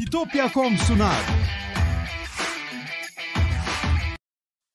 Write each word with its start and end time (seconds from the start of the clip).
İtopya.com 0.00 0.76
sunar. 0.76 1.24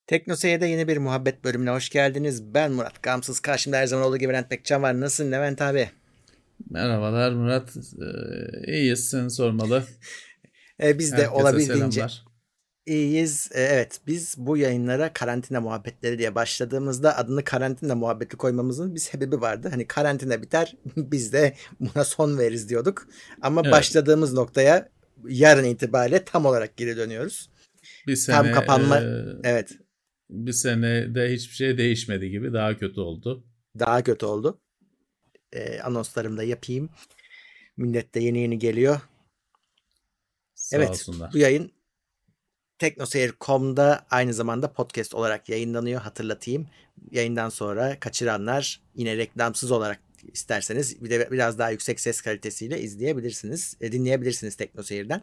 Teknoseyir'de 0.07 0.65
yeni 0.67 0.87
bir 0.87 0.97
muhabbet 0.97 1.43
bölümüne 1.43 1.69
hoş 1.69 1.89
geldiniz. 1.89 2.53
Ben 2.53 2.71
Murat. 2.71 3.03
Gamsız 3.03 3.39
karşımda 3.39 3.77
her 3.77 3.87
zaman 3.87 4.05
olduğu 4.05 4.17
gibi 4.17 4.33
Levent 4.33 4.51
Bekcan 4.51 4.81
var. 4.81 4.99
Nasılsın 4.99 5.31
Levent 5.31 5.61
abi? 5.61 5.89
Merhabalar 6.69 7.31
Murat. 7.31 7.69
Ee, 7.77 8.73
iyiyiz 8.73 9.09
sen 9.09 9.27
sormalı. 9.27 9.83
Ee, 10.83 10.99
biz 10.99 11.11
de 11.11 11.15
Herkese 11.15 11.29
olabildiğince 11.29 11.91
selamlar. 11.91 12.25
iyiyiz. 12.85 13.49
Ee, 13.55 13.61
evet 13.61 14.01
biz 14.07 14.35
bu 14.37 14.57
yayınlara 14.57 15.13
karantina 15.13 15.61
muhabbetleri 15.61 16.19
diye 16.19 16.35
başladığımızda 16.35 17.17
adını 17.17 17.43
karantina 17.43 17.95
muhabbeti 17.95 18.37
koymamızın 18.37 18.95
bir 18.95 18.99
sebebi 18.99 19.41
vardı. 19.41 19.67
Hani 19.71 19.87
karantina 19.87 20.41
biter 20.41 20.75
biz 20.97 21.33
de 21.33 21.55
buna 21.79 22.03
son 22.03 22.37
veririz 22.37 22.69
diyorduk. 22.69 23.07
Ama 23.41 23.61
Evet. 23.63 23.71
başladığımız 23.73 24.33
noktaya 24.33 24.89
yarın 25.27 25.63
itibariyle 25.63 26.25
tam 26.25 26.45
olarak 26.45 26.77
geri 26.77 26.97
dönüyoruz. 26.97 27.49
Bir 28.07 28.15
sene, 28.15 28.35
Tam 28.35 28.47
kapanma- 28.47 29.03
e, 29.03 29.39
Evet 29.43 29.71
bir 30.29 30.53
senede 30.53 31.33
hiçbir 31.33 31.55
şey 31.55 31.77
değişmedi 31.77 32.29
gibi 32.29 32.53
daha 32.53 32.77
kötü 32.77 32.99
oldu. 32.99 33.43
daha 33.79 34.03
kötü 34.03 34.25
oldu. 34.25 34.59
Ee, 35.53 35.79
anonslarımı 35.79 36.37
da 36.37 36.43
yapayım. 36.43 36.89
Millet 37.77 38.15
de 38.15 38.19
yeni 38.19 38.39
yeni 38.39 38.59
geliyor. 38.59 39.01
Sağ 40.55 40.77
Evet 40.77 40.89
olsunlar. 40.89 41.33
bu 41.33 41.37
yayın 41.37 41.71
teknoseyir.com'da 42.79 44.05
aynı 44.09 44.33
zamanda 44.33 44.73
podcast 44.73 45.15
olarak 45.15 45.49
yayınlanıyor 45.49 46.01
hatırlatayım. 46.01 46.67
Yayından 47.11 47.49
sonra 47.49 47.99
kaçıranlar 47.99 48.81
yine 48.95 49.17
reklamsız 49.17 49.71
olarak 49.71 49.99
isterseniz 50.33 51.03
bir 51.03 51.09
de 51.09 51.31
biraz 51.31 51.59
daha 51.59 51.69
yüksek 51.69 51.99
ses 51.99 52.21
kalitesiyle 52.21 52.81
izleyebilirsiniz, 52.81 53.77
e, 53.81 53.91
dinleyebilirsiniz 53.91 54.55
Teknoseyir'den. 54.55 55.21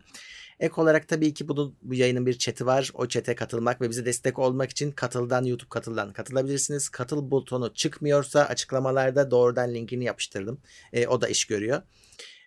Ek 0.61 0.75
olarak 0.77 1.09
tabii 1.09 1.35
ki 1.35 1.49
bunun, 1.49 1.77
bu 1.83 1.95
yayının 1.95 2.27
bir 2.27 2.39
chat'i 2.39 2.67
var. 2.67 2.91
O 2.95 3.09
chat'e 3.09 3.35
katılmak 3.35 3.81
ve 3.81 3.91
bize 3.91 4.05
destek 4.05 4.39
olmak 4.39 4.71
için 4.71 4.91
katıldan 4.91 5.45
YouTube 5.45 5.69
katıldan 5.69 6.13
katılabilirsiniz. 6.13 6.89
Katıl 6.89 7.31
butonu 7.31 7.75
çıkmıyorsa 7.75 8.45
açıklamalarda 8.45 9.31
doğrudan 9.31 9.75
linkini 9.75 10.05
yapıştırdım. 10.05 10.61
E, 10.93 11.07
o 11.07 11.21
da 11.21 11.29
iş 11.29 11.45
görüyor. 11.45 11.83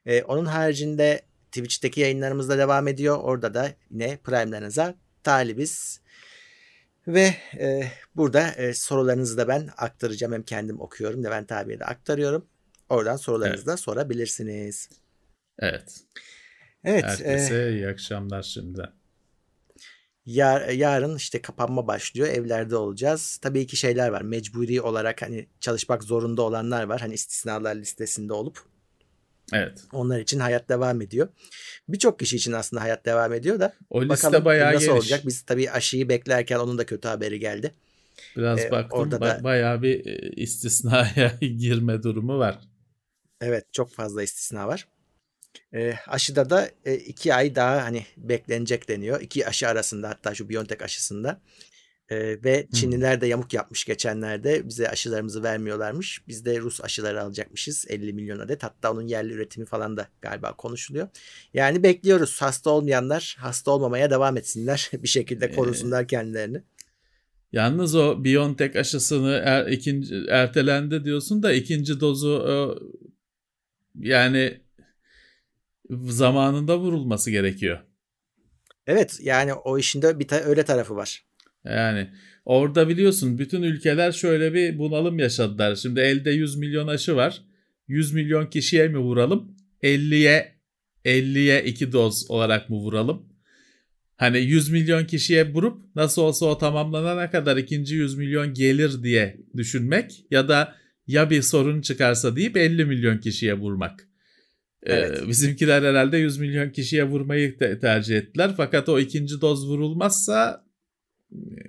E, 0.06 0.24
onun 0.24 0.46
haricinde 0.46 1.22
Twitch'teki 1.52 2.02
yayınlarımız 2.02 2.50
da 2.50 2.58
devam 2.58 2.88
ediyor. 2.88 3.18
Orada 3.22 3.54
da 3.54 3.72
yine 3.90 4.18
Prime'larınıza 4.18 4.96
talibiz. 5.24 6.01
Ve 7.08 7.36
e, 7.60 7.84
burada 8.16 8.52
e, 8.52 8.74
sorularınızı 8.74 9.38
da 9.38 9.48
ben 9.48 9.70
aktaracağım. 9.78 10.34
Hem 10.34 10.44
kendim 10.44 10.82
okuyorum. 10.82 11.24
Levent 11.24 11.52
abiye 11.52 11.80
de 11.80 11.86
aktarıyorum. 11.86 12.46
Oradan 12.90 13.16
sorularınızı 13.16 13.66
da 13.66 13.78
sorabilirsiniz. 13.78 14.90
Evet. 15.60 16.04
Evet. 16.84 17.04
e, 17.04 17.08
Herkese 17.08 17.72
iyi 17.72 17.88
akşamlar 17.88 18.44
şimdi. 18.44 18.90
Yar, 20.26 20.70
yarın 20.70 21.16
işte 21.16 21.42
kapanma 21.42 21.88
başlıyor. 21.88 22.28
Evlerde 22.28 22.76
olacağız. 22.76 23.40
Tabii 23.42 23.68
ki 23.68 23.78
şeyler 23.78 24.10
var. 24.10 24.22
Mecburi 24.22 24.82
olarak 24.82 25.22
hani 25.22 25.48
çalışmak 25.60 26.04
zorunda 26.04 26.42
olanlar 26.42 26.84
var. 26.84 27.02
Hani 27.02 27.14
istisnalar 27.14 27.76
listesinde 27.76 28.34
olup 28.34 28.71
Evet. 29.54 29.80
onlar 29.94 30.20
için 30.20 30.40
hayat 30.40 30.70
devam 30.70 31.02
ediyor. 31.02 31.28
Birçok 31.90 32.20
kişi 32.20 32.36
için 32.36 32.52
aslında 32.52 32.82
hayat 32.82 33.06
devam 33.06 33.34
ediyor 33.34 33.60
da 33.60 33.74
O 33.90 34.02
liste 34.02 34.10
bakalım 34.28 34.46
bayağı 34.46 34.74
nasıl 34.74 34.86
geniş. 34.86 34.98
olacak. 35.02 35.22
Biz 35.28 35.42
tabii 35.42 35.72
aşıyı 35.72 36.10
beklerken 36.10 36.60
onun 36.60 36.78
da 36.78 36.86
kötü 36.86 37.08
haberi 37.08 37.40
geldi. 37.40 37.74
Biraz 38.38 38.60
E, 38.60 38.72
baktım 38.72 39.00
orada 39.00 39.16
ba- 39.16 39.40
da- 39.40 39.44
bayağı 39.44 39.82
bir 39.82 40.06
e, 40.06 40.30
istisnaya 40.30 41.38
girme 41.42 42.04
durumu 42.04 42.38
var. 42.40 42.60
Evet 43.42 43.66
çok 43.74 43.94
fazla 43.94 44.24
istisna 44.24 44.68
var. 44.68 44.88
E, 45.74 45.94
aşıda 46.08 46.50
da 46.50 46.70
e, 46.86 46.96
iki 46.96 47.34
ay 47.34 47.56
daha 47.56 47.84
hani 47.84 48.06
beklenecek 48.18 48.90
deniyor. 48.90 49.22
İki 49.22 49.48
aşı 49.48 49.68
arasında 49.68 50.10
hatta 50.10 50.36
şu 50.36 50.50
BioNTech 50.50 50.82
aşısında. 50.84 51.42
E, 52.12 52.44
ve 52.44 52.68
Çinliler 52.74 53.22
de 53.22 53.28
yamuk 53.28 53.54
yapmış 53.54 53.86
geçenlerde. 53.86 54.68
Bize 54.68 54.90
aşılarımızı 54.90 55.44
vermiyorlarmış. 55.44 56.22
Biz 56.28 56.46
de 56.46 56.60
Rus 56.60 56.82
aşıları 56.82 57.22
alacakmışız. 57.22 57.86
50 57.90 58.14
milyon 58.14 58.40
adet. 58.40 58.64
Hatta 58.64 58.92
onun 58.92 59.08
yerli 59.08 59.34
üretimi 59.34 59.66
falan 59.66 59.98
da 59.98 60.08
galiba 60.22 60.54
konuşuluyor. 60.54 61.08
Yani 61.54 61.84
bekliyoruz. 61.84 62.42
Hasta 62.42 62.70
olmayanlar 62.70 63.36
hasta 63.40 63.72
olmamaya 63.72 64.10
devam 64.10 64.38
etsinler. 64.38 64.92
bir 65.04 65.08
şekilde 65.08 65.52
korusunlar 65.52 66.08
kendilerini. 66.08 66.62
Yalnız 67.52 67.96
o 67.96 68.24
BioNTech 68.24 68.76
aşısını 68.76 69.42
er, 69.46 69.68
ikinci, 69.68 70.26
ertelendi 70.30 71.06
diyorsun 71.06 71.44
da 71.44 71.54
ikinci 71.54 72.00
dozu 72.00 72.46
e, 72.50 72.54
yani 74.10 74.62
zamanında 76.06 76.80
vurulması 76.80 77.32
gerekiyor. 77.32 77.80
Evet 78.88 79.20
yani 79.22 79.54
o 79.54 79.78
işin 79.78 80.02
de 80.02 80.20
bir 80.20 80.28
ta- 80.28 80.44
öyle 80.44 80.66
tarafı 80.66 80.96
var. 80.96 81.26
Yani 81.66 82.10
orada 82.46 82.90
biliyorsun 82.90 83.38
bütün 83.40 83.62
ülkeler 83.62 84.12
şöyle 84.12 84.54
bir 84.54 84.78
bunalım 84.80 85.20
yaşadılar. 85.20 85.76
Şimdi 85.76 86.00
elde 86.00 86.32
100 86.32 86.58
milyon 86.58 86.88
aşı 86.88 87.16
var. 87.16 87.42
100 87.88 88.14
milyon 88.14 88.46
kişiye 88.46 88.88
mi 88.88 88.98
vuralım? 88.98 89.56
50'ye 89.84 90.56
50'ye 91.06 91.64
2 91.64 91.92
doz 91.92 92.32
olarak 92.32 92.70
mı 92.70 92.76
vuralım? 92.76 93.26
Hani 94.18 94.40
100 94.40 94.70
milyon 94.70 95.06
kişiye 95.06 95.54
vurup 95.54 95.96
nasıl 95.96 96.22
olsa 96.22 96.46
o 96.46 96.58
tamamlanana 96.58 97.32
kadar 97.32 97.58
ikinci 97.58 97.96
100 97.96 98.18
milyon 98.18 98.54
gelir 98.54 99.04
diye 99.04 99.38
düşünmek 99.58 100.26
ya 100.32 100.48
da 100.48 100.76
ya 101.08 101.30
bir 101.30 101.42
sorun 101.42 101.82
çıkarsa 101.82 102.36
deyip 102.36 102.58
50 102.58 102.86
milyon 102.86 103.18
kişiye 103.18 103.54
vurmak. 103.54 104.08
Ee, 104.84 104.94
Evet. 104.94 105.28
bizimkiler 105.28 105.84
herhalde 105.84 106.18
100 106.18 106.38
milyon 106.40 106.70
kişiye 106.70 107.04
vurmayı 107.04 107.58
te- 107.58 107.80
tercih 107.80 108.18
ettiler. 108.18 108.54
Fakat 108.58 108.90
o 108.90 109.00
ikinci 109.00 109.42
doz 109.42 109.68
vurulmazsa 109.70 110.66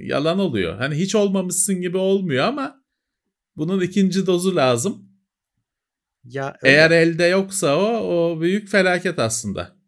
yalan 0.01 0.39
oluyor. 0.39 0.77
Hani 0.77 0.95
hiç 0.95 1.15
olmamışsın 1.15 1.81
gibi 1.81 1.97
olmuyor 1.97 2.45
ama 2.45 2.83
bunun 3.57 3.81
ikinci 3.81 4.27
dozu 4.27 4.57
lazım. 4.57 5.09
Ya 6.25 6.57
öyle. 6.63 6.75
Eğer 6.75 6.91
elde 6.91 7.25
yoksa 7.25 7.77
o 7.77 7.85
o 7.85 8.41
büyük 8.41 8.69
felaket 8.69 9.19
aslında. 9.19 9.82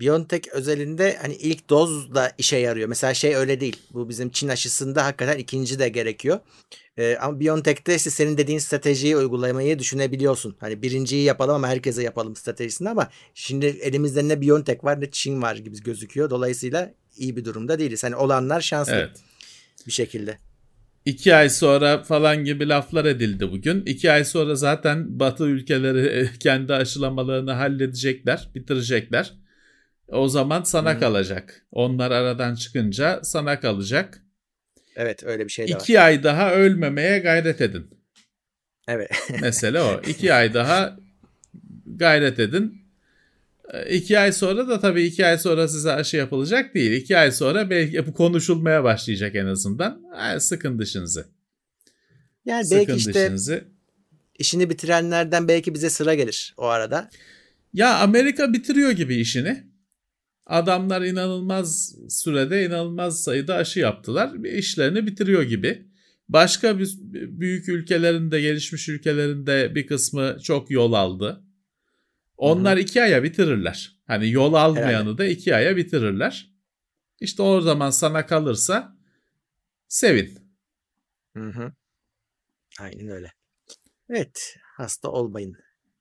BioNTech 0.00 0.48
özelinde 0.52 1.16
hani 1.22 1.34
ilk 1.34 1.70
doz 1.70 2.14
da 2.14 2.32
işe 2.38 2.56
yarıyor. 2.56 2.88
Mesela 2.88 3.14
şey 3.14 3.36
öyle 3.36 3.60
değil. 3.60 3.76
Bu 3.92 4.08
bizim 4.08 4.30
Çin 4.30 4.48
aşısında 4.48 5.04
hakikaten 5.04 5.38
ikinci 5.38 5.78
de 5.78 5.88
gerekiyor. 5.88 6.40
Ee, 6.96 7.16
ama 7.20 7.40
BioNTech'te 7.40 7.94
işte 7.94 8.10
senin 8.10 8.38
dediğin 8.38 8.58
stratejiyi 8.58 9.16
uygulamayı 9.16 9.78
düşünebiliyorsun. 9.78 10.56
Hani 10.60 10.82
birinciyi 10.82 11.22
yapalım 11.24 11.54
ama 11.54 11.68
herkese 11.68 12.02
yapalım 12.02 12.36
stratejisini 12.36 12.88
ama 12.88 13.10
şimdi 13.34 13.66
elimizde 13.66 14.28
ne 14.28 14.40
BioNTech 14.40 14.84
var 14.84 15.00
ne 15.00 15.10
Çin 15.10 15.42
var 15.42 15.56
gibi 15.56 15.82
gözüküyor. 15.82 16.30
Dolayısıyla 16.30 16.94
iyi 17.16 17.36
bir 17.36 17.44
durumda 17.44 17.78
değiliz. 17.78 18.04
Hani 18.04 18.16
olanlar 18.16 18.60
şanslı 18.60 18.94
Evet. 18.94 19.20
bir 19.86 19.92
şekilde. 19.92 20.38
İki 21.04 21.34
ay 21.34 21.50
sonra 21.50 22.02
falan 22.02 22.44
gibi 22.44 22.68
laflar 22.68 23.04
edildi 23.04 23.52
bugün. 23.52 23.82
İki 23.86 24.12
ay 24.12 24.24
sonra 24.24 24.54
zaten 24.54 25.20
Batı 25.20 25.44
ülkeleri 25.44 26.06
e, 26.06 26.30
kendi 26.40 26.74
aşılamalarını 26.74 27.52
halledecekler, 27.52 28.48
bitirecekler. 28.54 29.32
O 30.08 30.28
zaman 30.28 30.62
sana 30.62 30.94
Hı. 30.94 31.00
kalacak. 31.00 31.66
Onlar 31.72 32.10
aradan 32.10 32.54
çıkınca 32.54 33.20
sana 33.22 33.60
kalacak. 33.60 34.22
Evet 34.96 35.24
öyle 35.24 35.44
bir 35.44 35.50
şey 35.50 35.68
de 35.68 35.74
var. 35.74 35.80
İki 35.80 36.00
ay 36.00 36.22
daha 36.22 36.52
ölmemeye 36.54 37.18
gayret 37.18 37.60
edin. 37.60 37.86
Evet. 38.88 39.10
Mesele 39.40 39.80
o. 39.80 40.00
İki 40.06 40.34
ay 40.34 40.54
daha 40.54 40.96
gayret 41.86 42.38
edin. 42.38 42.82
Ee, 43.72 43.96
İki 43.96 44.18
ay 44.18 44.32
sonra 44.32 44.68
da 44.68 44.80
tabii 44.80 45.02
iki 45.02 45.26
ay 45.26 45.38
sonra 45.38 45.68
size 45.68 45.92
aşı 45.92 46.16
yapılacak 46.16 46.74
değil. 46.74 46.92
İki 46.92 47.18
ay 47.18 47.32
sonra 47.32 47.70
belki 47.70 48.06
bu 48.06 48.14
konuşulmaya 48.14 48.84
başlayacak 48.84 49.34
en 49.34 49.46
azından. 49.46 50.02
Sıkın 50.38 50.78
dişinizi. 50.78 51.24
Yani 52.44 52.66
belki 52.70 52.92
Sıkın 52.92 52.96
işte 52.96 53.12
dişinizi. 53.14 53.64
işini 54.38 54.70
bitirenlerden 54.70 55.48
belki 55.48 55.74
bize 55.74 55.90
sıra 55.90 56.14
gelir 56.14 56.54
o 56.56 56.64
arada. 56.66 57.10
Ya 57.72 57.98
Amerika 57.98 58.52
bitiriyor 58.52 58.90
gibi 58.90 59.16
işini. 59.16 59.73
Adamlar 60.46 61.02
inanılmaz 61.02 61.96
sürede 62.08 62.66
inanılmaz 62.66 63.22
sayıda 63.24 63.54
aşı 63.54 63.80
yaptılar. 63.80 64.44
İşlerini 64.44 65.06
bitiriyor 65.06 65.42
gibi. 65.42 65.88
Başka 66.28 66.78
bir, 66.78 66.94
büyük 67.40 67.68
ülkelerin 67.68 68.30
de 68.30 68.40
gelişmiş 68.40 68.88
ülkelerin 68.88 69.46
de 69.46 69.74
bir 69.74 69.86
kısmı 69.86 70.36
çok 70.42 70.70
yol 70.70 70.92
aldı. 70.92 71.44
Onlar 72.36 72.76
iki 72.76 73.02
aya 73.02 73.22
bitirirler. 73.22 74.00
Hani 74.06 74.30
yol 74.30 74.54
almayanı 74.54 74.88
Herhalde. 74.90 75.18
da 75.18 75.24
iki 75.26 75.54
aya 75.54 75.76
bitirirler. 75.76 76.50
İşte 77.20 77.42
o 77.42 77.60
zaman 77.60 77.90
sana 77.90 78.26
kalırsa 78.26 78.96
sevin. 79.88 80.38
Hı 81.36 81.44
hı. 81.48 81.72
Aynen 82.80 83.08
öyle. 83.08 83.32
Evet, 84.08 84.56
hasta 84.76 85.08
olmayın. 85.10 85.56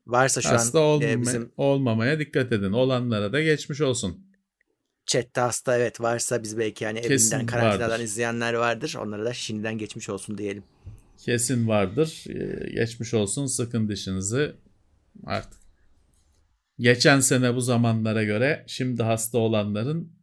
Varsa 0.06 0.42
şu 0.42 0.50
Hasta 0.50 0.80
an 0.80 0.86
olmama- 0.86 1.12
e, 1.12 1.22
bizim 1.22 1.52
olmamaya 1.58 2.20
dikkat 2.20 2.52
edin. 2.52 2.72
Olanlara 2.72 3.34
da 3.34 3.42
geçmiş 3.42 3.82
olsun. 3.82 4.33
Chatte 5.06 5.42
hasta 5.42 5.78
evet 5.78 6.02
varsa 6.02 6.44
biz 6.44 6.58
belki 6.58 6.84
yani 6.84 7.02
Kesin 7.02 7.36
evinden 7.36 7.46
karantinadan 7.46 7.90
vardır. 7.92 8.04
izleyenler 8.04 8.54
vardır. 8.54 8.96
Onlara 9.02 9.26
da 9.26 9.34
şimdiden 9.34 9.78
geçmiş 9.78 10.10
olsun 10.10 10.38
diyelim. 10.38 10.64
Kesin 11.18 11.68
vardır. 11.68 12.24
Ee, 12.30 12.70
Geçmiş 12.74 13.14
olsun 13.14 13.46
sıkın 13.46 13.90
dişinizi 13.90 14.56
artık. 15.26 15.60
geçen 16.80 17.20
sene 17.20 17.56
bu 17.56 17.62
zamanlara 17.62 18.24
göre 18.24 18.64
şimdi 18.68 19.04
hasta 19.04 19.38
olanların 19.38 20.14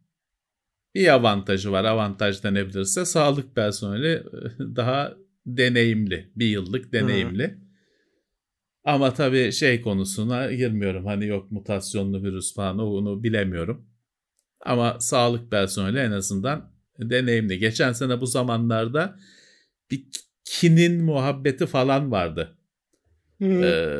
bir 0.95 1.07
avantajı 1.13 1.71
var. 1.71 1.83
Avantaj 1.85 2.43
denebilirse 2.43 3.05
sağlık 3.05 3.55
personeli 3.55 4.23
daha 4.59 5.13
deneyimli. 5.45 6.31
Bir 6.35 6.45
yıllık 6.47 6.93
deneyimli. 6.93 7.43
Hı. 7.47 7.57
Ama 8.83 9.13
tabii 9.13 9.51
şey 9.51 9.81
konusuna 9.81 10.51
girmiyorum. 10.51 11.05
Hani 11.05 11.25
yok 11.27 11.51
mutasyonlu 11.51 12.23
virüs 12.23 12.53
falan 12.55 12.79
onu 12.79 13.23
bilemiyorum. 13.23 13.87
Ama 14.65 14.99
sağlık 14.99 15.51
personeli 15.51 15.97
en 15.97 16.11
azından 16.11 16.71
deneyimli. 16.99 17.59
Geçen 17.59 17.93
sene 17.93 18.21
bu 18.21 18.25
zamanlarda 18.25 19.19
bir 19.91 20.05
kinin 20.45 21.03
muhabbeti 21.03 21.65
falan 21.65 22.11
vardı. 22.11 22.57
Ee, 23.41 23.91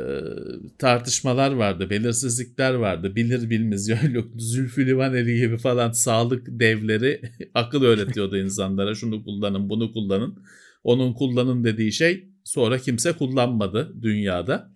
tartışmalar 0.79 1.51
vardı, 1.51 1.89
belirsizlikler 1.89 2.73
vardı. 2.73 3.15
Bilir 3.15 3.49
bilmez 3.49 3.89
yok 3.89 4.27
Zülfü 4.37 4.85
Livaneli 4.85 5.39
gibi 5.39 5.57
falan 5.57 5.91
sağlık 5.91 6.47
devleri 6.47 7.21
akıl 7.53 7.83
öğretiyordu 7.83 8.37
insanlara. 8.37 8.95
Şunu 8.95 9.23
kullanın, 9.23 9.69
bunu 9.69 9.93
kullanın. 9.93 10.43
Onun 10.83 11.13
kullanın 11.13 11.63
dediği 11.63 11.91
şey 11.91 12.29
sonra 12.43 12.77
kimse 12.77 13.11
kullanmadı 13.11 13.93
dünyada. 14.01 14.71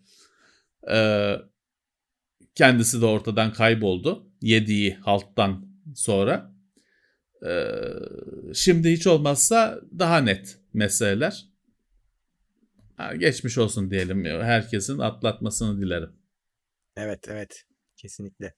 Ee, 0.91 1.35
kendisi 2.55 3.01
de 3.01 3.05
ortadan 3.05 3.53
kayboldu. 3.53 4.23
Yediği 4.41 4.93
halttan 4.93 5.64
sonra. 5.95 6.55
Ee, 7.47 7.73
şimdi 8.53 8.91
hiç 8.91 9.07
olmazsa 9.07 9.81
daha 9.99 10.17
net 10.17 10.57
meseleler. 10.73 11.45
Ha, 12.97 13.15
geçmiş 13.15 13.57
olsun 13.57 13.91
diyelim. 13.91 14.25
Herkesin 14.25 14.99
atlatmasını 14.99 15.81
dilerim. 15.81 16.11
Evet 16.97 17.27
evet 17.29 17.63
kesinlikle. 17.97 18.53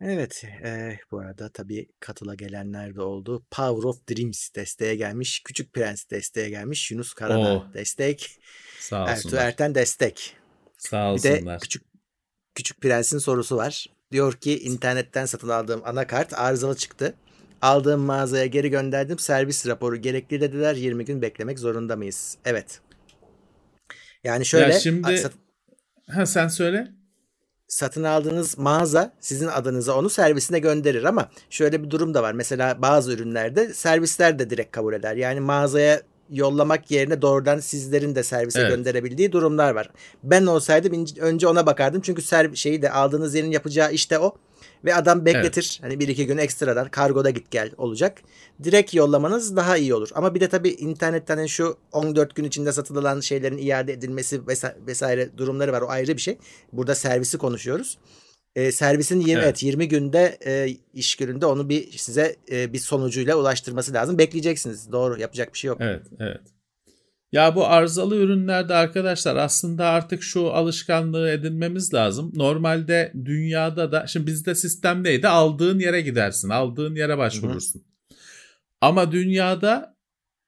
Evet 0.00 0.44
e, 0.44 0.98
bu 1.10 1.18
arada 1.18 1.52
tabii 1.52 1.88
katıla 2.00 2.34
gelenler 2.34 2.94
de 2.94 3.02
oldu. 3.02 3.46
Power 3.50 3.88
of 3.88 4.08
Dreams 4.08 4.48
desteğe 4.54 4.96
gelmiş. 4.96 5.42
Küçük 5.44 5.72
Prens 5.72 6.10
desteğe 6.10 6.50
gelmiş. 6.50 6.90
Yunus 6.90 7.14
Karadağ 7.14 7.56
oh. 7.56 7.74
destek. 7.74 8.38
Sağ 8.78 9.02
olsunlar. 9.02 9.16
Ertuğ 9.16 9.36
Erten 9.36 9.74
destek. 9.74 10.36
Sağ 10.78 11.12
olsunlar. 11.12 11.40
Bir 11.40 11.46
de 11.46 11.58
küçük, 11.58 11.82
küçük 12.54 12.80
Prens'in 12.80 13.18
sorusu 13.18 13.56
var. 13.56 13.86
Diyor 14.12 14.32
ki 14.32 14.58
internetten 14.58 15.26
satın 15.26 15.48
aldığım 15.48 15.82
anakart 15.84 16.38
arızalı 16.38 16.76
çıktı. 16.76 17.14
Aldığım 17.62 18.00
mağazaya 18.00 18.46
geri 18.46 18.70
gönderdim. 18.70 19.18
Servis 19.18 19.66
raporu 19.66 19.96
gerekli 19.96 20.40
dediler. 20.40 20.74
20 20.74 21.04
gün 21.04 21.22
beklemek 21.22 21.58
zorunda 21.58 21.96
mıyız? 21.96 22.36
Evet. 22.44 22.80
Yani 24.24 24.46
şöyle. 24.46 24.72
Ya 24.72 24.80
şimdi 24.80 25.18
sat, 25.18 25.32
ha 26.08 26.26
sen 26.26 26.48
söyle. 26.48 26.88
Satın 27.68 28.04
aldığınız 28.04 28.58
mağaza 28.58 29.12
sizin 29.20 29.46
adınıza 29.46 29.96
onu 29.96 30.10
servisine 30.10 30.58
gönderir 30.58 31.04
ama 31.04 31.30
şöyle 31.50 31.82
bir 31.82 31.90
durum 31.90 32.14
da 32.14 32.22
var. 32.22 32.32
Mesela 32.32 32.82
bazı 32.82 33.12
ürünlerde 33.12 33.74
servisler 33.74 34.38
de 34.38 34.50
direkt 34.50 34.72
kabul 34.72 34.94
eder. 34.94 35.16
Yani 35.16 35.40
mağazaya 35.40 36.02
yollamak 36.30 36.90
yerine 36.90 37.22
doğrudan 37.22 37.58
sizlerin 37.58 38.14
de 38.14 38.22
servise 38.22 38.60
evet. 38.60 38.70
gönderebildiği 38.70 39.32
durumlar 39.32 39.74
var. 39.74 39.90
Ben 40.22 40.46
olsaydım 40.46 41.06
önce 41.20 41.48
ona 41.48 41.66
bakardım. 41.66 42.00
Çünkü 42.00 42.22
ser 42.22 42.54
şeyi 42.54 42.82
de 42.82 42.90
aldığınız 42.90 43.34
yerin 43.34 43.50
yapacağı 43.50 43.92
işte 43.92 44.18
o. 44.18 44.34
Ve 44.84 44.94
adam 44.94 45.24
bekletir. 45.24 45.78
Evet. 45.80 45.90
Hani 45.90 46.00
bir 46.00 46.08
iki 46.08 46.26
gün 46.26 46.38
ekstradan 46.38 46.88
kargoda 46.88 47.30
git 47.30 47.50
gel 47.50 47.70
olacak. 47.78 48.18
Direkt 48.64 48.94
yollamanız 48.94 49.56
daha 49.56 49.76
iyi 49.76 49.94
olur. 49.94 50.08
Ama 50.14 50.34
bir 50.34 50.40
de 50.40 50.48
tabii 50.48 50.68
internetten 50.68 51.36
hani 51.36 51.48
şu 51.48 51.76
14 51.92 52.34
gün 52.34 52.44
içinde 52.44 52.72
satılan 52.72 53.20
şeylerin 53.20 53.58
iade 53.58 53.92
edilmesi 53.92 54.46
vesaire, 54.46 54.76
vesaire 54.86 55.38
durumları 55.38 55.72
var. 55.72 55.80
O 55.80 55.88
ayrı 55.88 56.16
bir 56.16 56.22
şey. 56.22 56.38
Burada 56.72 56.94
servisi 56.94 57.38
konuşuyoruz. 57.38 57.98
E, 58.56 58.72
servisin 58.72 59.20
20 59.20 59.32
evet. 59.32 59.44
evet 59.44 59.62
20 59.62 59.88
günde 59.88 60.38
e, 60.46 60.76
iş 60.94 61.16
gününde 61.16 61.46
onu 61.46 61.68
bir 61.68 61.98
size 61.98 62.36
e, 62.50 62.72
bir 62.72 62.78
sonucuyla 62.78 63.36
ulaştırması 63.36 63.92
lazım. 63.92 64.18
Bekleyeceksiniz. 64.18 64.92
Doğru 64.92 65.20
yapacak 65.20 65.52
bir 65.52 65.58
şey 65.58 65.68
yok. 65.68 65.78
Evet, 65.80 66.02
evet. 66.20 66.40
Ya 67.32 67.54
bu 67.54 67.66
arızalı 67.66 68.16
ürünlerde 68.16 68.74
arkadaşlar 68.74 69.36
aslında 69.36 69.86
artık 69.86 70.22
şu 70.22 70.50
alışkanlığı 70.52 71.30
edinmemiz 71.30 71.94
lazım. 71.94 72.32
Normalde 72.34 73.12
dünyada 73.24 73.92
da 73.92 74.06
şimdi 74.06 74.26
bizde 74.26 74.54
sistem 74.54 75.04
neydi? 75.04 75.28
Aldığın 75.28 75.78
yere 75.78 76.00
gidersin, 76.00 76.48
aldığın 76.48 76.94
yere 76.94 77.18
başvurursun. 77.18 77.80
Hı 77.80 77.84
hı. 77.84 78.18
Ama 78.80 79.12
dünyada 79.12 79.96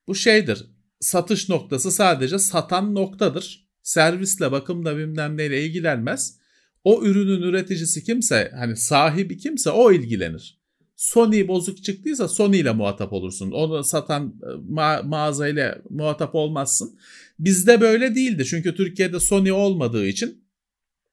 bu 0.08 0.14
şeydir. 0.14 0.66
Satış 1.00 1.48
noktası 1.48 1.92
sadece 1.92 2.38
satan 2.38 2.94
noktadır. 2.94 3.68
Servisle, 3.82 4.52
bakımla 4.52 4.96
bilmem 4.96 5.36
neyle 5.36 5.64
ilgilenmez. 5.64 6.38
O 6.84 7.02
ürünün 7.02 7.42
üreticisi 7.42 8.04
kimse, 8.04 8.52
hani 8.58 8.76
sahibi 8.76 9.38
kimse 9.38 9.70
o 9.70 9.92
ilgilenir. 9.92 10.62
Sony 10.96 11.48
bozuk 11.48 11.84
çıktıysa 11.84 12.28
Sony 12.28 12.58
ile 12.58 12.72
muhatap 12.72 13.12
olursun. 13.12 13.50
Onu 13.50 13.84
satan 13.84 14.34
e, 14.42 14.46
ma- 14.46 15.08
mağazayla 15.08 15.78
muhatap 15.90 16.34
olmazsın. 16.34 16.98
Bizde 17.38 17.80
böyle 17.80 18.14
değildi. 18.14 18.44
Çünkü 18.44 18.74
Türkiye'de 18.74 19.20
Sony 19.20 19.52
olmadığı 19.52 20.06
için 20.06 20.44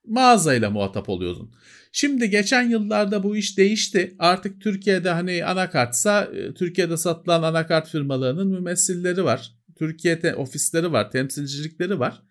mağazayla 0.05 0.69
muhatap 0.69 1.09
oluyorsun. 1.09 1.51
Şimdi 1.91 2.29
geçen 2.29 2.69
yıllarda 2.69 3.23
bu 3.23 3.37
iş 3.37 3.57
değişti. 3.57 4.15
Artık 4.19 4.61
Türkiye'de 4.61 5.09
hani 5.09 5.45
anakartsa 5.45 6.23
e, 6.23 6.53
Türkiye'de 6.53 6.97
satılan 6.97 7.43
anakart 7.43 7.89
firmalarının 7.89 8.47
mümessilleri 8.47 9.23
var. 9.23 9.51
Türkiye'de 9.75 10.35
ofisleri 10.35 10.91
var, 10.91 11.11
temsilcilikleri 11.11 11.99
var. 11.99 12.21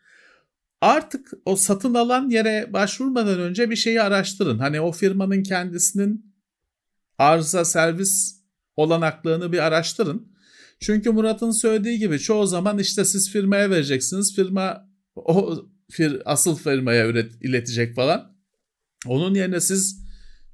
Artık 0.81 1.33
o 1.45 1.57
satın 1.57 1.95
alan 1.95 2.31
yere 2.31 2.73
başvurmadan 2.73 3.41
önce 3.41 3.71
bir 3.71 3.77
şeyi 3.77 4.03
araştırın. 4.03 4.59
Hani 4.59 4.81
o 4.81 4.93
firmanın 4.93 5.43
kendisinin 5.43 6.35
arıza 7.19 7.65
servis 7.65 8.43
olanaklığını 8.77 9.53
bir 9.53 9.59
araştırın. 9.59 10.33
Çünkü 10.81 11.11
Murat'ın 11.11 11.51
söylediği 11.51 11.99
gibi 11.99 12.19
çoğu 12.19 12.47
zaman 12.47 12.79
işte 12.79 13.05
siz 13.05 13.31
firmaya 13.31 13.71
vereceksiniz. 13.71 14.37
Firma 14.37 14.89
o 15.17 15.67
fir, 15.91 16.23
asıl 16.25 16.57
firmaya 16.57 17.07
üret, 17.07 17.33
iletecek 17.43 17.95
falan. 17.95 18.37
Onun 19.07 19.35
yerine 19.35 19.61
siz 19.61 20.03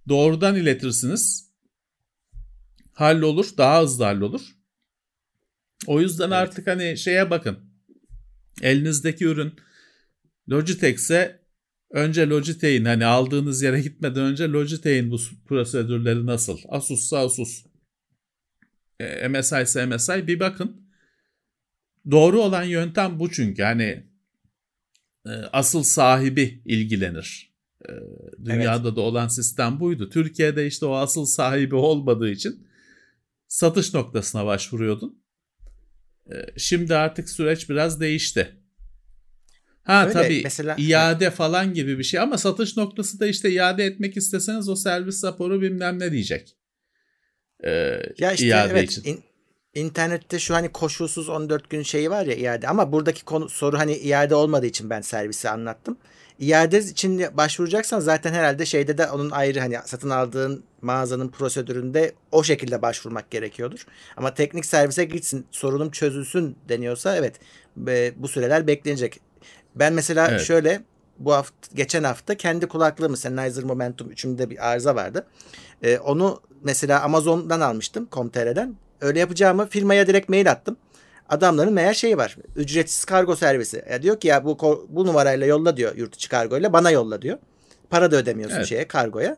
doğrudan 0.09 0.57
iletirsiniz. 0.57 1.51
Hallolur. 2.93 3.47
Daha 3.59 3.83
hızlı 3.83 4.05
hallolur. 4.05 4.57
O 5.87 6.01
yüzden 6.01 6.25
evet. 6.27 6.35
artık 6.35 6.67
hani 6.67 6.99
şeye 6.99 7.31
bakın. 7.31 7.59
Elinizdeki 8.63 9.25
ürün 9.25 9.53
Logitech'se 10.51 11.45
Önce 11.95 12.29
Logitech'in 12.29 12.85
hani 12.85 13.05
aldığınız 13.05 13.63
yere 13.63 13.81
gitmeden 13.81 14.25
önce 14.25 14.49
Logitech'in 14.49 15.11
bu 15.11 15.17
prosedürleri 15.47 16.27
nasıl? 16.27 16.59
Asus'sa 16.69 17.19
Asus. 17.19 17.65
E, 19.01 19.29
MSI 19.29 19.63
ise 19.63 19.87
MSI 19.87 20.27
bir 20.27 20.41
bakın. 20.41 20.91
Doğru 22.11 22.43
olan 22.43 22.63
yöntem 22.63 23.19
bu 23.21 23.31
çünkü 23.31 23.63
hani 23.63 24.07
e, 25.27 25.31
asıl 25.31 25.83
sahibi 25.83 26.63
ilgilenir. 26.65 27.55
E, 27.89 27.93
dünyada 28.45 28.89
evet. 28.89 28.97
da 28.97 29.01
olan 29.01 29.29
sistem 29.29 29.81
buydu. 29.81 30.11
Türkiye'de 30.11 30.67
işte 30.67 30.87
o 30.87 30.95
asıl 30.95 31.27
sahibi 31.27 31.75
olmadığı 31.75 32.31
için 32.31 32.67
satış 33.49 33.95
noktasına 33.95 34.47
başvuruyordun. 34.47 35.23
E, 36.33 36.35
şimdi 36.57 36.95
artık 36.95 37.29
süreç 37.29 37.71
biraz 37.71 38.01
değişti. 38.01 38.64
Ha 39.85 40.03
Öyle, 40.03 40.13
tabii 40.13 40.41
mesela, 40.45 40.77
iade 40.79 41.31
falan 41.31 41.75
gibi 41.75 41.99
bir 41.99 42.05
şey 42.05 42.21
ama 42.21 42.39
satış 42.39 42.77
noktası 42.77 43.21
da 43.21 43.27
işte 43.27 43.51
iade 43.51 43.85
etmek 43.85 44.17
isteseniz 44.17 44.69
o 44.69 44.77
servis 44.77 45.25
raporu 45.25 45.61
bilmem 45.61 45.99
ne 45.99 46.13
diyecek. 46.13 46.57
Ee, 47.65 48.01
ya 48.19 48.33
işte 48.33 48.47
iade 48.47 48.73
evet 48.73 48.91
için. 48.91 49.03
In, 49.05 49.25
internette 49.75 50.39
şu 50.39 50.55
hani 50.55 50.69
koşulsuz 50.69 51.29
14 51.29 51.71
gün 51.71 51.83
şeyi 51.83 52.11
var 52.11 52.27
ya 52.27 52.35
iade 52.35 52.69
ama 52.69 52.93
buradaki 52.93 53.25
konu 53.25 53.49
soru 53.49 53.79
hani 53.79 53.97
iade 53.97 54.35
olmadığı 54.35 54.67
için 54.67 54.91
ben 54.91 55.01
servisi 55.01 55.51
anlattım. 55.51 55.97
İade 56.39 56.79
için 56.79 57.25
başvuracaksan 57.33 58.01
zaten 58.01 58.33
herhalde 58.33 58.67
şeyde 58.67 58.99
de 58.99 59.11
onun 59.11 59.31
ayrı 59.31 59.61
hani 59.61 59.77
satın 59.85 60.11
aldığın 60.11 60.65
mağazanın 60.83 61.29
prosedüründe 61.29 62.13
o 62.33 62.45
şekilde 62.45 62.83
başvurmak 62.83 63.31
gerekiyordur. 63.31 63.87
Ama 64.17 64.35
teknik 64.35 64.67
servise 64.67 65.05
gitsin 65.05 65.47
sorunum 65.51 65.91
çözülsün 65.91 66.57
deniyorsa 66.69 67.17
evet 67.17 67.35
bu 68.17 68.29
süreler 68.29 68.67
beklenecek. 68.67 69.21
Ben 69.75 69.93
mesela 69.93 70.29
evet. 70.31 70.41
şöyle 70.41 70.83
bu 71.19 71.33
hafta 71.33 71.75
geçen 71.75 72.05
hafta 72.05 72.35
kendi 72.35 72.67
kulaklığımı 72.67 73.17
Sennheiser 73.17 73.65
Momentum 73.65 74.13
3'ümde 74.13 74.51
bir 74.51 74.71
arıza 74.71 74.95
vardı. 74.95 75.27
Ee, 75.83 75.99
onu 75.99 76.41
mesela 76.63 77.03
Amazon'dan 77.03 77.61
almıştım 77.61 78.09
Com.tr'den. 78.13 78.77
Öyle 79.01 79.19
yapacağımı 79.19 79.67
firmaya 79.69 80.07
direkt 80.07 80.29
mail 80.29 80.51
attım. 80.51 80.77
Adamların 81.29 81.73
meğer 81.73 81.95
şeyi 81.95 82.17
var. 82.17 82.37
Ücretsiz 82.57 83.05
kargo 83.05 83.37
servisi. 83.37 83.85
Ya 83.91 84.03
diyor 84.03 84.21
ki 84.21 84.29
ya 84.29 84.45
bu 84.45 84.59
bu 84.89 85.07
numarayla 85.07 85.47
yolla 85.47 85.77
diyor 85.77 85.97
yurt 85.97 86.15
içi 86.15 86.29
kargoyla 86.29 86.73
bana 86.73 86.91
yolla 86.91 87.23
diyor. 87.23 87.39
Para 87.91 88.11
da 88.11 88.17
ödemiyorsun 88.17 88.57
evet. 88.57 88.67
şeye 88.67 88.89
kargoya. 88.89 89.37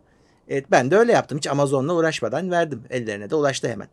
Evet, 0.48 0.70
ben 0.70 0.90
de 0.90 0.96
öyle 0.96 1.12
yaptım. 1.12 1.38
Hiç 1.38 1.46
Amazon'la 1.46 1.94
uğraşmadan 1.94 2.50
verdim. 2.50 2.82
Ellerine 2.90 3.30
de 3.30 3.34
ulaştı 3.34 3.68
hemen. 3.68 3.88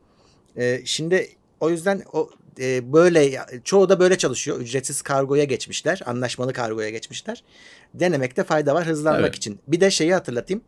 Ee, 0.57 0.81
şimdi 0.85 1.29
o 1.63 1.69
yüzden 1.69 2.03
o 2.13 2.29
e, 2.59 2.93
böyle 2.93 3.45
çoğu 3.63 3.89
da 3.89 3.99
böyle 3.99 4.17
çalışıyor. 4.17 4.59
Ücretsiz 4.59 5.01
kargoya 5.01 5.43
geçmişler. 5.43 6.01
Anlaşmalı 6.05 6.53
kargoya 6.53 6.89
geçmişler. 6.89 7.43
Denemekte 7.93 8.43
fayda 8.43 8.75
var 8.75 8.85
hızlanmak 8.85 9.23
evet. 9.23 9.35
için. 9.35 9.59
Bir 9.67 9.81
de 9.81 9.91
şeyi 9.91 10.13
hatırlatayım. 10.13 10.63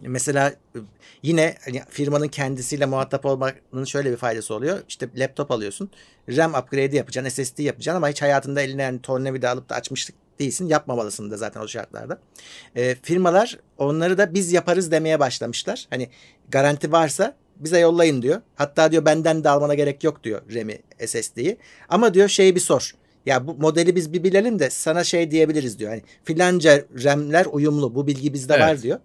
Mesela 0.00 0.48
e, 0.48 0.78
yine 1.22 1.56
hani 1.64 1.82
firmanın 1.88 2.28
kendisiyle 2.28 2.86
muhatap 2.86 3.26
olmanın 3.26 3.84
şöyle 3.84 4.12
bir 4.12 4.16
faydası 4.16 4.54
oluyor. 4.54 4.78
İşte 4.88 5.08
laptop 5.16 5.50
alıyorsun. 5.50 5.90
RAM 6.28 6.54
upgrade 6.54 6.96
yapacaksın, 6.96 7.42
SSD 7.42 7.58
yapacaksın 7.58 7.96
ama 7.96 8.08
hiç 8.08 8.22
hayatında 8.22 8.60
eline 8.60 8.82
yani 8.82 9.02
tornavida 9.02 9.50
alıp 9.50 9.68
da 9.68 9.74
açmıştık 9.74 10.14
değilsin. 10.38 10.66
Yapmamalısın 10.66 11.30
da 11.30 11.36
zaten 11.36 11.60
o 11.60 11.68
şartlarda. 11.68 12.18
E, 12.76 12.94
firmalar 12.94 13.58
onları 13.78 14.18
da 14.18 14.34
biz 14.34 14.52
yaparız 14.52 14.90
demeye 14.90 15.20
başlamışlar. 15.20 15.86
Hani 15.90 16.08
garanti 16.48 16.92
varsa 16.92 17.36
bize 17.64 17.78
yollayın 17.78 18.22
diyor. 18.22 18.40
Hatta 18.54 18.92
diyor 18.92 19.04
benden 19.04 19.44
de 19.44 19.48
almana 19.48 19.74
gerek 19.74 20.04
yok 20.04 20.24
diyor 20.24 20.42
RAM'i 20.54 20.78
SSD'yi. 21.06 21.56
Ama 21.88 22.14
diyor 22.14 22.28
şeyi 22.28 22.54
bir 22.54 22.60
sor. 22.60 22.94
Ya 23.26 23.46
bu 23.46 23.54
modeli 23.54 23.96
biz 23.96 24.12
bir 24.12 24.24
bilelim 24.24 24.58
de 24.58 24.70
sana 24.70 25.04
şey 25.04 25.30
diyebiliriz 25.30 25.78
diyor. 25.78 25.90
Hani 25.90 26.02
filanca 26.24 26.84
RAM'ler 27.04 27.46
uyumlu 27.52 27.94
bu 27.94 28.06
bilgi 28.06 28.32
bizde 28.32 28.54
evet. 28.54 28.62
var 28.62 28.82
diyor. 28.82 28.98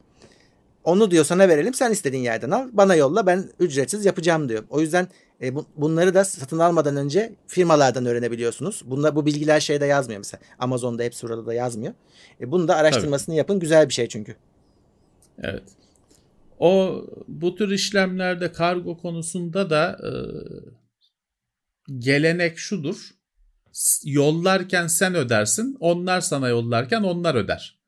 Onu 0.84 1.12
diyor 1.12 1.25
sana 1.25 1.50
verelim 1.50 1.74
sen 1.74 1.92
istediğin 1.92 2.24
yerden 2.24 2.51
al. 2.51 2.70
Bana 2.72 2.96
yolla 2.96 3.25
ben 3.25 3.50
ücretsiz 3.60 4.06
yapacağım 4.06 4.50
diyor. 4.50 4.63
O 4.70 4.82
yüzden 4.82 5.08
e, 5.42 5.56
bu, 5.56 5.66
bunları 5.75 6.13
da 6.13 6.25
satın 6.25 6.60
almadan 6.60 6.96
önce 6.96 7.34
firmalardan 7.48 8.06
öğrenebiliyorsunuz. 8.06 8.84
Bunda 8.86 9.16
bu 9.16 9.25
bilgiler 9.25 9.60
şeyde 9.60 9.86
yazmıyor 9.86 10.18
mesela. 10.18 10.42
Amazon'da 10.60 11.04
hepsi 11.04 11.28
burada 11.28 11.46
da 11.46 11.54
yazmıyor. 11.54 11.94
E, 12.42 12.51
bunu 12.51 12.68
da 12.68 12.75
araştırmasını 12.75 13.34
Tabii. 13.34 13.38
yapın. 13.38 13.60
Güzel 13.60 13.89
bir 13.89 13.94
şey 13.94 14.08
çünkü. 14.08 14.36
Evet. 15.44 15.63
O 16.60 17.04
bu 17.28 17.56
tür 17.56 17.72
işlemlerde 17.72 18.51
kargo 18.51 18.98
konusunda 18.98 19.70
da 19.70 20.00
e, 20.04 20.12
gelenek 21.98 22.58
şudur. 22.58 23.10
Yollarken 24.06 24.88
sen 24.88 25.16
ödersin, 25.16 25.78
onlar 25.80 26.22
sana 26.22 26.48
yollarken 26.48 27.01
onlar 27.01 27.36
öder. 27.36 27.80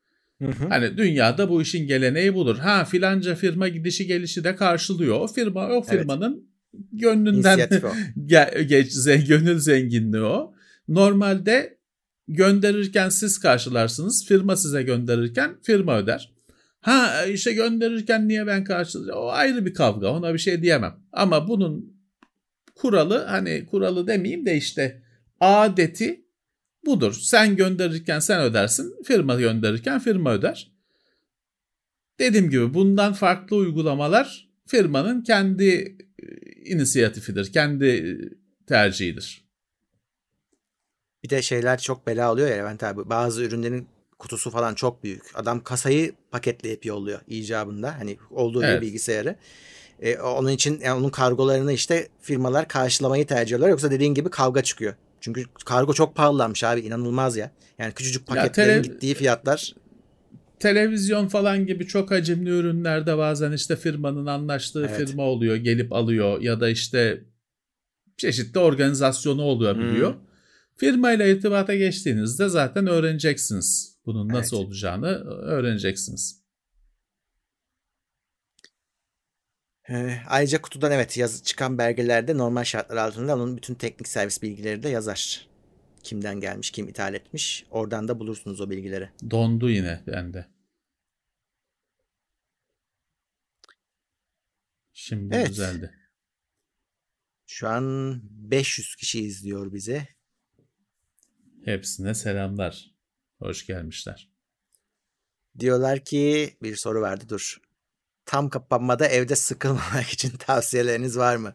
Hı 0.42 0.48
hı. 0.48 0.68
Hani 0.70 0.98
dünyada 0.98 1.50
bu 1.50 1.62
işin 1.62 1.88
geleneği 1.88 2.34
budur. 2.34 2.58
Ha 2.58 2.86
filanca 2.86 3.36
firma 3.36 3.68
gidişi 3.68 4.08
gelişi 4.08 4.44
de 4.44 4.56
karşılıyor. 4.56 5.20
O 5.20 5.28
firma 5.28 5.68
o 5.68 5.82
firmanın 5.82 6.34
evet. 6.74 6.86
gönlünden 6.92 7.60
geç 8.68 8.94
gönül 9.28 9.60
zenginliği 9.60 10.24
o. 10.24 10.54
Normalde 10.88 11.78
gönderirken 12.28 13.10
siz 13.10 13.40
karşılarsınız. 13.40 14.26
Firma 14.28 14.56
size 14.56 14.84
gönderirken 14.84 15.56
firma 15.62 15.98
öder. 15.98 16.32
Ha 16.82 17.26
işte 17.26 17.54
gönderirken 17.54 18.28
niye 18.28 18.48
ben 18.48 18.64
karşılayacağım? 18.64 19.20
O 19.20 19.28
ayrı 19.28 19.66
bir 19.66 19.74
kavga. 19.74 20.08
Ona 20.08 20.34
bir 20.34 20.40
şey 20.40 20.62
diyemem. 20.62 20.96
Ama 21.12 21.48
bunun 21.48 22.02
kuralı 22.76 23.26
hani 23.26 23.66
kuralı 23.66 24.08
demeyeyim 24.08 24.46
de 24.46 24.58
işte 24.58 25.04
adeti 25.40 26.26
budur. 26.86 27.14
Sen 27.14 27.56
gönderirken 27.56 28.20
sen 28.20 28.42
ödersin. 28.42 29.04
Firma 29.04 29.36
gönderirken 29.36 30.00
firma 30.00 30.34
öder. 30.34 30.72
Dediğim 32.20 32.50
gibi 32.50 32.74
bundan 32.74 33.14
farklı 33.14 33.56
uygulamalar 33.56 34.50
firmanın 34.68 35.22
kendi 35.22 35.98
e, 36.20 36.26
inisiyatifidir. 36.66 37.54
Kendi 37.54 37.86
e, 37.86 38.04
tercihidir. 38.68 39.46
Bir 41.24 41.30
de 41.30 41.42
şeyler 41.42 41.80
çok 41.80 42.08
bela 42.08 42.32
oluyor 42.32 42.50
ya 42.50 42.56
Levent 42.56 42.84
abi. 42.84 43.10
Bazı 43.10 43.44
ürünlerin 43.44 43.88
kutusu 44.22 44.50
falan 44.50 44.76
çok 44.76 45.04
büyük. 45.04 45.22
Adam 45.34 45.64
kasayı 45.64 46.14
paketleyip 46.32 46.86
yolluyor 46.86 47.20
icabında. 47.28 48.00
Hani 48.00 48.18
olduğu 48.32 48.64
evet. 48.64 48.82
bir 48.82 48.88
bilgisayarı. 48.88 49.36
E, 50.02 50.18
onun 50.18 50.50
için 50.50 50.80
yani 50.84 51.00
onun 51.00 51.10
kargolarını 51.10 51.74
işte 51.74 52.08
firmalar 52.22 52.68
karşılamayı 52.68 53.28
tercih 53.28 53.44
ediyorlar. 53.46 53.70
Yoksa 53.70 53.92
dediğin 53.92 54.14
gibi 54.14 54.30
kavga 54.30 54.64
çıkıyor. 54.64 54.94
Çünkü 55.22 55.46
kargo 55.66 55.94
çok 55.94 56.16
pahalanmış 56.16 56.64
abi 56.64 56.82
inanılmaz 56.82 57.38
ya. 57.38 57.52
Yani 57.80 57.94
küçücük 57.94 58.28
paketlerin 58.28 58.84
tele- 58.84 58.88
gittiği 58.88 59.14
fiyatlar 59.14 59.74
televizyon 60.62 61.28
falan 61.28 61.66
gibi 61.66 61.88
çok 61.88 62.12
hacimli 62.12 62.50
ürünlerde 62.50 63.18
bazen 63.18 63.52
işte 63.52 63.76
firmanın 63.76 64.26
anlaştığı 64.26 64.86
evet. 64.90 64.98
firma 64.98 65.24
oluyor 65.24 65.56
gelip 65.56 65.94
alıyor 65.94 66.42
ya 66.42 66.60
da 66.60 66.70
işte 66.70 67.24
çeşitli 68.18 68.60
organizasyonu 68.60 69.42
oluyor 69.42 69.78
biliyor. 69.78 70.14
Hmm. 70.14 70.22
Firma 70.76 71.12
ile 71.12 71.32
irtibata 71.32 71.76
geçtiğinizde 71.76 72.50
zaten 72.50 72.88
öğreneceksiniz. 72.88 73.91
Bunun 74.06 74.30
nasıl 74.30 74.58
evet. 74.58 74.66
olacağını 74.66 75.08
öğreneceksiniz. 75.26 76.42
Ee, 79.90 80.18
ayrıca 80.28 80.62
kutudan 80.62 80.92
evet 80.92 81.18
yaz, 81.18 81.44
çıkan 81.44 81.78
belgelerde 81.78 82.38
normal 82.38 82.64
şartlar 82.64 82.98
altında 82.98 83.36
onun 83.36 83.58
bütün 83.58 83.76
teknik 83.76 84.08
servis 84.08 84.42
bilgileri 84.42 84.84
de 84.84 84.90
yazar. 84.90 85.48
Kimden 86.04 86.40
gelmiş, 86.40 86.72
kim 86.72 86.88
ithal 86.88 87.14
etmiş. 87.14 87.66
Oradan 87.72 88.08
da 88.08 88.20
bulursunuz 88.20 88.62
o 88.62 88.70
bilgileri. 88.70 89.10
Dondu 89.32 89.70
yine 89.70 90.04
bende. 90.08 90.46
Şimdi 94.94 95.36
evet. 95.36 95.50
düzeldi. 95.50 95.92
Şu 97.46 97.68
an 97.70 98.20
500 98.24 98.96
kişi 98.96 99.20
izliyor 99.20 99.74
bizi. 99.74 100.08
Hepsine 101.66 102.14
selamlar. 102.14 102.92
Hoş 103.42 103.66
gelmişler. 103.66 104.30
Diyorlar 105.60 106.06
ki 106.06 106.54
bir 106.64 106.76
soru 106.76 107.02
vardı 107.02 107.26
dur. 107.30 107.62
Tam 108.26 108.50
kapanmada 108.50 109.08
evde 109.08 109.36
sıkılmamak 109.36 110.10
için 110.14 110.30
tavsiyeleriniz 110.30 111.18
var 111.18 111.36
mı? 111.36 111.54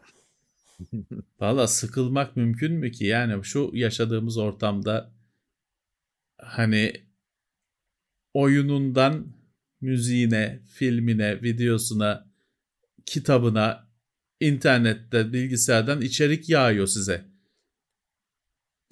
Valla 1.39 1.67
sıkılmak 1.67 2.35
mümkün 2.35 2.73
mü 2.73 2.91
ki? 2.91 3.05
Yani 3.05 3.43
şu 3.43 3.71
yaşadığımız 3.73 4.37
ortamda 4.37 5.13
hani 6.37 6.93
oyunundan 8.33 9.33
müziğine, 9.81 10.61
filmine, 10.73 11.41
videosuna, 11.41 12.31
kitabına, 13.05 13.87
internette, 14.39 15.33
bilgisayardan 15.33 16.01
içerik 16.01 16.49
yağıyor 16.49 16.87
size 16.87 17.36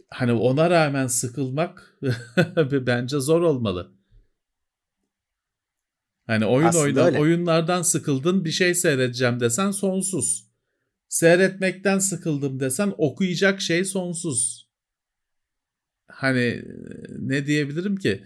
hani 0.09 0.31
ona 0.31 0.69
rağmen 0.69 1.07
sıkılmak 1.07 1.99
bence 2.71 3.19
zor 3.19 3.41
olmalı. 3.41 3.91
Hani 6.27 6.45
oyun 6.45 6.73
oynan, 6.73 7.15
oyunlardan 7.15 7.81
sıkıldın 7.81 8.45
bir 8.45 8.51
şey 8.51 8.75
seyredeceğim 8.75 9.39
desen 9.39 9.71
sonsuz. 9.71 10.45
Seyretmekten 11.07 11.99
sıkıldım 11.99 12.59
desen 12.59 12.93
okuyacak 12.97 13.61
şey 13.61 13.85
sonsuz. 13.85 14.69
Hani 16.07 16.65
ne 17.19 17.45
diyebilirim 17.45 17.95
ki? 17.95 18.23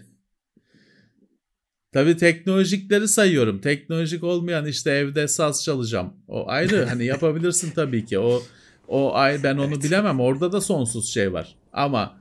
Tabii 1.92 2.16
teknolojikleri 2.16 3.08
sayıyorum. 3.08 3.60
Teknolojik 3.60 4.24
olmayan 4.24 4.66
işte 4.66 4.90
evde 4.90 5.28
saz 5.28 5.64
çalacağım. 5.64 6.14
O 6.28 6.48
ayrı 6.48 6.84
hani 6.84 7.04
yapabilirsin 7.06 7.70
tabii 7.70 8.04
ki. 8.04 8.18
O 8.18 8.42
o 8.88 9.14
ay 9.14 9.42
ben 9.42 9.56
onu 9.56 9.72
evet. 9.74 9.84
bilemem. 9.84 10.20
Orada 10.20 10.52
da 10.52 10.60
sonsuz 10.60 11.08
şey 11.08 11.32
var. 11.32 11.56
Ama 11.72 12.20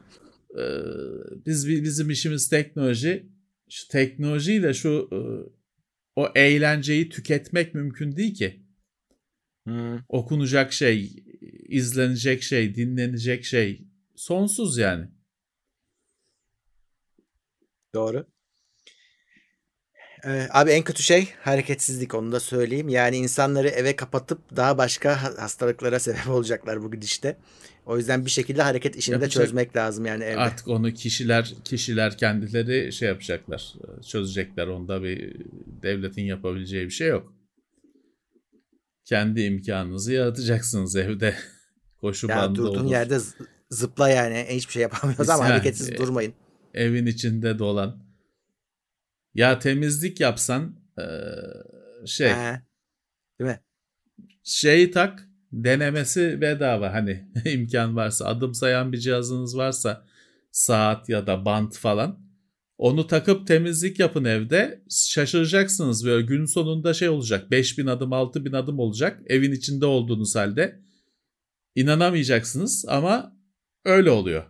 e, 0.57 0.63
biz 1.45 1.67
bizim 1.67 2.09
işimiz 2.09 2.49
teknoloji. 2.49 3.29
Şu 3.69 3.87
teknolojiyle 3.87 4.73
şu 4.73 5.09
e, 5.11 5.19
o 6.15 6.29
eğlenceyi 6.35 7.09
tüketmek 7.09 7.73
mümkün 7.73 8.15
değil 8.15 8.33
ki. 8.33 8.63
Hmm. 9.63 9.99
Okunacak 10.09 10.73
şey, 10.73 11.23
izlenecek 11.69 12.43
şey, 12.43 12.75
dinlenecek 12.75 13.45
şey 13.45 13.87
sonsuz 14.15 14.77
yani. 14.77 15.07
Doğru. 17.93 18.25
Ee, 20.25 20.47
abi 20.51 20.71
en 20.71 20.83
kötü 20.83 21.03
şey 21.03 21.29
hareketsizlik 21.41 22.15
onu 22.15 22.31
da 22.31 22.39
söyleyeyim. 22.39 22.89
Yani 22.89 23.17
insanları 23.17 23.67
eve 23.67 23.95
kapatıp 23.95 24.55
daha 24.55 24.77
başka 24.77 25.23
hastalıklara 25.23 25.99
sebep 25.99 26.29
olacaklar 26.29 26.83
bu 26.83 26.91
gidişte. 26.91 27.37
O 27.85 27.97
yüzden 27.97 28.25
bir 28.25 28.29
şekilde 28.29 28.61
hareket 28.61 28.95
işini 28.95 29.13
Yapacak, 29.13 29.31
de 29.31 29.45
çözmek 29.45 29.75
lazım 29.75 30.05
yani 30.05 30.23
evde. 30.23 30.39
Artık 30.39 30.67
onu 30.67 30.93
kişiler 30.93 31.53
kişiler 31.63 32.17
kendileri 32.17 32.93
şey 32.93 33.07
yapacaklar. 33.07 33.73
Çözecekler. 34.07 34.67
Onda 34.67 35.03
bir 35.03 35.35
devletin 35.83 36.23
yapabileceği 36.23 36.85
bir 36.85 36.91
şey 36.91 37.07
yok. 37.07 37.33
Kendi 39.05 39.41
imkanınızı 39.41 40.13
yaratacaksınız 40.13 40.95
evde. 40.95 41.35
Koşu 42.01 42.27
ya 42.27 42.37
bandı 42.37 42.55
durduğun 42.59 42.83
olur. 42.83 42.91
yerde 42.91 43.19
zıpla 43.69 44.09
yani. 44.09 44.45
Hiçbir 44.49 44.73
şey 44.73 44.81
yapamıyoruz 44.81 45.29
ama 45.29 45.45
hareketsiz 45.45 45.97
durmayın. 45.97 46.33
Evin 46.73 47.05
içinde 47.05 47.59
dolan 47.59 48.08
ya 49.33 49.59
temizlik 49.59 50.19
yapsan 50.19 50.75
şey. 52.05 52.29
He. 52.29 52.61
Değil 53.39 53.51
mi? 53.51 53.59
Şeyi 54.43 54.91
tak 54.91 55.29
denemesi 55.51 56.41
bedava 56.41 56.93
hani 56.93 57.25
imkan 57.45 57.95
varsa 57.95 58.25
adım 58.25 58.53
sayan 58.53 58.91
bir 58.91 58.97
cihazınız 58.97 59.57
varsa 59.57 60.05
saat 60.51 61.09
ya 61.09 61.27
da 61.27 61.45
bant 61.45 61.77
falan 61.77 62.29
onu 62.77 63.07
takıp 63.07 63.47
temizlik 63.47 63.99
yapın 63.99 64.23
evde 64.23 64.83
şaşıracaksınız 64.89 66.05
böyle 66.05 66.25
gün 66.25 66.45
sonunda 66.45 66.93
şey 66.93 67.09
olacak 67.09 67.51
5000 67.51 67.85
adım 67.85 68.13
6000 68.13 68.53
adım 68.53 68.79
olacak 68.79 69.21
evin 69.25 69.51
içinde 69.51 69.85
olduğunuz 69.85 70.35
halde 70.35 70.79
inanamayacaksınız 71.75 72.85
ama 72.87 73.37
öyle 73.85 74.11
oluyor. 74.11 74.43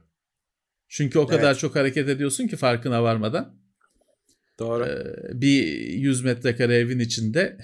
Çünkü 0.88 1.20
o 1.20 1.28
kadar 1.28 1.52
evet. 1.52 1.60
çok 1.60 1.76
hareket 1.76 2.10
ediyorsun 2.10 2.48
ki 2.48 2.58
farkına 2.58 3.04
varmadan. 3.04 3.59
Doğru. 4.60 4.86
Ee, 4.86 5.42
bir 5.42 5.64
100 5.94 6.24
metrekare 6.24 6.76
evin 6.76 7.00
içinde 7.00 7.58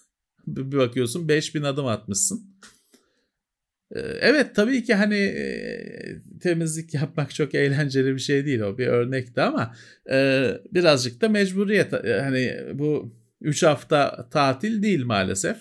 bir 0.46 0.78
bakıyorsun 0.78 1.28
5000 1.28 1.62
adım 1.62 1.86
atmışsın. 1.86 2.58
Ee, 3.94 4.00
evet 4.00 4.54
tabii 4.54 4.84
ki 4.84 4.94
hani 4.94 5.16
e, 5.18 5.78
temizlik 6.42 6.94
yapmak 7.00 7.34
çok 7.34 7.54
eğlenceli 7.54 8.14
bir 8.14 8.20
şey 8.20 8.46
değil 8.46 8.60
o 8.60 8.78
bir 8.78 8.86
örnekti 8.86 9.40
ama 9.40 9.74
e, 10.10 10.50
birazcık 10.72 11.20
da 11.20 11.28
mecburiyet 11.28 11.94
e, 11.94 12.20
hani 12.20 12.60
bu 12.74 13.14
3 13.40 13.62
hafta 13.62 14.28
tatil 14.30 14.82
değil 14.82 15.04
maalesef. 15.04 15.56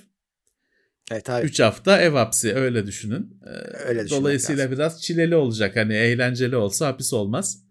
Evet 1.12 1.30
abi. 1.30 1.46
3 1.46 1.60
hafta 1.60 2.02
ev 2.02 2.12
hapsi 2.12 2.54
öyle 2.54 2.88
düşünün. 2.88 3.40
Öyle 3.88 4.10
Dolayısıyla 4.10 4.64
lazım. 4.64 4.78
biraz 4.78 5.02
çileli 5.02 5.36
olacak 5.36 5.76
hani 5.76 5.94
eğlenceli 5.94 6.56
olsa 6.56 6.88
hapis 6.88 7.14
olmaz. 7.14 7.64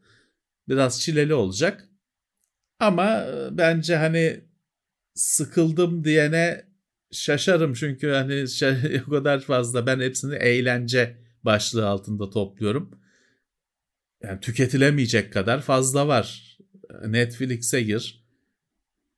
Biraz 0.69 1.01
çileli 1.01 1.35
olacak. 1.35 1.86
Ama 2.81 3.27
bence 3.51 3.97
hani 3.97 4.41
sıkıldım 5.15 6.05
diyene 6.05 6.67
şaşarım 7.13 7.75
çünkü 7.75 8.09
hani 8.09 8.49
şey, 8.49 9.01
o 9.07 9.11
kadar 9.11 9.41
fazla 9.41 9.87
ben 9.87 10.01
hepsini 10.01 10.35
eğlence 10.35 11.17
başlığı 11.43 11.89
altında 11.89 12.31
topluyorum. 12.31 12.91
Yani 14.23 14.41
tüketilemeyecek 14.41 15.33
kadar 15.33 15.63
fazla 15.63 16.09
var. 16.09 16.59
Netflix'e 17.07 17.83
gir. 17.83 18.27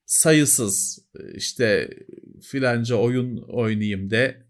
Sayısız 0.06 0.98
işte 1.34 1.90
filanca 2.42 2.96
oyun 2.96 3.36
oynayayım 3.36 4.10
de. 4.10 4.46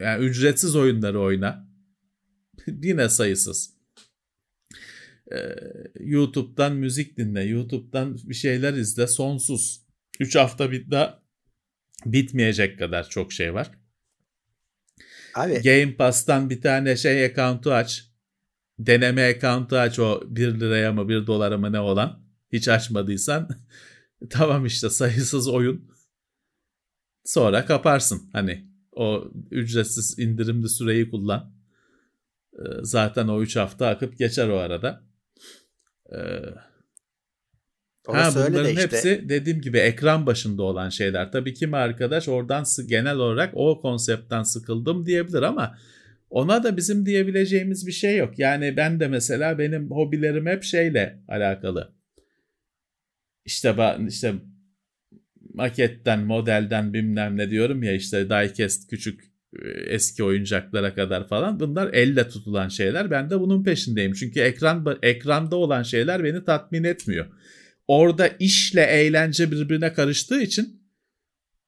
Yani 0.00 0.24
ücretsiz 0.24 0.76
oyunları 0.76 1.20
oyna. 1.20 1.68
Yine 2.66 3.08
sayısız. 3.08 3.79
YouTube'dan 6.00 6.72
müzik 6.72 7.16
dinle. 7.16 7.42
YouTube'dan 7.42 8.18
bir 8.24 8.34
şeyler 8.34 8.74
izle. 8.74 9.06
Sonsuz. 9.06 9.80
3 10.20 10.36
hafta 10.36 10.70
bir 10.70 10.90
daha 10.90 11.22
bitmeyecek 12.06 12.78
kadar 12.78 13.08
çok 13.08 13.32
şey 13.32 13.54
var. 13.54 13.70
Abi. 15.34 15.62
Game 15.62 15.96
Pass'tan 15.96 16.50
bir 16.50 16.60
tane 16.60 16.96
şey 16.96 17.24
account'u 17.24 17.72
aç. 17.72 18.10
Deneme 18.78 19.28
account'u 19.28 19.76
aç 19.76 19.98
o 19.98 20.22
1 20.26 20.60
liraya 20.60 20.92
mı 20.92 21.08
1 21.08 21.26
dolara 21.26 21.58
mı 21.58 21.72
ne 21.72 21.80
olan. 21.80 22.22
Hiç 22.52 22.68
açmadıysan 22.68 23.48
tamam 24.30 24.66
işte 24.66 24.90
sayısız 24.90 25.48
oyun. 25.48 25.90
Sonra 27.24 27.66
kaparsın. 27.66 28.30
Hani 28.32 28.66
o 28.92 29.30
ücretsiz 29.50 30.18
indirimli 30.18 30.68
süreyi 30.68 31.10
kullan. 31.10 31.54
Zaten 32.82 33.28
o 33.28 33.42
3 33.42 33.56
hafta 33.56 33.88
akıp 33.88 34.18
geçer 34.18 34.48
o 34.48 34.56
arada. 34.56 35.09
Ha, 38.06 38.30
bunların 38.34 38.70
işte. 38.70 38.82
hepsi 38.82 39.28
dediğim 39.28 39.60
gibi 39.60 39.78
ekran 39.78 40.26
başında 40.26 40.62
olan 40.62 40.88
şeyler. 40.88 41.32
Tabii 41.32 41.54
kim 41.54 41.74
arkadaş 41.74 42.28
oradan 42.28 42.64
genel 42.88 43.16
olarak 43.16 43.50
o 43.54 43.80
konseptten 43.80 44.42
sıkıldım 44.42 45.06
diyebilir 45.06 45.42
ama 45.42 45.78
ona 46.30 46.62
da 46.62 46.76
bizim 46.76 47.06
diyebileceğimiz 47.06 47.86
bir 47.86 47.92
şey 47.92 48.16
yok. 48.16 48.38
Yani 48.38 48.76
ben 48.76 49.00
de 49.00 49.08
mesela 49.08 49.58
benim 49.58 49.90
hobilerim 49.90 50.46
hep 50.46 50.62
şeyle 50.62 51.22
alakalı. 51.28 51.92
İşte 53.44 53.78
ben 53.78 54.06
işte 54.06 54.34
maketten, 55.54 56.20
modelden 56.20 56.92
bilmem 56.92 57.36
ne 57.36 57.50
diyorum 57.50 57.82
ya 57.82 57.92
işte 57.92 58.28
diecast 58.28 58.90
küçük 58.90 59.29
eski 59.86 60.24
oyuncaklara 60.24 60.94
kadar 60.94 61.28
falan 61.28 61.60
bunlar 61.60 61.94
elle 61.94 62.28
tutulan 62.28 62.68
şeyler. 62.68 63.10
Ben 63.10 63.30
de 63.30 63.40
bunun 63.40 63.64
peşindeyim. 63.64 64.12
Çünkü 64.12 64.40
ekran 64.40 64.98
ekranda 65.02 65.56
olan 65.56 65.82
şeyler 65.82 66.24
beni 66.24 66.44
tatmin 66.44 66.84
etmiyor 66.84 67.26
orada 67.90 68.28
işle 68.28 68.82
eğlence 68.82 69.50
birbirine 69.50 69.92
karıştığı 69.92 70.42
için 70.42 70.82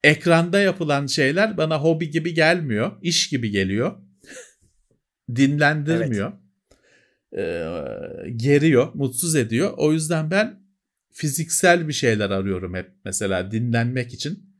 ekranda 0.03 0.59
yapılan 0.59 1.05
şeyler 1.07 1.57
bana 1.57 1.81
hobi 1.81 2.09
gibi 2.09 2.33
gelmiyor. 2.33 2.91
iş 3.01 3.29
gibi 3.29 3.49
geliyor. 3.49 3.97
Dinlendirmiyor. 5.35 6.33
Evet. 7.31 7.65
Ee, 8.25 8.29
geriyor, 8.35 8.91
mutsuz 8.93 9.35
ediyor. 9.35 9.73
O 9.77 9.93
yüzden 9.93 10.31
ben 10.31 10.59
fiziksel 11.11 11.87
bir 11.87 11.93
şeyler 11.93 12.29
arıyorum 12.29 12.75
hep 12.75 12.91
mesela 13.05 13.51
dinlenmek 13.51 14.13
için. 14.13 14.52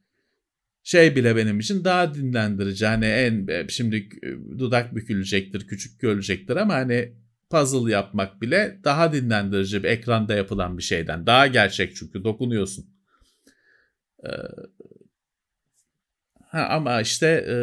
Şey 0.83 1.15
bile 1.15 1.35
benim 1.35 1.59
için 1.59 1.83
daha 1.83 2.13
dinlendirici. 2.13 2.85
Hani 2.85 3.05
en 3.05 3.67
şimdi 3.67 4.09
dudak 4.59 4.95
bükülecektir, 4.95 5.67
küçük 5.67 5.99
görülecektir 5.99 6.55
ama 6.55 6.73
hani 6.73 7.13
puzzle 7.49 7.91
yapmak 7.91 8.41
bile 8.41 8.79
daha 8.83 9.13
dinlendirici 9.13 9.83
bir 9.83 9.89
ekranda 9.89 10.33
yapılan 10.33 10.77
bir 10.77 10.83
şeyden. 10.83 11.25
Daha 11.25 11.47
gerçek 11.47 11.95
çünkü 11.95 12.23
dokunuyorsun. 12.23 12.85
Ee, 14.25 14.29
ha, 16.43 16.67
ama 16.69 17.01
işte 17.01 17.27
e, 17.27 17.55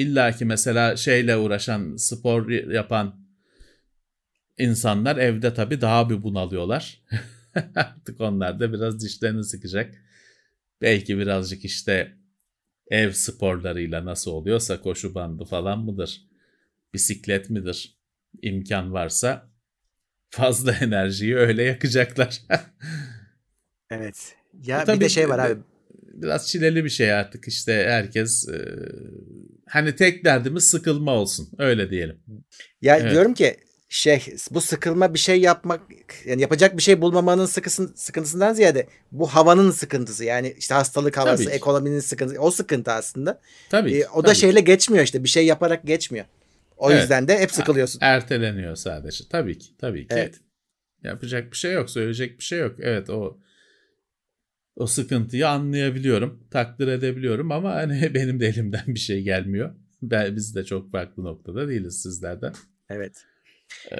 illaki 0.00 0.44
mesela 0.44 0.96
şeyle 0.96 1.36
uğraşan, 1.36 1.96
spor 1.96 2.48
yapan 2.50 3.26
insanlar 4.58 5.16
evde 5.16 5.54
tabii 5.54 5.80
daha 5.80 6.10
bir 6.10 6.22
bunalıyorlar. 6.22 7.02
Artık 7.74 8.20
onlar 8.20 8.60
da 8.60 8.72
biraz 8.72 9.00
dişlerini 9.00 9.44
sıkacak. 9.44 9.94
Belki 10.80 11.18
birazcık 11.18 11.64
işte 11.64 12.21
ev 12.92 13.10
sporlarıyla 13.12 14.04
nasıl 14.04 14.30
oluyorsa 14.30 14.80
koşu 14.80 15.14
bandı 15.14 15.44
falan 15.44 15.78
mıdır? 15.78 16.22
Bisiklet 16.94 17.50
midir? 17.50 18.02
imkan 18.42 18.92
varsa 18.92 19.50
fazla 20.30 20.72
enerjiyi 20.80 21.36
öyle 21.36 21.62
yakacaklar. 21.62 22.42
evet. 23.90 24.36
Ya 24.64 24.86
bir 24.88 25.00
de 25.00 25.08
şey 25.08 25.28
var 25.28 25.38
abi. 25.38 25.60
Biraz 25.92 26.48
çileli 26.48 26.84
bir 26.84 26.90
şey 26.90 27.12
artık 27.12 27.48
işte 27.48 27.72
herkes 27.88 28.48
e, 28.48 28.58
hani 29.68 29.96
tek 29.96 30.24
derdimiz 30.24 30.64
sıkılma 30.64 31.12
olsun 31.12 31.48
öyle 31.58 31.90
diyelim. 31.90 32.20
Ya 32.82 32.96
evet. 32.96 33.10
diyorum 33.10 33.34
ki 33.34 33.56
şey 33.94 34.24
bu 34.50 34.60
sıkılma 34.60 35.14
bir 35.14 35.18
şey 35.18 35.40
yapmak 35.40 35.80
yani 36.24 36.42
yapacak 36.42 36.76
bir 36.76 36.82
şey 36.82 37.00
bulmamanın 37.00 37.46
sıkısın, 37.46 37.92
sıkıntısından 37.96 38.52
ziyade 38.54 38.86
bu 39.12 39.26
havanın 39.26 39.70
sıkıntısı 39.70 40.24
yani 40.24 40.54
işte 40.58 40.74
hastalık 40.74 41.16
havası 41.16 41.50
ekonominin 41.50 42.00
sıkıntısı 42.00 42.40
o 42.40 42.50
sıkıntı 42.50 42.92
aslında. 42.92 43.40
Tabii. 43.70 43.94
Ee, 43.94 44.06
o 44.08 44.24
da 44.24 44.34
şeyle 44.34 44.60
geçmiyor 44.60 45.04
işte 45.04 45.24
bir 45.24 45.28
şey 45.28 45.46
yaparak 45.46 45.86
geçmiyor. 45.86 46.24
O 46.76 46.90
evet. 46.90 47.00
yüzden 47.00 47.28
de 47.28 47.38
hep 47.38 47.52
sıkılıyorsun. 47.52 47.98
Erteleniyor 48.02 48.76
sadece. 48.76 49.24
Tabii 49.30 49.58
ki. 49.58 49.76
Tabii 49.78 50.00
ki. 50.00 50.14
Evet. 50.14 50.40
Yapacak 51.04 51.52
bir 51.52 51.56
şey 51.56 51.72
yok. 51.72 51.90
Söyleyecek 51.90 52.38
bir 52.38 52.44
şey 52.44 52.58
yok. 52.58 52.76
Evet 52.80 53.10
o 53.10 53.38
o 54.76 54.86
sıkıntıyı 54.86 55.48
anlayabiliyorum. 55.48 56.48
Takdir 56.50 56.88
edebiliyorum 56.88 57.52
ama 57.52 57.74
hani 57.74 58.10
benim 58.14 58.40
de 58.40 58.46
elimden 58.46 58.86
bir 58.86 59.00
şey 59.00 59.22
gelmiyor. 59.22 59.74
Ben, 60.02 60.36
biz 60.36 60.54
de 60.54 60.64
çok 60.64 60.92
farklı 60.92 61.24
noktada 61.24 61.68
değiliz 61.68 62.02
sizlerden. 62.02 62.52
Evet. 62.90 63.24
Ee, 63.92 63.96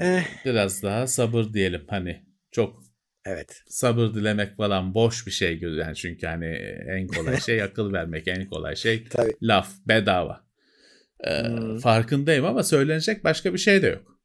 eh. 0.00 0.24
Biraz 0.44 0.82
daha 0.82 1.06
sabır 1.06 1.52
diyelim. 1.52 1.84
Hani 1.88 2.26
çok 2.50 2.82
Evet. 3.28 3.62
Sabır 3.66 4.14
dilemek 4.14 4.56
falan 4.56 4.94
boş 4.94 5.26
bir 5.26 5.30
şey 5.30 5.60
yani 5.60 5.94
çünkü 5.94 6.26
hani 6.26 6.46
en 6.88 7.06
kolay 7.06 7.40
şey 7.46 7.62
akıl 7.62 7.92
vermek, 7.92 8.28
en 8.28 8.46
kolay 8.46 8.76
şey 8.76 9.04
Tabii. 9.04 9.32
laf, 9.42 9.70
bedava. 9.88 10.48
Ee, 11.24 11.42
hmm. 11.42 11.78
Farkındayım 11.78 12.44
ama 12.44 12.62
söylenecek 12.62 13.24
başka 13.24 13.52
bir 13.52 13.58
şey 13.58 13.82
de 13.82 13.86
yok. 13.86 14.18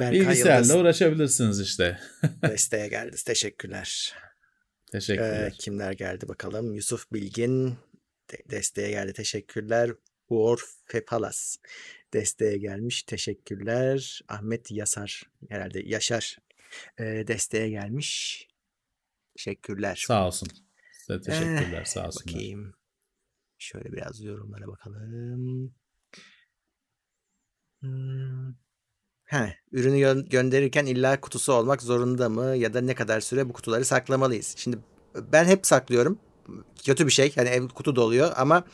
Berkay 0.00 0.20
Bilgisayarla 0.20 0.58
Yıldız 0.58 0.76
uğraşabilirsiniz 0.76 1.60
işte. 1.60 1.98
desteğe 2.42 2.88
geldi. 2.88 3.16
Teşekkürler. 3.26 4.14
Teşekkürler. 4.92 5.46
Ee, 5.46 5.50
kimler 5.58 5.92
geldi 5.92 6.28
bakalım. 6.28 6.74
Yusuf 6.74 7.12
Bilgin 7.12 7.76
de- 8.32 8.42
desteğe 8.50 8.90
geldi. 8.90 9.12
Teşekkürler. 9.12 9.90
Uğur 10.32 10.64
Fepalas 10.84 11.56
desteğe 12.14 12.58
gelmiş. 12.58 13.02
Teşekkürler. 13.02 14.20
Ahmet 14.28 14.70
Yasar 14.70 15.22
herhalde 15.48 15.82
Yaşar 15.84 16.38
e, 16.98 17.04
desteğe 17.04 17.68
gelmiş. 17.68 18.48
Teşekkürler. 19.36 20.04
Sağ 20.06 20.26
olsun. 20.26 20.48
Size 20.92 21.20
teşekkürler. 21.20 21.82
Ee, 21.82 21.84
sağ 21.84 22.06
olsunlar. 22.06 22.34
Bakayım. 22.34 22.74
Şöyle 23.58 23.92
biraz 23.92 24.20
yorumlara 24.20 24.66
bakalım. 24.66 25.74
Hmm. 27.80 28.54
He, 29.24 29.56
ürünü 29.72 29.96
gö- 29.96 30.28
gönderirken 30.28 30.86
illa 30.86 31.20
kutusu 31.20 31.52
olmak 31.52 31.82
zorunda 31.82 32.28
mı 32.28 32.56
ya 32.56 32.74
da 32.74 32.80
ne 32.80 32.94
kadar 32.94 33.20
süre 33.20 33.48
bu 33.48 33.52
kutuları 33.52 33.84
saklamalıyız? 33.84 34.54
Şimdi 34.56 34.78
ben 35.32 35.44
hep 35.44 35.66
saklıyorum. 35.66 36.18
Kötü 36.84 37.06
bir 37.06 37.12
şey. 37.12 37.34
Hani 37.34 37.48
ev 37.48 37.68
kutu 37.68 37.96
doluyor 37.96 38.32
ama 38.36 38.64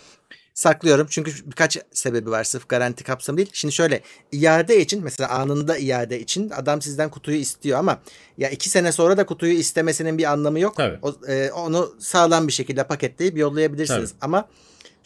saklıyorum. 0.58 1.06
Çünkü 1.10 1.32
birkaç 1.46 1.78
sebebi 1.92 2.30
var. 2.30 2.44
Sırf 2.44 2.68
garanti 2.68 3.04
kapsamı 3.04 3.38
değil. 3.38 3.50
Şimdi 3.52 3.74
şöyle 3.74 4.00
iade 4.32 4.80
için 4.80 5.04
mesela 5.04 5.30
anında 5.30 5.78
iade 5.78 6.20
için 6.20 6.50
adam 6.50 6.82
sizden 6.82 7.10
kutuyu 7.10 7.36
istiyor 7.36 7.78
ama 7.78 7.98
ya 8.38 8.50
iki 8.50 8.70
sene 8.70 8.92
sonra 8.92 9.16
da 9.16 9.26
kutuyu 9.26 9.52
istemesinin 9.52 10.18
bir 10.18 10.24
anlamı 10.24 10.60
yok. 10.60 10.76
Tabii. 10.76 10.98
O, 11.02 11.14
e, 11.28 11.50
onu 11.52 11.94
sağlam 11.98 12.48
bir 12.48 12.52
şekilde 12.52 12.84
paketleyip 12.84 13.38
yollayabilirsiniz. 13.38 14.10
Tabii. 14.10 14.18
Ama 14.20 14.48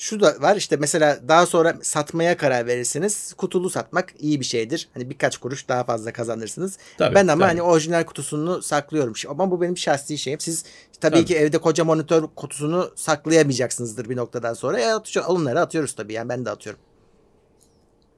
şu 0.02 0.20
da 0.20 0.36
var 0.40 0.56
işte 0.56 0.76
mesela 0.76 1.28
daha 1.28 1.46
sonra 1.46 1.78
satmaya 1.82 2.36
karar 2.36 2.66
verirsiniz. 2.66 3.34
Kutulu 3.34 3.70
satmak 3.70 4.14
iyi 4.18 4.40
bir 4.40 4.44
şeydir. 4.44 4.88
Hani 4.94 5.10
birkaç 5.10 5.36
kuruş 5.36 5.68
daha 5.68 5.84
fazla 5.84 6.12
kazanırsınız. 6.12 6.78
Tabii, 6.98 7.14
ben 7.14 7.28
ama 7.28 7.32
tabii. 7.32 7.44
hani 7.44 7.62
orijinal 7.62 8.04
kutusunu 8.04 8.62
saklıyorum. 8.62 9.12
Ama 9.28 9.50
bu 9.50 9.62
benim 9.62 9.76
şahsi 9.76 10.18
şeyim. 10.18 10.40
Siz 10.40 10.64
tabii, 11.00 11.14
Tabii. 11.14 11.24
ki 11.24 11.36
evde 11.36 11.58
koca 11.58 11.84
monitör 11.84 12.24
kutusunu 12.36 12.90
saklayamayacaksınızdır 12.96 14.08
bir 14.08 14.16
noktadan 14.16 14.54
sonra. 14.54 14.78
Ya 14.78 14.96
atıyor, 14.96 15.24
onları 15.28 15.60
atıyoruz 15.60 15.94
tabii. 15.94 16.12
Yani 16.12 16.28
ben 16.28 16.44
de 16.44 16.50
atıyorum. 16.50 16.80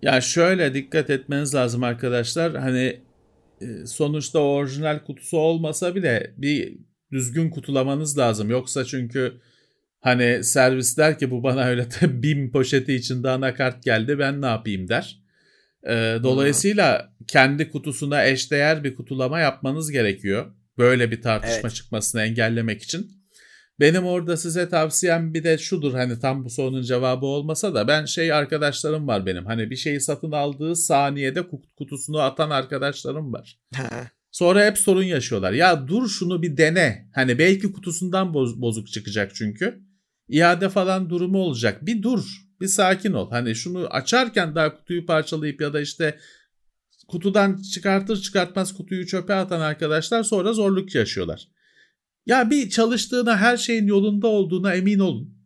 Ya 0.03 0.21
şöyle 0.21 0.75
dikkat 0.75 1.11
etmeniz 1.11 1.55
lazım 1.55 1.85
arkadaşlar. 1.85 2.57
Hani 2.57 3.01
e, 3.61 3.87
sonuçta 3.87 4.39
orijinal 4.39 4.99
kutusu 4.99 5.39
olmasa 5.39 5.95
bile 5.95 6.35
bir 6.39 6.79
düzgün 7.13 7.51
kutulamanız 7.51 8.19
lazım. 8.19 8.51
Yoksa 8.51 8.85
çünkü 8.85 9.41
hani 10.05 10.45
servis 10.45 10.97
der 10.99 11.19
ki 11.19 11.31
bu 11.31 11.43
bana 11.43 11.65
öyle 11.65 11.83
de 11.91 12.23
BİM 12.23 12.51
poşeti 12.53 12.95
içinde 12.95 13.31
anakart 13.31 13.83
geldi 13.83 14.19
ben 14.19 14.43
ne 14.43 14.47
yapayım 14.47 14.89
der. 14.89 15.21
Dolayısıyla 16.23 17.13
kendi 17.27 17.71
kutusuna 17.71 18.25
eşdeğer 18.27 18.85
bir 18.85 18.95
kutulama 18.95 19.41
yapmanız 19.41 19.91
gerekiyor. 19.91 20.47
Böyle 20.79 21.11
bir 21.11 21.23
tartışma 21.23 21.61
Evet. 21.69 21.75
çıkmasını 21.75 22.23
engellemek 22.23 22.83
için. 22.83 23.11
Benim 23.81 24.05
orada 24.05 24.37
size 24.37 24.69
tavsiyem 24.69 25.35
bir 25.35 25.45
de 25.45 25.59
şudur 25.59 25.95
hani 25.95 26.21
tam 26.21 26.45
bu 26.45 26.51
sorunun 26.51 26.83
cevabı 26.83 27.27
olmasa 27.27 27.75
da 27.75 27.89
ben 27.89 28.05
şey 28.05 28.33
arkadaşlarım 28.33 29.09
var 29.09 29.27
benim. 29.27 29.47
Hani 29.47 29.71
bir 29.71 29.77
şeyi 29.77 30.01
satın 30.01 30.33
aldığı 30.33 30.77
saniyede 30.77 31.41
kut- 31.41 31.75
kutusunu 31.77 32.21
atan 32.21 32.51
arkadaşlarım 32.51 33.33
var. 33.33 33.59
Sonra 34.31 34.67
hep 34.67 34.79
sorun 34.79 35.03
yaşıyorlar. 35.03 35.53
Ya 35.53 35.89
dur 35.89 36.09
şunu 36.09 36.43
bir 36.43 36.57
dene. 36.57 37.09
Hani 37.15 37.39
belki 37.39 37.73
kutusundan 37.73 38.35
boz- 38.35 38.61
bozuk 38.61 38.89
çıkacak 38.89 39.35
çünkü. 39.35 39.84
İade 40.29 40.69
falan 40.69 41.11
durumu 41.11 41.39
olacak. 41.39 41.87
Bir 41.87 42.03
dur. 42.03 42.45
Bir 42.61 42.67
sakin 42.67 43.13
ol. 43.13 43.31
Hani 43.31 43.55
şunu 43.55 43.87
açarken 43.87 44.55
daha 44.55 44.77
kutuyu 44.77 45.07
parçalayıp 45.07 45.61
ya 45.61 45.73
da 45.73 45.81
işte 45.81 46.19
kutudan 47.09 47.63
çıkartır 47.63 48.23
çıkartmaz 48.23 48.75
kutuyu 48.75 49.07
çöpe 49.07 49.35
atan 49.35 49.61
arkadaşlar 49.61 50.23
sonra 50.23 50.53
zorluk 50.53 50.95
yaşıyorlar. 50.95 51.49
Ya 52.27 52.51
bir 52.51 52.71
çalıştığına 52.71 53.37
her 53.37 53.57
şeyin 53.57 53.87
yolunda 53.87 54.27
olduğuna 54.27 54.75
emin 54.75 54.99
olun. 54.99 55.39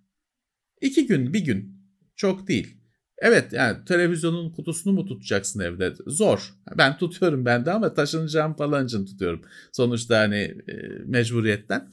İki 0.80 1.06
gün 1.06 1.34
bir 1.34 1.40
gün 1.40 1.78
çok 2.16 2.48
değil. 2.48 2.76
Evet 3.18 3.52
yani 3.52 3.84
televizyonun 3.84 4.50
kutusunu 4.50 4.92
mu 4.92 5.06
tutacaksın 5.06 5.60
evde? 5.60 5.94
Zor. 6.06 6.54
Ben 6.78 6.98
tutuyorum 6.98 7.44
ben 7.44 7.66
de 7.66 7.72
ama 7.72 7.94
taşınacağım 7.94 8.54
falan 8.54 8.86
için 8.86 9.06
tutuyorum. 9.06 9.42
Sonuçta 9.72 10.18
hani 10.18 10.36
e, 10.68 10.74
mecburiyetten. 11.06 11.88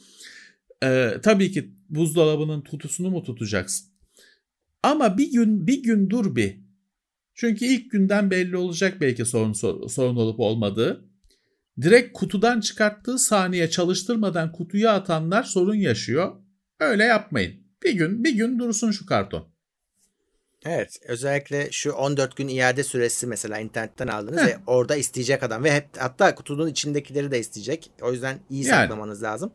E, 0.84 1.14
tabii 1.24 1.52
ki 1.52 1.72
buzdolabının 1.90 2.62
kutusunu 2.62 3.10
mu 3.10 3.24
tutacaksın? 3.24 3.88
Ama 4.84 5.18
bir 5.18 5.32
gün 5.32 5.68
bir 5.68 5.84
gün 5.84 6.10
dur 6.10 6.36
bir. 6.36 6.66
Çünkü 7.34 7.66
ilk 7.66 7.92
günden 7.92 8.32
belli 8.32 8.58
olacak 8.58 9.02
belki 9.02 9.26
sorun 9.26 9.54
sorun 9.88 10.16
olup 10.16 10.40
olmadığı. 10.40 11.06
Direkt 11.82 12.14
kutudan 12.18 12.60
çıkarttığı 12.60 13.20
saniye 13.20 13.70
çalıştırmadan 13.70 14.52
kutuya 14.52 14.92
atanlar 14.94 15.44
sorun 15.44 15.76
yaşıyor. 15.76 16.36
Öyle 16.80 17.04
yapmayın. 17.04 17.54
Bir 17.84 17.94
gün 17.94 18.24
bir 18.24 18.36
gün 18.36 18.60
dursun 18.60 18.92
şu 18.92 19.06
karton. 19.06 19.48
Evet 20.66 21.00
özellikle 21.08 21.72
şu 21.72 21.92
14 21.92 22.36
gün 22.36 22.48
iade 22.48 22.84
süresi 22.84 23.28
mesela 23.28 23.60
internetten 23.60 24.08
aldınız 24.08 24.42
Heh. 24.42 24.48
ve 24.48 24.58
orada 24.68 24.96
isteyecek 24.96 25.44
adam 25.44 25.64
ve 25.64 25.74
hep 25.74 25.88
hatta 25.98 26.36
kutunun 26.36 26.68
içindekileri 26.68 27.32
de 27.32 27.40
isteyecek. 27.40 27.92
O 28.02 28.12
yüzden 28.12 28.40
iyi 28.50 28.66
Yani. 28.66 28.70
saklamanız 28.70 29.24
lazım. 29.24 29.54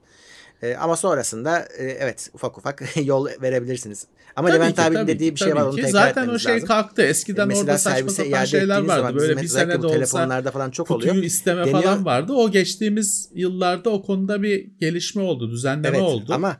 Ee, 0.62 0.74
ama 0.74 0.96
sonrasında 0.96 1.68
e, 1.78 1.84
evet 1.84 2.30
ufak 2.34 2.58
ufak 2.58 2.82
yol 3.04 3.26
verebilirsiniz. 3.42 4.06
Ama 4.36 4.48
Tabii 4.48 4.58
Levent 4.58 4.78
abinin 4.78 4.94
tabii 5.00 5.06
dediği 5.08 5.32
bir 5.34 5.40
şey 5.40 5.54
var 5.54 5.62
onu 5.62 5.76
tekrar 5.76 5.90
Zaten 5.90 6.28
o 6.28 6.38
şey 6.38 6.54
lazım. 6.54 6.68
kalktı. 6.68 7.02
Eskiden 7.02 7.48
Mesela 7.48 7.64
orada 7.64 7.78
saçma 7.78 8.08
sapan 8.10 8.44
şeyler 8.44 8.80
vardı. 8.82 9.18
Böyle 9.18 9.42
bir 9.42 9.46
sene 9.48 9.72
de 9.82 9.86
olsa 9.86 9.88
telefonlarda 9.94 10.50
falan 10.50 10.70
çok 10.70 10.88
kutuyu 10.88 11.10
oluyor. 11.12 11.24
isteme 11.24 11.60
Deniyor- 11.66 11.82
falan 11.82 12.04
vardı. 12.04 12.32
O 12.32 12.50
geçtiğimiz 12.50 13.28
yıllarda 13.34 13.90
o 13.90 14.02
konuda 14.02 14.42
bir 14.42 14.70
gelişme 14.80 15.22
oldu, 15.22 15.50
düzenleme 15.50 15.88
Evet 15.88 16.00
oldu. 16.08 16.32
ama 16.34 16.56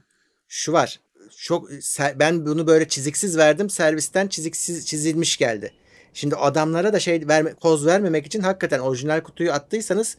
şu 0.49 0.73
var. 0.73 1.01
Çok 1.39 1.69
ben 2.17 2.47
bunu 2.47 2.67
böyle 2.67 2.89
çiziksiz 2.89 3.39
verdim. 3.39 3.71
Servisten 3.71 4.27
çiziksiz 4.29 4.87
çizilmiş 4.87 5.37
geldi. 5.37 5.73
Şimdi 6.15 6.35
adamlara 6.37 6.93
da 6.93 7.01
şey 7.01 7.29
verme, 7.29 7.55
koz 7.55 7.87
vermemek 7.87 8.27
için 8.27 8.41
hakikaten 8.41 8.79
orijinal 8.79 9.21
kutuyu 9.21 9.53
attıysanız 9.53 10.17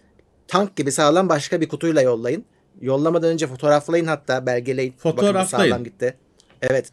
tank 0.47 0.75
gibi 0.75 0.91
sağlam 0.91 1.29
başka 1.29 1.61
bir 1.61 1.67
kutuyla 1.67 2.01
yollayın. 2.01 2.45
Yollamadan 2.81 3.29
önce 3.29 3.47
fotoğraflayın 3.47 4.05
hatta 4.05 4.45
belgeleyin. 4.45 4.93
Bakın 5.05 5.09
Fotoğraflayın. 5.17 5.71
sağlam 5.71 5.83
gitti. 5.83 6.17
Evet. 6.61 6.89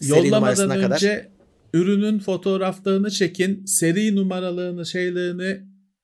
Seri 0.00 0.10
Yollamadan 0.10 0.36
numarasına 0.40 0.74
kadar. 0.74 0.94
önce 0.94 1.28
ürünün 1.74 2.18
fotoğraflarını 2.18 3.10
çekin, 3.10 3.64
seri 3.64 4.16
numaralarını, 4.16 4.86
şeylerini 4.86 5.60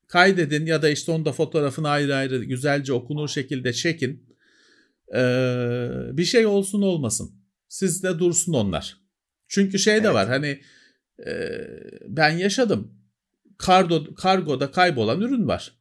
kaydedin 0.09 0.67
ya 0.67 0.83
da 0.83 0.89
işte 0.89 1.13
onu 1.13 1.25
da 1.25 1.33
fotoğrafını 1.33 1.89
ayrı 1.89 2.15
ayrı 2.17 2.45
güzelce 2.45 2.93
okunur 2.93 3.29
şekilde 3.29 3.73
çekin. 3.73 4.27
Ee, 5.15 5.89
bir 6.13 6.25
şey 6.25 6.47
olsun 6.47 6.83
olmasın. 6.83 7.31
Sizde 7.69 8.19
dursun 8.19 8.53
onlar. 8.53 9.01
Çünkü 9.49 9.79
şey 9.79 9.95
de 9.95 9.99
Evet. 10.07 10.15
var 10.15 10.29
hani 10.29 10.61
e, 11.27 11.33
ben 12.09 12.31
yaşadım. 12.31 12.93
Kargo, 13.59 14.15
kargoda 14.15 14.71
kaybolan 14.71 15.21
ürün 15.21 15.49
var. 15.49 15.77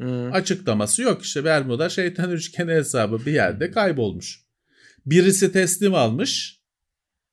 Hı. 0.00 0.30
Açıklaması 0.32 1.02
yok 1.02 1.22
işte 1.22 1.44
Bermuda 1.44 1.88
şeytan 1.88 2.30
üçgeni 2.30 2.72
hesabı 2.72 3.26
bir 3.26 3.32
yerde 3.32 3.70
kaybolmuş. 3.70 4.40
Birisi 5.06 5.52
teslim 5.52 5.94
almış. 5.94 6.60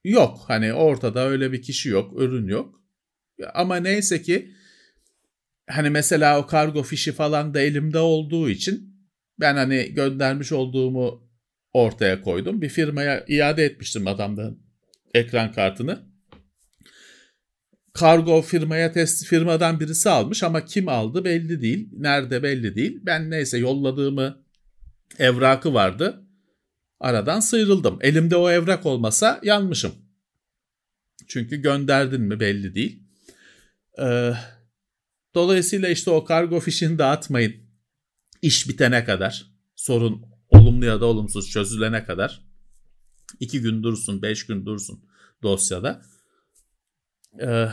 Yok 0.04 0.44
hani 0.48 0.74
ortada 0.74 1.28
öyle 1.28 1.52
bir 1.52 1.62
kişi 1.62 1.90
yok, 1.90 2.22
ürün 2.22 2.48
yok. 2.48 2.82
Ama 3.54 3.76
neyse 3.76 4.22
ki 4.22 4.52
hani 5.70 5.90
mesela 5.90 6.40
o 6.40 6.48
kargo 6.48 6.84
fişi 6.84 7.12
falan 7.12 7.54
da 7.54 7.60
elimde 7.60 8.00
olduğu 8.00 8.50
için 8.50 8.96
ben 9.40 9.56
hani 9.56 9.94
göndermiş 9.94 10.52
olduğumu 10.52 11.30
ortaya 11.74 12.22
koydum. 12.22 12.62
Bir 12.62 12.70
firmaya 12.70 13.26
iade 13.28 13.66
etmiştim 13.66 14.08
adamdan 14.08 14.58
ekran 15.14 15.52
kartını. 15.52 16.15
Kargo 17.96 18.42
firmaya 18.42 18.92
test 18.92 19.26
firmadan 19.26 19.80
birisi 19.80 20.10
almış 20.10 20.44
ama 20.44 20.66
kim 20.66 20.90
aldı 20.90 21.26
belli 21.26 21.62
değil. 21.62 21.90
Nerede 21.98 22.44
belli 22.44 22.76
değil. 22.76 23.00
Ben 23.04 23.30
neyse 23.30 23.58
yolladığımı 23.58 24.44
evrakı 25.20 25.74
vardı. 25.74 26.26
Aradan 27.00 27.40
sıyrıldım. 27.40 28.00
Elimde 28.02 28.36
o 28.36 28.50
evrak 28.50 28.86
olmasa 28.86 29.40
yanmışım. 29.44 29.92
Çünkü 31.28 31.62
gönderdin 31.62 32.22
mi 32.22 32.40
belli 32.40 32.76
değil. 32.76 33.04
Ee, 34.02 34.34
dolayısıyla 35.36 35.90
işte 35.90 36.12
o 36.12 36.26
kargo 36.26 36.60
fişini 36.60 37.00
dağıtmayın. 37.00 37.56
İş 38.42 38.70
bitene 38.70 39.06
kadar. 39.06 39.52
Sorun 39.76 40.26
olumlu 40.50 40.86
ya 40.86 41.02
da 41.02 41.06
olumsuz 41.06 41.50
çözülene 41.50 42.04
kadar. 42.04 42.42
iki 43.40 43.62
gün 43.62 43.84
dursun, 43.84 44.22
beş 44.22 44.46
gün 44.46 44.66
dursun 44.66 45.06
dosyada. 45.44 46.02
Ee, 47.42 47.68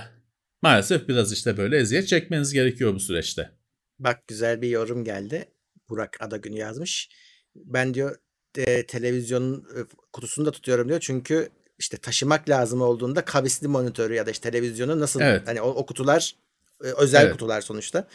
maalesef 0.62 1.08
biraz 1.08 1.32
işte 1.32 1.56
böyle 1.56 1.78
eziyet 1.78 2.08
çekmeniz 2.08 2.52
gerekiyor 2.52 2.94
bu 2.94 3.00
süreçte. 3.00 3.50
Bak 3.98 4.28
güzel 4.28 4.62
bir 4.62 4.68
yorum 4.68 5.04
geldi. 5.04 5.44
Burak 5.88 6.16
Adagün 6.20 6.52
yazmış. 6.52 7.08
Ben 7.54 7.94
diyor 7.94 8.16
e, 8.56 8.86
televizyonun 8.86 9.58
e, 9.76 9.78
kutusunu 10.12 10.46
da 10.46 10.50
tutuyorum 10.50 10.88
diyor. 10.88 11.00
Çünkü 11.00 11.48
işte 11.78 11.96
taşımak 11.96 12.48
lazım 12.48 12.82
olduğunda 12.82 13.24
kavisli 13.24 13.68
monitörü 13.68 14.14
ya 14.14 14.26
da 14.26 14.30
işte 14.30 14.50
televizyonu 14.50 15.00
nasıl 15.00 15.20
Evet. 15.20 15.42
hani 15.48 15.60
o, 15.60 15.68
o 15.68 15.86
kutular 15.86 16.36
e, 16.84 16.86
özel 16.86 17.22
Evet. 17.22 17.32
kutular 17.32 17.60
sonuçta. 17.60 18.08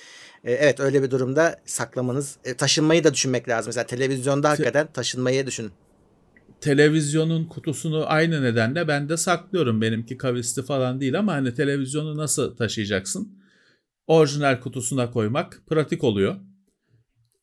E, 0.43 0.51
evet 0.53 0.79
öyle 0.79 1.03
bir 1.03 1.11
durumda 1.11 1.61
saklamanız 1.65 2.37
e, 2.45 2.53
taşınmayı 2.53 3.03
da 3.03 3.13
düşünmek 3.13 3.49
lazım. 3.49 3.69
Mesela 3.69 3.85
televizyonda 3.85 4.49
hakikaten 4.49 4.87
taşınmayı 4.93 5.47
düşünün. 5.47 5.71
Televizyonun 6.61 7.45
kutusunu 7.45 8.03
aynı 8.07 8.43
nedenle 8.43 8.87
ben 8.87 9.09
de 9.09 9.17
saklıyorum. 9.17 9.81
Benimki 9.81 10.17
kavisli 10.17 10.63
falan 10.63 11.01
değil 11.01 11.19
ama 11.19 11.33
hani 11.33 11.53
televizyonu 11.53 12.17
nasıl 12.17 12.55
taşıyacaksın? 12.55 13.37
Orijinal 14.07 14.59
kutusuna 14.59 15.11
koymak 15.11 15.61
pratik 15.67 16.03
oluyor. 16.03 16.35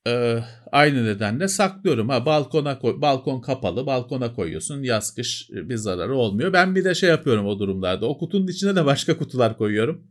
Ee, 0.07 0.39
aynı 0.73 1.05
nedenle 1.05 1.49
saklıyorum. 1.49 2.09
Ha 2.09 2.27
balkona 2.27 2.79
koy, 2.79 3.01
balkon 3.01 3.41
kapalı, 3.41 3.87
balkona 3.87 4.33
koyuyorsun. 4.33 4.83
Yaz 4.83 5.15
kış 5.15 5.51
bir 5.51 5.77
zararı 5.77 6.15
olmuyor. 6.15 6.53
Ben 6.53 6.75
bir 6.75 6.85
de 6.85 6.95
şey 6.95 7.09
yapıyorum 7.11 7.47
o 7.47 7.59
durumlarda. 7.59 8.07
O 8.07 8.19
kutunun 8.19 8.47
içine 8.47 8.77
de 8.77 8.85
başka 8.85 9.17
kutular 9.19 9.59
koyuyorum. 9.59 10.07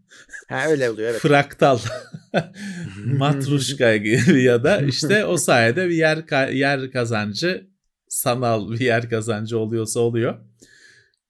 Ha 0.49 0.65
öyle 0.69 0.89
oluyor 0.89 1.09
evet. 1.09 1.21
Fraktal, 1.21 1.79
matruşka 3.05 3.97
gibi 3.97 4.43
ya 4.43 4.63
da 4.63 4.81
işte 4.81 5.25
o 5.25 5.37
sayede 5.37 5.89
bir 5.89 5.95
yer 5.95 6.49
yer 6.51 6.91
kazancı 6.91 7.72
sanal 8.13 8.71
bir 8.71 8.79
yer 8.79 9.09
kazancı 9.09 9.57
oluyorsa 9.59 9.99
oluyor. 9.99 10.39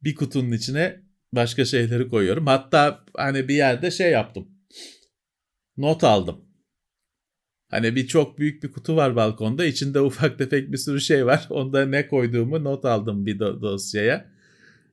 Bir 0.03 0.15
kutunun 0.15 0.51
içine 0.51 1.01
başka 1.33 1.65
şeyleri 1.65 2.09
koyuyorum. 2.09 2.47
Hatta 2.47 3.05
hani 3.17 3.47
bir 3.47 3.55
yerde 3.55 3.91
şey 3.91 4.11
yaptım. 4.11 4.47
Not 5.77 6.03
aldım. 6.03 6.45
Hani 7.71 7.95
bir 7.95 8.07
çok 8.07 8.39
büyük 8.39 8.63
bir 8.63 8.71
kutu 8.71 8.95
var 8.95 9.15
balkonda. 9.15 9.65
İçinde 9.65 10.01
ufak 10.01 10.37
tefek 10.37 10.71
bir 10.71 10.77
sürü 10.77 11.01
şey 11.01 11.25
var. 11.25 11.47
Onda 11.49 11.85
ne 11.85 12.07
koyduğumu 12.07 12.63
not 12.63 12.85
aldım 12.85 13.25
bir 13.25 13.39
do- 13.39 13.61
dosyaya. 13.61 14.25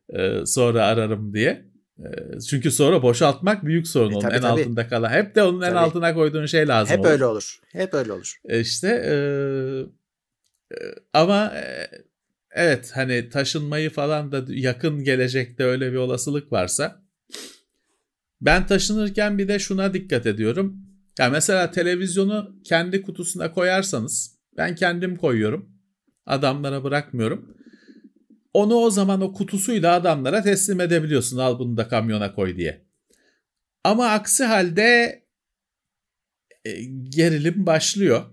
e, 0.09 0.47
sonra 0.47 0.87
ararım 0.87 1.35
diye. 1.35 1.71
E, 1.99 2.41
çünkü 2.51 2.71
sonra 2.71 3.03
boşaltmak 3.03 3.65
büyük 3.65 3.89
sorun 3.89 4.11
E, 4.11 4.15
onun 4.15 4.21
tabii, 4.21 4.35
en 4.35 4.41
tabii. 4.41 4.61
altında 4.61 4.89
kalan. 4.89 5.11
Hep 5.11 5.35
de 5.35 5.43
onun 5.43 5.61
en 5.63 5.69
Tabii. 5.69 5.79
altına 5.79 6.15
koyduğun 6.15 6.47
şey 6.47 6.69
lazım 6.69 6.93
Hep 6.97 7.01
olur. 7.01 7.09
öyle 7.11 7.25
olur. 7.27 7.61
Hep 7.73 7.95
öyle 7.95 8.13
olur. 8.13 8.37
E, 8.49 8.61
İşte 8.61 8.89
e, 8.89 9.13
e, 9.15 9.15
ama 11.13 11.53
e, 11.57 11.91
evet 12.51 12.91
hani 12.95 13.29
taşınmayı 13.29 13.91
falan 13.91 14.33
da 14.33 14.45
yakın 14.49 15.05
gelecekte 15.05 15.65
öyle 15.65 15.93
bir 15.93 15.97
olasılık 15.97 16.53
varsa 16.53 17.03
ben 18.41 18.67
taşınırken 18.67 19.39
bir 19.39 19.49
de 19.49 19.59
şuna 19.59 19.95
dikkat 19.95 20.27
ediyorum. 20.27 20.77
Ya 21.19 21.31
mesela 21.31 21.71
televizyonu 21.71 22.57
kendi 22.65 23.03
kutusuna 23.03 23.53
koyarsanız 23.53 24.39
ben 24.57 24.75
kendim 24.75 25.17
koyuyorum. 25.17 25.73
Adamlara 26.27 26.85
bırakmıyorum. 26.85 27.57
Onu 28.55 28.75
o 28.75 28.91
zaman 28.91 29.21
o 29.21 29.33
kutusuyla 29.33 29.95
adamlara 29.95 30.43
teslim 30.43 30.81
edebiliyorsun. 30.81 31.39
Al 31.39 31.59
bunu 31.59 31.77
da 31.77 31.89
kamyona 31.89 32.35
koy 32.35 32.57
diye. 32.57 32.87
Ama 33.85 34.09
aksi 34.09 34.45
halde 34.45 35.23
e, 36.65 36.83
gerilim 37.09 37.67
başlıyor. 37.67 38.25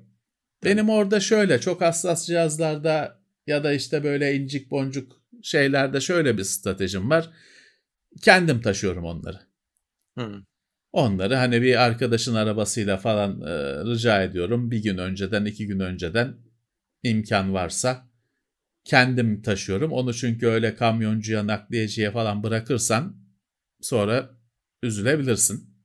Benim 0.64 0.90
orada 0.90 1.20
şöyle 1.20 1.60
çok 1.60 1.82
hassas 1.82 2.28
cihazlarda 2.28 3.20
ya 3.48 3.64
da 3.64 3.74
işte 3.74 4.04
böyle 4.04 4.36
incik 4.36 4.72
boncuk 4.72 5.22
şeylerde 5.44 6.02
şöyle 6.02 6.38
bir 6.38 6.44
stratejim 6.44 7.10
var. 7.10 7.30
Kendim 8.22 8.62
taşıyorum 8.62 9.06
onları. 9.06 9.40
Hı. 10.18 10.44
Onları 10.92 11.36
hani 11.36 11.62
bir 11.62 11.84
arkadaşın 11.84 12.36
arabasıyla 12.36 12.98
falan 12.98 13.42
e, 13.42 13.84
rica 13.86 14.24
ediyorum. 14.24 14.72
Bir 14.72 14.84
gün 14.84 14.98
önceden, 14.98 15.46
iki 15.46 15.68
gün 15.68 15.80
önceden 15.80 16.36
imkan 17.04 17.54
varsa 17.54 18.08
kendim 18.84 19.42
taşıyorum. 19.42 19.92
Onu 19.92 20.14
çünkü 20.14 20.48
öyle 20.48 20.76
kamyoncuya, 20.76 21.48
nakliyeciye 21.48 22.12
falan 22.12 22.44
bırakırsan 22.44 23.18
sonra 23.82 24.30
üzülebilirsin. 24.84 25.78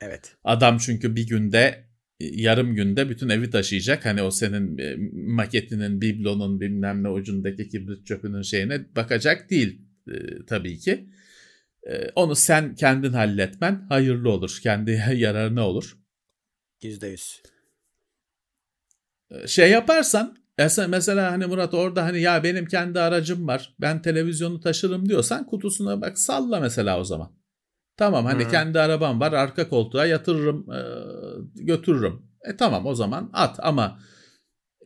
Evet. 0.00 0.36
Adam 0.44 0.78
çünkü 0.78 1.16
bir 1.16 1.26
günde 1.26 1.84
yarım 2.32 2.74
günde 2.74 3.08
bütün 3.08 3.28
evi 3.28 3.50
taşıyacak. 3.50 4.06
Hani 4.06 4.22
o 4.22 4.30
senin 4.30 4.78
e, 4.78 4.96
maketinin, 5.12 6.00
biblonun 6.00 6.60
bilmem 6.60 7.02
ne 7.02 7.08
ucundaki 7.08 7.68
kibrit 7.68 8.06
çöpünün 8.06 8.42
şeyine 8.42 8.96
bakacak 8.96 9.50
değil 9.50 9.82
e, 10.08 10.46
tabii 10.46 10.78
ki. 10.78 11.08
E, 11.90 12.08
onu 12.14 12.34
sen 12.36 12.74
kendin 12.74 13.12
halletmen 13.12 13.86
hayırlı 13.88 14.30
olur. 14.30 14.58
Kendi 14.62 14.90
yararına 15.14 15.68
olur. 15.68 15.98
Yüzde 16.82 17.06
yüz. 17.06 17.42
E, 19.30 19.46
şey 19.46 19.70
yaparsan 19.70 20.36
mesela, 20.58 20.88
mesela 20.88 21.32
hani 21.32 21.46
Murat 21.46 21.74
orada 21.74 22.04
hani 22.04 22.20
ya 22.20 22.44
benim 22.44 22.66
kendi 22.66 23.00
aracım 23.00 23.46
var. 23.46 23.74
Ben 23.80 24.02
televizyonu 24.02 24.60
taşırım 24.60 25.08
diyorsan 25.08 25.46
kutusuna 25.46 26.00
bak 26.00 26.18
salla 26.18 26.60
mesela 26.60 27.00
o 27.00 27.04
zaman. 27.04 27.41
Tamam 27.96 28.24
hani 28.24 28.44
Hı. 28.44 28.48
kendi 28.48 28.80
arabam 28.80 29.20
var 29.20 29.32
arka 29.32 29.68
koltuğa 29.68 30.06
yatırırım 30.06 30.72
e, 30.72 30.80
götürürüm. 31.54 32.22
E 32.44 32.56
tamam 32.56 32.86
o 32.86 32.94
zaman 32.94 33.30
at 33.32 33.56
ama 33.62 33.98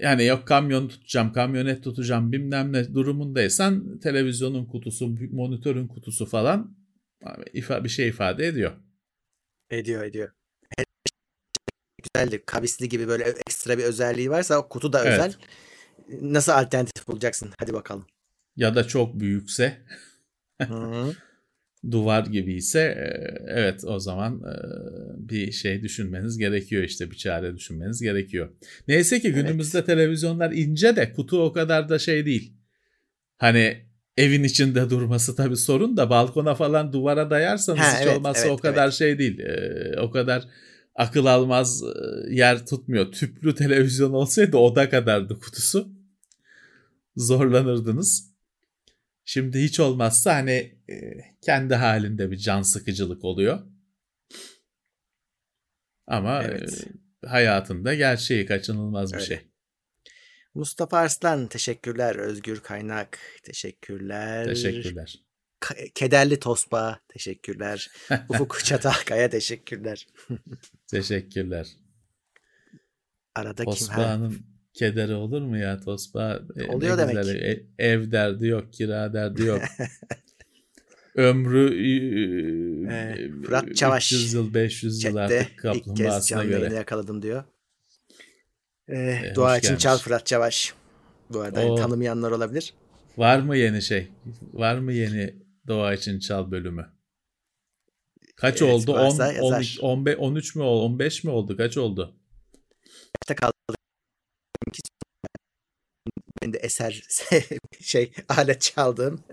yani 0.01 0.25
yok 0.25 0.47
kamyon 0.47 0.89
tutacağım 0.89 1.33
kamyonet 1.33 1.85
tutacağım 1.85 2.33
bilmem 2.33 2.73
ne 2.73 2.95
durumundaysan 2.95 3.99
televizyonun 3.99 4.67
kutusu 4.67 5.17
monitörün 5.33 5.89
kutusu 5.89 6.27
falan 6.27 6.77
ifa, 7.53 7.85
bir 7.85 7.89
şey 7.89 8.09
ifade 8.09 8.47
ediyor. 8.47 8.73
Ediyor 9.71 10.05
ediyor. 10.05 10.31
Güzeldir. 12.03 12.43
Kavisli 12.47 12.89
gibi 12.89 13.09
böyle 13.09 13.25
ekstra 13.25 13.79
bir 13.79 13.85
özelliği 13.85 14.31
varsa 14.31 14.59
o 14.59 14.69
kutu 14.69 14.93
da 14.93 15.05
Evet. 15.05 15.13
özel. 15.13 15.35
Nasıl 16.21 16.53
alternatif 16.53 17.09
bulacaksın? 17.09 17.51
Hadi 17.59 17.73
bakalım. 17.73 18.07
Ya 18.57 18.75
da 18.75 18.87
çok 18.87 19.21
büyükse 19.21 19.87
Hı. 20.63 21.13
Duvar 21.91 22.27
gibi 22.27 22.55
ise 22.55 22.81
e, 22.81 23.07
evet 23.47 23.85
o 23.85 23.99
zaman 23.99 24.35
e, 24.35 24.55
bir 25.29 25.53
şey 25.53 25.83
düşünmeniz 25.83 26.39
gerekiyor 26.39 26.83
işte 26.83 27.11
bir 27.11 27.17
çare 27.17 27.57
düşünmeniz 27.57 28.01
gerekiyor. 28.01 28.49
Neyse 28.89 29.21
ki 29.21 29.29
Evet. 29.29 29.37
günümüzde 29.37 29.85
televizyonlar 29.85 30.53
ince 30.53 30.97
de 30.97 31.13
kutu 31.13 31.43
o 31.43 31.53
kadar 31.53 31.89
da 31.89 31.99
şey 31.99 32.27
değil. 32.27 32.53
Hani 33.39 33.77
evin 34.17 34.43
içinde 34.43 34.91
durması 34.91 35.37
tabii 35.37 35.57
sorun 35.57 35.97
da 35.97 36.11
balkona 36.11 36.55
falan 36.55 36.93
duvara 36.93 37.31
dayarsanız 37.31 37.81
Ha, 37.81 37.93
hiç 37.93 38.07
evet, 38.07 38.17
olmazsa 38.17 38.47
evet, 38.47 38.51
o 38.53 38.57
kadar 38.57 38.85
evet. 38.85 38.95
şey 38.95 39.19
değil. 39.19 39.39
E, 39.39 40.01
o 40.01 40.11
kadar 40.11 40.49
akıl 40.95 41.27
almaz 41.27 41.83
yer 42.31 42.67
tutmuyor. 42.67 43.13
Tüplü 43.13 43.55
televizyon 43.55 44.13
olsaydı 44.13 44.57
oda 44.57 44.91
kadardı 44.91 45.39
kutusu. 45.39 45.89
Zorlanırdınız. 47.17 48.36
Şimdi 49.29 49.63
hiç 49.63 49.81
olmazsa 49.81 50.35
hani 50.35 50.79
e, 50.91 50.95
kendi 51.43 51.75
halinde 51.75 52.31
bir 52.31 52.37
can 52.37 52.63
sıkıcılık 52.63 53.25
oluyor. 53.25 53.61
Ama 56.07 56.43
Evet. 56.43 56.87
e, 57.25 57.29
hayatında 57.29 57.95
gerçeği 57.95 58.47
kaçınılmaz 58.47 59.13
bir 59.13 59.17
Öyle. 59.17 59.27
şey. 59.27 59.41
Mustafa 60.55 60.99
Arslan 60.99 61.47
teşekkürler. 61.47 62.17
Özgür 62.17 62.61
Kaynak 62.61 63.19
teşekkürler. 63.43 64.45
Teşekkürler. 64.45 65.23
Ka- 65.61 65.93
Kederli 65.95 66.41
Tosba 66.41 67.01
teşekkürler. 67.09 67.91
Ufuk 68.29 68.65
Çatalkaya 68.65 69.31
teşekkürler. 69.31 70.07
Teşekkürler. 70.87 71.69
Arada 73.35 73.65
kim? 73.65 73.89
Kederi 74.79 75.15
olur 75.15 75.43
mu 75.43 75.59
ya? 75.59 75.81
Tosbağa 75.81 76.41
e, 76.57 76.65
Oluyor 76.67 76.99
demek. 76.99 77.17
güzel. 77.17 77.35
E- 77.37 77.67
ev 77.79 78.11
derdi 78.11 78.47
yok, 78.47 78.73
kira 78.73 79.13
derdi 79.13 79.43
yok. 79.43 79.63
Ömrü 81.15 81.75
e, 81.75 82.95
e, 82.95 83.31
Fırat 83.43 83.77
Çavaş 83.77 84.13
300 84.13 84.35
yıl, 84.35 84.55
500 84.55 85.05
yıl 85.05 85.17
artık 85.17 85.51
ilk 85.51 85.59
kaplumbağasına 85.59 86.45
göre. 86.45 86.59
yayını 86.61 86.75
yakaladım 86.75 87.23
diyor. 87.23 87.45
Ee, 88.89 88.97
Ee, 88.99 89.33
dua 89.35 89.57
için 89.59 89.69
gelmiş. 89.69 89.83
çal 89.83 89.99
Fırat 89.99 90.27
Çavaş. 90.27 90.75
Bu 91.31 91.41
arada 91.41 91.61
hani 91.61 91.71
Oo. 91.71 91.75
tanımayanlar 91.77 92.31
olabilir. 92.31 92.75
Var 93.17 93.39
mı 93.41 93.57
yeni 93.57 93.83
şey? 93.83 94.09
Var 94.53 94.79
mı 94.79 94.93
yeni 94.93 95.35
Doğa 95.67 95.95
için 95.95 96.19
Çal 96.19 96.51
bölümü? 96.51 96.87
Kaç 98.37 98.63
Evet, 98.63 98.73
oldu? 98.73 98.93
10, 98.93 98.99
varsa 98.99 99.33
yazar. 99.33 99.59
13, 99.59 99.79
15, 99.81 100.17
13 100.19 100.55
mü 100.57 100.63
oldu? 100.63 100.85
15 100.95 101.25
mi 101.25 101.31
oldu? 101.31 101.57
Kaç 101.57 101.77
oldu? 101.77 102.17
Kaçta 103.21 103.35
kaldı? 103.35 103.56
Ben 106.43 106.53
de 106.53 106.59
eser 106.59 107.03
şey 107.81 108.13
alet 108.29 108.61
çaldığım. 108.61 109.21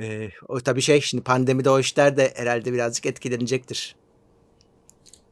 Ee, 0.00 0.30
o 0.48 0.60
tabii 0.60 0.82
şey 0.82 1.00
şimdi 1.00 1.24
pandemide 1.24 1.70
o 1.70 1.80
işler 1.80 2.16
de 2.16 2.32
herhalde 2.36 2.72
birazcık 2.72 3.06
etkilenecektir. 3.06 3.96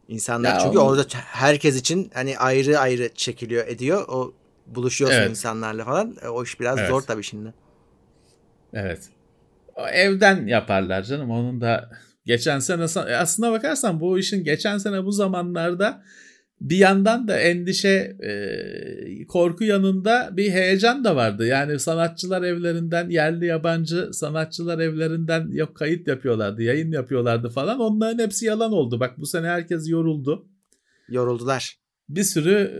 İnsanlar 0.08 0.52
Ya 0.52 0.58
çünkü 0.58 0.78
onu- 0.78 0.88
orada 0.88 1.04
herkes 1.14 1.76
için 1.76 2.10
hani 2.14 2.38
ayrı 2.38 2.78
ayrı 2.78 3.14
çekiliyor 3.14 3.66
ediyor. 3.68 4.04
O 4.08 4.34
buluşuyorsun 4.66 5.18
Evet. 5.18 5.30
insanlarla 5.30 5.84
falan. 5.84 6.16
E, 6.22 6.28
O 6.28 6.44
iş 6.44 6.60
biraz 6.60 6.78
Evet. 6.78 6.88
zor 6.90 7.02
tabii 7.02 7.22
şimdi. 7.22 7.54
Evet. 8.72 9.08
O 9.74 9.88
evden 9.88 10.46
yaparlar 10.46 11.02
canım. 11.02 11.30
Onun 11.30 11.60
da 11.60 11.90
geçen 12.26 12.58
sene 12.58 12.82
e, 13.10 13.14
aslına 13.16 13.52
bakarsan 13.52 14.00
bu 14.00 14.18
işin 14.18 14.44
geçen 14.44 14.78
sene 14.78 15.04
bu 15.04 15.12
zamanlarda 15.12 16.04
bir 16.64 16.76
yandan 16.76 17.28
da 17.28 17.40
endişe, 17.40 18.16
e, 18.22 19.26
korku 19.26 19.64
yanında 19.64 20.30
bir 20.32 20.50
heyecan 20.50 21.04
da 21.04 21.16
vardı. 21.16 21.46
Yani 21.46 21.78
sanatçılar 21.78 22.42
evlerinden, 22.42 23.10
yerli 23.10 23.46
yabancı 23.46 24.10
sanatçılar 24.12 24.78
evlerinden 24.78 25.48
yok 25.48 25.76
kayıt 25.76 26.08
yapıyorlardı, 26.08 26.62
yayın 26.62 26.92
yapıyorlardı 26.92 27.48
falan. 27.48 27.80
Onların 27.80 28.22
hepsi 28.22 28.46
yalan 28.46 28.72
oldu. 28.72 29.00
Bak 29.00 29.18
bu 29.18 29.26
sene 29.26 29.46
herkes 29.46 29.90
yoruldu. 29.90 30.48
Yoruldular. 31.08 31.76
Bir 32.08 32.22
sürü 32.22 32.72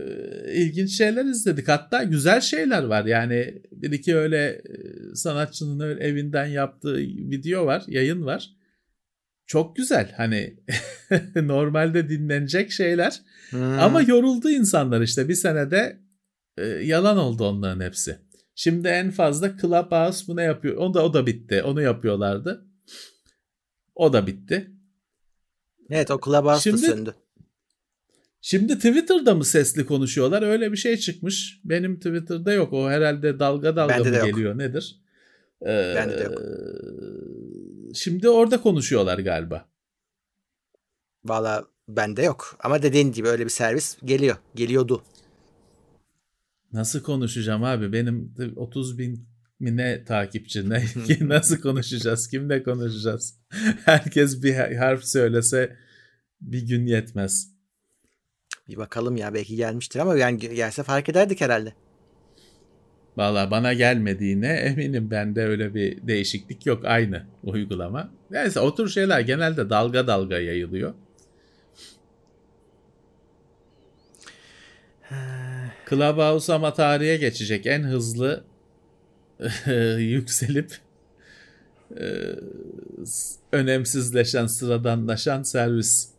e, 0.45 0.53
ilginç 0.53 0.97
şeyler 0.97 1.25
izledik. 1.25 1.67
Hatta 1.67 2.03
güzel 2.03 2.41
şeyler 2.41 2.83
var. 2.83 3.05
Yani 3.05 3.61
bir 3.71 3.91
iki 3.91 4.15
öyle 4.15 4.45
e, 4.45 5.15
sanatçının 5.15 5.79
öyle 5.79 6.03
evinden 6.03 6.45
yaptığı 6.45 6.97
video 6.97 7.65
var, 7.65 7.83
yayın 7.87 8.25
var. 8.25 8.49
Çok 9.47 9.75
güzel. 9.75 10.13
Hani 10.17 10.55
normalde 11.35 12.09
dinlenecek 12.09 12.71
şeyler. 12.71 13.21
Hmm. 13.49 13.79
Ama 13.79 14.01
yoruldu 14.01 14.49
insanlar 14.49 15.01
işte. 15.01 15.29
Bir 15.29 15.35
senede 15.35 15.99
e, 16.57 16.65
yalan 16.65 17.17
oldu 17.17 17.45
onların 17.45 17.81
hepsi. 17.85 18.19
Şimdi 18.55 18.87
en 18.87 19.11
fazla 19.11 19.57
Clubhouse 19.57 20.27
bu 20.27 20.35
ne 20.35 20.43
yapıyor? 20.43 20.77
O 20.77 20.93
da 20.93 21.05
o 21.05 21.13
da 21.13 21.25
bitti. 21.25 21.63
Onu 21.63 21.81
yapıyorlardı. 21.81 22.65
O 23.95 24.13
da 24.13 24.27
bitti. 24.27 24.71
evet 25.89 26.11
o 26.11 26.19
Clubhouse 26.25 26.71
da 26.73 26.77
Şimdi- 26.77 26.87
söndü. 26.91 27.15
Şimdi 28.41 28.75
Twitter'da 28.75 29.35
mı 29.35 29.45
sesli 29.45 29.85
konuşuyorlar? 29.85 30.41
Öyle 30.41 30.71
bir 30.71 30.77
şey 30.77 30.97
çıkmış. 30.97 31.61
Benim 31.63 31.95
Twitter'da 31.95 32.53
yok. 32.53 32.73
O 32.73 32.89
herhalde 32.89 33.39
dalga 33.39 33.75
dalga 33.75 33.93
Bende 33.93 34.09
mı 34.09 34.15
de 34.15 34.19
yok. 34.19 34.27
geliyor 34.27 34.57
nedir? 34.57 35.01
Ee, 35.61 35.93
Bende 35.95 36.17
de 36.19 36.23
yok. 36.23 36.41
Şimdi 37.95 38.29
orada 38.29 38.61
konuşuyorlar 38.61 39.19
galiba. 39.19 39.69
Valla 41.25 41.65
bende 41.87 42.23
yok. 42.23 42.57
Ama 42.59 42.83
dediğin 42.83 43.11
gibi 43.11 43.27
öyle 43.27 43.45
bir 43.45 43.49
servis 43.49 43.97
geliyor. 44.05 44.35
Geliyordu. 44.55 45.03
Nasıl 46.73 47.03
konuşacağım 47.03 47.63
abi? 47.63 47.93
Benim 47.93 48.33
30 48.55 48.97
bin 48.97 49.27
mi 49.59 49.77
ne 49.77 50.05
takipçi 50.05 50.69
ne 50.69 50.83
nasıl 51.21 51.57
konuşacağız 51.57 52.27
kimle 52.27 52.63
konuşacağız 52.63 53.39
herkes 53.85 54.43
bir 54.43 54.75
harf 54.75 55.03
söylese 55.03 55.75
bir 56.41 56.67
gün 56.67 56.85
yetmez. 56.85 57.55
Bir 58.67 58.77
bakalım 58.77 59.17
ya 59.17 59.33
belki 59.33 59.55
gelmiştir 59.55 59.99
ama 59.99 60.15
yani 60.15 60.39
gelse 60.39 60.83
fark 60.83 61.09
ederdik 61.09 61.41
herhalde. 61.41 61.73
Valla 63.17 63.51
bana 63.51 63.73
gelmediğine 63.73 64.47
eminim 64.47 65.11
bende 65.11 65.43
öyle 65.43 65.75
bir 65.75 66.07
değişiklik 66.07 66.65
yok 66.65 66.85
aynı 66.85 67.27
uygulama. 67.43 68.11
Neyse 68.31 68.59
o 68.59 68.75
tür 68.75 68.89
şeyler 68.89 69.19
genelde 69.19 69.69
dalga 69.69 70.07
dalga 70.07 70.39
yayılıyor. 70.39 70.93
Clubhouse 75.89 76.53
ama 76.53 76.73
tarihe 76.73 77.17
geçecek 77.17 77.65
en 77.65 77.83
hızlı 77.83 78.43
yükselip 79.97 80.79
e, 81.99 82.05
önemsizleşen, 83.51 84.45
sıradanlaşan 84.45 85.43
servis 85.43 86.09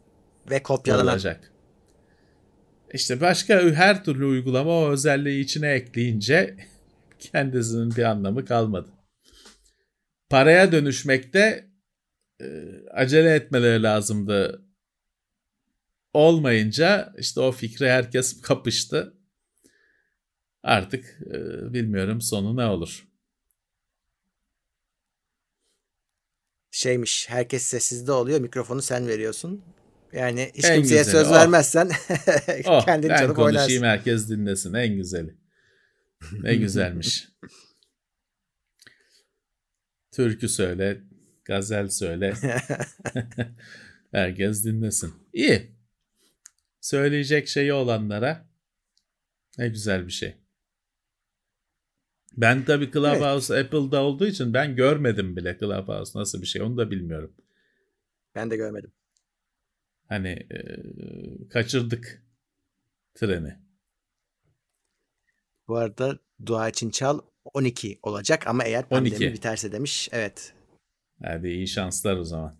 ve 0.50 0.62
kopyalanan. 0.62 1.12
olacak. 1.12 1.52
İşte 2.94 3.20
başka 3.20 3.60
her 3.60 4.04
türlü 4.04 4.24
uygulama 4.24 4.70
o 4.70 4.90
özelliği 4.90 5.44
içine 5.44 5.68
ekleyince 5.68 6.56
kendisinin 7.18 7.96
bir 7.96 8.02
anlamı 8.02 8.44
kalmadı. 8.44 8.88
Paraya 10.30 10.72
dönüşmekte 10.72 11.70
e, 12.40 12.46
acele 12.90 13.34
etmeleri 13.34 13.82
lazımdı. 13.82 14.62
Olmayınca 16.12 17.14
işte 17.18 17.40
o 17.40 17.52
fikre 17.52 17.92
herkes 17.92 18.40
kapıştı. 18.40 19.15
Artık 20.66 21.18
e, 21.26 21.32
bilmiyorum 21.72 22.20
sonu 22.20 22.56
ne 22.56 22.66
olur. 22.66 23.08
Şeymiş 26.70 27.28
herkes 27.28 27.62
sessizde 27.62 28.12
oluyor 28.12 28.40
mikrofonu 28.40 28.82
sen 28.82 29.06
veriyorsun. 29.06 29.64
Yani 30.12 30.52
hiç 30.54 30.64
en 30.64 30.76
kimseye 30.76 30.98
güzeli, 30.98 31.12
söz 31.12 31.28
oh. 31.28 31.32
vermezsen 31.32 31.86
oh, 32.66 32.84
kendin 32.84 33.10
ben 33.10 33.18
çalıp 33.18 33.36
konuşayım 33.36 33.82
oynarsın. 33.82 33.82
herkes 33.82 34.28
dinlesin 34.28 34.74
en 34.74 34.94
güzeli. 34.94 35.36
Ne 36.32 36.56
güzelmiş. 36.56 37.28
Türkü 40.12 40.48
söyle, 40.48 41.00
gazel 41.44 41.88
söyle. 41.88 42.34
herkes 44.12 44.64
dinlesin. 44.64 45.14
İyi. 45.32 45.76
Söyleyecek 46.80 47.48
şeyi 47.48 47.72
olanlara 47.72 48.48
ne 49.58 49.68
güzel 49.68 50.06
bir 50.06 50.12
şey. 50.12 50.45
Ben 52.36 52.64
tabii 52.64 52.92
Clubhouse 52.92 53.54
evet. 53.54 53.64
Apple'da 53.64 54.02
olduğu 54.02 54.26
için 54.26 54.54
ben 54.54 54.76
görmedim 54.76 55.36
bile 55.36 55.58
Clubhouse 55.60 56.18
nasıl 56.18 56.42
bir 56.42 56.46
şey 56.46 56.62
onu 56.62 56.76
da 56.76 56.90
bilmiyorum. 56.90 57.34
Ben 58.34 58.50
de 58.50 58.56
görmedim. 58.56 58.92
Hani 60.08 60.28
e, 60.28 60.58
kaçırdık 61.48 62.22
treni. 63.14 63.56
Bu 65.68 65.76
arada 65.76 66.18
dua 66.46 66.68
için 66.68 66.90
çal 66.90 67.20
12 67.54 67.98
olacak 68.02 68.46
ama 68.46 68.64
eğer 68.64 68.88
pandemi 68.88 69.16
12. 69.16 69.32
biterse 69.32 69.72
demiş. 69.72 70.08
Evet. 70.12 70.54
Hadi 71.22 71.48
iyi 71.48 71.68
şanslar 71.68 72.16
o 72.16 72.24
zaman. 72.24 72.58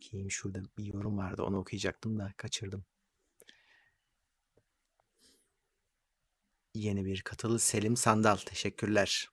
Kim 0.00 0.30
şurada 0.30 0.62
bir 0.78 0.84
yorum 0.84 1.18
vardı 1.18 1.42
onu 1.42 1.58
okuyacaktım 1.58 2.18
da 2.18 2.32
kaçırdım. 2.36 2.84
Yeni 6.74 7.04
bir 7.04 7.22
katılı 7.22 7.58
Selim 7.58 7.96
Sandal. 7.96 8.36
Teşekkürler. 8.36 9.28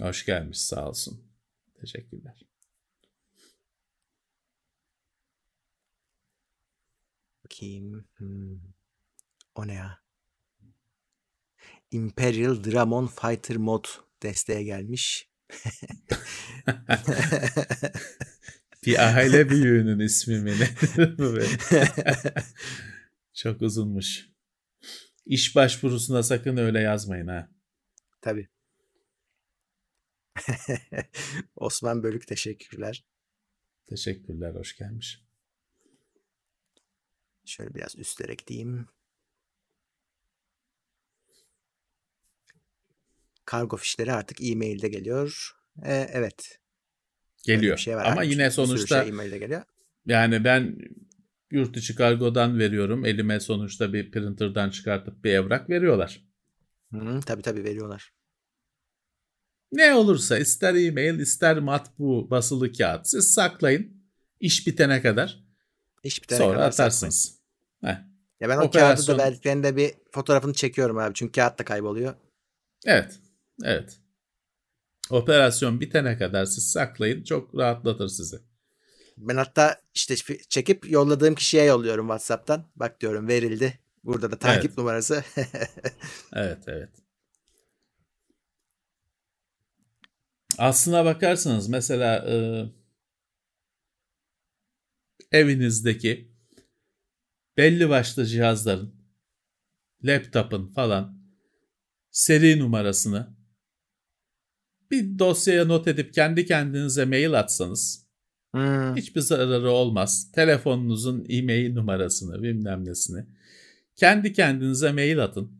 Hoş 0.00 0.26
gelmiş 0.26 0.60
sağ 0.60 0.88
olsun. 0.88 1.24
Teşekkürler. 1.80 2.42
Bakayım. 7.44 8.04
Hmm. 8.16 8.60
O 9.54 9.66
ne 9.66 9.74
ya? 9.74 10.04
Imperial 11.90 12.64
Dramon 12.64 13.06
Fighter 13.06 13.56
Mod 13.56 13.84
desteğe 14.22 14.62
gelmiş. 14.62 15.28
bir 18.86 19.16
aile 19.16 19.50
büyüğünün 19.50 19.98
ismi 19.98 20.40
mi 20.40 20.52
ne? 20.60 20.68
Çok 23.34 23.62
uzunmuş. 23.62 24.33
İş 25.26 25.56
başvurusuna 25.56 26.22
sakın 26.22 26.56
öyle 26.56 26.80
yazmayın 26.80 27.26
ha. 27.26 27.48
Tabii. 28.20 28.48
Osman 31.56 32.02
Bölük 32.02 32.26
teşekkürler. 32.26 33.04
Teşekkürler, 33.86 34.54
hoş 34.54 34.76
gelmiş. 34.76 35.24
Şöyle 37.44 37.74
biraz 37.74 37.98
üstlerek 37.98 38.46
diyeyim. 38.46 38.88
Kargo 43.44 43.76
fişleri 43.76 44.12
artık 44.12 44.42
e-mail'de 44.42 44.88
geliyor. 44.88 45.56
Ee, 45.84 46.08
evet. 46.12 46.58
Geliyor. 47.42 47.78
Şey 47.78 47.96
var 47.96 48.04
Ama 48.04 48.22
yine 48.22 48.50
sonuçta 48.50 49.00
şey 49.00 49.08
e-mail'de 49.08 49.38
geliyor. 49.38 49.62
Yani 50.06 50.44
ben 50.44 50.78
yurt 51.54 51.76
içi 51.76 51.94
kargodan 51.94 52.58
veriyorum. 52.58 53.04
Elime 53.04 53.40
sonuçta 53.40 53.92
bir 53.92 54.10
printer'dan 54.10 54.70
çıkartıp 54.70 55.24
bir 55.24 55.32
evrak 55.32 55.70
veriyorlar. 55.70 56.24
Hı, 56.92 57.20
tabii 57.26 57.42
tabii 57.42 57.64
veriyorlar. 57.64 58.12
Ne 59.72 59.94
olursa 59.94 60.38
ister 60.38 60.74
e-mail 60.74 61.18
ister 61.18 61.58
matbu 61.58 62.30
basılı 62.30 62.72
kağıt 62.72 63.08
siz 63.08 63.34
saklayın. 63.34 64.04
İş 64.40 64.66
bitene 64.66 65.02
kadar. 65.02 65.44
İş 66.02 66.22
bitene 66.22 66.38
sonra 66.38 66.54
kadar 66.54 66.68
atarsınız. 66.68 67.40
Heh. 67.80 67.96
Ya 68.40 68.48
ben 68.48 68.56
o 68.56 68.62
Operasyon... 68.62 68.96
kağıdı 68.96 69.18
da 69.18 69.24
verdiklerinde 69.24 69.76
bir 69.76 69.92
fotoğrafını 70.10 70.54
çekiyorum 70.54 70.98
abi. 70.98 71.14
Çünkü 71.14 71.32
kağıt 71.32 71.58
da 71.58 71.64
kayboluyor. 71.64 72.14
Evet. 72.86 73.20
Evet. 73.64 74.00
Operasyon 75.10 75.80
bitene 75.80 76.18
kadar 76.18 76.44
siz 76.44 76.70
saklayın. 76.70 77.24
Çok 77.24 77.58
rahatlatır 77.58 78.08
sizi. 78.08 78.36
Ben 79.16 79.36
hatta 79.36 79.80
işte 79.94 80.16
çekip 80.48 80.90
yolladığım 80.90 81.34
kişiye 81.34 81.64
yolluyorum 81.64 82.06
WhatsApp'tan. 82.06 82.64
Bak 82.76 83.00
diyorum 83.00 83.28
verildi. 83.28 83.78
Burada 84.04 84.30
da 84.30 84.38
takip 84.38 84.64
evet. 84.64 84.78
numarası. 84.78 85.24
evet 86.32 86.58
evet. 86.66 86.90
Aslına 90.58 91.04
bakarsanız 91.04 91.68
mesela 91.68 92.16
e, 92.28 92.36
evinizdeki 95.32 96.34
belli 97.56 97.88
başlı 97.88 98.26
cihazların 98.26 98.94
laptopun 100.04 100.72
falan 100.72 101.18
seri 102.10 102.58
numarasını 102.58 103.36
bir 104.90 105.18
dosyaya 105.18 105.64
not 105.64 105.88
edip 105.88 106.14
kendi 106.14 106.46
kendinize 106.46 107.04
mail 107.04 107.32
atsanız 107.38 108.03
hmm. 108.54 108.96
hiçbir 108.96 109.20
zararı 109.20 109.70
olmaz. 109.70 110.32
Telefonunuzun 110.34 111.26
e-mail 111.28 111.74
numarasını 111.74 112.42
bilmem 112.42 112.84
nesini 112.84 113.26
kendi 113.96 114.32
kendinize 114.32 114.92
mail 114.92 115.24
atın. 115.24 115.52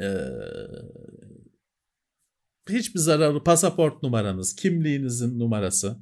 Ee, 0.00 0.18
hiçbir 2.68 3.00
zararı 3.00 3.44
pasaport 3.44 4.02
numaranız, 4.02 4.56
kimliğinizin 4.56 5.38
numarası 5.38 5.98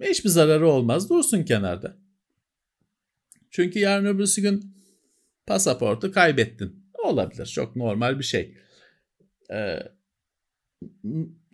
hiçbir 0.00 0.28
zararı 0.28 0.68
olmaz. 0.68 1.10
Dursun 1.10 1.42
kenarda. 1.42 1.96
Çünkü 3.50 3.78
yarın 3.78 4.04
öbürsü 4.04 4.42
gün 4.42 4.74
pasaportu 5.46 6.12
kaybettin. 6.12 6.88
Olabilir. 6.94 7.46
Çok 7.46 7.76
normal 7.76 8.18
bir 8.18 8.24
şey. 8.24 8.58
Ee, 9.50 9.78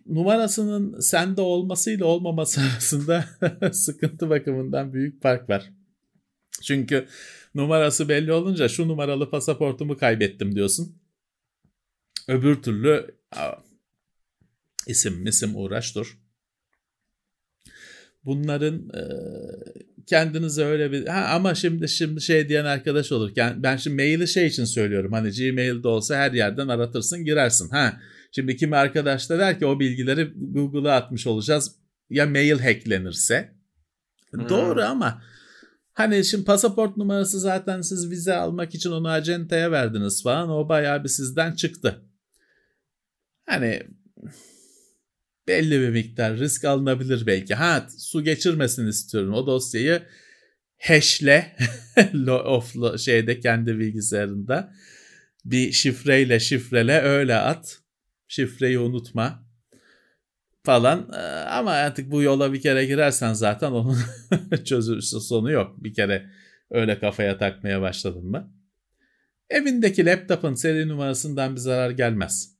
numarasının 0.06 1.00
sende 1.00 1.40
olmasıyla 1.40 2.06
olmaması 2.06 2.60
arasında 2.60 3.24
sıkıntı 3.72 4.30
bakımından 4.30 4.92
büyük 4.92 5.22
fark 5.22 5.50
var. 5.50 5.70
Çünkü 6.62 7.06
numarası 7.54 8.08
belli 8.08 8.32
olunca 8.32 8.68
şu 8.68 8.88
numaralı 8.88 9.30
pasaportumu 9.30 9.96
kaybettim 9.96 10.54
diyorsun. 10.54 10.98
Öbür 12.28 12.62
türlü 12.62 13.16
isim 14.86 15.22
misim 15.22 15.56
uğraş 15.56 15.94
dur. 15.94 16.18
Bunların 18.24 18.74
e, 18.74 19.02
kendinize 20.06 20.64
öyle 20.64 20.92
bir 20.92 21.06
ha, 21.06 21.28
ama 21.34 21.54
şimdi 21.54 21.88
şimdi 21.88 22.20
şey 22.20 22.48
diyen 22.48 22.64
arkadaş 22.64 23.12
olur. 23.12 23.32
Yani 23.36 23.62
ben 23.62 23.76
şimdi 23.76 23.96
maili 23.96 24.28
şey 24.28 24.46
için 24.46 24.64
söylüyorum. 24.64 25.12
Hani 25.12 25.30
Gmail'de 25.30 25.88
olsa 25.88 26.16
her 26.16 26.32
yerden 26.32 26.68
aratırsın 26.68 27.24
girersin. 27.24 27.68
Ha 27.68 28.00
şimdi 28.34 28.56
kimi 28.56 28.76
arkadaş 28.76 29.30
da 29.30 29.38
der 29.38 29.58
ki 29.58 29.66
o 29.66 29.80
bilgileri 29.80 30.32
Google'a 30.36 30.96
atmış 30.96 31.26
olacağız. 31.26 31.76
Ya 32.10 32.26
mail 32.26 32.58
hacklenirse. 32.58 33.54
Hmm. 34.30 34.48
Doğru 34.48 34.82
ama 34.82 35.22
Hani 35.94 36.24
şimdi 36.24 36.44
pasaport 36.44 36.96
numarası 36.96 37.40
zaten 37.40 37.80
siz 37.80 38.10
vize 38.10 38.34
almak 38.34 38.74
için 38.74 38.90
onu 38.90 39.08
acentaya 39.08 39.72
verdiniz 39.72 40.22
falan. 40.22 40.50
O 40.50 40.68
bayağı 40.68 41.04
bir 41.04 41.08
sizden 41.08 41.52
çıktı. 41.52 42.02
Hani 43.46 43.82
belli 45.48 45.80
bir 45.80 45.90
miktar 45.90 46.38
risk 46.38 46.64
alınabilir 46.64 47.26
belki. 47.26 47.54
Ha 47.54 47.86
su 47.98 48.24
geçirmesin 48.24 48.86
istiyorum. 48.86 49.34
O 49.34 49.46
dosyayı 49.46 50.02
hashle 50.80 51.56
of 52.28 52.74
şeyde 52.98 53.40
kendi 53.40 53.78
bilgisayarında 53.78 54.74
bir 55.44 55.72
şifreyle 55.72 56.40
şifrele 56.40 57.00
öyle 57.00 57.34
at. 57.34 57.83
Şifreyi 58.34 58.78
unutma 58.78 59.44
falan. 60.62 61.10
Ee, 61.12 61.16
ama 61.48 61.70
artık 61.70 62.10
bu 62.10 62.22
yola 62.22 62.52
bir 62.52 62.60
kere 62.60 62.86
girersen 62.86 63.32
zaten 63.32 63.70
onun 63.72 63.98
çözülüşü 64.64 65.20
sonu 65.20 65.50
yok. 65.50 65.84
Bir 65.84 65.94
kere 65.94 66.30
öyle 66.70 66.98
kafaya 66.98 67.38
takmaya 67.38 67.80
başladın 67.80 68.26
mı? 68.26 68.52
Evindeki 69.50 70.06
laptopun 70.06 70.54
seri 70.54 70.88
numarasından 70.88 71.54
bir 71.54 71.60
zarar 71.60 71.90
gelmez. 71.90 72.56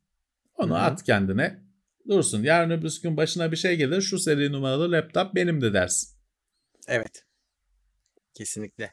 Onu 0.54 0.74
Hı-hı. 0.74 0.78
at 0.78 1.02
kendine. 1.02 1.64
Dursun. 2.08 2.42
Yarın 2.42 2.70
öbür 2.70 3.00
gün 3.02 3.16
başına 3.16 3.52
bir 3.52 3.56
şey 3.56 3.76
gelir. 3.76 4.00
Şu 4.00 4.18
seri 4.18 4.52
numaralı 4.52 4.92
laptop 4.92 5.34
benim 5.34 5.60
de 5.60 5.72
dersin. 5.72 6.18
Evet. 6.88 7.24
Kesinlikle. 8.34 8.92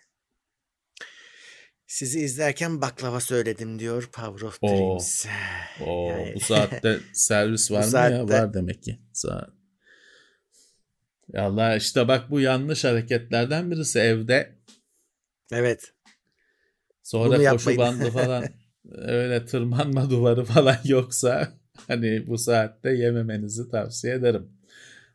Sizi 1.91 2.19
izlerken 2.19 2.81
baklava 2.81 3.19
söyledim 3.19 3.79
diyor 3.79 4.09
Power 4.11 4.47
of 4.47 4.61
Dreams. 4.61 5.25
Oo, 5.81 5.85
oo, 5.85 6.09
yani... 6.09 6.35
Bu 6.35 6.39
saatte 6.39 6.99
servis 7.13 7.71
var 7.71 7.83
mı 7.83 7.89
saatte... 7.89 8.15
ya? 8.15 8.27
Var 8.27 8.53
demek 8.53 8.83
ki. 8.83 8.99
Saat. 9.13 9.49
Allah 11.35 11.75
işte 11.75 12.07
bak 12.07 12.31
bu 12.31 12.39
yanlış 12.39 12.83
hareketlerden 12.83 13.71
birisi 13.71 13.99
evde. 13.99 14.55
Evet. 15.51 15.93
Sonra 17.03 17.39
Bunu 17.39 17.49
koşu 17.49 17.77
bandı 17.77 18.11
falan 18.11 18.45
öyle 18.91 19.45
tırmanma 19.45 20.09
duvarı 20.09 20.43
falan 20.43 20.77
yoksa 20.85 21.53
hani 21.87 22.27
bu 22.27 22.37
saatte 22.37 22.89
yememenizi 22.89 23.69
tavsiye 23.69 24.13
ederim. 24.13 24.49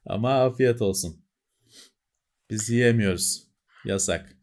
Ama 0.06 0.44
afiyet 0.44 0.82
olsun. 0.82 1.24
Biz 2.50 2.70
yiyemiyoruz. 2.70 3.46
Yasak. 3.84 4.35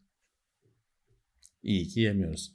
İyi 1.64 1.88
ki 1.88 2.00
yemiyoruz. 2.00 2.54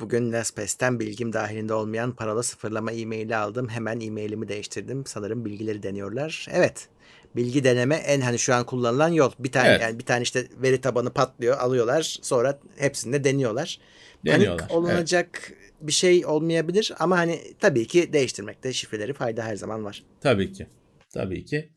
Bugün 0.00 0.32
Lespes'ten 0.32 1.00
bilgim 1.00 1.32
dahilinde 1.32 1.74
olmayan 1.74 2.16
paralı 2.16 2.42
sıfırlama 2.42 2.92
e-maili 2.92 3.36
aldım. 3.36 3.68
Hemen 3.68 4.00
e-mailimi 4.00 4.48
değiştirdim. 4.48 5.06
Sanırım 5.06 5.44
bilgileri 5.44 5.82
deniyorlar. 5.82 6.46
Evet. 6.50 6.88
Bilgi 7.36 7.64
deneme 7.64 7.94
en 7.94 8.20
hani 8.20 8.38
şu 8.38 8.54
an 8.54 8.66
kullanılan 8.66 9.08
yol. 9.08 9.32
Bir 9.38 9.52
tane 9.52 9.68
evet. 9.68 9.80
yani 9.80 9.98
bir 9.98 10.04
tane 10.04 10.22
işte 10.22 10.48
veri 10.62 10.80
tabanı 10.80 11.12
patlıyor, 11.12 11.58
alıyorlar. 11.58 12.18
Sonra 12.22 12.60
hepsini 12.76 13.12
de 13.12 13.24
deniyorlar. 13.24 13.80
Deniyorlar. 14.26 14.58
Panik 14.58 14.76
olunacak 14.76 15.52
evet. 15.52 15.72
bir 15.80 15.92
şey 15.92 16.26
olmayabilir 16.26 16.92
ama 16.98 17.18
hani 17.18 17.40
tabii 17.60 17.86
ki 17.86 18.12
değiştirmekte 18.12 18.72
şifreleri 18.72 19.12
fayda 19.12 19.44
her 19.44 19.56
zaman 19.56 19.84
var. 19.84 20.04
Tabii 20.20 20.52
ki. 20.52 20.66
Tabii 21.14 21.44
ki. 21.44 21.72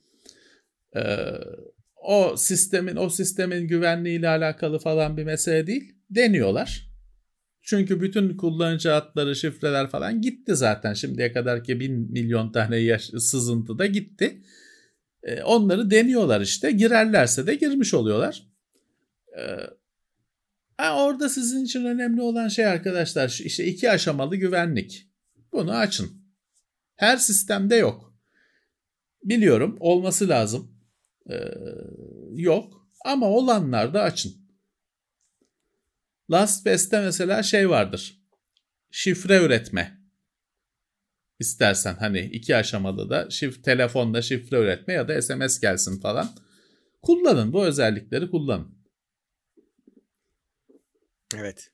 Ee, 0.95 1.01
o 2.01 2.37
sistemin 2.37 2.95
o 2.95 3.09
sistemin 3.09 3.67
güvenliğiyle 3.67 4.29
alakalı 4.29 4.79
falan 4.79 5.17
bir 5.17 5.23
mesele 5.23 5.67
değil. 5.67 5.95
Deniyorlar. 6.09 6.91
Çünkü 7.61 8.01
bütün 8.01 8.37
kullanıcı 8.37 8.93
adları, 8.93 9.35
şifreler 9.35 9.89
falan 9.89 10.21
gitti 10.21 10.55
zaten. 10.55 10.93
Şimdiye 10.93 11.31
kadar 11.31 11.63
ki 11.63 11.79
bin 11.79 12.11
milyon 12.11 12.51
tane 12.51 12.77
yaş, 12.77 13.03
sızıntı 13.05 13.79
da 13.79 13.85
gitti. 13.85 14.41
E, 15.23 15.43
onları 15.43 15.91
deniyorlar 15.91 16.41
işte. 16.41 16.71
Girerlerse 16.71 17.47
de 17.47 17.55
girmiş 17.55 17.93
oluyorlar. 17.93 18.47
E, 19.37 20.89
orada 20.89 21.29
sizin 21.29 21.65
için 21.65 21.85
önemli 21.85 22.21
olan 22.21 22.47
şey 22.47 22.65
arkadaşlar 22.65 23.41
işte 23.45 23.65
iki 23.65 23.91
aşamalı 23.91 24.35
güvenlik. 24.35 25.07
Bunu 25.53 25.71
açın. 25.71 26.11
Her 26.95 27.17
sistemde 27.17 27.75
yok. 27.75 28.15
Biliyorum 29.23 29.77
olması 29.79 30.29
lazım. 30.29 30.70
Ee, 31.31 31.53
yok 32.35 32.87
ama 33.05 33.25
olanlar 33.25 33.93
da 33.93 34.01
açın. 34.03 34.33
LastPass'te 36.31 37.01
mesela 37.01 37.43
şey 37.43 37.69
vardır. 37.69 38.21
Şifre 38.91 39.45
üretme. 39.45 40.01
İstersen 41.39 41.95
hani 41.95 42.19
iki 42.19 42.55
aşamada 42.55 43.09
da 43.09 43.29
şif 43.29 43.63
telefonda 43.63 44.21
şifre 44.21 44.57
üretme 44.57 44.93
ya 44.93 45.07
da 45.07 45.21
SMS 45.21 45.59
gelsin 45.59 45.99
falan. 45.99 46.29
Kullanın 47.01 47.53
bu 47.53 47.65
özellikleri 47.65 48.29
kullanın. 48.29 48.81
Evet. 51.35 51.71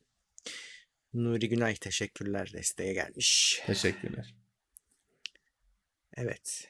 Nuri 1.14 1.50
Günay 1.50 1.76
teşekkürler 1.76 2.54
desteğe 2.54 2.94
gelmiş. 2.94 3.62
Teşekkürler. 3.66 4.36
Evet. 6.18 6.70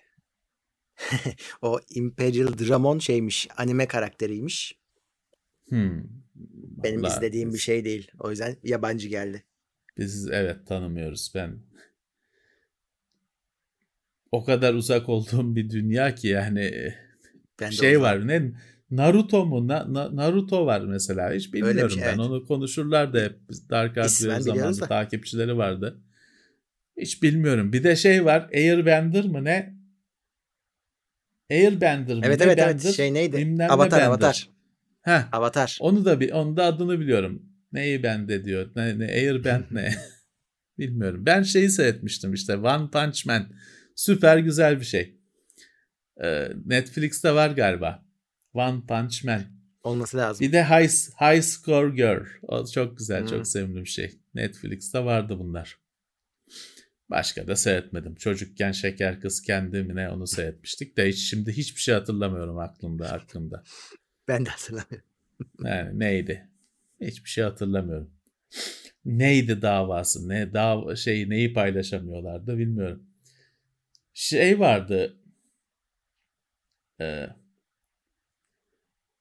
o 1.61 1.79
Imperial 1.89 2.47
Dramon 2.47 2.99
şeymiş. 2.99 3.47
Anime 3.57 3.87
karakteriymiş. 3.87 4.77
Hmm. 5.69 6.03
Benim 6.83 7.03
Vallahi 7.03 7.17
izlediğim 7.17 7.49
biz... 7.49 7.55
bir 7.55 7.59
şey 7.59 7.85
değil. 7.85 8.11
O 8.19 8.29
yüzden 8.29 8.57
yabancı 8.63 9.07
geldi. 9.07 9.43
Biz 9.97 10.29
evet 10.31 10.67
tanımıyoruz. 10.67 11.31
Ben 11.35 11.59
o 14.31 14.43
kadar 14.43 14.73
uzak 14.73 15.09
olduğum 15.09 15.55
bir 15.55 15.69
dünya 15.69 16.15
ki 16.15 16.27
yani 16.27 16.93
ben 17.59 17.69
şey 17.69 18.01
var 18.01 18.27
ne 18.27 18.51
Naruto 18.91 19.45
mu 19.45 19.67
Na, 19.67 19.93
Na, 19.93 20.15
Naruto 20.15 20.65
var 20.65 20.81
mesela 20.81 21.33
hiç 21.33 21.53
bilmiyorum 21.53 21.89
şey, 21.89 22.01
ben 22.01 22.07
evet. 22.07 22.19
onu 22.19 22.45
konuşurlar 22.45 23.13
da 23.13 23.19
hep 23.19 23.39
Dark 23.69 23.97
Art 23.97 24.09
zamanında 24.09 24.87
takipçileri 24.87 25.57
vardı. 25.57 26.01
Hiç 26.97 27.23
bilmiyorum. 27.23 27.73
Bir 27.73 27.83
de 27.83 27.95
şey 27.95 28.25
var 28.25 28.49
Airbender 28.53 29.25
mı 29.25 29.43
ne? 29.43 29.76
Airbender 31.51 32.15
mi? 32.15 32.21
Evet 32.25 32.41
evet 32.41 32.57
Bender, 32.57 32.71
evet. 32.71 32.95
Şey 32.95 33.13
neydi? 33.13 33.37
Bilmem 33.37 33.71
Avatar 33.71 33.99
Bender. 33.99 34.07
Avatar. 34.07 34.49
Heh. 35.01 35.33
Avatar. 35.33 35.77
Onu 35.81 36.05
da 36.05 36.19
bir 36.19 36.31
onu 36.31 36.57
da 36.57 36.65
adını 36.65 36.99
biliyorum. 36.99 37.41
Neyi 37.71 38.03
bende 38.03 38.45
diyor. 38.45 38.71
Ne, 38.75 38.99
ne 38.99 39.05
Airband 39.05 39.63
ne? 39.71 39.95
Bilmiyorum. 40.77 41.25
Ben 41.25 41.43
şeyi 41.43 41.69
seyretmiştim 41.69 42.33
işte 42.33 42.57
One 42.57 42.89
Punch 42.89 43.25
Man. 43.25 43.47
Süper 43.95 44.37
güzel 44.37 44.79
bir 44.79 44.85
şey. 44.85 45.17
Ee, 46.23 46.49
Netflix'te 46.65 47.35
var 47.35 47.49
galiba. 47.49 48.05
One 48.53 48.81
Punch 48.87 49.23
Man. 49.25 49.41
Olması 49.83 50.17
lazım. 50.17 50.47
Bir 50.47 50.51
de 50.51 50.63
High, 50.63 50.89
High 51.21 51.41
Score 51.41 51.89
Girl. 51.89 52.25
O 52.41 52.65
çok 52.65 52.97
güzel, 52.97 53.21
hmm. 53.21 53.27
çok 53.27 53.47
sevimli 53.47 53.81
bir 53.81 53.89
şey. 53.89 54.19
Netflix'te 54.33 55.05
vardı 55.05 55.39
bunlar. 55.39 55.77
Başka 57.09 57.47
da 57.47 57.55
seyretmedim. 57.55 58.15
Çocukken 58.15 58.71
Şeker 58.71 59.21
Kız 59.21 59.41
kendimine 59.41 60.09
onu 60.09 60.27
seyretmiştik 60.27 60.97
de 60.97 61.09
hiç 61.09 61.29
şimdi 61.29 61.51
hiçbir 61.51 61.81
şey 61.81 61.95
hatırlamıyorum 61.95 62.57
aklımda 62.57 63.11
aklımda. 63.11 63.63
Ben 64.27 64.45
de 64.45 64.49
hatırlamıyorum. 64.49 65.07
Yani 65.63 65.99
neydi? 65.99 66.49
Hiçbir 67.01 67.29
şey 67.29 67.43
hatırlamıyorum. 67.43 68.11
Neydi 69.05 69.61
davası? 69.61 70.29
Ne 70.29 70.53
dav 70.53 70.95
şey 70.95 71.29
neyi 71.29 71.53
paylaşamıyorlardı 71.53 72.57
bilmiyorum. 72.57 73.03
Şey 74.13 74.59
vardı. 74.59 75.17
Ee, 77.01 77.27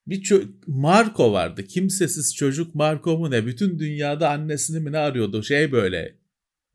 bir 0.07 0.23
ço- 0.23 0.53
Marco 0.67 1.33
vardı. 1.33 1.65
Kimsesiz 1.65 2.35
çocuk 2.37 2.75
Marco 2.75 3.19
mu 3.19 3.31
ne? 3.31 3.47
Bütün 3.47 3.79
dünyada 3.79 4.31
annesini 4.31 4.81
mi 4.81 4.93
ne 4.93 4.99
arıyordu? 4.99 5.43
Şey 5.43 5.73
böyle 5.73 6.15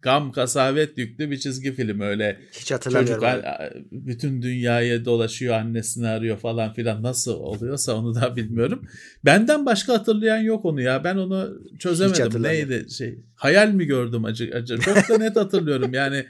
gam 0.02 0.32
kasavet 0.32 0.98
yüklü 0.98 1.32
bir 1.32 1.38
çizgi 1.38 1.74
film 1.74 2.00
öyle. 2.00 2.40
Hiç 2.52 2.72
hatırlamıyorum. 2.72 3.24
Çocuk 3.24 3.46
bütün 3.92 4.42
dünyaya 4.42 5.06
dolaşıyor 5.06 5.56
annesini 5.56 6.08
arıyor 6.08 6.38
falan 6.38 6.74
filan 6.74 7.04
nasıl 7.04 7.34
oluyorsa 7.34 7.94
onu 7.94 8.16
da 8.16 8.36
bilmiyorum. 8.36 8.88
Benden 9.26 9.66
başka 9.66 9.94
hatırlayan 9.94 10.38
yok 10.42 10.66
onu 10.66 10.82
ya. 10.82 11.04
Ben 11.04 11.16
onu 11.16 11.62
çözemedim. 11.80 12.44
Neydi 12.44 12.86
şey? 12.92 13.20
Hayal 13.36 13.72
mi 13.72 13.86
gördüm 13.86 14.26
acı 14.26 14.52
acı. 14.56 14.78
Çok 14.78 15.10
da 15.10 15.18
net 15.18 15.36
hatırlıyorum. 15.36 15.94
Yani 15.94 16.26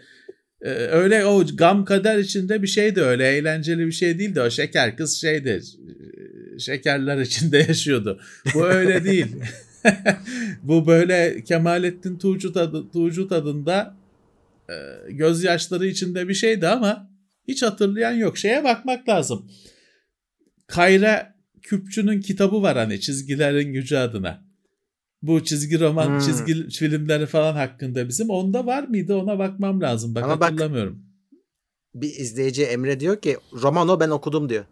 e, 0.62 0.70
öyle 0.72 1.26
o 1.26 1.46
gam 1.56 1.86
kader 1.86 2.18
içinde 2.18 2.62
bir 2.62 2.68
şeydi 2.68 3.02
öyle 3.02 3.28
eğlenceli 3.28 3.88
bir 3.88 3.92
şey 3.92 4.20
değildi. 4.20 4.42
O 4.42 4.50
şeker 4.50 4.98
kız 4.98 5.22
şeydi. 5.22 5.62
Şekerler 6.60 7.18
içinde 7.18 7.58
yaşıyordu. 7.68 8.20
Bu 8.54 8.68
öyle 8.68 9.04
değil. 9.04 9.36
Bu 10.64 10.88
böyle 10.88 11.44
Kemalettin 11.44 12.18
Tuğcu, 12.18 12.54
tadı, 12.54 12.92
Tuğcu 12.92 13.28
tadında 13.28 13.96
e, 14.70 14.76
gözyaşları 15.12 15.88
içinde 15.88 16.28
bir 16.28 16.34
şeydi 16.34 16.68
ama 16.68 17.12
hiç 17.48 17.64
hatırlayan 17.64 18.14
yok. 18.14 18.38
Şeye 18.38 18.64
bakmak 18.64 19.10
lazım. 19.10 19.52
Kayra 20.68 21.36
Küpçü'nün 21.62 22.22
kitabı 22.22 22.62
var 22.62 22.78
hani 22.78 23.02
çizgilerin 23.02 23.74
gücü 23.74 23.96
adına. 23.96 24.52
Bu 25.22 25.44
çizgi 25.44 25.80
roman, 25.80 26.08
hmm. 26.08 26.20
çizgi 26.20 26.70
filmleri 26.70 27.26
falan 27.26 27.54
hakkında 27.54 28.08
bizim. 28.08 28.30
Onda 28.30 28.66
var 28.66 28.84
mıydı 28.84 29.16
ona 29.16 29.40
bakmam 29.40 29.82
lazım. 29.82 30.16
Bak 30.16 30.24
Ama 30.24 30.46
hatırlamıyorum. 30.46 30.94
Bak, 30.94 32.02
bir 32.02 32.16
izleyici 32.16 32.64
Emre 32.64 33.00
diyor 33.00 33.22
ki 33.22 33.38
Romano 33.54 34.00
ben 34.00 34.10
okudum 34.10 34.50
diyor. 34.50 34.66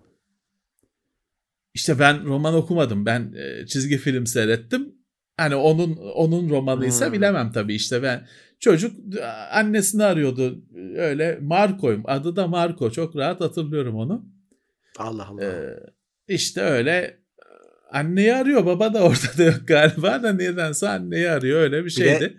işte 1.74 1.99
ben 1.99 2.26
roman 2.26 2.53
okumadım. 2.53 3.05
Ben 3.05 3.34
e, 3.34 3.66
çizgi 3.66 3.97
film 3.97 4.28
seyrettim. 4.28 4.99
Hani 5.39 5.55
onun 5.55 5.95
onun 5.95 6.49
romanıysa 6.49 7.05
hmm. 7.05 7.13
bilemem 7.13 7.51
tabii 7.51 7.75
işte 7.75 8.03
ben 8.03 8.27
çocuk 8.59 8.95
annesini 9.51 10.03
arıyordu 10.03 10.61
öyle 10.95 11.39
Marco'yum 11.41 12.03
adı 12.05 12.35
da 12.35 12.47
Marco 12.47 12.91
çok 12.91 13.15
rahat 13.15 13.41
hatırlıyorum 13.41 13.95
onu. 13.95 14.25
Allah 14.97 15.27
Allah. 15.27 15.43
Ee, 15.43 15.79
işte 16.27 16.61
öyle 16.61 17.19
anneyi 17.91 18.35
arıyor 18.35 18.65
baba 18.65 18.93
da 18.93 19.03
ortada 19.03 19.43
yok 19.43 19.67
galiba 19.67 20.23
da 20.23 20.33
nedense 20.33 20.89
anneyi 20.89 21.29
arıyor 21.29 21.61
öyle 21.61 21.85
bir 21.85 21.89
şeydi. 21.89 22.37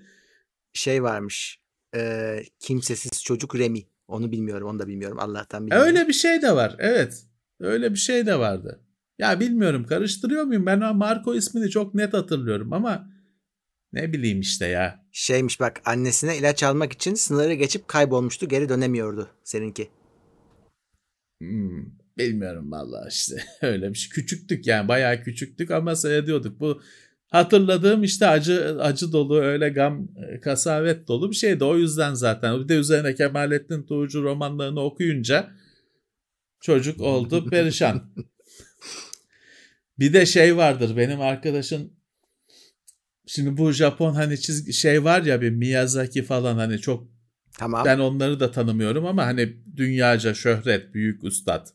Bir 0.75 0.79
şey 0.79 1.03
varmış 1.03 1.61
e, 1.97 2.37
kimsesiz 2.59 3.25
çocuk 3.25 3.57
Remi 3.57 3.83
onu 4.09 4.33
bilmiyorum 4.33 4.69
onu 4.69 4.79
da 4.79 4.89
bilmiyorum 4.89 5.19
Allah'tan 5.21 5.67
bilmiyorum. 5.67 5.89
Öyle 5.89 6.09
bir 6.09 6.13
şey 6.13 6.43
de 6.43 6.53
var 6.53 6.77
evet 6.79 7.25
öyle 7.61 7.93
bir 7.93 7.99
şey 7.99 8.27
de 8.27 8.39
vardı. 8.39 8.81
Ya 9.21 9.41
bilmiyorum 9.41 9.87
karıştırıyor 9.87 10.45
muyum? 10.45 10.67
Ben 10.67 10.97
Marco 10.97 11.35
ismini 11.35 11.71
çok 11.71 11.95
net 11.95 12.13
hatırlıyorum 12.13 12.73
ama 12.73 13.11
ne 13.93 14.13
bileyim 14.13 14.41
işte 14.41 14.67
ya. 14.67 15.07
Şeymiş 15.13 15.61
bak 15.61 15.81
annesine 15.85 16.39
ilaç 16.39 16.63
almak 16.63 16.93
için 16.93 17.15
sınırı 17.15 17.55
geçip 17.55 17.89
kaybolmuştu 17.89 18.49
geri 18.49 18.69
dönemiyordu 18.69 19.29
seninki. 19.45 19.89
Hmm, 21.41 21.85
bilmiyorum 22.19 22.73
vallahi 22.73 23.09
işte 23.09 23.43
öyle 23.63 23.89
bir 23.89 23.95
şey. 23.95 24.11
Küçüktük 24.11 24.67
yani 24.67 24.89
bayağı 24.89 25.23
küçüktük 25.23 25.71
ama 25.71 25.97
seyrediyorduk. 25.97 26.61
Bu 26.61 26.83
hatırladığım 27.29 28.03
işte 28.03 28.27
acı 28.27 28.83
acı 28.83 29.13
dolu 29.13 29.41
öyle 29.41 29.69
gam 29.69 30.09
e, 30.29 30.41
kasavet 30.41 31.09
dolu 31.09 31.31
bir 31.31 31.37
şeydi. 31.37 31.65
O 31.65 31.77
yüzden 31.77 32.15
zaten 32.15 32.61
bir 32.61 32.69
de 32.69 32.75
üzerine 32.75 33.15
Kemalettin 33.15 33.83
Tuğcu 33.83 34.23
romanlarını 34.23 34.81
okuyunca 34.81 35.51
çocuk 36.61 37.01
oldu 37.01 37.47
perişan. 37.51 38.11
Bir 40.01 40.13
de 40.13 40.27
şey 40.27 40.57
vardır 40.57 40.97
benim 40.97 41.21
arkadaşın 41.21 41.93
şimdi 43.27 43.57
bu 43.57 43.73
Japon 43.73 44.15
hani 44.15 44.41
çizgi 44.41 44.73
şey 44.73 45.05
var 45.05 45.23
ya 45.23 45.41
bir 45.41 45.51
Miyazaki 45.51 46.23
falan 46.23 46.57
hani 46.57 46.79
çok 46.79 47.09
tamam. 47.59 47.85
ben 47.85 47.99
onları 47.99 48.41
da 48.41 48.51
tanımıyorum 48.51 49.07
ama 49.07 49.27
hani 49.27 49.57
dünyaca 49.77 50.35
şöhret 50.35 50.95
büyük 50.95 51.25
ustad. 51.25 51.67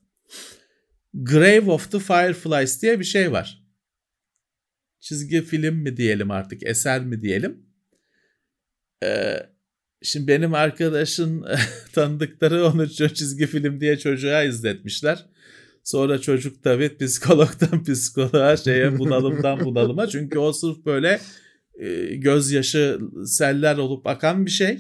Grave 1.13 1.71
of 1.71 1.91
the 1.91 1.99
Fireflies 1.99 2.82
diye 2.82 2.99
bir 2.99 3.05
şey 3.05 3.32
var. 3.32 3.65
Çizgi 4.99 5.41
film 5.41 5.76
mi 5.76 5.97
diyelim 5.97 6.32
artık 6.32 6.63
eser 6.63 7.01
mi 7.01 7.21
diyelim. 7.21 7.65
Ee, 9.03 9.49
şimdi 10.01 10.28
benim 10.28 10.53
arkadaşın 10.53 11.45
tanıdıkları 11.93 12.65
onu 12.65 12.89
çizgi 12.89 13.47
film 13.47 13.82
diye 13.82 13.97
çocuğa 13.97 14.43
izletmişler. 14.43 15.26
Sonra 15.86 16.22
çocuk 16.22 16.64
tabii 16.64 16.98
psikologdan 16.98 17.84
psikoloğa 17.88 18.58
şeye 18.58 19.00
bunalımdan 19.00 19.60
bunalıma. 19.66 20.08
Çünkü 20.08 20.40
o 20.40 20.54
sırf 20.54 20.86
böyle 20.86 21.20
e, 21.80 22.16
gözyaşı 22.16 23.00
seller 23.26 23.78
olup 23.78 24.08
akan 24.08 24.46
bir 24.46 24.52
şey. 24.52 24.80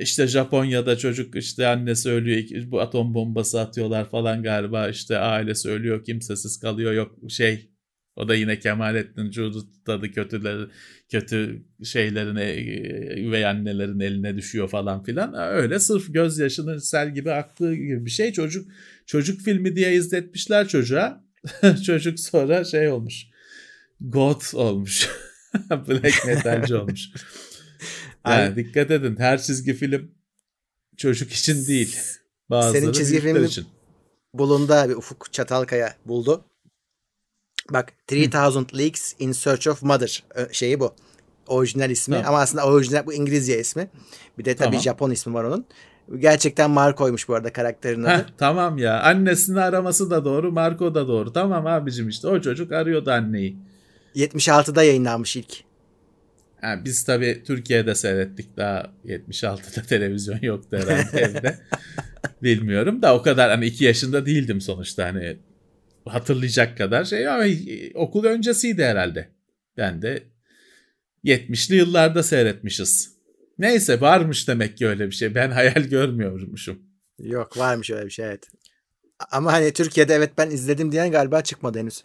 İşte 0.00 0.26
Japonya'da 0.26 0.98
çocuk 0.98 1.36
işte 1.36 1.66
annesi 1.66 2.10
ölüyor 2.10 2.70
bu 2.70 2.80
atom 2.80 3.14
bombası 3.14 3.60
atıyorlar 3.60 4.10
falan 4.10 4.42
galiba 4.42 4.88
işte 4.88 5.18
ailesi 5.18 5.68
ölüyor 5.70 6.04
kimsesiz 6.04 6.60
kalıyor 6.60 6.92
yok 6.92 7.16
şey 7.28 7.70
o 8.16 8.28
da 8.28 8.34
yine 8.34 8.58
Kemalettin 8.58 9.30
Cudu 9.30 9.66
tadı 9.84 10.12
kötüleri, 10.12 10.66
kötü 11.08 11.62
şeylerin 11.84 12.36
e, 12.36 12.54
üvey 13.28 13.46
annelerin 13.46 14.00
eline 14.00 14.36
düşüyor 14.36 14.68
falan 14.68 15.02
filan. 15.02 15.34
Öyle 15.34 15.78
sırf 15.78 16.14
gözyaşının 16.14 16.78
sel 16.78 17.14
gibi 17.14 17.32
aktığı 17.32 17.74
gibi 17.74 18.04
bir 18.04 18.10
şey. 18.10 18.32
Çocuk 18.32 18.68
çocuk 19.06 19.40
filmi 19.40 19.76
diye 19.76 19.94
izletmişler 19.94 20.68
çocuğa. 20.68 21.24
Çocuk 21.86 22.20
sonra 22.20 22.64
şey 22.64 22.88
olmuş. 22.88 23.26
God 24.00 24.54
olmuş. 24.54 25.08
Black 25.70 26.26
metalci 26.26 26.74
olmuş. 26.74 27.08
Yani 28.28 28.56
dikkat 28.56 28.90
edin 28.90 29.16
her 29.18 29.42
çizgi 29.42 29.74
film 29.74 30.10
çocuk 30.96 31.32
için 31.32 31.66
değil. 31.66 31.96
Bazıları 32.50 32.80
Senin 32.80 32.92
çizgi 32.92 33.20
filmin 33.20 33.44
için. 33.44 33.66
bulundu 34.34 34.72
abi 34.72 34.96
Ufuk 34.96 35.32
Çatalkaya 35.32 35.96
buldu. 36.06 36.44
Bak 37.70 37.92
3000 38.12 38.66
Leagues 38.78 39.14
in 39.18 39.32
Search 39.32 39.68
of 39.68 39.82
Mother 39.82 40.24
şeyi 40.52 40.80
bu. 40.80 40.94
Orijinal 41.46 41.90
ismi 41.90 42.14
tamam. 42.14 42.28
ama 42.28 42.40
aslında 42.40 42.66
orijinal 42.66 43.06
bu 43.06 43.12
İngilizce 43.12 43.60
ismi. 43.60 43.88
Bir 44.38 44.44
de 44.44 44.56
tabii 44.56 44.68
tamam. 44.68 44.80
Japon 44.82 45.10
ismi 45.10 45.34
var 45.34 45.44
onun. 45.44 45.66
Gerçekten 46.18 46.70
Marco'ymuş 46.70 47.28
bu 47.28 47.34
arada 47.34 47.52
karakterin 47.52 48.02
adı. 48.02 48.10
Heh, 48.10 48.24
tamam 48.38 48.78
ya. 48.78 49.02
Annesini 49.02 49.60
araması 49.60 50.10
da 50.10 50.24
doğru, 50.24 50.52
Marco 50.52 50.94
da 50.94 51.08
doğru. 51.08 51.32
Tamam 51.32 51.66
abicim 51.66 52.08
işte 52.08 52.28
o 52.28 52.40
çocuk 52.40 52.72
arıyordu 52.72 53.10
anneyi. 53.10 53.56
76'da 54.14 54.82
yayınlanmış 54.82 55.36
ilk. 55.36 55.52
Ha, 56.60 56.80
biz 56.84 57.04
tabii 57.04 57.42
Türkiye'de 57.46 57.94
seyrettik 57.94 58.56
daha 58.56 58.92
76'da 59.06 59.82
televizyon 59.88 60.38
yoktu 60.42 60.76
herhalde 60.76 61.20
evde. 61.20 61.58
Bilmiyorum 62.42 63.02
da 63.02 63.14
o 63.14 63.22
kadar 63.22 63.50
hani 63.50 63.66
2 63.66 63.84
yaşında 63.84 64.26
değildim 64.26 64.60
sonuçta 64.60 65.04
hani 65.04 65.36
hatırlayacak 66.06 66.78
kadar 66.78 67.04
şey 67.04 67.28
ama 67.28 67.44
okul 67.94 68.24
öncesiydi 68.24 68.84
herhalde. 68.84 69.28
Ben 69.76 70.02
de 70.02 70.22
70'li 71.24 71.76
yıllarda 71.76 72.22
seyretmişiz. 72.22 73.16
Neyse 73.58 74.00
varmış 74.00 74.48
demek 74.48 74.76
ki 74.76 74.86
öyle 74.86 75.06
bir 75.06 75.14
şey. 75.14 75.34
Ben 75.34 75.50
hayal 75.50 75.82
görmüyormuşum. 75.82 76.78
Yok 77.18 77.58
varmış 77.58 77.90
öyle 77.90 78.06
bir 78.06 78.10
şey 78.10 78.26
evet. 78.26 78.48
Ama 79.30 79.52
hani 79.52 79.72
Türkiye'de 79.72 80.14
evet 80.14 80.30
ben 80.38 80.50
izledim 80.50 80.92
diyen 80.92 81.10
galiba 81.10 81.42
çıkmadı 81.42 81.78
henüz. 81.78 82.04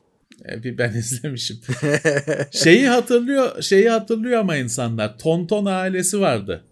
E, 0.49 0.63
bir 0.63 0.77
ben 0.77 0.93
izlemişim. 0.97 1.59
şeyi 2.51 2.87
hatırlıyor, 2.87 3.61
şeyi 3.61 3.89
hatırlıyor 3.89 4.39
ama 4.39 4.55
insanlar. 4.55 5.17
Tonton 5.17 5.65
ailesi 5.65 6.19
vardı. 6.19 6.63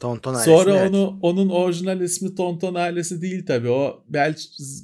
Tonton 0.00 0.34
ailesi. 0.34 0.50
Sonra 0.50 0.76
evet. 0.76 0.90
onu 0.90 1.18
onun 1.22 1.48
orijinal 1.48 2.00
ismi 2.00 2.34
Tonton 2.34 2.74
ailesi 2.74 3.22
değil 3.22 3.46
tabii. 3.46 3.70
O 3.70 4.04
Bel 4.08 4.34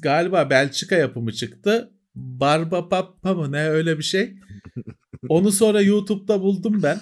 galiba 0.02 0.50
Belçika 0.50 0.96
yapımı 0.96 1.32
çıktı. 1.32 1.90
Barba 2.14 2.88
Papa 2.88 3.34
mı 3.34 3.52
ne 3.52 3.68
öyle 3.68 3.98
bir 3.98 4.02
şey. 4.02 4.34
Onu 5.28 5.52
sonra 5.52 5.80
YouTube'da 5.80 6.40
buldum 6.42 6.82
ben. 6.82 7.00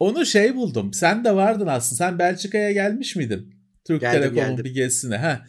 Onu 0.00 0.26
şey 0.26 0.56
buldum. 0.56 0.92
Sen 0.92 1.24
de 1.24 1.36
vardın 1.36 1.66
aslında. 1.66 1.96
Sen 1.96 2.18
Belçika'ya 2.18 2.72
gelmiş 2.72 3.16
miydin? 3.16 3.54
Türk 3.84 4.00
geldim, 4.00 4.34
Telekom'un 4.34 4.64
bir 4.64 4.74
gezisine. 4.74 5.16
Ha. 5.16 5.44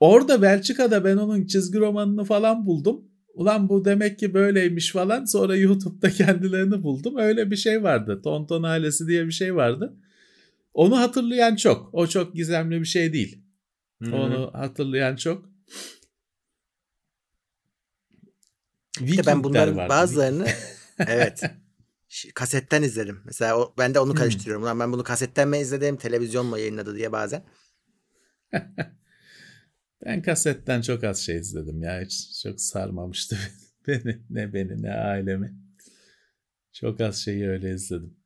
Orada 0.00 0.42
Belçika'da 0.42 1.04
ben 1.04 1.16
onun 1.16 1.46
çizgi 1.46 1.78
romanını 1.78 2.24
falan 2.24 2.66
buldum. 2.66 3.04
Ulan 3.34 3.68
bu 3.68 3.84
demek 3.84 4.18
ki 4.18 4.34
böyleymiş 4.34 4.92
falan. 4.92 5.24
Sonra 5.24 5.56
YouTube'da 5.56 6.10
kendilerini 6.10 6.82
buldum. 6.82 7.16
Öyle 7.16 7.50
bir 7.50 7.56
şey 7.56 7.82
vardı. 7.82 8.20
Tonton 8.24 8.62
ailesi 8.62 9.06
diye 9.06 9.26
bir 9.26 9.32
şey 9.32 9.54
vardı. 9.54 9.96
Onu 10.76 10.98
hatırlayan 10.98 11.56
çok. 11.56 11.94
O 11.94 12.06
çok 12.06 12.34
gizemli 12.34 12.80
bir 12.80 12.86
şey 12.86 13.12
değil. 13.12 13.42
Hı-hı. 14.02 14.16
Onu 14.16 14.50
hatırlayan 14.54 15.16
çok. 15.16 15.50
İşte 19.00 19.26
ben 19.26 19.44
bunların 19.44 19.76
vardı. 19.76 19.88
bazılarını 19.88 20.46
evet 21.06 21.42
kasetten 22.34 22.82
izledim. 22.82 23.22
Mesela 23.24 23.58
o, 23.58 23.74
ben 23.78 23.94
de 23.94 24.00
onu 24.00 24.14
karıştırıyorum. 24.14 24.62
Ulan 24.62 24.80
ben 24.80 24.92
bunu 24.92 25.04
kasetten 25.04 25.48
mi 25.48 25.58
izledim, 25.58 25.96
televizyon 25.96 26.46
mu 26.46 26.58
yayınladı 26.58 26.96
diye 26.96 27.12
bazen. 27.12 27.44
ben 30.04 30.22
kasetten 30.22 30.80
çok 30.80 31.04
az 31.04 31.18
şey 31.18 31.36
izledim 31.36 31.82
ya. 31.82 32.00
Hiç 32.00 32.42
çok 32.42 32.60
sarmamıştı 32.60 33.38
beni. 33.86 34.22
Ne 34.30 34.52
beni 34.52 34.82
ne 34.82 34.92
ailemi. 34.92 35.56
Çok 36.72 37.00
az 37.00 37.16
şeyi 37.16 37.48
öyle 37.48 37.74
izledim. 37.74 38.25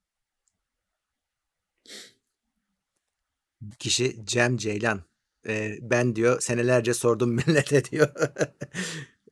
Kişi 3.79 4.17
Cem 4.27 4.57
Ceylan. 4.57 5.03
Ee, 5.47 5.79
ben 5.81 6.17
diyor 6.17 6.41
senelerce 6.41 6.95
sordum 6.95 7.31
millete 7.47 7.85
diyor. 7.85 8.09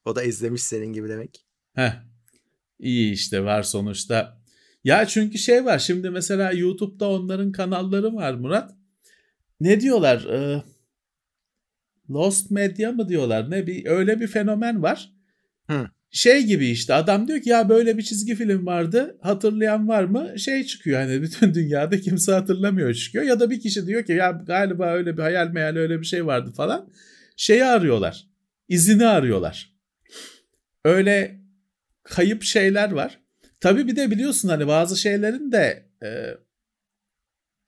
o 0.04 0.16
da 0.16 0.22
izlemiş 0.22 0.62
senin 0.62 0.92
gibi 0.92 1.08
demek. 1.08 1.46
Heh. 1.74 2.02
İyi 2.78 3.12
işte 3.12 3.44
var 3.44 3.62
sonuçta. 3.62 4.42
Ya 4.84 5.06
çünkü 5.06 5.38
şey 5.38 5.64
var 5.64 5.78
şimdi 5.78 6.10
mesela 6.10 6.52
YouTube'da 6.52 7.08
onların 7.08 7.52
kanalları 7.52 8.14
var 8.14 8.34
Murat. 8.34 8.74
Ne 9.60 9.80
diyorlar? 9.80 10.24
Ee, 10.24 10.62
Lost 12.10 12.50
Media 12.50 12.92
mı 12.92 13.08
diyorlar? 13.08 13.50
Ne 13.50 13.66
bir 13.66 13.86
öyle 13.86 14.20
bir 14.20 14.26
fenomen 14.26 14.82
var. 14.82 15.12
Hı 15.66 15.90
şey 16.10 16.42
gibi 16.42 16.68
işte 16.68 16.94
adam 16.94 17.28
diyor 17.28 17.40
ki 17.40 17.50
ya 17.50 17.68
böyle 17.68 17.98
bir 17.98 18.02
çizgi 18.02 18.34
film 18.34 18.66
vardı 18.66 19.18
hatırlayan 19.20 19.88
var 19.88 20.04
mı? 20.04 20.38
Şey 20.38 20.64
çıkıyor 20.64 21.00
hani 21.00 21.22
bütün 21.22 21.54
dünyada 21.54 22.00
kimse 22.00 22.32
hatırlamıyor 22.32 22.94
çıkıyor. 22.94 23.24
Ya 23.24 23.40
da 23.40 23.50
bir 23.50 23.60
kişi 23.60 23.86
diyor 23.86 24.04
ki 24.04 24.12
ya 24.12 24.30
galiba 24.30 24.92
öyle 24.92 25.16
bir 25.16 25.22
hayal 25.22 25.48
meyal 25.48 25.76
öyle 25.76 26.00
bir 26.00 26.06
şey 26.06 26.26
vardı 26.26 26.52
falan. 26.56 26.90
Şeyi 27.36 27.64
arıyorlar 27.64 28.28
izini 28.68 29.06
arıyorlar. 29.06 29.72
Öyle 30.84 31.40
kayıp 32.02 32.42
şeyler 32.42 32.90
var. 32.92 33.20
Tabi 33.60 33.86
bir 33.86 33.96
de 33.96 34.10
biliyorsun 34.10 34.48
hani 34.48 34.66
bazı 34.66 34.96
şeylerin 34.96 35.52
de 35.52 35.88
e, 36.02 36.34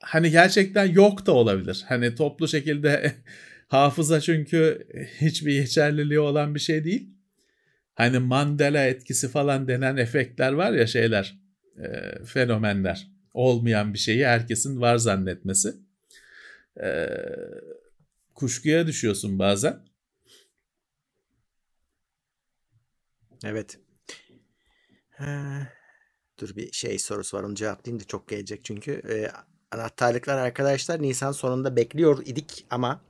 hani 0.03 0.31
gerçekten 0.31 0.85
yok 0.85 1.27
da 1.27 1.33
olabilir. 1.33 1.85
Hani 1.89 2.15
toplu 2.15 2.49
şekilde 2.49 3.13
hafıza 3.69 4.21
çünkü 4.21 4.87
hiçbir 5.21 5.53
geçerliliği 5.53 6.21
olan 6.21 6.55
bir 6.55 6.61
şey 6.61 6.85
değil 6.85 7.20
hani 8.01 8.19
Mandela 8.19 8.87
etkisi 8.87 9.29
falan 9.29 9.69
denen 9.69 9.97
efektler 9.97 10.53
var 10.53 10.73
ya 10.73 10.87
şeyler 10.87 11.39
e, 11.79 12.19
fenomenler 12.25 13.11
olmayan 13.35 13.95
bir 13.95 13.99
şeyi 13.99 14.27
herkesin 14.27 14.81
var 14.81 14.97
zannetmesi 14.97 15.75
e, 16.83 17.09
kuşkuya 18.35 18.87
düşüyorsun 18.87 19.39
bazen. 19.39 19.81
Evet. 23.45 23.79
Ha, 25.11 25.69
dur 26.41 26.57
bir 26.57 26.73
şey 26.73 26.99
sorusu 26.99 27.37
var 27.37 27.43
onu 27.43 27.55
cevaplayayım 27.55 28.01
da 28.01 28.05
çok 28.05 28.29
gelecek 28.29 28.65
çünkü. 28.65 29.03
Ee, 29.09 29.31
anahtarlıklar 29.71 30.39
arkadaşlar 30.39 31.03
Nisan 31.03 31.33
sonunda 31.33 31.77
bekliyor 31.77 32.23
idik 32.27 32.67
ama 32.71 33.03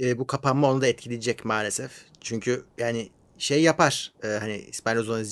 e, 0.00 0.18
bu 0.18 0.26
kapanma 0.26 0.70
onu 0.70 0.80
da 0.80 0.86
etkileyecek 0.86 1.44
maalesef. 1.44 2.04
Çünkü 2.20 2.64
yani 2.78 3.10
şey 3.42 3.62
yapar 3.62 4.12
e, 4.24 4.28
hani 4.28 4.56
İspanyol 4.56 5.24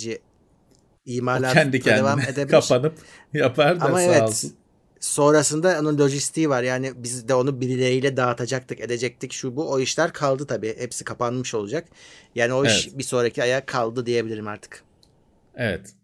imalat 1.04 1.54
kendi 1.54 1.80
kendine 1.80 2.00
devam 2.00 2.20
edebilir. 2.20 2.48
kapanıp 2.48 2.98
yapar 3.32 3.80
da 3.80 3.84
Ama 3.84 3.98
sağ 3.98 4.02
evet, 4.02 4.22
olsun. 4.22 4.54
Sonrasında 5.00 5.80
onun 5.80 5.98
lojistiği 5.98 6.50
var. 6.50 6.62
Yani 6.62 6.92
biz 6.96 7.28
de 7.28 7.34
onu 7.34 7.60
birileriyle 7.60 8.16
dağıtacaktık, 8.16 8.80
edecektik. 8.80 9.32
Şu 9.32 9.56
bu 9.56 9.70
o 9.70 9.80
işler 9.80 10.12
kaldı 10.12 10.46
tabii. 10.46 10.76
Hepsi 10.78 11.04
kapanmış 11.04 11.54
olacak. 11.54 11.88
Yani 12.34 12.52
o 12.52 12.64
evet. 12.64 12.76
iş 12.76 12.98
bir 12.98 13.02
sonraki 13.02 13.42
aya 13.42 13.66
kaldı 13.66 14.06
diyebilirim 14.06 14.48
artık. 14.48 14.84
Evet. 15.54 15.94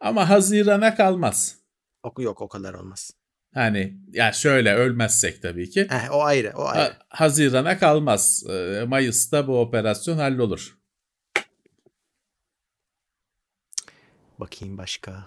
Ama 0.00 0.28
Haziran'a 0.28 0.94
kalmaz. 0.94 1.56
Oku 2.02 2.22
yok 2.22 2.42
o 2.42 2.48
kadar 2.48 2.74
olmaz. 2.74 3.10
Hani 3.56 3.96
ya 4.12 4.32
şöyle 4.32 4.74
ölmezsek 4.74 5.42
tabii 5.42 5.70
ki. 5.70 5.86
Heh, 5.90 6.12
o 6.12 6.22
ayrı, 6.22 6.52
o 6.56 6.64
ayrı. 6.64 6.80
Ha, 6.80 6.98
Haziran'a 7.08 7.78
kalmaz. 7.78 8.44
Ee, 8.50 8.84
Mayıs'ta 8.86 9.46
bu 9.46 9.60
operasyon 9.60 10.18
hallolur. 10.18 10.78
Bakayım 14.38 14.78
başka. 14.78 15.26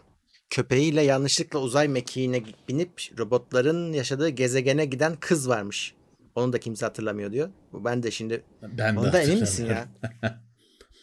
Köpeğiyle 0.49 1.01
yanlışlıkla 1.01 1.59
uzay 1.59 1.87
mekiğine 1.87 2.43
binip 2.67 3.01
robotların 3.17 3.93
yaşadığı 3.93 4.29
gezegene 4.29 4.85
giden 4.85 5.15
kız 5.15 5.49
varmış. 5.49 5.95
Onu 6.35 6.53
da 6.53 6.59
kimse 6.59 6.85
hatırlamıyor 6.85 7.31
diyor. 7.31 7.49
Ben 7.73 8.03
de 8.03 8.11
şimdi 8.11 8.43
ben 8.61 8.95
de 8.95 8.99
Ondan 8.99 9.21
emin 9.21 9.39
misin 9.39 9.65
ya? 9.65 9.87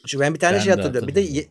Şu 0.06 0.20
ben 0.20 0.34
bir 0.34 0.38
tane 0.38 0.56
ben 0.56 0.60
şey 0.60 0.72
hatırlıyorum. 0.72 1.08
Bir 1.08 1.14
de 1.14 1.46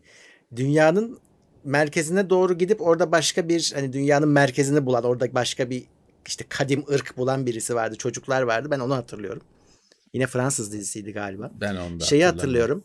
dünyanın 0.56 1.20
merkezine 1.66 2.30
doğru 2.30 2.58
gidip 2.58 2.82
orada 2.82 3.12
başka 3.12 3.50
bir 3.50 3.72
hani 3.76 3.94
dünyanın 3.94 4.30
merkezini 4.30 4.86
bulan 4.86 5.04
orada 5.04 5.34
başka 5.34 5.70
bir 5.70 5.84
işte 6.28 6.46
kadim 6.50 6.84
ırk 6.92 7.18
bulan 7.18 7.46
birisi 7.46 7.76
vardı. 7.76 7.96
Çocuklar 7.96 8.42
vardı. 8.42 8.68
Ben 8.72 8.80
onu 8.80 8.96
hatırlıyorum. 8.96 9.42
Yine 10.14 10.28
Fransız 10.28 10.74
dizisiydi 10.74 11.14
galiba. 11.14 11.52
Ben 11.62 11.76
onu 11.76 12.00
da 12.00 12.04
Şeyi 12.04 12.26
hatırlıyorum. 12.26 12.84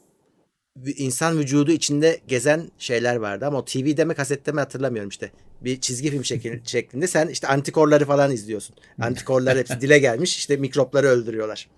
İnsan 0.97 1.39
vücudu 1.39 1.73
içinde 1.73 2.21
gezen 2.29 2.71
şeyler 2.79 3.17
vardı 3.17 3.47
ama 3.47 3.59
o 3.59 3.65
TV'de 3.65 4.05
mi 4.05 4.15
kasette 4.15 4.53
mi 4.53 4.61
hatırlamıyorum 4.61 5.09
işte. 5.09 5.33
Bir 5.61 5.81
çizgi 5.81 6.11
film 6.11 6.25
şekil, 6.25 6.59
şeklinde 6.65 7.07
sen 7.07 7.29
işte 7.29 7.49
antikorları 7.49 8.05
falan 8.05 8.31
izliyorsun. 8.31 8.77
Antikorlar 9.01 9.59
hepsi 9.59 9.81
dile 9.81 9.99
gelmiş 9.99 10.39
işte 10.39 10.57
mikropları 10.57 11.07
öldürüyorlar. 11.07 11.69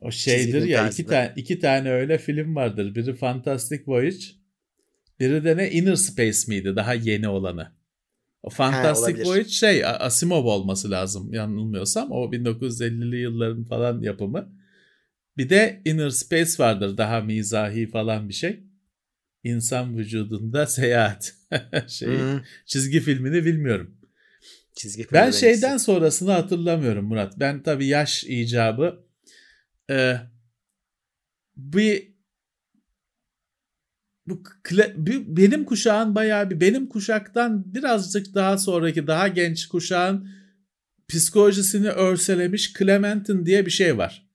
O 0.00 0.10
şeydir 0.10 0.62
ya 0.62 0.88
iki 0.88 1.06
tane 1.06 1.32
iki 1.36 1.58
tane 1.58 1.92
öyle 1.92 2.18
film 2.18 2.56
vardır. 2.56 2.94
Biri 2.94 3.16
Fantastic 3.16 3.82
Voyage, 3.86 4.24
biri 5.20 5.44
de 5.44 5.56
ne 5.56 5.70
Inner 5.70 5.94
Space 5.94 6.38
miydi? 6.48 6.76
Daha 6.76 6.94
yeni 6.94 7.28
olanı. 7.28 7.72
O 8.42 8.50
Fantastic 8.50 9.24
ha, 9.24 9.28
Voyage 9.28 9.48
şey 9.48 9.84
Asimov 9.84 10.44
olması 10.44 10.90
lazım 10.90 11.34
yanılmıyorsam. 11.34 12.12
O 12.12 12.24
1950'li 12.32 13.16
yılların 13.16 13.64
falan 13.64 14.02
yapımı. 14.02 14.52
Bir 15.36 15.48
de 15.50 15.82
Inner 15.84 16.10
Space 16.10 16.52
vardır 16.58 16.96
daha 16.96 17.20
mizahi 17.20 17.86
falan 17.90 18.28
bir 18.28 18.34
şey. 18.34 18.60
İnsan 19.44 19.98
vücudunda 19.98 20.66
seyahat 20.66 21.34
şey 21.88 22.08
hmm. 22.08 22.40
çizgi 22.66 23.00
filmini 23.00 23.44
bilmiyorum. 23.44 23.98
Çizgi 24.74 25.02
film 25.02 25.12
ben 25.12 25.30
şeyden 25.30 25.76
sonrasını 25.76 26.30
hatırlamıyorum 26.30 27.04
Murat. 27.04 27.34
Ben 27.40 27.62
tabii 27.62 27.86
yaş 27.86 28.24
icabı 28.24 29.04
e, 29.90 30.16
bir 31.56 32.17
bu 34.30 34.42
benim 35.36 35.64
kuşağın 35.64 36.14
bayağı 36.14 36.50
bir 36.50 36.60
benim 36.60 36.88
kuşaktan 36.88 37.74
birazcık 37.74 38.34
daha 38.34 38.58
sonraki 38.58 39.06
daha 39.06 39.28
genç 39.28 39.66
kuşağın 39.66 40.28
psikolojisini 41.08 41.88
örselemiş 41.88 42.72
Clementine 42.72 43.46
diye 43.46 43.66
bir 43.66 43.70
şey 43.70 43.98
var. 43.98 44.28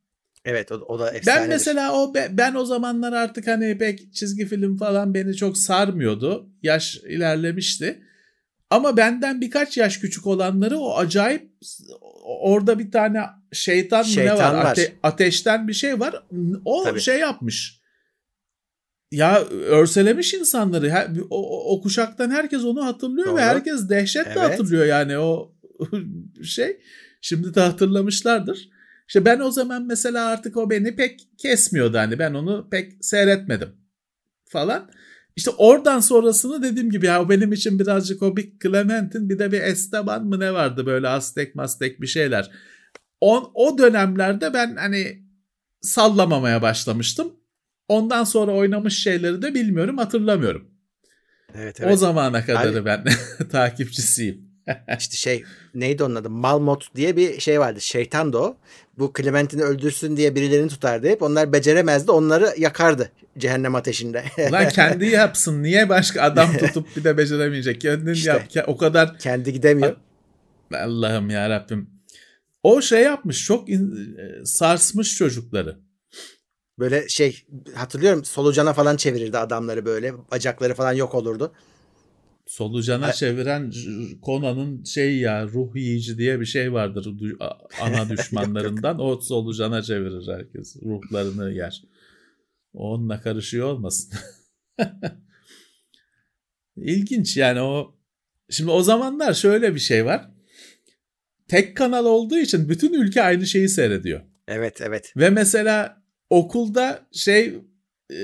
Evet 0.46 0.72
o, 0.72 0.76
o 0.76 1.00
da 1.00 1.12
efsanedir. 1.12 1.42
Ben 1.42 1.50
mesela 1.50 1.94
o 1.94 2.14
ben 2.32 2.56
o 2.56 2.66
zamanlar 2.66 3.14
artık 3.14 3.48
hani 3.48 3.78
pek 3.78 4.14
çizgi 4.14 4.46
film 4.46 4.78
falan 4.78 5.14
beni 5.14 5.36
çok 5.36 5.58
sarmıyordu. 5.58 6.50
Yaş 6.64 6.96
ilerlemişti. 6.96 8.04
Ama 8.70 8.98
benden 8.98 9.42
birkaç 9.42 9.78
yaş 9.78 9.98
küçük 9.98 10.28
olanları 10.28 10.78
o 10.78 10.98
acayip 10.98 11.52
orada 12.26 12.80
bir 12.80 12.92
tane 12.92 13.22
şeytan, 13.52 14.04
şeytan 14.04 14.36
ne 14.36 14.40
var? 14.40 14.54
var. 14.54 14.72
Ate, 14.72 14.94
ateşten 15.04 15.68
bir 15.68 15.74
şey 15.74 16.00
var. 16.00 16.24
O 16.66 16.84
Tabii. 16.84 17.02
şey 17.02 17.20
yapmış. 17.20 17.83
Ya 19.14 19.44
örselemiş 19.46 20.34
insanları. 20.34 20.94
O, 21.30 21.74
o 21.74 21.82
kuşaktan 21.82 22.32
herkes 22.32 22.64
onu 22.64 22.86
hatırlıyor 22.86 23.28
Doğru. 23.28 23.36
ve 23.36 23.42
herkes 23.42 23.90
dehşetle 23.90 24.32
evet. 24.32 24.52
hatırlıyor 24.52 24.86
yani 24.86 25.18
o 25.18 25.56
şey. 26.44 26.80
Şimdi 27.22 27.56
de 27.56 27.62
hatırlamışlardır. 27.62 28.70
İşte 29.08 29.26
ben 29.26 29.40
o 29.40 29.52
zaman 29.52 29.86
mesela 29.86 30.26
artık 30.26 30.58
o 30.58 30.70
beni 30.70 30.96
pek 30.96 31.28
kesmiyordu 31.38 31.98
hani 31.98 32.20
ben 32.20 32.34
onu 32.34 32.68
pek 32.72 33.06
seyretmedim 33.06 33.70
falan. 34.50 34.92
İşte 35.36 35.52
oradan 35.52 36.00
sonrasını 36.00 36.64
dediğim 36.64 36.90
gibi 36.90 37.06
ya 37.06 37.30
benim 37.30 37.54
için 37.54 37.80
birazcık 37.80 38.24
o 38.24 38.38
bir 38.38 38.54
Clementine 38.64 39.30
bir 39.30 39.40
de 39.40 39.52
bir 39.52 39.62
Esteban 39.62 40.26
mı 40.26 40.40
ne 40.40 40.54
vardı 40.54 40.86
böyle 40.86 41.08
Aztek 41.08 41.56
Mastek 41.56 42.02
bir 42.02 42.08
şeyler. 42.08 42.52
O, 43.22 43.52
o 43.54 43.78
dönemlerde 43.78 44.54
ben 44.54 44.76
hani 44.76 45.24
sallamamaya 45.82 46.62
başlamıştım. 46.62 47.43
Ondan 47.88 48.24
sonra 48.24 48.52
oynamış 48.52 49.04
şeyleri 49.04 49.42
de 49.42 49.54
bilmiyorum 49.54 49.98
hatırlamıyorum. 49.98 50.68
Evet, 51.56 51.82
evet. 51.82 51.94
O 51.94 51.98
zamana 51.98 52.46
kadar 52.46 52.66
Abi, 52.66 52.86
ben 52.86 53.06
takipçisiyim. 53.52 54.54
İşte 55.00 55.18
şey 55.18 55.44
neydi 55.76 56.04
onun 56.04 56.16
adı? 56.16 56.30
Malmot 56.30 56.96
diye 56.96 57.18
bir 57.18 57.40
şey 57.40 57.60
vardı. 57.60 57.82
Şeytan 57.82 58.34
da 58.34 58.42
o. 58.42 58.58
Bu 58.98 59.14
Clementine'i 59.18 59.64
öldürsün 59.64 60.18
diye 60.18 60.36
birilerini 60.36 60.70
tutardı 60.70 61.08
hep. 61.08 61.22
Onlar 61.22 61.54
beceremezdi. 61.54 62.12
Onları 62.12 62.54
yakardı 62.58 63.12
cehennem 63.38 63.76
ateşinde. 63.76 64.24
Lan 64.52 64.70
kendi 64.70 65.06
yapsın. 65.06 65.64
Niye 65.64 65.90
başka 65.90 66.22
adam 66.22 66.58
tutup 66.58 66.96
bir 66.96 67.04
de 67.04 67.18
beceremeyecek? 67.18 67.82
Kendin 67.82 68.14
işte, 68.14 68.48
yap. 68.54 68.70
O 68.70 68.78
kadar 68.78 69.20
kendi 69.20 69.54
gidemiyor. 69.54 69.96
Allah'ım 70.74 71.30
ya 71.30 71.50
Rabbim. 71.50 71.90
O 72.64 72.82
şey 72.82 73.02
yapmış. 73.02 73.46
Çok 73.46 73.70
in... 73.70 74.16
E, 74.18 74.46
sarsmış 74.46 75.16
çocukları. 75.16 75.78
Böyle 76.80 77.10
şey 77.10 77.46
hatırlıyorum 77.76 78.26
solucana 78.26 78.74
falan 78.74 78.98
çevirirdi 78.98 79.38
adamları 79.38 79.86
böyle. 79.86 80.14
Bacakları 80.32 80.74
falan 80.74 80.94
yok 80.94 81.16
olurdu. 81.16 81.54
Solucana 82.48 83.08
ha. 83.08 83.14
çeviren 83.14 83.74
Conan'ın 84.26 84.84
şey 84.84 85.18
ya 85.18 85.48
ruh 85.48 85.76
yiyici 85.76 86.18
diye 86.18 86.40
bir 86.40 86.46
şey 86.46 86.74
vardır 86.74 87.08
ana 87.82 88.10
düşmanlarından. 88.18 89.00
o 89.00 89.22
solucana 89.22 89.82
çevirir 89.82 90.28
herkes. 90.28 90.76
Ruhlarını 90.84 91.52
yer. 91.52 91.84
Onunla 92.74 93.22
karışıyor 93.22 93.68
olmasın. 93.68 94.14
İlginç 96.78 97.38
yani 97.38 97.62
o. 97.62 97.96
Şimdi 98.50 98.72
o 98.72 98.84
zamanlar 98.84 99.34
şöyle 99.34 99.76
bir 99.76 99.80
şey 99.80 100.06
var. 100.06 100.32
Tek 101.48 101.78
kanal 101.78 102.06
olduğu 102.06 102.38
için 102.38 102.70
bütün 102.70 102.94
ülke 102.94 103.24
aynı 103.24 103.48
şeyi 103.48 103.70
seyrediyor. 103.70 104.22
Evet 104.48 104.82
evet. 104.82 105.14
Ve 105.18 105.30
mesela 105.30 106.03
okulda 106.34 107.08
şey 107.12 107.54
e, 108.12 108.18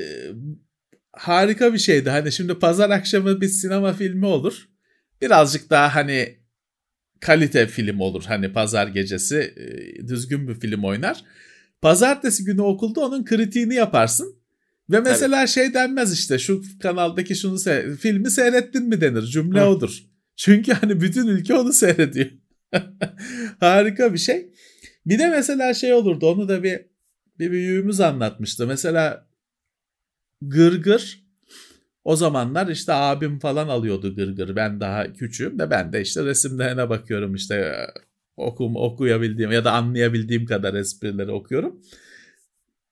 harika 1.12 1.74
bir 1.74 1.80
şeydi. 1.80 2.10
Hani 2.10 2.32
şimdi 2.32 2.60
pazar 2.60 2.90
akşamı 2.90 3.42
bir 3.42 3.48
sinema 3.48 3.94
filmi 3.94 4.26
olur. 4.26 4.70
Birazcık 5.22 5.70
daha 5.70 5.96
hani 5.96 6.38
kalite 7.20 7.68
film 7.68 8.00
olur. 8.00 8.24
Hani 8.28 8.54
pazar 8.54 8.88
gecesi 8.88 9.54
e, 9.58 10.08
düzgün 10.08 10.48
bir 10.48 10.56
film 10.56 10.84
oynar. 10.84 11.24
Pazartesi 11.82 12.44
günü 12.44 12.62
okulda 12.62 13.02
onun 13.02 13.26
kritiğini 13.26 13.76
yaparsın. 13.76 14.36
Ve 14.90 15.00
mesela 15.00 15.40
Tabii. 15.40 15.50
şey 15.50 15.74
denmez 15.74 16.14
işte 16.14 16.40
şu 16.40 16.62
kanaldaki 16.82 17.36
şunu 17.36 17.60
se 17.60 17.96
filmi 17.96 18.32
seyrettin 18.32 18.84
mi 18.84 19.02
denir. 19.02 19.24
Cümle 19.24 19.62
Hı. 19.62 19.66
odur. 19.66 20.04
Çünkü 20.36 20.74
hani 20.74 21.02
bütün 21.02 21.28
ülke 21.28 21.54
onu 21.54 21.74
seyrediyor. 21.74 22.30
Harika 23.60 24.14
bir 24.14 24.18
şey. 24.18 24.54
Bir 25.06 25.20
de 25.20 25.30
mesela 25.30 25.74
şey 25.74 25.94
olurdu 25.94 26.28
onu 26.32 26.48
da 26.50 26.64
bir 26.64 26.82
bir 27.40 27.52
büyüğümüz 27.52 28.00
anlatmıştı. 28.00 28.68
Mesela 28.68 29.28
gırgır 30.42 31.24
o 32.04 32.16
zamanlar 32.16 32.68
işte 32.68 32.94
abim 32.94 33.40
falan 33.40 33.68
alıyordu 33.68 34.16
gırgır. 34.16 34.56
Ben 34.56 34.80
daha 34.80 35.14
küçüğüm 35.14 35.60
de 35.60 35.72
ben 35.72 35.94
de 35.94 36.02
işte 36.02 36.26
resimlerine 36.26 36.90
bakıyorum 36.90 37.36
işte 37.36 37.56
e, 37.56 37.76
okum 38.38 38.76
okuyabildiğim 38.76 39.52
ya 39.52 39.66
da 39.66 39.72
anlayabildiğim 39.72 40.46
kadar 40.46 40.74
esprileri 40.74 41.32
okuyorum. 41.32 41.82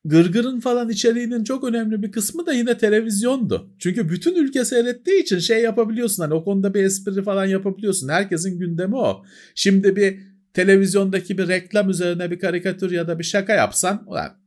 Gırgır'ın 0.05 0.59
falan 0.59 0.89
içeriğinin 0.89 1.43
çok 1.43 1.63
önemli 1.63 2.03
bir 2.03 2.11
kısmı 2.11 2.45
da 2.45 2.53
yine 2.53 2.77
televizyondu. 2.77 3.69
Çünkü 3.79 4.09
bütün 4.09 4.35
ülke 4.35 4.65
seyrettiği 4.65 5.21
için 5.21 5.39
şey 5.39 5.61
yapabiliyorsun 5.61 6.23
hani 6.23 6.33
o 6.33 6.43
konuda 6.43 6.73
bir 6.73 6.83
espri 6.83 7.23
falan 7.23 7.45
yapabiliyorsun. 7.45 8.09
Herkesin 8.09 8.59
gündemi 8.59 8.95
o. 8.95 9.25
Şimdi 9.55 9.95
bir 9.95 10.19
televizyondaki 10.57 11.37
bir 11.37 11.47
reklam 11.47 11.89
üzerine 11.89 12.31
bir 12.31 12.39
karikatür 12.39 12.91
ya 12.91 13.07
da 13.07 13.19
bir 13.19 13.23
şaka 13.23 13.53
yapsan 13.53 14.03
ulan 14.07 14.39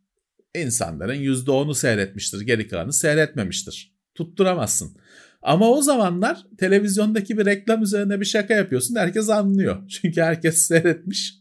insanların 0.55 1.15
%10'u 1.15 1.75
seyretmiştir. 1.75 2.41
Geri 2.41 2.69
kalanı 2.69 2.93
seyretmemiştir. 2.93 3.95
Tutturamazsın. 4.15 4.97
Ama 5.43 5.71
o 5.71 5.83
zamanlar 5.83 6.47
televizyondaki 6.59 7.39
bir 7.39 7.47
reklam 7.47 7.83
üzerine 7.83 8.21
bir 8.21 8.25
şaka 8.25 8.55
yapıyorsun. 8.55 8.97
Herkes 8.97 9.29
anlıyor. 9.29 9.89
Çünkü 9.89 10.21
herkes 10.21 10.59
seyretmiş. 10.59 11.35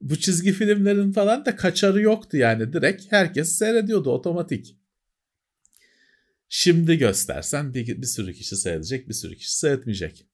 Bu 0.00 0.16
çizgi 0.16 0.52
filmlerin 0.52 1.12
falan 1.12 1.44
da 1.44 1.56
kaçarı 1.56 2.02
yoktu 2.02 2.36
yani. 2.36 2.72
Direkt 2.72 3.12
herkes 3.12 3.58
seyrediyordu 3.58 4.10
otomatik. 4.10 4.76
Şimdi 6.48 6.98
göstersen 6.98 7.74
bir, 7.74 8.02
bir 8.02 8.06
sürü 8.06 8.32
kişi 8.32 8.56
seyredecek, 8.56 9.08
bir 9.08 9.14
sürü 9.14 9.36
kişi 9.36 9.58
seyretmeyecek. 9.58 10.26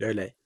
Öyle. 0.00 0.43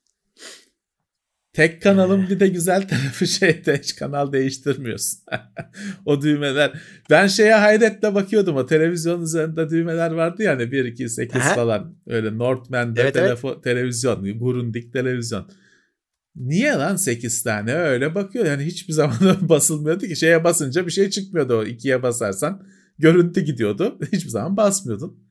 Tek 1.59 1.83
kanalın 1.83 2.29
bir 2.29 2.41
de 2.41 2.49
güzel 2.49 2.89
tarafı 2.89 3.27
şeyde 3.27 3.79
hiç 3.79 3.97
kanal 3.97 4.33
değiştirmiyorsun. 4.33 5.21
o 6.05 6.23
düğmeler. 6.23 6.73
Ben 7.11 7.27
şeye 7.27 7.55
hayretle 7.55 8.15
bakıyordum 8.15 8.57
o 8.57 8.67
televizyon 8.67 9.23
üzerinde 9.23 9.71
düğmeler 9.71 10.11
vardı 10.11 10.43
ya 10.43 10.53
hani 10.53 10.73
1, 10.73 10.85
2, 10.85 11.09
8 11.09 11.37
Aha. 11.37 11.55
falan. 11.55 11.97
Öyle 12.07 12.39
Northman'de 12.39 13.01
evet, 13.01 13.17
telefo- 13.17 13.53
evet. 13.53 13.65
televizyon, 13.65 14.39
Grundig 14.39 14.93
televizyon. 14.93 15.51
Niye 16.37 16.73
lan 16.73 16.97
8 16.97 17.43
tane 17.43 17.75
öyle 17.75 18.15
bakıyor 18.15 18.47
yani 18.47 18.65
hiçbir 18.65 18.93
zaman 19.03 19.17
basılmıyordu 19.41 20.07
ki 20.07 20.17
şeye 20.17 20.45
basınca 20.45 20.87
bir 20.87 20.93
şey 20.93 21.11
çıkmıyordu 21.11 21.59
o 21.59 21.65
ikiye 21.65 22.03
basarsan 22.03 22.67
görüntü 22.99 23.41
gidiyordu 23.41 23.99
hiçbir 24.13 24.31
zaman 24.31 24.57
basmıyordun. 24.57 25.28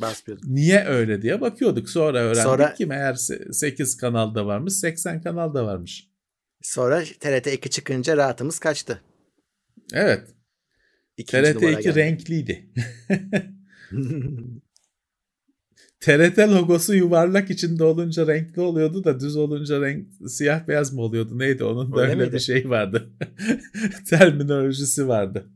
Basmıyordun. 0.00 0.54
Niye 0.54 0.84
öyle 0.84 1.22
diye 1.22 1.40
bakıyorduk 1.40 1.90
sonra 1.90 2.18
öğrendik 2.18 2.42
sonra, 2.42 2.74
ki 2.74 2.86
meğer 2.86 3.14
8 3.52 3.96
kanalda 3.96 4.46
varmış 4.46 4.74
80 4.74 5.22
kanalda 5.22 5.66
varmış. 5.66 6.08
Sonra 6.62 7.02
TRT 7.20 7.46
2 7.46 7.70
çıkınca 7.70 8.16
rahatımız 8.16 8.58
kaçtı. 8.58 9.02
Evet. 9.92 10.28
İkinci 11.16 11.52
TRT 11.52 11.62
2 11.62 11.94
renkliydi. 11.94 12.68
TRT 16.00 16.38
logosu 16.38 16.94
yuvarlak 16.94 17.50
içinde 17.50 17.84
olunca 17.84 18.26
renkli 18.26 18.62
oluyordu 18.62 19.04
da 19.04 19.20
düz 19.20 19.36
olunca 19.36 19.80
renk 19.80 20.08
siyah 20.28 20.68
beyaz 20.68 20.92
mı 20.92 21.00
oluyordu 21.00 21.38
neydi 21.38 21.64
onun 21.64 21.92
da 21.92 22.00
öyle, 22.00 22.12
öyle 22.12 22.32
bir 22.32 22.38
şey 22.38 22.70
vardı. 22.70 23.10
Terminolojisi 24.10 25.08
vardı. 25.08 25.53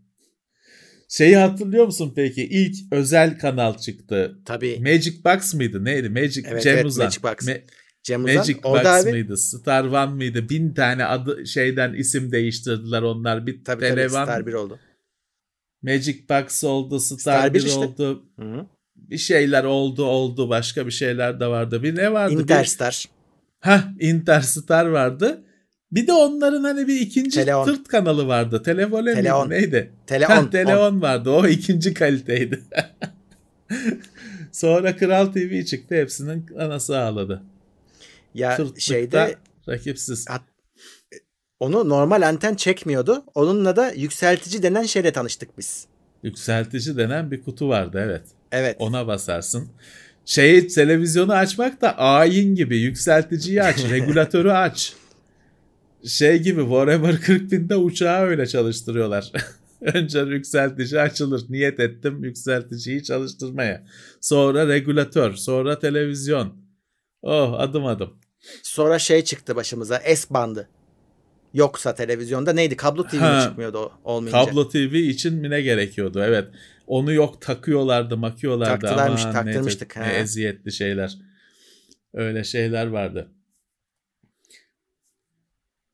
Şeyi 1.08 1.36
hatırlıyor 1.36 1.86
musun 1.86 2.12
peki? 2.16 2.44
İlk 2.44 2.92
özel 2.92 3.38
kanal 3.38 3.78
çıktı. 3.78 4.38
Tabii. 4.44 4.80
Magic 4.80 5.24
Box 5.24 5.54
mıydı? 5.54 5.84
Neydi? 5.84 6.08
Magic 6.08 6.42
evet, 6.46 6.62
Cem 6.62 6.74
evet, 6.74 6.86
Uzan. 6.86 7.06
Magic 7.06 7.22
Box. 7.22 7.32
Me- 7.32 7.62
Cem 8.02 8.24
Uzan. 8.24 8.36
Magic 8.36 8.62
Box 8.62 8.86
abi... 8.86 9.10
mıydı? 9.10 9.36
Star 9.36 9.84
One 9.84 10.14
mıydı? 10.14 10.48
Bin 10.48 10.74
tane 10.74 11.04
adı 11.04 11.46
şeyden 11.46 11.94
isim 11.94 12.32
değiştirdiler 12.32 13.02
onlar. 13.02 13.46
Bir 13.46 13.64
tabii, 13.64 13.80
Televan. 13.80 14.26
Tabii 14.26 14.34
Star 14.34 14.46
1 14.46 14.52
oldu. 14.52 14.78
Magic 15.82 16.28
Box 16.28 16.64
oldu, 16.64 17.00
Star, 17.00 17.18
Star 17.18 17.54
1 17.54 17.62
işte. 17.62 17.78
oldu. 17.78 18.24
Hı-hı 18.38 18.66
bir 18.98 19.18
şeyler 19.18 19.64
oldu 19.64 20.04
oldu 20.04 20.48
başka 20.48 20.86
bir 20.86 20.90
şeyler 20.90 21.40
de 21.40 21.46
vardı. 21.46 21.82
Bir 21.82 21.96
ne 21.96 22.12
vardı? 22.12 22.32
Interstar. 22.32 23.04
Ha 23.60 23.84
Interstar 24.00 24.86
vardı. 24.86 25.44
Bir 25.92 26.06
de 26.06 26.12
onların 26.12 26.64
hani 26.64 26.88
bir 26.88 27.00
ikinci 27.00 27.30
Teleon. 27.30 27.64
tırt 27.64 27.88
kanalı 27.88 28.28
vardı. 28.28 28.62
Televole 28.62 29.14
Teleon. 29.14 29.48
miydi 29.48 29.60
neydi? 29.60 29.92
Teleon. 30.06 30.28
Ha, 30.28 30.50
Teleon 30.50 31.02
vardı. 31.02 31.30
O 31.30 31.46
ikinci 31.46 31.94
kaliteydi. 31.94 32.62
Sonra 34.52 34.96
Kral 34.96 35.26
TV 35.26 35.64
çıktı. 35.64 35.94
Hepsinin 35.94 36.46
anası 36.58 36.98
ağladı. 36.98 37.42
Ya 38.34 38.56
Tırtlıkta 38.56 38.80
şeyde 38.80 39.36
rakipsiz. 39.68 40.24
At, 40.28 40.42
onu 41.60 41.88
normal 41.88 42.22
anten 42.22 42.54
çekmiyordu. 42.54 43.24
Onunla 43.34 43.76
da 43.76 43.92
yükseltici 43.92 44.62
denen 44.62 44.82
şeyle 44.82 45.12
tanıştık 45.12 45.58
biz. 45.58 45.86
Yükseltici 46.22 46.96
denen 46.96 47.30
bir 47.30 47.42
kutu 47.42 47.68
vardı 47.68 48.02
evet. 48.04 48.22
Evet. 48.52 48.76
Ona 48.78 49.06
basarsın. 49.06 49.68
Şey 50.24 50.68
televizyonu 50.68 51.32
açmak 51.32 51.80
da 51.80 51.98
ayin 51.98 52.54
gibi 52.54 52.78
yükselticiyi 52.78 53.62
aç, 53.62 53.84
regülatörü 53.90 54.50
aç. 54.50 54.92
Şey 56.06 56.38
gibi 56.42 56.60
Warhammer 56.60 57.20
40 57.20 57.52
binde 57.52 57.76
uçağı 57.76 58.22
öyle 58.22 58.46
çalıştırıyorlar. 58.46 59.32
Önce 59.80 60.18
yükseltici 60.18 61.00
açılır. 61.00 61.42
Niyet 61.48 61.80
ettim 61.80 62.24
yükselticiyi 62.24 63.02
çalıştırmaya. 63.02 63.86
Sonra 64.20 64.68
regülatör, 64.68 65.34
sonra 65.34 65.78
televizyon. 65.78 66.56
Oh 67.22 67.54
adım 67.58 67.86
adım. 67.86 68.10
Sonra 68.62 68.98
şey 68.98 69.24
çıktı 69.24 69.56
başımıza 69.56 69.98
S 69.98 70.34
bandı. 70.34 70.68
Yoksa 71.54 71.94
televizyonda 71.94 72.52
neydi? 72.52 72.76
Kablo 72.76 73.06
TV 73.06 73.16
ha, 73.16 73.40
çıkmıyordu 73.48 73.92
olmayınca? 74.04 74.44
Kablo 74.44 74.68
TV 74.68 74.94
için 74.94 75.34
mi 75.34 75.50
ne 75.50 75.60
gerekiyordu? 75.60 76.22
Evet. 76.24 76.48
Onu 76.86 77.12
yok 77.12 77.40
takıyorlardı, 77.40 78.16
makıyorlardı. 78.16 78.86
Taktılarmış, 78.86 79.22
Aman, 79.22 79.32
taktırmıştık. 79.32 79.96
Ne, 79.96 80.08
ne 80.08 80.12
eziyetli 80.12 80.72
şeyler. 80.72 81.18
Öyle 82.14 82.44
şeyler 82.44 82.86
vardı. 82.86 83.28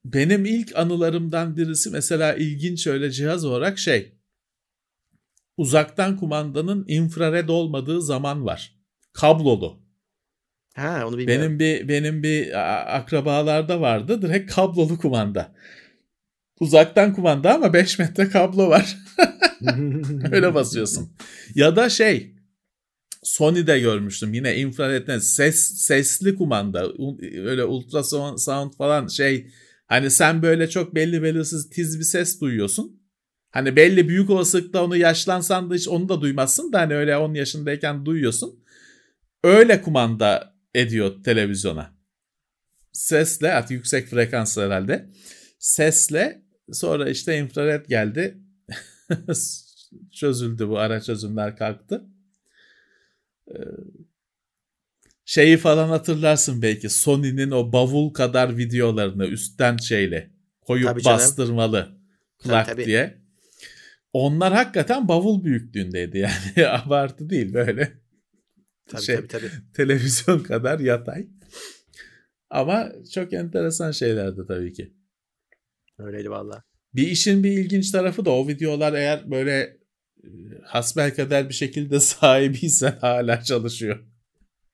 Benim 0.05 0.45
ilk 0.45 0.77
anılarımdan 0.77 1.57
birisi 1.57 1.91
mesela 1.91 2.35
ilginç 2.35 2.87
öyle 2.87 3.11
cihaz 3.11 3.45
olarak 3.45 3.79
şey. 3.79 4.13
Uzaktan 5.57 6.17
kumandanın 6.17 6.85
infrared 6.89 7.49
olmadığı 7.49 8.03
zaman 8.03 8.45
var. 8.45 8.75
Kablolu. 9.13 9.85
Ha 10.77 11.05
onu 11.07 11.19
bilmiyorum. 11.19 11.43
Benim 11.43 11.59
bir 11.59 11.89
benim 11.89 12.23
bir 12.23 12.53
akrabalarda 12.97 13.81
vardı 13.81 14.23
direkt 14.23 14.55
kablolu 14.55 14.99
kumanda. 14.99 15.55
Uzaktan 16.61 17.15
kumanda 17.15 17.55
ama 17.55 17.73
5 17.73 17.99
metre 17.99 18.29
kablo 18.29 18.69
var. 18.69 18.97
Öyle 20.33 20.55
basıyorsun. 20.55 21.13
Ya 21.55 21.77
da 21.77 21.89
şey 21.89 22.35
Sony'de 23.23 23.81
görmüştüm 23.81 24.35
yine 24.35 24.57
infraredden 24.57 25.19
ses 25.19 25.57
sesli 25.77 26.35
kumanda 26.35 26.93
öyle 27.21 27.65
ultrasound 27.65 28.73
falan 28.73 29.07
şey 29.07 29.51
hani 29.87 30.11
sen 30.11 30.43
böyle 30.43 30.71
çok 30.71 30.95
belli 30.95 31.23
belirsiz 31.23 31.71
tiz 31.71 31.99
bir 31.99 32.05
ses 32.05 32.41
duyuyorsun. 32.41 33.01
Hani 33.51 33.77
belli 33.77 34.09
büyük 34.09 34.31
olasılıkla 34.31 34.85
onu 34.85 34.97
yaşlansan 34.97 35.71
da 35.71 35.75
hiç 35.75 35.89
onu 35.89 36.09
da 36.09 36.21
duymazsın 36.21 36.73
da 36.73 36.81
hani 36.81 36.95
öyle 36.95 37.17
10 37.17 37.35
yaşındayken 37.35 38.07
duyuyorsun. 38.07 38.65
Öyle 39.45 39.83
kumanda 39.83 40.55
ediyor 40.75 41.25
televizyona. 41.25 41.95
Sesle 42.93 43.53
artık 43.53 43.71
yüksek 43.71 44.09
frekans 44.09 44.59
herhalde. 44.59 45.11
Sesle 45.59 46.43
sonra 46.73 47.09
işte 47.11 47.39
infrared 47.39 47.87
geldi. 47.87 48.39
çözüldü 50.13 50.69
bu 50.69 50.79
ara 50.79 51.01
çözümler 51.01 51.57
kalktı. 51.57 52.05
Şeyi 55.25 55.57
falan 55.57 55.89
hatırlarsın 55.89 56.63
belki 56.63 56.89
Sony'nin 56.89 57.51
o 57.51 57.73
bavul 57.73 58.13
kadar 58.13 58.57
videolarını 58.57 59.27
üstten 59.27 59.77
şeyle 59.77 60.31
koyup 60.61 60.89
tabii 60.89 61.05
bastırmalı 61.05 61.99
plak 62.39 62.67
tabii, 62.67 62.77
tabii. 62.77 62.87
diye. 62.87 63.25
Onlar 64.13 64.53
hakikaten 64.53 65.09
bavul 65.09 65.45
büyüklüğündeydi 65.45 66.19
yani 66.19 66.69
abartı 66.69 67.31
değil 67.31 67.55
böyle. 67.55 67.93
Tabii, 68.89 69.03
şey, 69.03 69.17
tabii, 69.17 69.29
tabii. 69.29 69.51
Televizyon 69.75 70.41
kadar 70.41 70.81
yatay. 70.81 71.27
Ama 72.51 72.93
çok 73.15 73.33
enteresan 73.33 73.91
şeylerdi 73.91 74.41
tabii 74.49 74.73
ki. 74.73 74.95
Öyleydi 75.99 76.31
valla. 76.31 76.65
Bir 76.95 77.07
işin 77.07 77.45
bir 77.45 77.51
ilginç 77.51 77.91
tarafı 77.91 78.25
da 78.25 78.31
o 78.31 78.49
videolar 78.49 78.93
eğer 78.93 79.31
böyle 79.31 79.59
e, 80.25 80.29
hasbelkader 80.65 81.49
bir 81.49 81.55
şekilde 81.55 82.01
sahibiysen 82.01 82.99
hala 83.01 83.43
çalışıyor. 83.43 84.14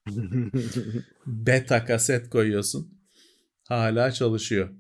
Beta 1.26 1.84
kaset 1.84 2.30
koyuyorsun. 2.30 3.00
Hala 3.68 4.12
çalışıyor. 4.12 4.70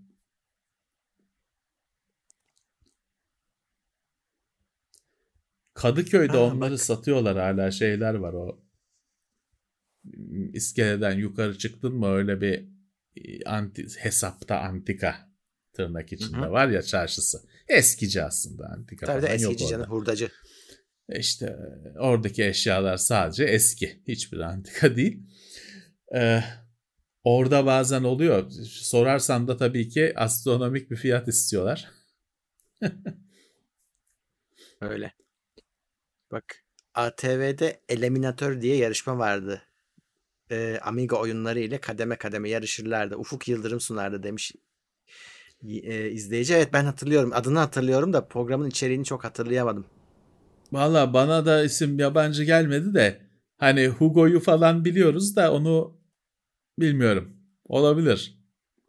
Kadıköy'de 5.74 6.32
ha, 6.32 6.42
onları 6.42 6.72
bak. 6.72 6.80
satıyorlar 6.80 7.38
hala 7.38 7.70
şeyler 7.70 8.14
var 8.14 8.32
o 8.32 8.60
iskeleden 10.52 11.16
yukarı 11.18 11.58
çıktın 11.58 11.94
mı 11.94 12.08
öyle 12.08 12.40
bir 12.40 12.68
e, 13.16 13.44
anti, 13.44 13.86
hesapta 13.98 14.60
antika 14.60 15.30
tırnak 15.72 16.12
içinde 16.12 16.36
Hı-hı. 16.36 16.50
var 16.50 16.68
ya 16.68 16.82
çarşısı. 16.82 17.38
Eskici 17.68 18.22
aslında 18.22 18.66
antika 18.66 19.06
Tabii 19.06 19.20
falan 19.20 19.34
eskici 19.34 19.68
canım 19.68 19.90
hurdacı. 19.90 20.30
E 21.10 21.18
işte 21.18 21.56
oradaki 21.98 22.44
eşyalar 22.44 22.96
sadece 22.96 23.44
eski. 23.44 24.02
Hiçbir 24.08 24.40
antika 24.40 24.96
değil. 24.96 25.22
Ee, 26.14 26.42
orada 27.24 27.66
bazen 27.66 28.02
oluyor. 28.02 28.50
Sorarsan 28.66 29.48
da 29.48 29.56
tabii 29.56 29.88
ki 29.88 30.12
astronomik 30.16 30.90
bir 30.90 30.96
fiyat 30.96 31.28
istiyorlar. 31.28 31.90
Öyle. 34.80 35.12
Bak 36.32 36.44
ATV'de 36.94 37.80
Eliminator 37.88 38.60
diye 38.60 38.76
yarışma 38.76 39.18
vardı. 39.18 39.62
Ee, 40.50 40.78
Amiga 40.82 41.16
oyunları 41.16 41.60
ile 41.60 41.78
kademe 41.80 42.16
kademe 42.16 42.48
yarışırlardı. 42.50 43.16
Ufuk 43.16 43.48
Yıldırım 43.48 43.80
sunardı 43.80 44.22
demiş 44.22 44.52
e, 45.68 46.10
izleyici. 46.10 46.54
Evet 46.54 46.72
ben 46.72 46.84
hatırlıyorum. 46.84 47.30
Adını 47.34 47.58
hatırlıyorum 47.58 48.12
da 48.12 48.28
programın 48.28 48.68
içeriğini 48.68 49.04
çok 49.04 49.24
hatırlayamadım. 49.24 49.86
Valla 50.72 51.14
bana 51.14 51.46
da 51.46 51.64
isim 51.64 51.98
yabancı 51.98 52.44
gelmedi 52.44 52.94
de 52.94 53.20
hani 53.58 53.86
Hugo'yu 53.88 54.40
falan 54.40 54.84
biliyoruz 54.84 55.36
da 55.36 55.52
onu 55.52 56.00
bilmiyorum. 56.78 57.36
Olabilir. 57.68 58.40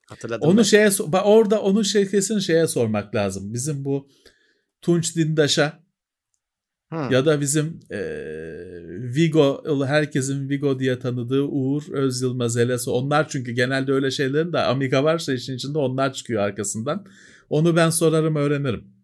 Hatırladım 0.08 0.50
onu 0.50 0.58
ben. 0.58 0.64
şeye 0.64 0.90
orada 1.24 1.62
onun 1.62 1.84
şey 1.84 2.10
kesin 2.10 2.40
şeye 2.40 2.68
sormak 2.68 3.16
lazım. 3.16 3.54
Bizim 3.54 3.86
bu 3.86 4.10
Tunç 4.82 5.16
Dindaş'a 5.16 5.82
ya 7.12 7.26
da 7.26 7.42
bizim 7.42 7.80
e, 7.92 8.00
Vigo 9.16 9.86
herkesin 9.86 10.50
Vigo 10.50 10.80
diye 10.80 11.00
tanıdığı 11.00 11.44
Uğur 11.44 11.84
Öz 11.92 12.22
Yılmaz 12.22 12.58
Elesi 12.58 12.90
onlar 12.90 13.30
çünkü 13.30 13.52
genelde 13.52 13.92
öyle 13.92 14.12
şeylerin 14.12 14.54
de 14.54 14.60
Amiga 14.60 15.04
varsa 15.04 15.34
işin 15.34 15.56
içinde 15.56 15.78
onlar 15.78 16.14
çıkıyor 16.14 16.42
arkasından. 16.42 17.06
Onu 17.50 17.76
ben 17.76 17.90
sorarım 17.90 18.36
öğrenirim. 18.36 19.01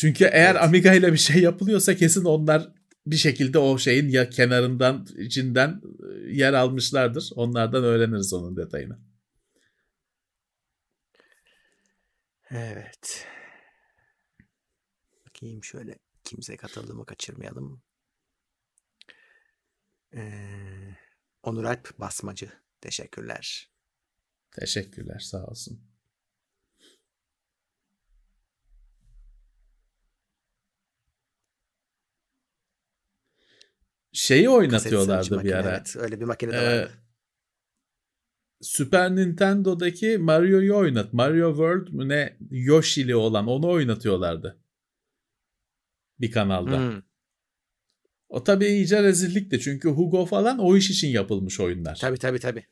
Çünkü 0.00 0.24
eğer 0.24 0.54
evet. 0.54 0.62
Amiga 0.62 0.94
ile 0.94 1.12
bir 1.12 1.18
şey 1.18 1.42
yapılıyorsa 1.42 1.96
kesin 1.96 2.24
onlar 2.24 2.72
bir 3.06 3.16
şekilde 3.16 3.58
o 3.58 3.78
şeyin 3.78 4.08
ya 4.08 4.30
kenarından 4.30 5.06
içinden 5.18 5.80
yer 6.26 6.52
almışlardır. 6.52 7.30
Onlardan 7.34 7.84
öğreniriz 7.84 8.32
onun 8.32 8.56
detayını. 8.56 8.98
Evet. 12.50 13.26
Bakayım 15.26 15.64
şöyle 15.64 15.98
kimse 16.24 16.56
katıldığımı 16.56 17.06
kaçırmayalım. 17.06 17.82
Ee, 20.14 20.96
Onur 21.42 21.64
Alp 21.64 21.98
Basmacı. 21.98 22.52
Teşekkürler. 22.80 23.70
Teşekkürler 24.52 25.18
sağ 25.18 25.44
olsun. 25.46 25.89
Şeyi 34.20 34.50
oynatıyorlardı 34.50 35.44
bir 35.44 35.52
ara. 35.52 35.70
Evet, 35.70 35.96
öyle 35.96 36.20
bir 36.20 36.24
makine 36.24 36.52
de 36.52 36.56
ee, 36.56 36.80
vardı. 36.80 36.90
Super 38.60 39.16
Nintendo'daki 39.16 40.18
Mario'yu 40.18 40.76
oynat. 40.76 41.12
Mario 41.12 41.48
World 41.50 41.88
mü 41.88 42.08
ne 42.08 42.36
Yoshi'li 42.50 43.16
olan 43.16 43.46
onu 43.46 43.68
oynatıyorlardı. 43.68 44.58
Bir 46.20 46.30
kanalda. 46.30 46.78
Hmm. 46.78 47.02
O 48.28 48.44
tabii 48.44 48.66
iyice 48.66 49.02
rezillikti 49.02 49.60
çünkü 49.60 49.88
Hugo 49.88 50.26
falan 50.26 50.58
o 50.58 50.76
iş 50.76 50.90
için 50.90 51.08
yapılmış 51.08 51.60
oyunlar. 51.60 51.96
Tabii 52.00 52.18
tabii 52.18 52.38
tabii. 52.38 52.64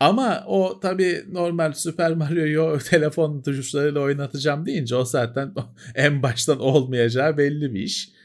Ama 0.00 0.44
o 0.46 0.80
tabii 0.80 1.24
normal 1.28 1.72
Super 1.72 2.14
Mario'yu 2.14 2.78
telefon 2.90 3.42
tuşlarıyla 3.42 4.00
oynatacağım 4.00 4.66
deyince 4.66 4.96
o 4.96 5.04
zaten 5.04 5.54
en 5.94 6.22
baştan 6.22 6.60
olmayacağı 6.60 7.38
belli 7.38 7.74
bir 7.74 7.80
iş. 7.80 8.23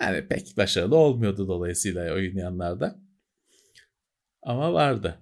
Yani 0.00 0.28
pek 0.28 0.56
başarılı 0.56 0.96
olmuyordu 0.96 1.48
dolayısıyla 1.48 2.14
oynayanlarda. 2.14 2.98
Ama 4.42 4.72
vardı. 4.72 5.20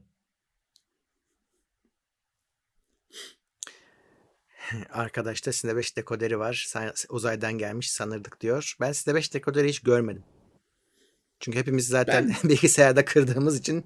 Arkadaşta 4.90 5.52
Sine 5.52 5.76
5 5.76 5.96
dekoderi 5.96 6.38
var. 6.38 6.74
Uzaydan 7.08 7.58
gelmiş 7.58 7.90
sanırdık 7.90 8.40
diyor. 8.40 8.76
Ben 8.80 8.92
Sine 8.92 9.14
5 9.14 9.34
dekoderi 9.34 9.68
hiç 9.68 9.80
görmedim. 9.80 10.24
Çünkü 11.42 11.58
hepimiz 11.58 11.88
zaten 11.88 12.28
ben, 12.28 12.50
bilgisayarda 12.50 13.04
kırdığımız 13.04 13.58
için. 13.58 13.84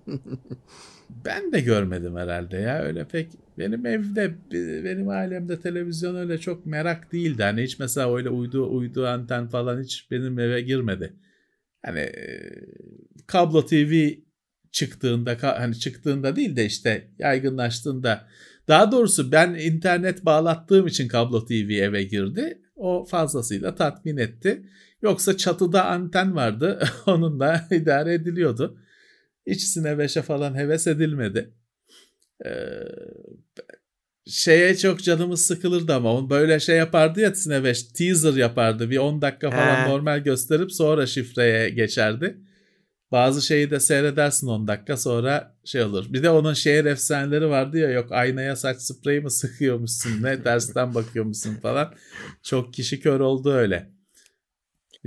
ben 1.25 1.53
de 1.53 1.61
görmedim 1.61 2.17
herhalde 2.17 2.57
ya. 2.57 2.83
Öyle 2.83 3.09
pek 3.09 3.29
benim 3.59 3.87
evde 3.87 4.35
benim 4.85 5.09
ailemde 5.09 5.61
televizyon 5.61 6.17
öyle 6.17 6.39
çok 6.39 6.67
merak 6.67 7.13
değildi. 7.13 7.43
Hani 7.43 7.63
hiç 7.63 7.79
mesela 7.79 8.17
öyle 8.17 8.31
uydu 8.31 8.77
uydu 8.77 9.07
anten 9.07 9.49
falan 9.49 9.83
hiç 9.83 10.11
benim 10.11 10.39
eve 10.39 10.61
girmedi. 10.61 11.13
Hani 11.83 12.13
kablo 13.27 13.67
TV 13.67 14.11
çıktığında 14.73 15.37
hani 15.41 15.79
çıktığında 15.79 16.37
değil 16.37 16.57
de 16.57 16.65
işte 16.67 17.11
yaygınlaştığında 17.19 18.29
daha 18.69 18.93
doğrusu 18.93 19.33
ben 19.33 19.55
internet 19.55 20.25
bağlattığım 20.25 20.87
için 20.87 21.09
kablo 21.09 21.47
TV 21.47 21.71
eve 21.71 22.03
girdi. 22.03 22.63
O 22.77 23.05
fazlasıyla 23.05 23.75
tatmin 23.75 24.17
etti. 24.17 24.63
Yoksa 25.03 25.37
çatıda 25.37 25.85
anten 25.87 26.37
vardı. 26.37 26.89
Onunla 27.07 27.69
idare 27.71 28.15
ediliyordu. 28.15 28.79
Hiç 29.47 29.63
Sinebeş'e 29.63 30.23
falan 30.23 30.55
heves 30.55 30.87
edilmedi. 30.87 31.55
Ee, 32.47 32.51
şeye 34.27 34.77
çok 34.77 35.03
canımız 35.03 35.47
sıkılırdı 35.47 35.95
ama 35.95 36.31
böyle 36.31 36.61
şey 36.61 36.77
yapardı 36.77 37.21
ya 37.21 37.35
Sinebeş 37.35 37.83
teaser 37.83 38.33
yapardı. 38.33 38.91
Bir 38.91 38.99
10 38.99 39.23
dakika 39.23 39.51
falan 39.51 39.85
He. 39.85 39.91
normal 39.91 40.19
gösterip 40.19 40.73
sonra 40.73 41.07
şifreye 41.07 41.71
geçerdi. 41.71 42.37
Bazı 43.13 43.43
şeyi 43.43 43.71
de 43.71 43.81
seyredersin 43.81 44.47
10 44.47 44.69
dakika 44.69 44.97
sonra 44.97 45.57
şey 45.65 45.83
olur. 45.83 46.13
Bir 46.13 46.23
de 46.23 46.31
onun 46.31 46.55
şehir 46.55 46.85
efsaneleri 46.85 47.49
vardı 47.49 47.79
ya 47.79 47.91
yok 47.91 48.13
aynaya 48.13 48.57
saç 48.57 48.81
spreyi 48.81 49.21
mi 49.21 49.31
sıkıyormuşsun 49.31 50.23
ne 50.23 50.45
dersten 50.45 50.95
bakıyormuşsun 50.95 51.55
falan. 51.55 51.95
Çok 52.43 52.75
kişi 52.75 53.01
kör 53.01 53.21
oldu 53.21 53.53
öyle. 53.53 53.96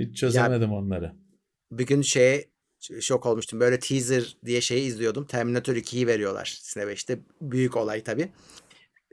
Hiç 0.00 0.16
çözemedim 0.16 0.70
ya, 0.70 0.76
onları. 0.76 1.12
Bir 1.72 1.86
gün 1.86 2.02
şeye 2.02 2.50
şok 3.00 3.26
olmuştum. 3.26 3.60
Böyle 3.60 3.78
teaser 3.78 4.36
diye 4.44 4.60
şeyi 4.60 4.86
izliyordum. 4.86 5.26
Terminator 5.26 5.76
2'yi 5.76 6.06
veriyorlar 6.06 6.58
Sine 6.62 6.82
5'te. 6.82 7.18
Büyük 7.40 7.76
olay 7.76 8.04
tabii. 8.04 8.28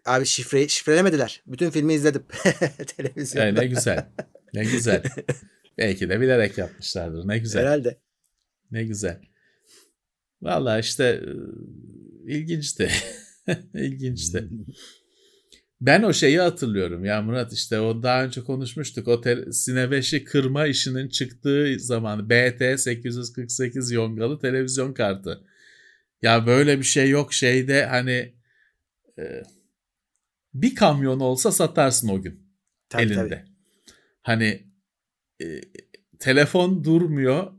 Abi 0.06 0.26
şifre, 0.26 0.68
şifrelemediler. 0.68 1.44
Bütün 1.48 1.70
filmi 1.70 1.94
izledim. 1.94 2.24
Televizyonda. 2.98 3.46
Yani 3.46 3.60
ne 3.60 3.68
güzel. 3.68 4.10
Ne 4.54 4.64
güzel. 4.64 5.04
Belki 5.78 6.10
de 6.10 6.22
bilerek 6.22 6.58
yapmışlardır. 6.58 7.28
Ne 7.28 7.38
güzel. 7.38 7.62
Herhalde. 7.62 7.98
Ne 8.72 8.84
güzel. 8.84 9.22
Valla 10.42 10.80
işte 10.80 11.22
ilginçti. 12.26 12.92
ilginçti. 13.74 14.50
Ben 15.82 16.04
o 16.04 16.14
şeyi 16.14 16.40
hatırlıyorum 16.40 17.06
ya 17.06 17.22
Murat 17.22 17.54
işte 17.54 17.80
o 17.80 18.04
daha 18.04 18.24
önce 18.24 18.44
konuşmuştuk. 18.44 19.08
O 19.08 19.22
te- 19.22 19.52
Sine 19.52 20.24
kırma 20.24 20.68
işinin 20.68 21.08
çıktığı 21.08 21.80
zaman 21.80 22.30
BT 22.30 22.78
848 22.78 23.92
yongalı 23.92 24.40
televizyon 24.40 24.94
kartı. 24.94 25.44
Ya 26.22 26.48
böyle 26.48 26.78
bir 26.80 26.84
şey 26.84 27.10
yok 27.10 27.34
şeyde 27.34 27.86
hani 27.86 28.34
e, 29.20 29.44
bir 30.54 30.76
kamyon 30.76 31.20
olsa 31.20 31.52
satarsın 31.52 32.08
o 32.08 32.22
gün 32.22 32.40
tabii, 32.90 33.04
elinde. 33.04 33.16
Tabii. 33.16 33.44
Hani 34.22 34.64
e, 35.42 35.62
telefon 36.20 36.84
durmuyor. 36.84 37.52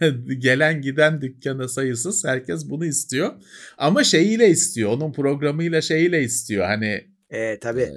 Gelen 0.38 0.82
giden 0.82 1.22
dükkana 1.22 1.68
sayısız. 1.68 2.24
Herkes 2.24 2.70
bunu 2.70 2.86
istiyor. 2.86 3.42
Ama 3.78 4.04
şeyiyle 4.04 4.48
istiyor. 4.48 4.90
Onun 4.90 5.12
programıyla 5.12 5.80
şeyiyle 5.80 6.22
istiyor. 6.22 6.66
Hani 6.66 7.09
e, 7.30 7.58
tabii. 7.58 7.80
E, 7.80 7.94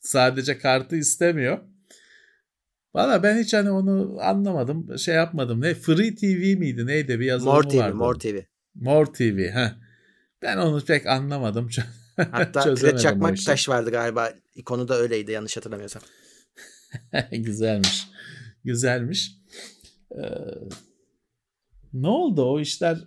sadece 0.00 0.58
kartı 0.58 0.96
istemiyor. 0.96 1.58
Valla 2.94 3.22
ben 3.22 3.38
hiç 3.38 3.54
hani 3.54 3.70
onu 3.70 4.16
anlamadım. 4.20 4.98
Şey 4.98 5.14
yapmadım. 5.14 5.60
Ne 5.60 5.74
Free 5.74 6.14
TV 6.14 6.58
miydi? 6.58 6.86
Neydi? 6.86 7.20
Bir 7.20 7.26
yazılımı 7.26 7.56
More 7.56 7.68
TV, 7.68 7.76
vardı. 7.76 7.94
More 7.96 8.18
TV. 8.18 8.40
More 8.74 9.12
TV. 9.12 9.38
Heh. 9.38 9.74
Ben 10.42 10.56
onu 10.56 10.84
pek 10.84 11.06
anlamadım. 11.06 11.68
Hatta 12.30 12.74
Kret 12.74 13.00
Çakmak 13.00 13.44
Taş 13.46 13.68
vardı 13.68 13.90
galiba. 13.90 14.32
İkonu 14.54 14.88
da 14.88 14.98
öyleydi 14.98 15.32
yanlış 15.32 15.56
hatırlamıyorsam. 15.56 16.02
Güzelmiş. 17.32 18.08
Güzelmiş. 18.64 19.32
Ee, 20.12 20.24
ne 21.92 22.08
oldu 22.08 22.42
o 22.44 22.60
işler? 22.60 22.98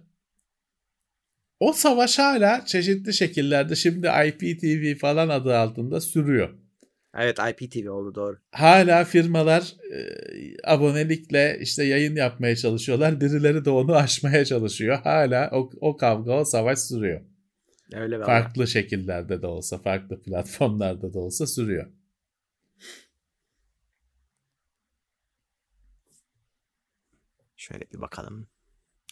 O 1.61 1.73
savaş 1.73 2.19
hala 2.19 2.65
çeşitli 2.65 3.13
şekillerde 3.13 3.75
şimdi 3.75 4.07
IPTV 4.27 4.99
falan 4.99 5.29
adı 5.29 5.57
altında 5.57 6.01
sürüyor. 6.01 6.49
Evet 7.17 7.39
IPTV 7.39 7.89
oldu 7.89 8.15
doğru. 8.15 8.37
Hala 8.51 9.05
firmalar 9.05 9.75
e, 9.93 9.99
abonelikle 10.63 11.57
işte 11.61 11.83
yayın 11.83 12.15
yapmaya 12.15 12.55
çalışıyorlar. 12.55 13.21
Birileri 13.21 13.65
de 13.65 13.69
onu 13.69 13.95
aşmaya 13.95 14.45
çalışıyor. 14.45 14.99
Hala 15.03 15.49
o, 15.53 15.69
o 15.81 15.97
kavga 15.97 16.33
o 16.33 16.45
savaş 16.45 16.79
sürüyor. 16.79 17.21
Öyle 17.93 18.23
farklı 18.23 18.67
şekillerde 18.67 19.41
de 19.41 19.47
olsa, 19.47 19.77
farklı 19.77 20.21
platformlarda 20.21 21.13
da 21.13 21.19
olsa 21.19 21.47
sürüyor. 21.47 21.91
Şöyle 27.55 27.85
bir 27.93 28.01
bakalım. 28.01 28.47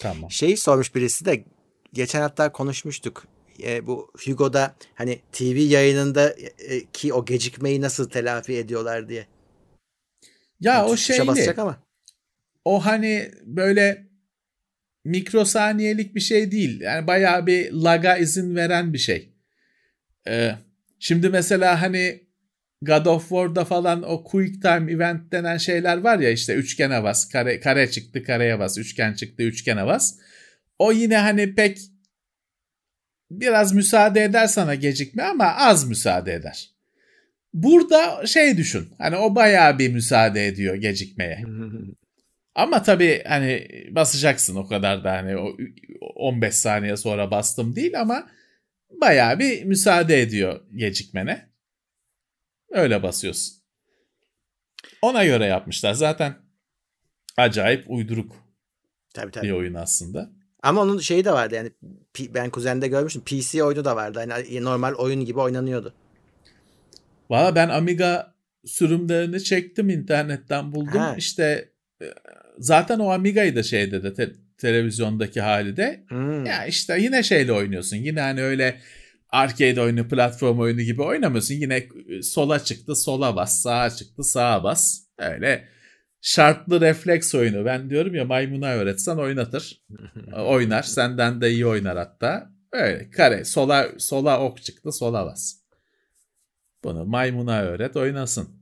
Tamam. 0.01 0.31
Şeyi 0.31 0.57
sormuş 0.57 0.95
birisi 0.95 1.25
de 1.25 1.45
geçen 1.93 2.21
hatta 2.21 2.51
konuşmuştuk. 2.51 3.27
E, 3.63 3.87
bu 3.87 4.11
Hugo'da 4.25 4.75
hani 4.95 5.19
TV 5.31 5.57
yayınında 5.57 6.35
e, 6.57 6.85
ki 6.93 7.13
o 7.13 7.25
gecikmeyi 7.25 7.81
nasıl 7.81 8.09
telafi 8.09 8.57
ediyorlar 8.57 9.09
diye. 9.09 9.25
Ya 10.59 10.85
o 10.85 10.97
şeyli. 10.97 11.27
basacak 11.27 11.59
ama. 11.59 11.83
O 12.65 12.85
hani 12.85 13.31
böyle 13.43 14.09
mikrosaniyelik 15.05 16.15
bir 16.15 16.19
şey 16.19 16.51
değil. 16.51 16.81
Yani 16.81 17.07
bayağı 17.07 17.47
bir 17.47 17.71
laga 17.71 18.17
izin 18.17 18.55
veren 18.55 18.93
bir 18.93 18.97
şey. 18.97 19.33
Ee, 20.27 20.51
şimdi 20.99 21.29
mesela 21.29 21.81
hani 21.81 22.29
God 22.81 23.05
of 23.05 23.29
War'da 23.29 23.65
falan 23.65 24.03
o 24.03 24.23
quick 24.23 24.61
time 24.61 24.91
event 24.91 25.31
denen 25.31 25.57
şeyler 25.57 25.97
var 25.97 26.19
ya 26.19 26.29
işte 26.29 26.53
üçgene 26.53 27.03
bas, 27.03 27.29
kare, 27.29 27.59
kare 27.59 27.91
çıktı 27.91 28.23
kareye 28.23 28.59
bas, 28.59 28.77
üçgen 28.77 29.13
çıktı 29.13 29.43
üçgene 29.43 29.85
bas. 29.85 30.15
O 30.79 30.91
yine 30.91 31.17
hani 31.17 31.55
pek 31.55 31.79
biraz 33.31 33.73
müsaade 33.73 34.23
eder 34.23 34.47
sana 34.47 34.75
gecikme 34.75 35.23
ama 35.23 35.45
az 35.45 35.87
müsaade 35.87 36.33
eder. 36.33 36.69
Burada 37.53 38.27
şey 38.27 38.57
düşün. 38.57 38.89
Hani 38.97 39.15
o 39.15 39.35
bayağı 39.35 39.79
bir 39.79 39.93
müsaade 39.93 40.47
ediyor 40.47 40.75
gecikmeye. 40.75 41.43
Ama 42.55 42.83
tabii 42.83 43.23
hani 43.27 43.67
basacaksın 43.91 44.55
o 44.55 44.67
kadar 44.67 45.03
da 45.03 45.11
hani 45.11 45.57
15 46.15 46.55
saniye 46.55 46.97
sonra 46.97 47.31
bastım 47.31 47.75
değil 47.75 47.99
ama 47.99 48.29
bayağı 48.89 49.39
bir 49.39 49.63
müsaade 49.63 50.21
ediyor 50.21 50.61
gecikmene. 50.75 51.49
Öyle 52.69 53.03
basıyorsun. 53.03 53.55
Ona 55.01 55.25
göre 55.25 55.45
yapmışlar. 55.45 55.93
Zaten 55.93 56.35
acayip 57.37 57.85
uyduruk 57.87 58.35
tabii, 59.13 59.31
tabii. 59.31 59.47
bir 59.47 59.51
oyun 59.51 59.73
aslında. 59.73 60.38
Ama 60.63 60.81
onun 60.81 60.99
şeyi 60.99 61.25
de 61.25 61.31
vardı 61.31 61.55
yani 61.55 61.71
ben 62.19 62.49
kuzende 62.49 62.87
görmüştüm. 62.87 63.23
PC 63.25 63.63
oyunu 63.63 63.85
da 63.85 63.95
vardı. 63.95 64.19
Hani 64.29 64.63
normal 64.63 64.93
oyun 64.93 65.25
gibi 65.25 65.39
oynanıyordu. 65.39 65.93
Valla 67.29 67.55
ben 67.55 67.69
Amiga 67.69 68.33
sürümlerini 68.65 69.43
çektim 69.43 69.89
internetten 69.89 70.71
buldum. 70.71 70.99
Ha. 70.99 71.15
İşte 71.17 71.69
e, 72.01 72.05
zaten 72.57 72.99
o 72.99 73.09
Amiga'yı 73.09 73.55
da 73.55 73.63
şeyde 73.63 74.03
de 74.03 74.13
te- 74.13 74.33
televizyondaki 74.57 75.41
hali 75.41 75.77
de 75.77 76.03
hmm. 76.09 76.45
ya 76.45 76.65
işte 76.65 77.01
yine 77.01 77.23
şeyle 77.23 77.53
oynuyorsun. 77.53 77.97
Yine 77.97 78.21
hani 78.21 78.43
öyle 78.43 78.79
arcade 79.29 79.81
oyunu, 79.81 80.07
platform 80.07 80.59
oyunu 80.59 80.81
gibi 80.81 81.01
oynamıyorsun. 81.01 81.55
Yine 81.55 81.87
e, 82.09 82.21
sola 82.21 82.63
çıktı, 82.63 82.95
sola 82.95 83.35
bas, 83.35 83.61
sağa 83.61 83.89
çıktı, 83.89 84.23
sağa 84.23 84.63
bas. 84.63 84.99
Öyle 85.17 85.67
şartlı 86.21 86.81
refleks 86.81 87.35
oyunu. 87.35 87.65
Ben 87.65 87.89
diyorum 87.89 88.15
ya 88.15 88.25
maymuna 88.25 88.73
öğretsen 88.73 89.17
oynatır. 89.17 89.83
oynar. 90.35 90.83
Senden 90.83 91.41
de 91.41 91.51
iyi 91.51 91.65
oynar 91.65 91.97
hatta. 91.97 92.51
Öyle 92.71 93.09
kare 93.09 93.45
sola 93.45 93.89
sola 93.97 94.41
ok 94.41 94.63
çıktı, 94.63 94.91
sola 94.91 95.25
bas. 95.25 95.55
Bunu 96.83 97.05
maymuna 97.05 97.61
öğret 97.61 97.95
oynasın. 97.95 98.59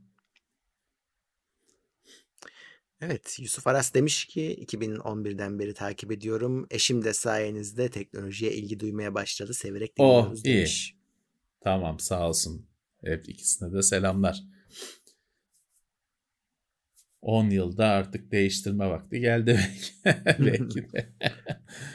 Evet 3.02 3.38
Yusuf 3.40 3.68
Aras 3.68 3.94
demiş 3.94 4.26
ki 4.26 4.66
2011'den 4.68 5.60
beri 5.60 5.74
takip 5.74 6.12
ediyorum. 6.12 6.68
Eşim 6.72 7.04
de 7.04 7.14
sayenizde 7.14 7.90
teknolojiye 7.90 8.54
ilgi 8.54 8.80
duymaya 8.80 9.14
başladı. 9.14 9.54
Severek 9.54 9.94
oh, 10.00 10.20
dinliyoruz 10.20 10.40
oh, 10.40 10.44
demiş. 10.44 10.92
Iyi. 10.92 10.98
Tamam 11.62 12.00
sağ 12.00 12.30
olsun. 12.30 12.66
Hep 13.04 13.30
ikisine 13.30 13.74
de 13.74 13.82
selamlar. 13.82 14.44
10 17.22 17.50
yılda 17.50 17.86
artık 17.88 18.32
değiştirme 18.32 18.90
vakti 18.90 19.20
geldi 19.20 19.60
belki 20.40 20.92
de. 20.94 21.10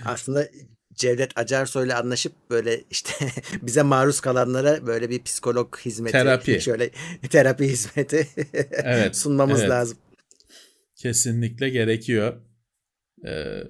Aslında 0.04 0.48
Cevdet 0.94 1.38
Acarsoy 1.38 1.86
ile 1.86 1.94
anlaşıp 1.94 2.32
böyle 2.50 2.84
işte 2.90 3.12
bize 3.62 3.82
maruz 3.82 4.20
kalanlara 4.20 4.86
böyle 4.86 5.10
bir 5.10 5.22
psikolog 5.22 5.78
hizmeti, 5.78 6.12
terapi. 6.12 6.60
şöyle 6.60 6.90
terapi 7.30 7.64
hizmeti 7.64 8.28
evet, 8.72 9.16
sunmamız 9.16 9.60
evet. 9.60 9.70
lazım. 9.70 9.98
Kesinlikle 10.96 11.68
gerekiyor. 11.68 12.42
Ee, 13.26 13.62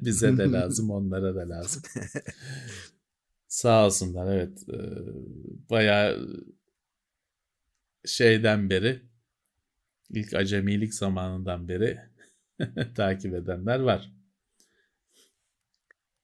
bize 0.00 0.38
de 0.38 0.52
lazım, 0.52 0.90
onlara 0.90 1.34
da 1.34 1.48
lazım. 1.48 1.82
Sağ 3.48 3.86
olsunlar 3.86 4.34
evet. 4.36 4.58
Ee, 4.68 4.78
bayağı 5.70 6.28
şeyden 8.06 8.70
beri 8.70 9.07
ilk 10.10 10.34
acemilik 10.34 10.94
zamanından 10.94 11.68
beri 11.68 12.00
takip 12.96 13.34
edenler 13.34 13.80
var. 13.80 14.12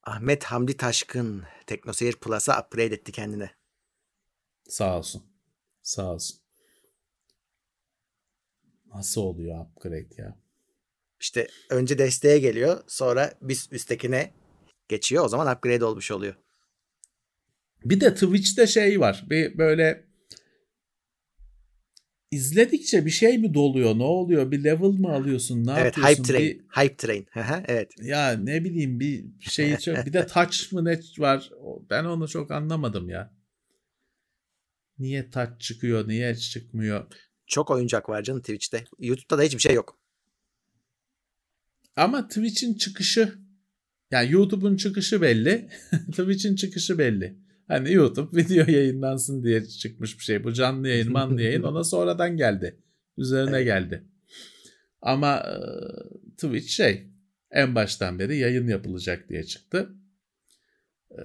Ahmet 0.03 0.45
Hamdi 0.45 0.77
Taşkın 0.77 1.45
TeknoSeyir 1.67 2.17
Plus'a 2.17 2.61
upgrade 2.61 2.95
etti 2.95 3.13
kendine. 3.13 3.51
Sağ 4.69 4.99
olsun. 4.99 5.23
Sağ 5.83 6.13
olsun. 6.13 6.39
Nasıl 8.95 9.21
oluyor 9.21 9.67
upgrade 9.67 10.09
ya? 10.19 10.39
İşte 11.21 11.49
önce 11.71 11.99
desteğe 11.99 12.39
geliyor 12.39 12.85
sonra 12.87 13.35
bir 13.43 13.67
üsttekine 13.71 14.35
geçiyor 14.89 15.25
o 15.25 15.29
zaman 15.29 15.57
upgrade 15.57 15.85
olmuş 15.85 16.11
oluyor. 16.11 16.35
Bir 17.85 18.01
de 18.01 18.15
Twitch'te 18.15 18.67
şey 18.67 19.01
var. 19.01 19.25
Bir 19.31 19.59
böyle 19.59 20.05
izledikçe 22.35 23.07
bir 23.07 23.11
şey 23.11 23.39
mi 23.39 23.55
doluyor? 23.55 23.99
Ne 23.99 24.03
oluyor? 24.03 24.51
Bir 24.51 24.65
level 24.65 24.89
mı 24.89 25.13
alıyorsun? 25.13 25.67
Ne 25.67 25.73
evet, 25.73 25.85
yapıyorsun? 25.85 26.23
Hype 26.23 26.23
train. 26.23 26.45
Bir... 26.45 26.83
Hype 26.83 26.97
train. 26.97 27.27
evet. 27.69 27.91
Ya 28.03 28.33
ne 28.33 28.65
bileyim 28.65 29.01
bir 29.01 29.25
şey 29.41 29.77
çok... 29.77 30.07
bir 30.07 30.13
de 30.13 30.27
touch 30.27 30.73
mı 30.73 30.85
ne 30.85 31.01
var? 31.19 31.51
Ben 31.91 32.05
onu 32.05 32.29
çok 32.29 32.51
anlamadım 32.51 33.09
ya. 33.09 33.35
Niye 34.99 35.31
touch 35.31 35.59
çıkıyor? 35.59 36.09
Niye 36.09 36.35
çıkmıyor? 36.35 37.07
Çok 37.47 37.71
oyuncak 37.71 38.09
var 38.09 38.23
canım 38.23 38.41
Twitch'te. 38.41 38.85
YouTube'da 38.99 39.39
da 39.39 39.43
hiçbir 39.43 39.61
şey 39.61 39.75
yok. 39.75 39.99
Ama 41.97 42.29
Twitch'in 42.29 42.75
çıkışı 42.75 43.39
yani 44.11 44.33
YouTube'un 44.33 44.77
çıkışı 44.77 45.23
belli. 45.23 45.69
Twitch'in 46.11 46.57
çıkışı 46.57 46.99
belli. 46.99 47.44
Hani 47.69 47.93
YouTube 47.93 48.37
video 48.37 48.71
yayınlansın 48.71 49.43
diye 49.43 49.65
çıkmış 49.65 50.19
bir 50.19 50.25
şey. 50.25 50.45
Bu 50.45 50.53
canlı 50.53 50.89
yayın, 50.89 51.13
manlı 51.13 51.43
yayın 51.43 51.63
ona 51.71 51.85
sonradan 51.85 52.37
geldi. 52.37 52.81
Üzerine 53.19 53.57
evet. 53.57 53.67
geldi. 53.67 54.05
Ama 55.03 55.37
e, 55.37 55.57
Twitch 56.31 56.69
şey 56.69 57.11
en 57.51 57.75
baştan 57.75 58.19
beri 58.19 58.37
yayın 58.37 58.69
yapılacak 58.69 59.29
diye 59.29 59.45
çıktı. 59.45 59.95
E, 61.11 61.21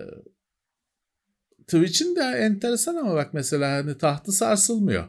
Twitch'in 1.68 2.16
de 2.16 2.22
enteresan 2.22 2.96
ama 2.96 3.16
bak 3.16 3.34
mesela 3.34 3.72
hani 3.72 3.98
tahtı 3.98 4.32
sarsılmıyor. 4.32 5.08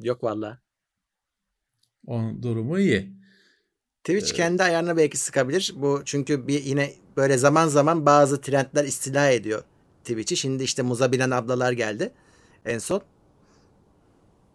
Yok 0.00 0.24
valla. 0.24 0.62
Onun 2.06 2.42
durumu 2.42 2.78
iyi. 2.78 3.12
Twitch 4.04 4.32
ee, 4.32 4.36
kendi 4.36 4.62
ayarına 4.62 4.96
belki 4.96 5.18
sıkabilir. 5.18 5.72
Bu 5.76 6.02
çünkü 6.04 6.48
bir 6.48 6.64
yine 6.64 6.92
böyle 7.16 7.38
zaman 7.38 7.68
zaman 7.68 8.06
bazı 8.06 8.40
trendler 8.40 8.84
istila 8.84 9.30
ediyor 9.30 9.64
Twitch'i. 10.04 10.36
Şimdi 10.36 10.62
işte 10.62 10.82
muza 10.82 11.12
bilen 11.12 11.30
ablalar 11.30 11.72
geldi 11.72 12.12
en 12.64 12.78
son. 12.78 13.02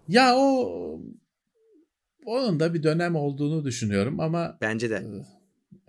Ya 0.07 0.35
o 0.35 1.01
onun 2.25 2.59
da 2.59 2.73
bir 2.73 2.83
dönem 2.83 3.15
olduğunu 3.15 3.65
düşünüyorum 3.65 4.19
ama 4.19 4.57
bence 4.61 4.89
de. 4.89 4.95
E, 4.95 5.25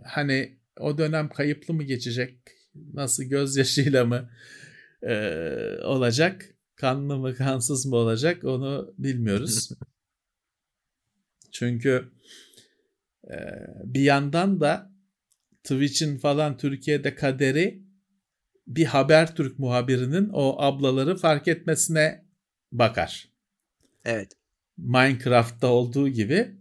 hani 0.05 0.59
o 0.81 0.99
dönem 0.99 1.29
kayıplı 1.29 1.75
mı 1.75 1.83
geçecek? 1.83 2.39
Nasıl 2.75 3.25
gözyaşıyla 3.25 4.05
mı 4.05 4.31
e, 5.03 5.15
olacak? 5.85 6.55
Kanlı 6.77 7.19
mı 7.19 7.35
kansız 7.35 7.87
mı 7.87 7.97
olacak 7.97 8.45
onu 8.45 8.95
bilmiyoruz. 8.99 9.71
Çünkü 11.53 12.13
e, 13.31 13.37
bir 13.85 14.01
yandan 14.01 14.61
da 14.61 14.93
Twitch'in 15.63 16.19
falan 16.19 16.57
Türkiye'de 16.57 17.15
kaderi 17.15 17.88
bir 18.69 18.85
Habertürk 18.85 19.59
muhabirinin 19.59 20.31
o 20.33 20.63
ablaları 20.63 21.17
fark 21.17 21.49
etmesine 21.49 22.25
bakar. 22.73 23.29
Evet. 24.05 24.33
Minecraft'ta 24.77 25.67
olduğu 25.67 26.09
gibi 26.09 26.59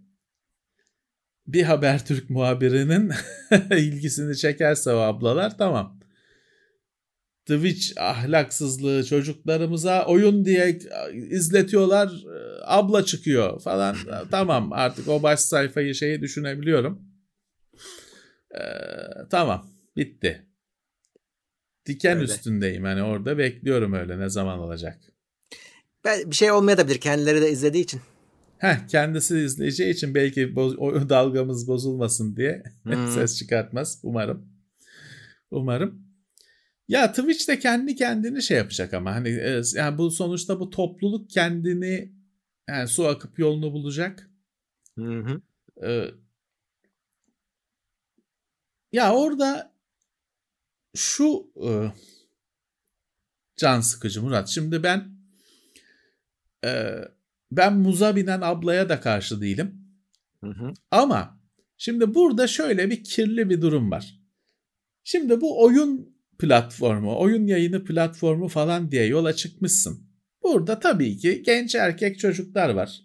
bir 1.47 1.63
Habertürk 1.63 2.29
muhabirinin 2.29 3.11
ilgisini 3.71 4.37
çekerse 4.37 4.93
o 4.93 4.97
ablalar 4.97 5.57
tamam. 5.57 5.99
Twitch 7.45 8.01
ahlaksızlığı 8.01 9.05
çocuklarımıza 9.05 10.05
oyun 10.05 10.45
diye 10.45 10.79
izletiyorlar 11.13 12.11
abla 12.65 13.05
çıkıyor 13.05 13.61
falan 13.61 13.95
tamam 14.31 14.73
artık 14.73 15.07
o 15.07 15.23
baş 15.23 15.39
sayfayı 15.39 15.95
şeyi 15.95 16.21
düşünebiliyorum. 16.21 17.01
Ee, 18.55 18.61
tamam 19.29 19.67
bitti. 19.97 20.47
Diken 21.87 22.17
öyle. 22.17 22.25
üstündeyim 22.25 22.83
hani 22.83 23.03
orada 23.03 23.37
bekliyorum 23.37 23.93
öyle 23.93 24.19
ne 24.19 24.29
zaman 24.29 24.59
olacak. 24.59 24.99
Ben, 26.05 26.31
bir 26.31 26.35
şey 26.35 26.51
olmayabilir 26.51 26.97
kendileri 26.97 27.41
de 27.41 27.51
izlediği 27.51 27.83
için. 27.83 28.01
Heh, 28.57 28.87
kendisi 28.87 29.39
izleyeceği 29.39 29.93
için 29.93 30.15
belki 30.15 30.55
boz, 30.55 30.79
o 30.79 31.09
dalgamız 31.09 31.67
bozulmasın 31.67 32.35
diye 32.35 32.63
hmm. 32.83 33.07
ses 33.07 33.37
çıkartmaz 33.37 33.99
umarım. 34.03 34.49
Umarım. 35.51 36.07
Ya 36.87 37.11
Twitch 37.11 37.47
de 37.47 37.59
kendi 37.59 37.95
kendini 37.95 38.43
şey 38.43 38.57
yapacak 38.57 38.93
ama 38.93 39.15
hani 39.15 39.29
e, 39.29 39.61
yani 39.75 39.97
bu 39.97 40.11
sonuçta 40.11 40.59
bu 40.59 40.69
topluluk 40.69 41.29
kendini 41.29 42.13
yani 42.69 42.87
su 42.87 43.07
akıp 43.07 43.39
yolunu 43.39 43.73
bulacak. 43.73 44.29
Hı 44.97 45.19
hı. 45.19 45.41
Ee, 45.83 46.11
ya 48.91 49.15
orada 49.15 49.76
şu 50.97 51.51
e, 51.65 51.69
can 53.57 53.81
sıkıcı 53.81 54.21
Murat. 54.21 54.49
Şimdi 54.49 54.83
ben 54.83 55.17
e, 56.65 56.93
ben 57.51 57.77
muza 57.77 58.15
binen 58.15 58.41
ablaya 58.41 58.89
da 58.89 58.99
karşı 58.99 59.41
değilim. 59.41 59.75
Hı 60.43 60.47
hı. 60.47 60.73
Ama 60.91 61.41
şimdi 61.77 62.13
burada 62.13 62.47
şöyle 62.47 62.89
bir 62.89 63.03
kirli 63.03 63.49
bir 63.49 63.61
durum 63.61 63.91
var. 63.91 64.19
Şimdi 65.03 65.41
bu 65.41 65.63
oyun 65.63 66.17
platformu, 66.39 67.19
oyun 67.19 67.47
yayını 67.47 67.83
platformu 67.83 68.47
falan 68.47 68.91
diye 68.91 69.05
yola 69.05 69.33
çıkmışsın. 69.33 70.07
Burada 70.43 70.79
tabii 70.79 71.17
ki 71.17 71.43
genç 71.45 71.75
erkek 71.75 72.19
çocuklar 72.19 72.69
var. 72.69 73.01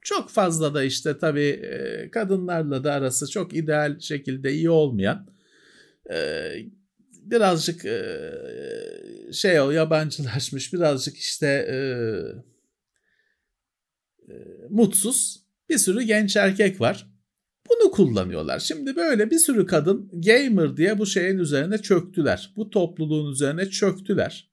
Çok 0.00 0.30
fazla 0.30 0.74
da 0.74 0.84
işte 0.84 1.18
tabii 1.18 1.48
e, 1.48 2.10
kadınlarla 2.10 2.84
da 2.84 2.92
arası 2.92 3.30
çok 3.30 3.54
ideal 3.54 4.00
şekilde 4.00 4.52
iyi 4.52 4.70
olmayan 4.70 5.26
e, 6.12 6.48
birazcık 7.30 7.80
şey 9.32 9.60
o 9.60 9.70
yabancılaşmış 9.70 10.72
birazcık 10.72 11.16
işte 11.16 11.66
mutsuz 14.70 15.44
bir 15.68 15.78
sürü 15.78 16.02
genç 16.02 16.36
erkek 16.36 16.80
var. 16.80 17.10
Bunu 17.70 17.90
kullanıyorlar. 17.90 18.58
Şimdi 18.58 18.96
böyle 18.96 19.30
bir 19.30 19.38
sürü 19.38 19.66
kadın 19.66 20.10
gamer 20.12 20.76
diye 20.76 20.98
bu 20.98 21.06
şeyin 21.06 21.38
üzerine 21.38 21.78
çöktüler. 21.78 22.52
Bu 22.56 22.70
topluluğun 22.70 23.32
üzerine 23.32 23.70
çöktüler. 23.70 24.50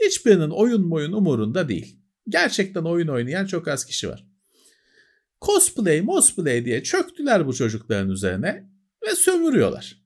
Hiçbirinin 0.00 0.50
oyun 0.50 0.90
boyun 0.90 1.12
umurunda 1.12 1.68
değil. 1.68 2.00
Gerçekten 2.28 2.82
oyun 2.82 3.08
oynayan 3.08 3.46
çok 3.46 3.68
az 3.68 3.84
kişi 3.84 4.08
var. 4.08 4.26
Cosplay, 5.42 6.06
cosplay 6.06 6.64
diye 6.64 6.82
çöktüler 6.82 7.46
bu 7.46 7.54
çocukların 7.54 8.10
üzerine 8.10 8.70
ve 9.06 9.14
sömürüyorlar. 9.14 10.05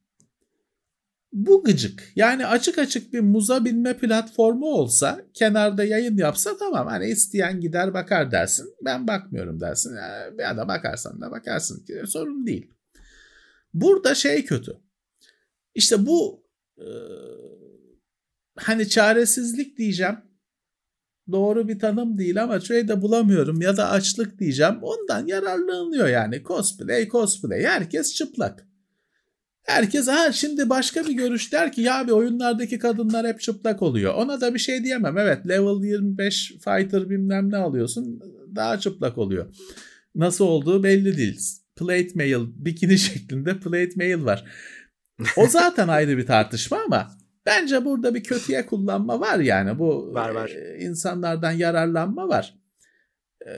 Bu 1.33 1.65
gıcık. 1.65 2.13
Yani 2.17 2.47
açık 2.47 2.79
açık 2.79 3.13
bir 3.13 3.21
muza 3.21 3.65
binme 3.65 3.97
platformu 3.97 4.67
olsa 4.67 5.21
kenarda 5.35 5.85
yayın 5.85 6.17
yapsa 6.17 6.57
tamam 6.57 6.87
hani 6.87 7.07
isteyen 7.07 7.61
gider 7.61 7.95
bakar 7.95 8.33
dersin. 8.33 8.75
Ben 8.85 9.07
bakmıyorum 9.07 9.61
dersin. 9.61 9.97
Ya 10.39 10.57
da 10.57 10.69
bakarsan 10.69 11.21
da 11.21 11.31
bakarsın. 11.31 11.85
Sorun 12.07 12.47
değil. 12.47 12.71
Burada 13.75 14.15
şey 14.15 14.45
kötü. 14.45 14.77
İşte 15.75 16.07
bu 16.07 16.47
e, 16.79 16.87
hani 18.57 18.89
çaresizlik 18.89 19.79
diyeceğim. 19.79 20.17
Doğru 21.33 21.69
bir 21.69 21.79
tanım 21.79 22.19
değil 22.19 22.43
ama 22.43 22.61
şey 22.61 22.89
de 22.89 23.03
bulamıyorum 23.03 23.61
ya 23.61 23.77
da 23.77 23.91
açlık 23.91 24.39
diyeceğim. 24.39 24.79
Ondan 24.83 25.27
yararlanıyor 25.27 26.09
yani. 26.09 26.43
Cosplay 26.43 27.09
cosplay. 27.09 27.63
Herkes 27.63 28.15
çıplak. 28.15 28.70
Herkes 29.63 30.09
ha 30.09 30.33
şimdi 30.33 30.69
başka 30.69 31.05
bir 31.05 31.13
görüş 31.13 31.53
der 31.53 31.73
ki 31.73 31.81
ya 31.81 32.07
bir 32.07 32.13
oyunlardaki 32.13 32.79
kadınlar 32.79 33.27
hep 33.27 33.41
çıplak 33.41 33.83
oluyor. 33.83 34.15
Ona 34.15 34.41
da 34.41 34.55
bir 34.55 34.59
şey 34.59 34.85
diyemem. 34.85 35.19
Evet 35.19 35.49
level 35.49 35.85
25 35.85 36.53
fighter 36.65 37.11
bilmem 37.11 37.51
ne 37.51 37.57
alıyorsun 37.57 38.21
daha 38.57 38.81
çıplak 38.81 39.19
oluyor. 39.19 39.55
Nasıl 40.15 40.45
olduğu 40.45 40.83
belli 40.83 41.17
değil. 41.17 41.41
Plate 41.77 42.11
mail 42.15 42.47
bikini 42.57 42.99
şeklinde 42.99 43.59
plate 43.59 43.93
mail 43.97 44.25
var. 44.25 44.45
O 45.37 45.47
zaten 45.47 45.89
ayrı 45.89 46.19
bir 46.19 46.27
tartışma 46.27 46.79
ama 46.87 47.11
bence 47.47 47.85
burada 47.85 48.15
bir 48.15 48.23
kötüye 48.23 48.67
kullanma 48.67 49.21
var 49.21 49.39
yani 49.39 49.79
bu 49.79 50.15
var, 50.15 50.31
var. 50.31 50.49
E, 50.49 50.79
insanlardan 50.79 51.53
yararlanma 51.53 52.29
var. 52.29 52.55
E, 53.47 53.53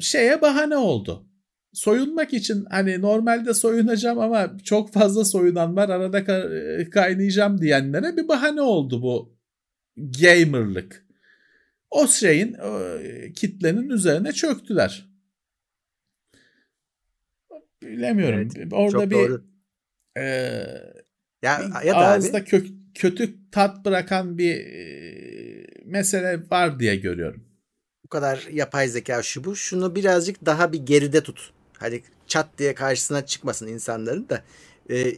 şeye 0.00 0.42
bahane 0.42 0.76
oldu 0.76 1.29
soyunmak 1.72 2.34
için 2.34 2.64
hani 2.70 3.00
normalde 3.00 3.54
soyunacağım 3.54 4.18
ama 4.18 4.58
çok 4.64 4.92
fazla 4.92 5.24
soyunan 5.24 5.76
var 5.76 5.88
arada 5.88 6.24
kaynayacağım 6.90 7.60
diyenlere 7.60 8.16
bir 8.16 8.28
bahane 8.28 8.60
oldu 8.60 9.02
bu 9.02 9.36
gamerlık. 9.96 11.06
O 11.90 12.06
şeyin 12.06 12.54
o 12.54 12.98
kitlenin 13.34 13.90
üzerine 13.90 14.32
çöktüler. 14.32 15.10
Bilemiyorum. 17.82 18.48
Evet, 18.56 18.72
Orada 18.72 19.10
bir 19.10 19.14
doğru. 19.14 19.44
E, 20.16 20.22
ya, 21.42 21.60
ya 21.84 21.94
ağızda 21.94 22.38
abi, 22.38 22.44
kök, 22.44 22.66
kötü 22.94 23.50
tat 23.50 23.84
bırakan 23.84 24.38
bir 24.38 24.56
e, 24.56 25.66
mesele 25.84 26.50
var 26.50 26.80
diye 26.80 26.96
görüyorum. 26.96 27.44
Bu 28.04 28.08
kadar 28.08 28.48
yapay 28.52 28.88
zeka 28.88 29.22
şu 29.22 29.44
bu. 29.44 29.56
Şunu 29.56 29.94
birazcık 29.94 30.46
daha 30.46 30.72
bir 30.72 30.86
geride 30.86 31.22
tut. 31.22 31.52
Hadi 31.80 32.02
çat 32.26 32.58
diye 32.58 32.74
karşısına 32.74 33.26
çıkmasın 33.26 33.66
insanların 33.66 34.28
da. 34.28 34.42
E, 34.90 35.14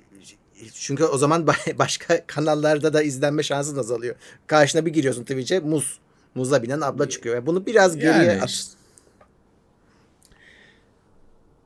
çünkü 0.74 1.04
o 1.04 1.18
zaman 1.18 1.46
başka 1.78 2.26
kanallarda 2.26 2.92
da 2.92 3.02
izlenme 3.02 3.42
şansın 3.42 3.76
azalıyor. 3.76 4.16
Karşına 4.46 4.86
bir 4.86 4.92
giriyorsun 4.92 5.22
Twitch'e 5.22 5.60
muz. 5.60 5.98
Muza 6.34 6.62
binen 6.62 6.80
abla 6.80 7.08
çıkıyor. 7.08 7.34
Yani 7.34 7.46
bunu 7.46 7.66
biraz 7.66 7.96
geriye 7.96 8.24
yani, 8.24 8.42
at. 8.42 8.66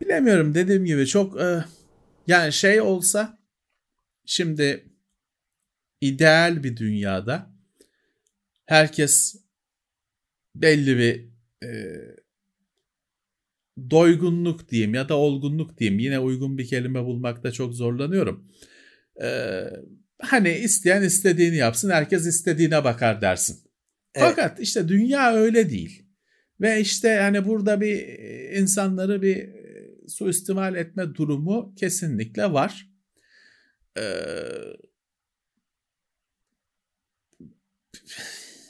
Bilemiyorum 0.01 0.55
dediğim 0.55 0.85
gibi 0.85 1.07
çok 1.07 1.41
e, 1.41 1.65
yani 2.27 2.53
şey 2.53 2.81
olsa 2.81 3.39
şimdi 4.25 4.85
ideal 6.01 6.63
bir 6.63 6.77
dünyada 6.77 7.51
herkes 8.67 9.37
belli 10.55 10.99
bir 10.99 11.29
e, 11.67 12.01
doygunluk 13.91 14.69
diyeyim 14.71 14.95
ya 14.95 15.09
da 15.09 15.17
olgunluk 15.17 15.79
diyeyim. 15.79 15.99
Yine 15.99 16.19
uygun 16.19 16.59
bir 16.59 16.67
kelime 16.67 17.05
bulmakta 17.05 17.53
çok 17.53 17.75
zorlanıyorum. 17.75 18.53
Ee, 19.23 19.63
hani 20.19 20.53
isteyen 20.53 21.03
istediğini 21.03 21.57
yapsın, 21.57 21.91
herkes 21.91 22.27
istediğine 22.27 22.85
bakar 22.85 23.21
dersin. 23.21 23.59
Evet. 24.15 24.29
Fakat 24.29 24.61
işte 24.61 24.89
dünya 24.89 25.35
öyle 25.35 25.71
değil. 25.71 26.03
Ve 26.61 26.81
işte 26.81 27.17
hani 27.17 27.47
burada 27.47 27.81
bir 27.81 28.19
insanları 28.59 29.23
bir 29.23 29.51
suistimal 30.09 30.75
etme 30.75 31.15
durumu 31.15 31.75
kesinlikle 31.77 32.53
var. 32.53 32.91
Ee, 33.99 34.03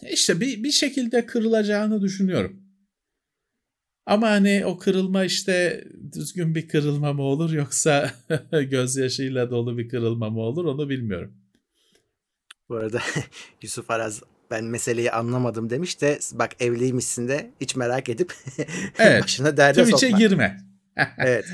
işte 0.10 0.40
bir, 0.40 0.62
bir 0.64 0.70
şekilde 0.70 1.26
kırılacağını 1.26 2.02
düşünüyorum. 2.02 2.65
Ama 4.06 4.30
hani 4.30 4.66
o 4.66 4.78
kırılma 4.78 5.24
işte 5.24 5.84
düzgün 6.12 6.54
bir 6.54 6.68
kırılma 6.68 7.12
mı 7.12 7.22
olur 7.22 7.52
yoksa 7.52 8.10
gözyaşıyla 8.70 9.50
dolu 9.50 9.78
bir 9.78 9.88
kırılma 9.88 10.30
mı 10.30 10.40
olur 10.40 10.64
onu 10.64 10.88
bilmiyorum. 10.88 11.34
Bu 12.68 12.76
arada 12.76 13.00
Yusuf 13.62 13.90
Araz 13.90 14.22
ben 14.50 14.64
meseleyi 14.64 15.10
anlamadım 15.10 15.70
demiş 15.70 16.00
de 16.00 16.18
bak 16.32 16.50
evliymişsin 16.60 17.28
de 17.28 17.50
hiç 17.60 17.76
merak 17.76 18.08
edip 18.08 18.32
evet, 18.98 19.22
başına 19.22 19.56
derde 19.56 19.82
Twitch'e 19.82 20.06
sokma. 20.06 20.18
girme. 20.18 20.60
evet. 21.18 21.46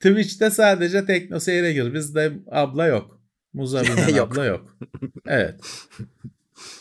Twitch'te 0.00 0.50
sadece 0.50 1.06
Tekno 1.06 1.40
Seyir'e 1.40 1.72
gir. 1.72 1.94
Bizde 1.94 2.32
abla 2.50 2.86
yok. 2.86 3.20
Muza 3.52 3.82
abla 4.20 4.44
yok. 4.44 4.78
Evet. 5.26 5.60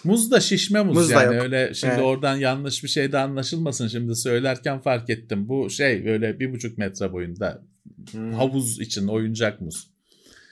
Muz 0.03 0.31
da 0.31 0.39
şişme 0.39 0.83
muz, 0.83 0.97
muz 0.97 1.11
yani 1.11 1.35
yok. 1.35 1.43
öyle 1.43 1.73
şimdi 1.73 1.93
evet. 1.93 2.03
oradan 2.03 2.35
yanlış 2.35 2.83
bir 2.83 2.89
şey 2.89 3.11
de 3.11 3.17
anlaşılmasın 3.17 3.87
şimdi 3.87 4.15
söylerken 4.15 4.81
fark 4.81 5.09
ettim. 5.09 5.49
Bu 5.49 5.69
şey 5.69 6.05
böyle 6.05 6.39
bir 6.39 6.53
buçuk 6.53 6.77
metre 6.77 7.11
boyunda 7.11 7.63
hmm. 8.11 8.33
havuz 8.33 8.79
için 8.79 9.07
oyuncak 9.07 9.61
muz. 9.61 9.89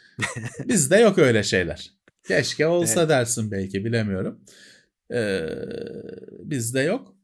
Bizde 0.67 0.97
yok 0.97 1.17
öyle 1.17 1.43
şeyler. 1.43 1.91
Keşke 2.27 2.67
olsa 2.67 2.99
evet. 2.99 3.09
dersin 3.09 3.51
belki 3.51 3.85
bilemiyorum. 3.85 4.39
Ee, 5.13 5.49
bizde 6.39 6.81
yok. 6.81 7.15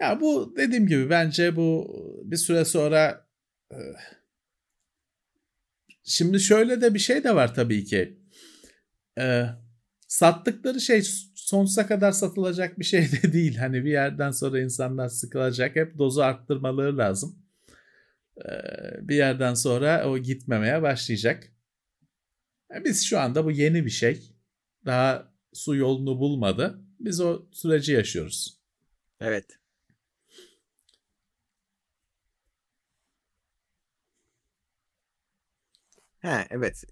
ya 0.00 0.20
bu 0.20 0.54
dediğim 0.56 0.86
gibi 0.86 1.10
bence 1.10 1.56
bu 1.56 1.96
bir 2.24 2.36
süre 2.36 2.64
sonra 2.64 3.26
e, 3.72 3.78
şimdi 6.04 6.40
şöyle 6.40 6.80
de 6.80 6.94
bir 6.94 6.98
şey 6.98 7.24
de 7.24 7.34
var 7.34 7.54
tabii 7.54 7.84
ki. 7.84 8.18
Ee, 9.18 9.44
sattıkları 10.10 10.80
şey 10.80 11.02
sonsuza 11.34 11.86
kadar 11.86 12.12
satılacak 12.12 12.78
bir 12.78 12.84
şey 12.84 13.12
de 13.22 13.32
değil. 13.32 13.56
Hani 13.56 13.84
bir 13.84 13.90
yerden 13.90 14.30
sonra 14.30 14.60
insanlar 14.60 15.08
sıkılacak. 15.08 15.76
Hep 15.76 15.98
dozu 15.98 16.20
arttırmaları 16.20 16.98
lazım. 16.98 17.38
Ee, 18.38 19.08
bir 19.08 19.16
yerden 19.16 19.54
sonra 19.54 20.08
o 20.08 20.18
gitmemeye 20.18 20.82
başlayacak. 20.82 21.52
Biz 22.84 23.04
şu 23.06 23.20
anda 23.20 23.44
bu 23.44 23.50
yeni 23.50 23.84
bir 23.84 23.90
şey. 23.90 24.34
Daha 24.86 25.32
su 25.52 25.76
yolunu 25.76 26.18
bulmadı. 26.18 26.80
Biz 27.00 27.20
o 27.20 27.46
süreci 27.52 27.92
yaşıyoruz. 27.92 28.60
Evet. 29.20 29.58
Ha 36.22 36.46
evet 36.50 36.84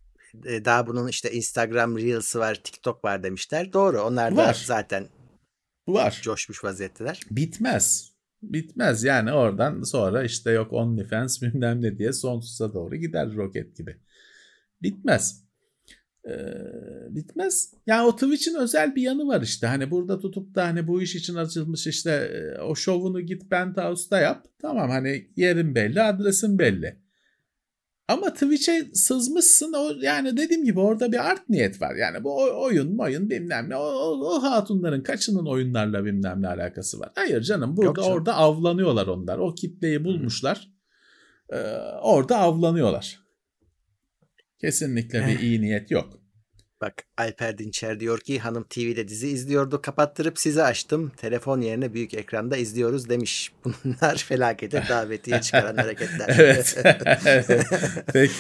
daha 0.45 0.87
bunun 0.87 1.09
işte 1.09 1.33
Instagram 1.33 1.99
Reels'ı 1.99 2.39
var, 2.39 2.55
TikTok 2.55 3.05
var 3.05 3.23
demişler. 3.23 3.73
Doğru. 3.73 4.03
Onlar 4.03 4.37
da 4.37 4.47
var. 4.47 4.63
zaten 4.67 5.07
var. 5.89 6.21
Coşmuş 6.23 6.65
vaziyetteler. 6.65 7.21
Bitmez. 7.31 8.13
Bitmez 8.43 9.05
yani 9.05 9.33
oradan 9.33 9.83
sonra 9.83 10.25
işte 10.25 10.51
yok 10.51 10.73
OnlyFans 10.73 11.43
bilmem 11.43 11.83
ne 11.83 11.99
diye 11.99 12.13
sonsuza 12.13 12.75
doğru 12.75 12.97
gider 12.97 13.35
roket 13.35 13.77
gibi. 13.77 13.97
Bitmez. 14.83 15.45
Ee, 16.29 16.31
bitmez. 17.11 17.75
Yani 17.87 18.07
o 18.07 18.17
Twitch'in 18.17 18.55
özel 18.55 18.97
bir 18.97 19.03
yanı 19.03 19.27
var 19.27 19.43
işte. 19.43 19.67
Hani 19.67 19.91
burada 19.91 20.19
tutup 20.19 20.55
da 20.55 20.65
hani 20.65 20.87
bu 20.87 21.03
iş 21.03 21.15
için 21.15 21.35
açılmış 21.35 21.87
işte 21.87 22.31
o 22.63 22.75
şovunu 22.75 23.21
git 23.21 23.51
Penthouse'da 23.51 24.21
yap. 24.21 24.47
Tamam 24.59 24.91
hani 24.91 25.31
yerin 25.37 25.75
belli, 25.75 26.03
adresin 26.03 26.59
belli. 26.59 27.08
Ama 28.09 28.33
Twitch'e 28.33 28.89
sızmışsın 28.95 29.73
o 29.73 29.93
yani 30.01 30.37
dediğim 30.37 30.65
gibi 30.65 30.81
orada 30.81 31.13
bir 31.13 31.31
art 31.31 31.49
niyet 31.49 31.83
var. 31.83 31.95
Yani 31.95 32.25
bu 32.25 32.63
oyun 32.63 32.99
oyun 32.99 33.31
bilmem 33.31 33.71
ne 33.71 33.77
o, 33.77 33.81
o, 33.81 34.37
o 34.37 34.43
hatunların 34.43 35.03
kaçının 35.03 35.47
oyunlarla 35.47 36.05
bilmem 36.05 36.43
ne 36.43 36.49
alakası 36.49 37.01
var. 37.01 37.11
Hayır 37.15 37.43
canım 37.43 37.77
burada 37.77 38.03
canım. 38.03 38.17
orada 38.17 38.35
avlanıyorlar 38.35 39.07
onlar. 39.07 39.39
O 39.39 39.55
kitleyi 39.55 40.05
bulmuşlar. 40.05 40.69
Ee, 41.53 41.57
orada 42.03 42.39
avlanıyorlar. 42.39 43.21
Kesinlikle 44.61 45.27
bir 45.27 45.39
iyi 45.39 45.61
niyet 45.63 45.91
yok. 45.91 46.21
Bak 46.81 46.95
Alper 47.17 47.59
Dinçer 47.59 48.01
diyor 48.01 48.21
ki 48.21 48.39
hanım 48.39 48.65
TV'de 48.71 49.09
dizi 49.09 49.29
izliyordu 49.29 49.83
kapattırıp 49.83 50.39
sizi 50.39 50.63
açtım. 50.63 51.13
Telefon 51.17 51.61
yerine 51.61 51.95
büyük 51.95 52.15
ekranda 52.15 52.57
izliyoruz 52.57 53.09
demiş. 53.09 53.53
Bunlar 53.65 54.17
felakete 54.17 54.85
davetiye 54.89 55.41
çıkaran 55.41 55.77
hareketler. 55.83 56.35
evet. 56.39 56.79
Peki. 58.13 58.35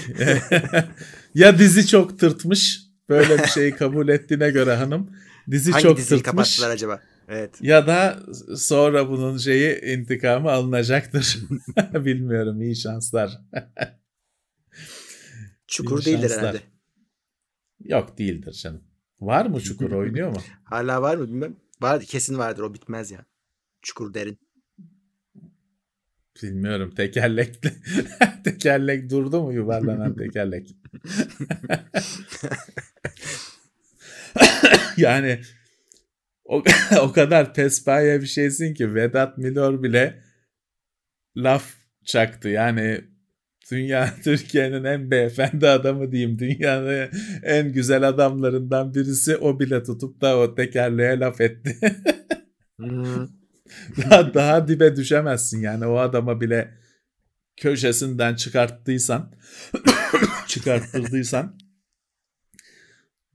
ya 1.35 1.59
dizi 1.59 1.87
çok 1.87 2.19
tırtmış. 2.19 2.81
Böyle 3.09 3.39
bir 3.39 3.47
şeyi 3.49 3.75
kabul 3.77 4.09
ettiğine 4.09 4.51
göre 4.51 4.75
hanım. 4.75 5.11
Dizi 5.51 5.71
Hangi 5.73 5.83
çok 5.83 5.97
diziyi 5.97 6.23
tırtmış. 6.23 6.33
kapattılar 6.57 6.71
acaba? 6.71 7.01
Evet. 7.29 7.51
Ya 7.61 7.87
da 7.87 8.19
sonra 8.57 9.09
bunun 9.09 9.39
şeyi 9.39 9.81
intikamı 9.81 10.51
alınacaktır. 10.51 11.39
Bilmiyorum. 11.95 12.63
iyi 12.63 12.77
şanslar. 12.77 13.39
Çukur 15.67 16.05
değildir 16.05 16.31
herhalde. 16.31 16.61
Yok 17.85 18.19
değildir 18.19 18.53
canım. 18.53 18.83
Var 19.21 19.47
mı 19.47 19.61
Çukur 19.61 19.93
oynuyor 19.93 20.31
mu? 20.31 20.41
Hala 20.65 21.03
var 21.03 21.17
mı 21.17 21.29
bilmem. 21.29 21.57
Var 21.81 22.03
kesin 22.03 22.39
vardır 22.39 22.63
o 22.63 22.75
bitmez 22.75 23.11
ya. 23.11 23.25
Çukur 23.83 24.15
derin. 24.15 24.39
Bilmiyorum 26.43 26.95
tekerlekli. 26.97 27.73
tekerlek 28.45 29.11
durdu 29.11 29.43
mu 29.43 29.53
yuvarlanan 29.53 30.15
tekerlek? 30.17 30.77
yani 34.97 35.41
o, 36.45 36.65
o 37.01 37.13
kadar 37.13 37.55
pespaye 37.55 38.21
bir 38.21 38.27
şeysin 38.27 38.75
ki 38.75 38.95
Vedat 38.95 39.39
Milor 39.39 39.83
bile 39.83 40.23
laf 41.37 41.75
çaktı. 42.05 42.49
Yani 42.49 43.05
Dünya 43.71 44.15
Türkiye'nin 44.25 44.85
en 44.85 45.11
beyefendi 45.11 45.69
adamı 45.69 46.13
diyeyim. 46.13 46.39
Dünyanın 46.39 47.11
en 47.43 47.73
güzel 47.73 48.09
adamlarından 48.09 48.95
birisi 48.95 49.37
o 49.37 49.61
bile 49.61 49.83
tutup 49.83 50.21
da 50.21 50.39
o 50.39 50.55
tekerleğe 50.55 51.19
laf 51.19 51.41
etti. 51.41 51.77
daha, 53.97 54.35
daha 54.35 54.69
dibe 54.69 54.97
düşemezsin 54.97 55.61
yani 55.61 55.87
o 55.87 55.97
adama 55.97 56.41
bile 56.41 56.75
köşesinden 57.57 58.35
çıkarttıysan 58.35 59.35
çıkarttırdıysan 60.47 61.59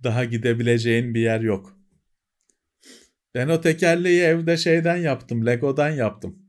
daha 0.04 0.26
gidebileceğin 0.26 1.14
bir 1.14 1.22
yer 1.22 1.42
yok. 1.42 1.78
Ben 3.36 3.48
o 3.48 3.62
tekerleği 3.62 4.22
evde 4.22 4.58
şeyden 4.58 4.98
yaptım. 4.98 5.46
Lego'dan 5.46 5.90
yaptım. 5.90 6.40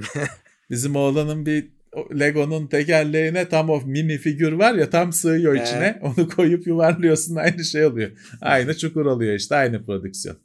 Bizim 0.70 0.96
oğlanın 0.96 1.46
bir 1.46 1.74
Lego'nun 2.18 2.66
tekerleğine 2.66 3.48
tam 3.48 3.70
o 3.70 3.80
mini 3.80 4.18
figür 4.18 4.52
var 4.52 4.74
ya 4.74 4.90
tam 4.90 5.12
sığıyor 5.12 5.54
içine. 5.54 5.86
Ee. 5.86 6.00
Onu 6.02 6.28
koyup 6.28 6.66
yuvarlıyorsun 6.66 7.36
aynı 7.36 7.64
şey 7.64 7.86
oluyor. 7.86 8.10
Aynı 8.40 8.76
çukur 8.76 9.06
oluyor 9.06 9.34
işte 9.34 9.56
aynı 9.56 9.86
prodüksiyon. 9.86 10.38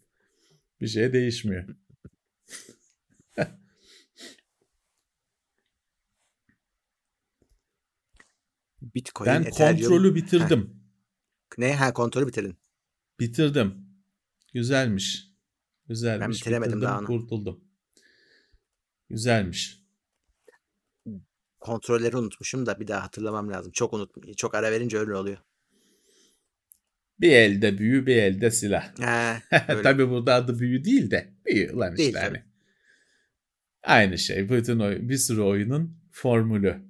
Bir 0.81 0.87
şey 0.87 1.13
değişmiyor. 1.13 1.65
Bitcoin, 8.81 9.27
ben 9.27 9.43
Ethereum. 9.43 9.77
kontrolü 9.79 10.15
bitirdim. 10.15 10.61
Ha. 10.61 10.67
Ne? 11.57 11.75
Ha 11.75 11.93
kontrolü 11.93 12.27
bitirdin. 12.27 12.57
Bitirdim. 13.19 13.73
Güzelmiş. 14.53 15.29
Güzelmiş. 15.87 16.21
Ben 16.21 16.31
bitiremedim 16.31 16.71
bitirdim, 16.71 16.87
daha 16.87 16.99
onu. 16.99 17.05
Kurtuldum. 17.07 17.63
Güzelmiş 19.09 19.78
kontrolleri 21.59 22.17
unutmuşum 22.17 22.65
da 22.65 22.79
bir 22.79 22.87
daha 22.87 23.03
hatırlamam 23.03 23.51
lazım. 23.51 23.71
Çok 23.71 23.93
unut 23.93 24.37
çok 24.37 24.55
ara 24.55 24.71
verince 24.71 24.97
öyle 24.97 25.15
oluyor. 25.15 25.37
Bir 27.19 27.31
elde 27.31 27.77
büyü 27.77 28.05
bir 28.05 28.15
elde 28.15 28.51
silah. 28.51 28.99
He, 28.99 29.41
Tabi 29.83 30.09
burada 30.09 30.33
adı 30.33 30.59
büyü 30.59 30.83
değil 30.83 31.11
de 31.11 31.33
büyü 31.45 31.73
lan 31.77 31.97
değil, 31.97 32.09
işte 32.09 32.19
hani. 32.19 32.43
Aynı 33.83 34.17
şey. 34.17 34.49
Bütün 34.49 34.79
oyun, 34.79 35.09
bir 35.09 35.17
sürü 35.17 35.41
oyunun 35.41 35.97
formülü. 36.11 36.89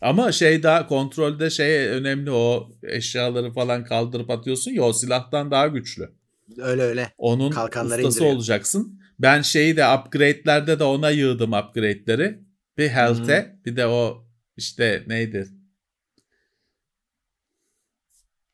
Ama 0.00 0.32
şey 0.32 0.62
daha 0.62 0.86
kontrolde 0.86 1.50
şey 1.50 1.86
önemli 1.88 2.30
o 2.30 2.70
eşyaları 2.82 3.52
falan 3.52 3.84
kaldırıp 3.84 4.30
atıyorsun 4.30 4.70
ya 4.70 4.82
o 4.82 4.92
silahtan 4.92 5.50
daha 5.50 5.66
güçlü. 5.66 6.10
Öyle 6.58 6.82
öyle. 6.82 7.12
Onun 7.18 7.50
Kalkanları 7.50 8.00
ustası 8.02 8.18
indiriyor. 8.18 8.36
olacaksın. 8.36 9.00
Ben 9.18 9.42
şeyi 9.42 9.76
de 9.76 9.86
upgrade'lerde 9.88 10.78
de 10.78 10.84
ona 10.84 11.10
yığdım 11.10 11.52
upgrade'leri. 11.52 12.47
Bir 12.78 12.88
health'e 12.88 13.42
hmm. 13.42 13.64
bir 13.64 13.76
de 13.76 13.86
o 13.86 14.26
işte 14.56 15.04
neydi? 15.06 15.48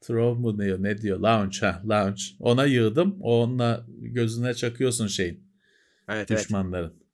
Throw 0.01 0.40
mu 0.40 0.59
diyor 0.59 0.82
ne 0.82 0.98
diyor? 0.98 1.18
Launch 1.18 1.62
ha 1.62 1.82
launch. 1.88 2.22
Ona 2.40 2.66
yığdım. 2.66 3.18
Onunla 3.20 3.86
gözüne 3.88 4.55
çakıyorsun 4.55 5.06
şeyin. 5.06 5.44
Evet, 6.09 6.30
düşmanların. 6.30 6.90
Evet. 6.90 7.05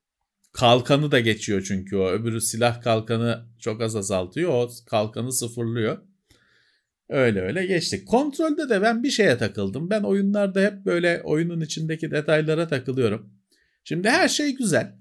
Kalkanı 0.52 1.10
da 1.10 1.20
geçiyor 1.20 1.62
çünkü 1.62 1.96
o. 1.96 2.08
Öbürü 2.08 2.40
silah 2.40 2.82
kalkanı 2.82 3.46
çok 3.58 3.82
az 3.82 3.96
azaltıyor. 3.96 4.50
O 4.52 4.70
kalkanı 4.86 5.32
sıfırlıyor. 5.32 5.98
Öyle 7.08 7.40
öyle 7.40 7.66
geçtik. 7.66 8.08
Kontrolde 8.08 8.68
de 8.68 8.82
ben 8.82 9.02
bir 9.02 9.10
şeye 9.10 9.38
takıldım. 9.38 9.90
Ben 9.90 10.02
oyunlarda 10.02 10.60
hep 10.60 10.84
böyle 10.86 11.22
oyunun 11.24 11.60
içindeki 11.60 12.10
detaylara 12.10 12.68
takılıyorum. 12.68 13.34
Şimdi 13.84 14.08
her 14.08 14.28
şey 14.28 14.56
güzel. 14.56 14.99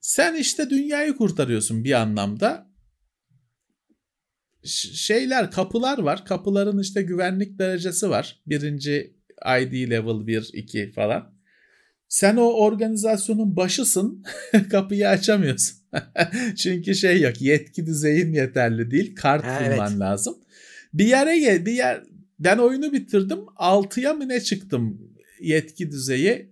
Sen 0.00 0.34
işte 0.34 0.70
dünyayı 0.70 1.16
kurtarıyorsun 1.16 1.84
bir 1.84 1.92
anlamda. 1.92 2.70
Şeyler 4.94 5.50
kapılar 5.50 5.98
var. 5.98 6.24
Kapıların 6.24 6.78
işte 6.78 7.02
güvenlik 7.02 7.58
derecesi 7.58 8.10
var. 8.10 8.40
Birinci 8.46 9.16
ID 9.60 9.90
level 9.90 10.26
1, 10.26 10.50
2 10.52 10.92
falan. 10.92 11.34
Sen 12.08 12.36
o 12.36 12.42
organizasyonun 12.42 13.56
başısın. 13.56 14.24
kapıyı 14.70 15.08
açamıyorsun. 15.08 15.76
Çünkü 16.56 16.94
şey 16.94 17.20
yok. 17.20 17.40
Yetki 17.40 17.86
düzeyin 17.86 18.32
yeterli 18.32 18.90
değil. 18.90 19.14
Kart 19.14 19.44
ha, 19.44 19.60
bulman 19.60 19.90
evet. 19.90 20.00
lazım. 20.00 20.34
Bir 20.94 21.06
yere 21.06 21.38
gel, 21.38 21.66
bir 21.66 21.72
yer 21.72 22.02
ben 22.38 22.58
oyunu 22.58 22.92
bitirdim. 22.92 23.38
6'ya 23.38 24.14
mı 24.14 24.28
ne 24.28 24.40
çıktım 24.40 25.10
yetki 25.40 25.90
düzeyi 25.90 26.50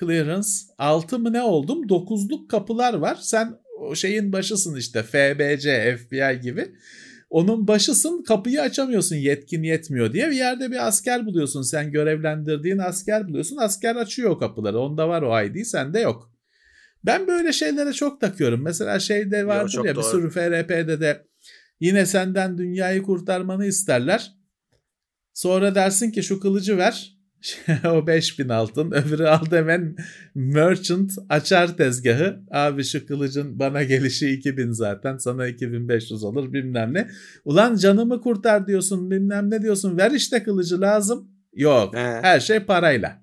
clearance 0.00 0.48
6 0.78 1.18
mı 1.18 1.32
ne 1.32 1.42
oldum? 1.42 1.82
9'luk 1.82 2.48
kapılar 2.48 2.94
var. 2.94 3.18
Sen 3.20 3.54
o 3.80 3.94
şeyin 3.94 4.32
başısın 4.32 4.76
işte 4.76 5.02
FBC, 5.02 5.96
FBI 5.96 6.40
gibi. 6.42 6.74
Onun 7.30 7.68
başısın 7.68 8.22
kapıyı 8.22 8.62
açamıyorsun 8.62 9.16
yetkin 9.16 9.62
yetmiyor 9.62 10.12
diye 10.12 10.30
bir 10.30 10.36
yerde 10.36 10.70
bir 10.70 10.86
asker 10.86 11.26
buluyorsun. 11.26 11.62
Sen 11.62 11.92
görevlendirdiğin 11.92 12.78
asker 12.78 13.28
buluyorsun. 13.28 13.56
Asker 13.56 13.96
açıyor 13.96 14.30
o 14.30 14.38
kapıları. 14.38 14.78
Onda 14.78 15.08
var 15.08 15.22
o 15.22 15.42
ID 15.42 15.64
sende 15.64 16.00
yok. 16.00 16.32
Ben 17.04 17.26
böyle 17.26 17.52
şeylere 17.52 17.92
çok 17.92 18.20
takıyorum. 18.20 18.62
Mesela 18.62 18.98
şeyde 18.98 19.46
vardır 19.46 19.84
ya 19.84 19.94
doğru. 19.94 20.02
bir 20.02 20.08
sürü 20.08 20.30
FRP'de 20.30 21.00
de 21.00 21.26
yine 21.80 22.06
senden 22.06 22.58
dünyayı 22.58 23.02
kurtarmanı 23.02 23.66
isterler. 23.66 24.32
Sonra 25.34 25.74
dersin 25.74 26.10
ki 26.10 26.22
şu 26.22 26.40
kılıcı 26.40 26.78
ver. 26.78 27.17
o 27.84 28.06
5000 28.06 28.48
altın. 28.48 28.90
Öbürü 28.90 29.24
aldı 29.26 29.56
hemen 29.56 29.96
merchant 30.34 31.12
açar 31.28 31.76
tezgahı. 31.76 32.40
Abi 32.50 32.84
şu 32.84 33.06
kılıcın 33.06 33.58
bana 33.58 33.82
gelişi 33.82 34.30
2000 34.30 34.70
zaten. 34.70 35.16
Sana 35.16 35.46
2500 35.46 36.24
olur 36.24 36.52
bilmem 36.52 36.94
ne. 36.94 37.08
Ulan 37.44 37.76
canımı 37.76 38.20
kurtar 38.20 38.66
diyorsun 38.66 39.10
bilmem 39.10 39.50
ne 39.50 39.62
diyorsun. 39.62 39.98
Ver 39.98 40.10
işte 40.10 40.42
kılıcı 40.42 40.80
lazım. 40.80 41.30
Yok. 41.52 41.94
He. 41.94 41.98
Her 42.22 42.40
şey 42.40 42.60
parayla. 42.60 43.22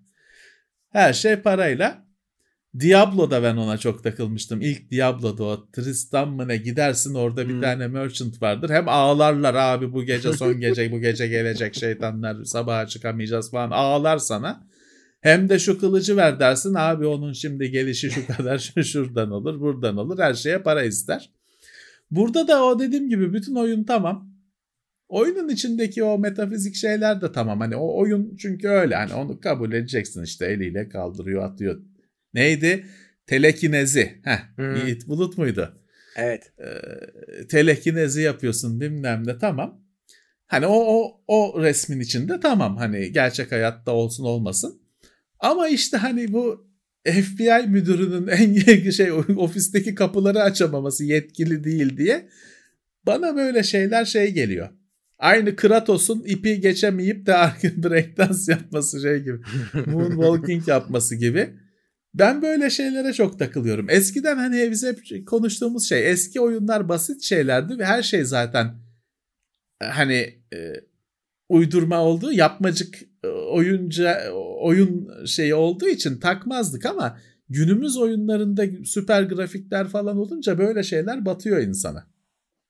Her 0.90 1.14
şey 1.14 1.36
parayla. 1.36 2.05
Diablo'da 2.80 3.44
ben 3.44 3.58
ona 3.58 3.78
çok 3.78 4.04
takılmıştım. 4.04 4.62
İlk 4.62 4.92
Diablo'da 4.92 5.44
o 5.44 5.68
Tristan 5.72 6.30
mı 6.30 6.48
ne 6.48 6.58
gidersin 6.58 7.14
orada 7.14 7.50
bir 7.50 7.54
hmm. 7.54 7.62
tane 7.62 7.88
merchant 7.88 8.42
vardır. 8.42 8.70
Hem 8.70 8.90
ağlarlar 8.90 9.56
abi 9.56 9.94
bu 9.94 10.04
gece 10.04 10.34
son 10.34 10.60
gece 10.60 10.92
bu 10.92 11.00
gece 11.00 11.28
gelecek 11.28 11.76
şeytanlar 11.76 12.44
sabaha 12.44 12.88
çıkamayacağız 12.88 13.52
falan 13.52 13.72
ağlar 13.72 14.18
sana. 14.18 14.68
Hem 15.22 15.50
de 15.50 15.60
şu 15.60 15.80
kılıcı 15.80 16.18
ver 16.18 16.40
dersin 16.40 16.74
abi 16.74 17.08
onun 17.08 17.34
şimdi 17.34 17.72
gelişi 17.72 18.12
şu 18.12 18.28
kadar 18.28 18.58
şu 18.58 18.84
şuradan 18.84 19.32
olur 19.32 19.60
buradan 19.60 19.98
olur 19.98 20.20
her 20.20 20.34
şeye 20.34 20.60
para 20.60 20.84
ister. 20.84 21.30
Burada 22.12 22.48
da 22.48 22.64
o 22.64 22.80
dediğim 22.80 23.10
gibi 23.10 23.34
bütün 23.34 23.56
oyun 23.56 23.84
tamam. 23.84 24.30
Oyunun 25.10 25.50
içindeki 25.50 26.04
o 26.04 26.18
metafizik 26.18 26.76
şeyler 26.76 27.22
de 27.22 27.32
tamam. 27.32 27.60
Hani 27.60 27.76
o 27.76 28.00
oyun 28.00 28.36
çünkü 28.36 28.68
öyle. 28.68 28.96
Hani 28.96 29.14
onu 29.14 29.40
kabul 29.40 29.72
edeceksin 29.72 30.24
işte 30.24 30.46
eliyle 30.46 30.90
kaldırıyor 30.90 31.44
atıyor. 31.44 31.82
Neydi? 32.36 32.86
Telekinezi. 33.28 34.22
Heh, 34.24 34.40
hmm. 34.56 34.76
Yiğit 34.76 35.08
Bulut 35.08 35.38
muydu? 35.38 35.82
Evet. 36.16 36.52
Ee, 36.60 37.48
telekinezi 37.48 38.22
yapıyorsun 38.22 38.82
bilmem 38.82 39.28
ne 39.28 39.38
tamam. 39.38 39.82
Hani 40.48 40.66
o, 40.68 40.76
o, 40.76 41.22
o 41.28 41.64
resmin 41.64 42.00
içinde 42.00 42.40
tamam 42.40 42.78
hani 42.78 43.12
gerçek 43.12 43.52
hayatta 43.52 43.92
olsun 43.92 44.24
olmasın. 44.24 44.82
Ama 45.40 45.68
işte 45.68 45.98
hani 45.98 46.34
bu 46.34 46.68
FBI 47.06 47.68
müdürünün 47.68 48.28
en 48.32 48.90
şey 48.90 49.12
ofisteki 49.12 49.96
kapıları 49.96 50.42
açamaması 50.42 51.04
yetkili 51.04 51.64
değil 51.64 51.98
diye 51.98 52.30
bana 53.06 53.36
böyle 53.36 53.64
şeyler 53.64 54.06
şey 54.06 54.32
geliyor. 54.32 54.70
Aynı 55.20 55.56
Kratos'un 55.56 56.24
ipi 56.26 56.62
geçemeyip 56.62 57.26
de 57.26 57.34
breakdance 57.64 58.52
yapması 58.52 59.02
şey 59.02 59.20
gibi. 59.20 59.38
Moonwalking 59.86 60.68
yapması 60.68 61.16
gibi. 61.16 61.54
Ben 62.20 62.42
böyle 62.42 62.70
şeylere 62.70 63.14
çok 63.14 63.40
takılıyorum. 63.40 63.90
Eskiden 63.90 64.38
hani 64.38 64.72
biz 64.72 64.84
hep 64.84 65.28
konuştuğumuz 65.28 65.90
şey 65.90 66.12
eski 66.12 66.42
oyunlar 66.42 66.90
basit 66.90 67.22
şeylerdi 67.22 67.80
ve 67.80 67.86
her 67.86 68.04
şey 68.04 68.24
zaten 68.24 68.76
e, 69.82 69.86
hani 69.86 70.40
e, 70.54 70.74
uydurma 71.50 72.02
olduğu 72.02 72.32
yapmacık 72.32 73.02
e, 73.24 73.28
oyunca 73.28 74.32
oyun 74.62 75.26
şeyi 75.26 75.56
olduğu 75.56 75.88
için 75.88 76.20
takmazdık 76.20 76.86
ama 76.86 77.20
günümüz 77.50 77.98
oyunlarında 77.98 78.66
süper 78.86 79.24
grafikler 79.24 79.88
falan 79.88 80.18
olunca 80.18 80.58
böyle 80.58 80.84
şeyler 80.84 81.26
batıyor 81.26 81.62
insana. 81.62 82.08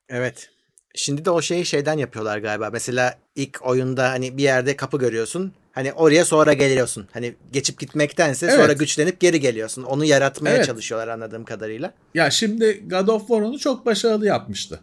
Evet. 0.10 0.50
Şimdi 0.96 1.26
de 1.26 1.30
o 1.30 1.42
şeyi 1.42 1.66
şeyden 1.66 1.98
yapıyorlar 1.98 2.38
galiba. 2.38 2.70
Mesela 2.70 3.20
ilk 3.36 3.68
oyunda 3.68 4.10
hani 4.10 4.38
bir 4.38 4.44
yerde 4.44 4.76
kapı 4.76 5.00
görüyorsun. 5.00 5.54
Hani 5.76 5.94
oraya 5.94 6.26
sonra 6.26 6.54
geliyorsun. 6.54 7.08
Hani 7.12 7.36
geçip 7.54 7.80
gitmektense 7.80 8.46
evet. 8.46 8.56
sonra 8.56 8.74
güçlenip 8.74 9.20
geri 9.20 9.40
geliyorsun. 9.40 9.84
Onu 9.84 10.06
yaratmaya 10.06 10.56
evet. 10.56 10.66
çalışıyorlar 10.66 11.08
anladığım 11.08 11.46
kadarıyla. 11.46 11.94
Ya 12.14 12.32
şimdi 12.32 12.84
God 12.90 13.08
of 13.08 13.22
War 13.22 13.42
onu 13.42 13.60
çok 13.60 13.86
başarılı 13.86 14.26
yapmıştı. 14.26 14.80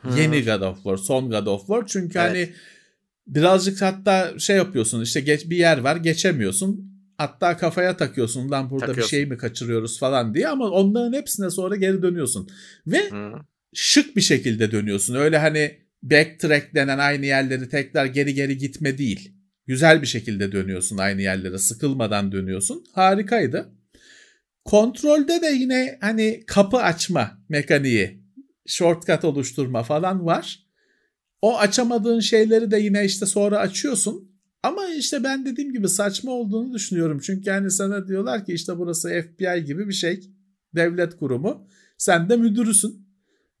Hmm. 0.00 0.16
Yeni 0.16 0.44
God 0.44 0.60
of 0.60 0.76
War, 0.76 0.96
son 0.96 1.30
God 1.30 1.46
of 1.46 1.60
War. 1.60 1.86
Çünkü 1.86 2.18
evet. 2.18 2.28
hani 2.28 2.52
birazcık 3.26 3.82
hatta 3.82 4.38
şey 4.38 4.56
yapıyorsun 4.56 5.02
işte 5.02 5.20
geç 5.20 5.50
bir 5.50 5.56
yer 5.56 5.78
var 5.78 5.96
geçemiyorsun. 5.96 6.92
Hatta 7.18 7.56
kafaya 7.56 7.96
takıyorsun 7.96 8.50
lan 8.50 8.70
burada 8.70 8.86
takıyorsun. 8.86 9.18
bir 9.18 9.22
şey 9.22 9.26
mi 9.26 9.36
kaçırıyoruz 9.36 9.98
falan 9.98 10.34
diye 10.34 10.48
ama 10.48 10.70
onların 10.70 11.12
hepsine 11.12 11.50
sonra 11.50 11.76
geri 11.76 12.02
dönüyorsun. 12.02 12.48
Ve 12.86 13.10
hmm. 13.10 13.32
şık 13.74 14.16
bir 14.16 14.20
şekilde 14.20 14.72
dönüyorsun. 14.72 15.14
Öyle 15.14 15.38
hani 15.38 15.78
backtrack 16.02 16.74
denen 16.74 16.98
aynı 16.98 17.26
yerleri 17.26 17.68
tekrar 17.68 18.06
geri 18.06 18.34
geri 18.34 18.58
gitme 18.58 18.98
değil. 18.98 19.41
Güzel 19.66 20.02
bir 20.02 20.06
şekilde 20.06 20.52
dönüyorsun 20.52 20.98
aynı 20.98 21.22
yerlere 21.22 21.58
sıkılmadan 21.58 22.32
dönüyorsun. 22.32 22.84
Harikaydı. 22.92 23.68
Kontrolde 24.64 25.42
de 25.42 25.46
yine 25.46 25.98
hani 26.00 26.42
kapı 26.46 26.76
açma 26.76 27.38
mekaniği, 27.48 28.22
shortcut 28.66 29.24
oluşturma 29.24 29.82
falan 29.82 30.26
var. 30.26 30.66
O 31.42 31.58
açamadığın 31.58 32.20
şeyleri 32.20 32.70
de 32.70 32.78
yine 32.78 33.04
işte 33.04 33.26
sonra 33.26 33.58
açıyorsun. 33.58 34.32
Ama 34.62 34.88
işte 34.88 35.24
ben 35.24 35.46
dediğim 35.46 35.72
gibi 35.72 35.88
saçma 35.88 36.32
olduğunu 36.32 36.74
düşünüyorum. 36.74 37.20
Çünkü 37.22 37.48
yani 37.48 37.70
sana 37.70 38.08
diyorlar 38.08 38.44
ki 38.44 38.52
işte 38.52 38.78
burası 38.78 39.08
FBI 39.08 39.64
gibi 39.64 39.88
bir 39.88 39.92
şey. 39.92 40.20
Devlet 40.74 41.16
kurumu. 41.16 41.68
Sen 41.98 42.28
de 42.28 42.36
müdürüsün. 42.36 43.08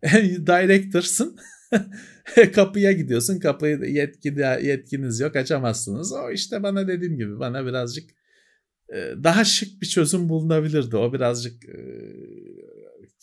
Director'sın. 0.46 1.38
Kapıya 2.54 2.92
gidiyorsun. 2.92 3.38
Kapıyı 3.38 3.78
yetkili, 3.78 4.66
yetkiniz 4.66 5.20
yok 5.20 5.36
açamazsınız. 5.36 6.12
O 6.12 6.30
işte 6.30 6.62
bana 6.62 6.88
dediğim 6.88 7.16
gibi 7.16 7.40
bana 7.40 7.66
birazcık 7.66 8.10
e, 8.88 8.96
daha 9.24 9.44
şık 9.44 9.82
bir 9.82 9.86
çözüm 9.86 10.28
bulunabilirdi. 10.28 10.96
O 10.96 11.12
birazcık 11.12 11.64
e, 11.68 11.78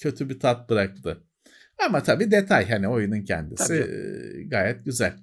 kötü 0.01 0.30
bir 0.30 0.39
tat 0.39 0.69
bıraktı. 0.69 1.23
Ama 1.88 2.03
tabii 2.03 2.31
detay 2.31 2.69
hani 2.69 2.88
oyunun 2.88 3.21
kendisi 3.21 3.67
tabii. 3.67 4.49
gayet 4.49 4.85
güzel. 4.85 5.13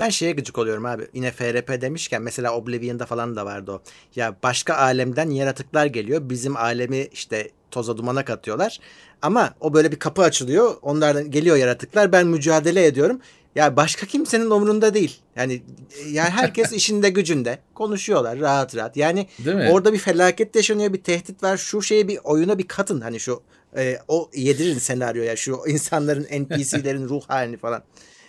Ben 0.00 0.08
şeye 0.08 0.32
gıcık 0.32 0.58
oluyorum 0.58 0.86
abi. 0.86 1.06
Yine 1.14 1.30
FRP 1.30 1.80
demişken 1.80 2.22
mesela 2.22 2.56
Oblivion'da 2.56 3.06
falan 3.06 3.36
da 3.36 3.46
vardı 3.46 3.72
o. 3.72 3.82
Ya 4.16 4.36
başka 4.42 4.74
alemden 4.74 5.30
yaratıklar 5.30 5.86
geliyor. 5.86 6.30
Bizim 6.30 6.56
alemi 6.56 7.08
işte 7.12 7.50
toza 7.72 7.96
dumana 7.96 8.24
katıyorlar. 8.24 8.80
Ama 9.22 9.54
o 9.60 9.74
böyle 9.74 9.92
bir 9.92 9.98
kapı 9.98 10.22
açılıyor. 10.22 10.74
Onlardan 10.82 11.30
geliyor 11.30 11.56
yaratıklar. 11.56 12.12
Ben 12.12 12.26
mücadele 12.26 12.86
ediyorum. 12.86 13.20
Ya 13.54 13.76
başka 13.76 14.06
kimsenin 14.06 14.50
umurunda 14.50 14.94
değil. 14.94 15.20
Yani 15.36 15.62
yani 16.10 16.30
herkes 16.30 16.72
işinde 16.72 17.10
gücünde 17.10 17.58
konuşuyorlar 17.74 18.40
rahat 18.40 18.76
rahat. 18.76 18.96
Yani 18.96 19.26
orada 19.70 19.92
bir 19.92 19.98
felaket 19.98 20.56
yaşanıyor, 20.56 20.92
bir 20.92 21.02
tehdit 21.02 21.42
var. 21.42 21.56
Şu 21.56 21.82
şeye 21.82 22.08
bir 22.08 22.18
oyuna 22.24 22.58
bir 22.58 22.68
katın 22.68 23.00
hani 23.00 23.20
şu 23.20 23.42
e, 23.76 23.98
o 24.08 24.30
yedirin 24.34 24.78
senaryoya 24.78 25.36
şu 25.36 25.60
insanların 25.66 26.22
NPC'lerin 26.22 27.08
ruh 27.08 27.22
halini 27.28 27.56
falan. 27.56 27.82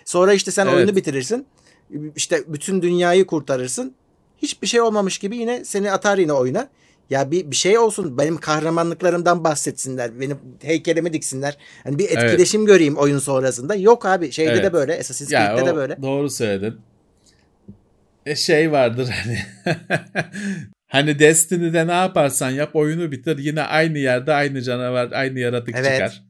Sonra 0.06 0.34
işte 0.34 0.52
sen 0.52 0.66
evet. 0.66 0.76
oyunu 0.76 0.96
bitirirsin. 0.96 1.46
İşte 2.16 2.44
bütün 2.48 2.82
dünyayı 2.82 3.28
kurtarırsın. 3.28 3.96
Hiçbir 4.38 4.68
şey 4.68 4.82
olmamış 4.82 5.18
gibi 5.18 5.38
yine 5.38 5.66
seni 5.66 5.92
atar 5.92 6.18
yine 6.18 6.34
oyuna. 6.34 6.70
Ya 7.10 7.32
bir, 7.32 7.52
bir 7.52 7.56
şey 7.56 7.78
olsun 7.78 8.18
benim 8.18 8.38
kahramanlıklarımdan 8.38 9.44
bahsetsinler. 9.44 10.20
Benim 10.20 10.38
heykelimi 10.62 11.14
diksinler. 11.14 11.58
Hani 11.84 12.00
bir 12.00 12.04
etkileşim 12.04 12.62
evet. 12.62 12.68
göreyim 12.68 12.98
oyun 12.98 13.20
sonrasında. 13.20 13.76
Yok 13.76 14.06
abi 14.06 14.32
şeyde 14.32 14.52
evet. 14.52 14.64
de 14.64 14.74
böyle. 14.74 15.00
Assassin's 15.00 15.30
Creed'de 15.30 15.66
de 15.66 15.76
böyle. 15.76 16.02
Doğru 16.02 16.30
söyledin. 16.30 16.76
E 18.26 18.36
şey 18.36 18.72
vardır 18.72 19.10
hani. 19.24 19.40
hani 20.88 21.20
Destiny'de 21.20 21.88
ne 21.88 21.92
yaparsan 21.92 22.50
yap 22.50 22.76
oyunu 22.76 23.12
bitir 23.12 23.38
yine 23.38 23.62
aynı 23.62 23.98
yerde 23.98 24.34
aynı 24.34 24.62
canavar 24.62 25.12
aynı 25.12 25.40
yaratık 25.40 25.76
evet. 25.76 25.92
çıkar. 25.92 26.24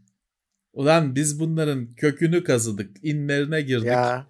Ulan 0.74 1.16
biz 1.16 1.40
bunların 1.40 1.96
kökünü 1.96 2.44
kazıdık. 2.44 3.04
inlerine 3.04 3.62
girdik. 3.62 3.88
Ya. 3.88 4.28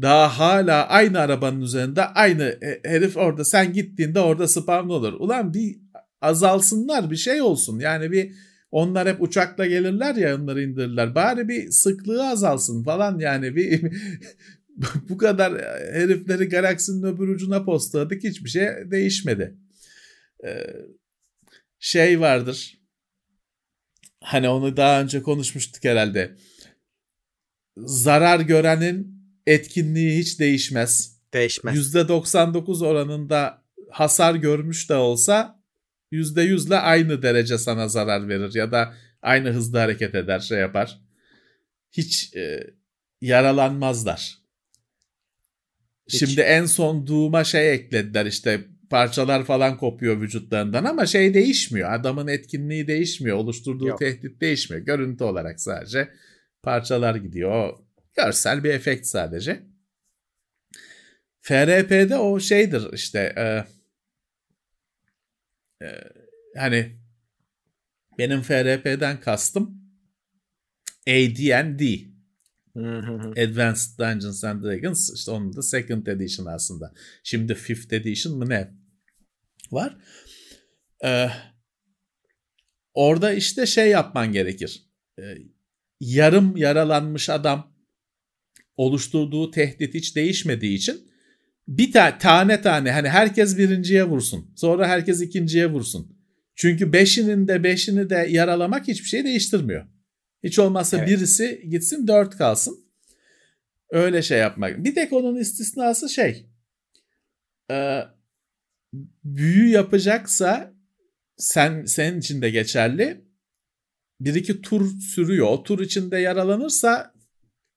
Daha 0.00 0.38
hala 0.38 0.88
aynı 0.88 1.20
arabanın 1.20 1.60
üzerinde 1.60 2.04
aynı 2.04 2.42
e, 2.42 2.80
herif 2.84 3.16
orada 3.16 3.44
sen 3.44 3.72
gittiğinde 3.72 4.20
orada 4.20 4.48
spam 4.48 4.90
olur. 4.90 5.12
Ulan 5.12 5.54
bir 5.54 5.76
azalsınlar 6.20 7.10
bir 7.10 7.16
şey 7.16 7.42
olsun. 7.42 7.78
Yani 7.78 8.12
bir 8.12 8.34
onlar 8.70 9.08
hep 9.08 9.22
uçakla 9.22 9.66
gelirler 9.66 10.14
ya 10.14 10.36
onları 10.36 10.62
indirirler. 10.62 11.14
Bari 11.14 11.48
bir 11.48 11.70
sıklığı 11.70 12.28
azalsın 12.28 12.84
falan 12.84 13.18
yani 13.18 13.56
bir 13.56 13.92
bu 15.08 15.18
kadar 15.18 15.52
herifleri 15.92 16.48
galaksinin 16.48 17.02
öbür 17.02 17.28
ucuna 17.28 17.64
postaladık 17.64 18.24
hiçbir 18.24 18.50
şey 18.50 18.68
değişmedi. 18.90 19.56
Ee, 20.44 20.66
şey 21.78 22.20
vardır. 22.20 22.78
Hani 24.20 24.48
onu 24.48 24.76
daha 24.76 25.00
önce 25.00 25.22
konuşmuştuk 25.22 25.84
herhalde. 25.84 26.36
Zarar 27.76 28.40
görenin 28.40 29.11
etkinliği 29.46 30.18
hiç 30.18 30.40
değişmez. 30.40 31.16
Değişmez. 31.34 31.94
%99 31.94 32.86
oranında 32.86 33.62
hasar 33.90 34.34
görmüş 34.34 34.90
de 34.90 34.94
olsa 34.94 35.62
%100 36.12 36.66
ile 36.66 36.76
aynı 36.76 37.22
derece 37.22 37.58
sana 37.58 37.88
zarar 37.88 38.28
verir 38.28 38.54
ya 38.54 38.72
da 38.72 38.94
aynı 39.22 39.50
hızda 39.50 39.80
hareket 39.80 40.14
eder 40.14 40.40
şey 40.40 40.58
yapar. 40.58 41.00
Hiç 41.92 42.36
e, 42.36 42.70
yaralanmazlar. 43.20 44.38
Hiç. 46.08 46.18
Şimdi 46.18 46.40
en 46.40 46.66
son 46.66 47.06
Doom'a 47.06 47.44
şey 47.44 47.72
eklediler 47.72 48.26
işte 48.26 48.64
parçalar 48.90 49.44
falan 49.44 49.76
kopuyor 49.76 50.20
vücutlarından 50.20 50.84
ama 50.84 51.06
şey 51.06 51.34
değişmiyor. 51.34 51.92
Adamın 51.92 52.26
etkinliği 52.26 52.86
değişmiyor. 52.86 53.36
Oluşturduğu 53.36 53.86
Yok. 53.86 53.98
tehdit 53.98 54.40
değişmiyor. 54.40 54.84
Görüntü 54.84 55.24
olarak 55.24 55.60
sadece 55.60 56.08
parçalar 56.62 57.14
gidiyor. 57.14 57.78
Görsel 58.14 58.64
bir 58.64 58.70
efekt 58.70 59.06
sadece. 59.06 59.62
FRP'de 61.40 62.16
o 62.16 62.40
şeydir 62.40 62.92
işte 62.92 63.34
e, 63.36 63.64
e, 65.86 65.88
hani 66.56 66.98
benim 68.18 68.42
FRP'den 68.42 69.20
kastım 69.20 69.82
AD&D 71.08 72.12
Advanced 73.42 73.98
Dungeons 73.98 74.44
and 74.44 74.62
Dragons 74.62 75.10
işte 75.14 75.30
onun 75.30 75.56
da 75.56 75.62
second 75.62 76.06
edition 76.06 76.46
aslında. 76.46 76.92
Şimdi 77.22 77.54
fifth 77.54 77.92
edition 77.92 78.38
mı 78.38 78.48
ne 78.48 78.70
var. 79.70 79.96
Ee, 81.04 81.28
orada 82.94 83.32
işte 83.32 83.66
şey 83.66 83.90
yapman 83.90 84.32
gerekir. 84.32 84.86
Ee, 85.18 85.22
yarım 86.00 86.56
yaralanmış 86.56 87.30
adam 87.30 87.71
oluşturduğu 88.76 89.50
tehdit 89.50 89.94
hiç 89.94 90.16
değişmediği 90.16 90.76
için 90.76 91.12
bir 91.68 91.92
ta- 91.92 92.18
tane 92.18 92.60
tane 92.60 92.90
hani 92.92 93.08
herkes 93.08 93.58
birinciye 93.58 94.04
vursun. 94.04 94.52
Sonra 94.56 94.88
herkes 94.88 95.20
ikinciye 95.20 95.66
vursun. 95.66 96.18
Çünkü 96.54 96.92
beşinin 96.92 97.48
de 97.48 97.64
beşini 97.64 98.10
de 98.10 98.26
yaralamak 98.30 98.88
hiçbir 98.88 99.08
şey 99.08 99.24
değiştirmiyor. 99.24 99.86
Hiç 100.44 100.58
olmazsa 100.58 100.98
evet. 100.98 101.08
birisi 101.08 101.66
gitsin 101.70 102.06
dört 102.06 102.36
kalsın. 102.36 102.78
Öyle 103.90 104.22
şey 104.22 104.38
yapmak. 104.38 104.84
Bir 104.84 104.94
tek 104.94 105.12
onun 105.12 105.36
istisnası 105.36 106.08
şey. 106.08 106.46
E, 107.70 108.00
büyü 109.24 109.68
yapacaksa 109.68 110.74
sen 111.36 111.84
senin 111.84 112.18
için 112.18 112.42
de 112.42 112.50
geçerli. 112.50 113.24
Bir 114.20 114.34
iki 114.34 114.62
tur 114.62 115.00
sürüyor. 115.00 115.46
O 115.46 115.62
tur 115.62 115.80
içinde 115.80 116.18
yaralanırsa 116.18 117.11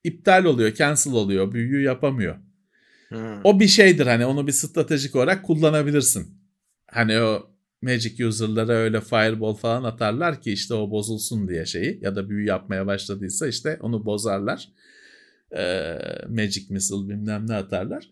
iptal 0.06 0.45
oluyor, 0.45 0.73
cancel 0.73 1.14
oluyor. 1.14 1.52
Büyüyü 1.52 1.84
yapamıyor. 1.84 2.36
Hmm. 3.10 3.41
O 3.44 3.60
bir 3.60 3.68
şeydir 3.68 4.07
hani 4.07 4.26
onu 4.26 4.48
bir 4.48 4.52
stratejik 4.52 5.15
olarak 5.15 5.45
kullanabilirsin. 5.45 6.27
Hani 6.88 7.19
o 7.19 7.56
Magic 7.82 8.26
user'lara 8.26 8.73
öyle 8.73 9.02
fireball 9.02 9.53
falan 9.53 9.84
atarlar 9.84 10.41
ki 10.41 10.52
işte 10.52 10.73
o 10.73 10.91
bozulsun 10.91 11.48
diye 11.48 11.65
şeyi 11.65 11.99
ya 12.02 12.15
da 12.15 12.30
büyü 12.30 12.45
yapmaya 12.45 12.88
başladıysa 12.88 13.48
işte 13.48 13.77
onu 13.82 14.06
bozarlar. 14.06 14.69
Ee, 15.57 15.98
Magic 16.30 16.65
missile 16.69 17.10
bilmem 17.10 17.48
ne 17.48 17.56
atarlar. 17.56 18.10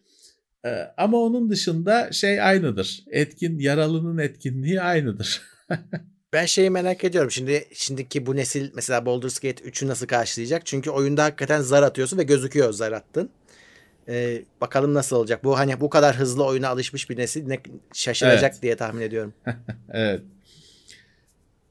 Ee, 0.66 0.70
ama 0.98 1.18
onun 1.18 1.50
dışında 1.50 2.12
şey 2.12 2.42
aynıdır. 2.42 3.04
Etkin 3.12 3.60
yaralının 3.60 4.18
etkinliği 4.18 4.82
aynıdır. 4.82 5.42
ben 6.34 6.46
şeyi 6.46 6.70
merak 6.70 7.04
ediyorum. 7.04 7.32
Şimdi 7.32 7.68
şimdiki 7.74 8.26
bu 8.26 8.36
nesil 8.36 8.72
mesela 8.76 9.06
Baldur's 9.06 9.40
Gate 9.40 9.64
3'ü 9.64 9.88
nasıl 9.88 10.08
karşılayacak? 10.08 10.66
Çünkü 10.66 10.90
oyunda 10.90 11.24
hakikaten 11.24 11.62
zar 11.62 11.84
atıyorsun 11.84 12.18
ve 12.18 12.24
gözüküyor 12.24 12.74
zar 12.74 12.92
attın. 12.92 13.30
Ee, 14.08 14.42
bakalım 14.62 14.94
nasıl 14.94 15.16
olacak. 15.16 15.44
Bu 15.44 15.58
hani 15.58 15.82
bu 15.82 15.90
kadar 15.90 16.16
hızlı 16.16 16.46
oyuna 16.46 16.70
alışmış 16.70 17.10
bir 17.10 17.18
nesil 17.18 17.48
ne 17.48 17.60
şaşıracak 17.94 18.52
evet. 18.52 18.62
diye 18.62 18.76
tahmin 18.76 19.02
ediyorum. 19.02 19.34
evet. 19.94 20.22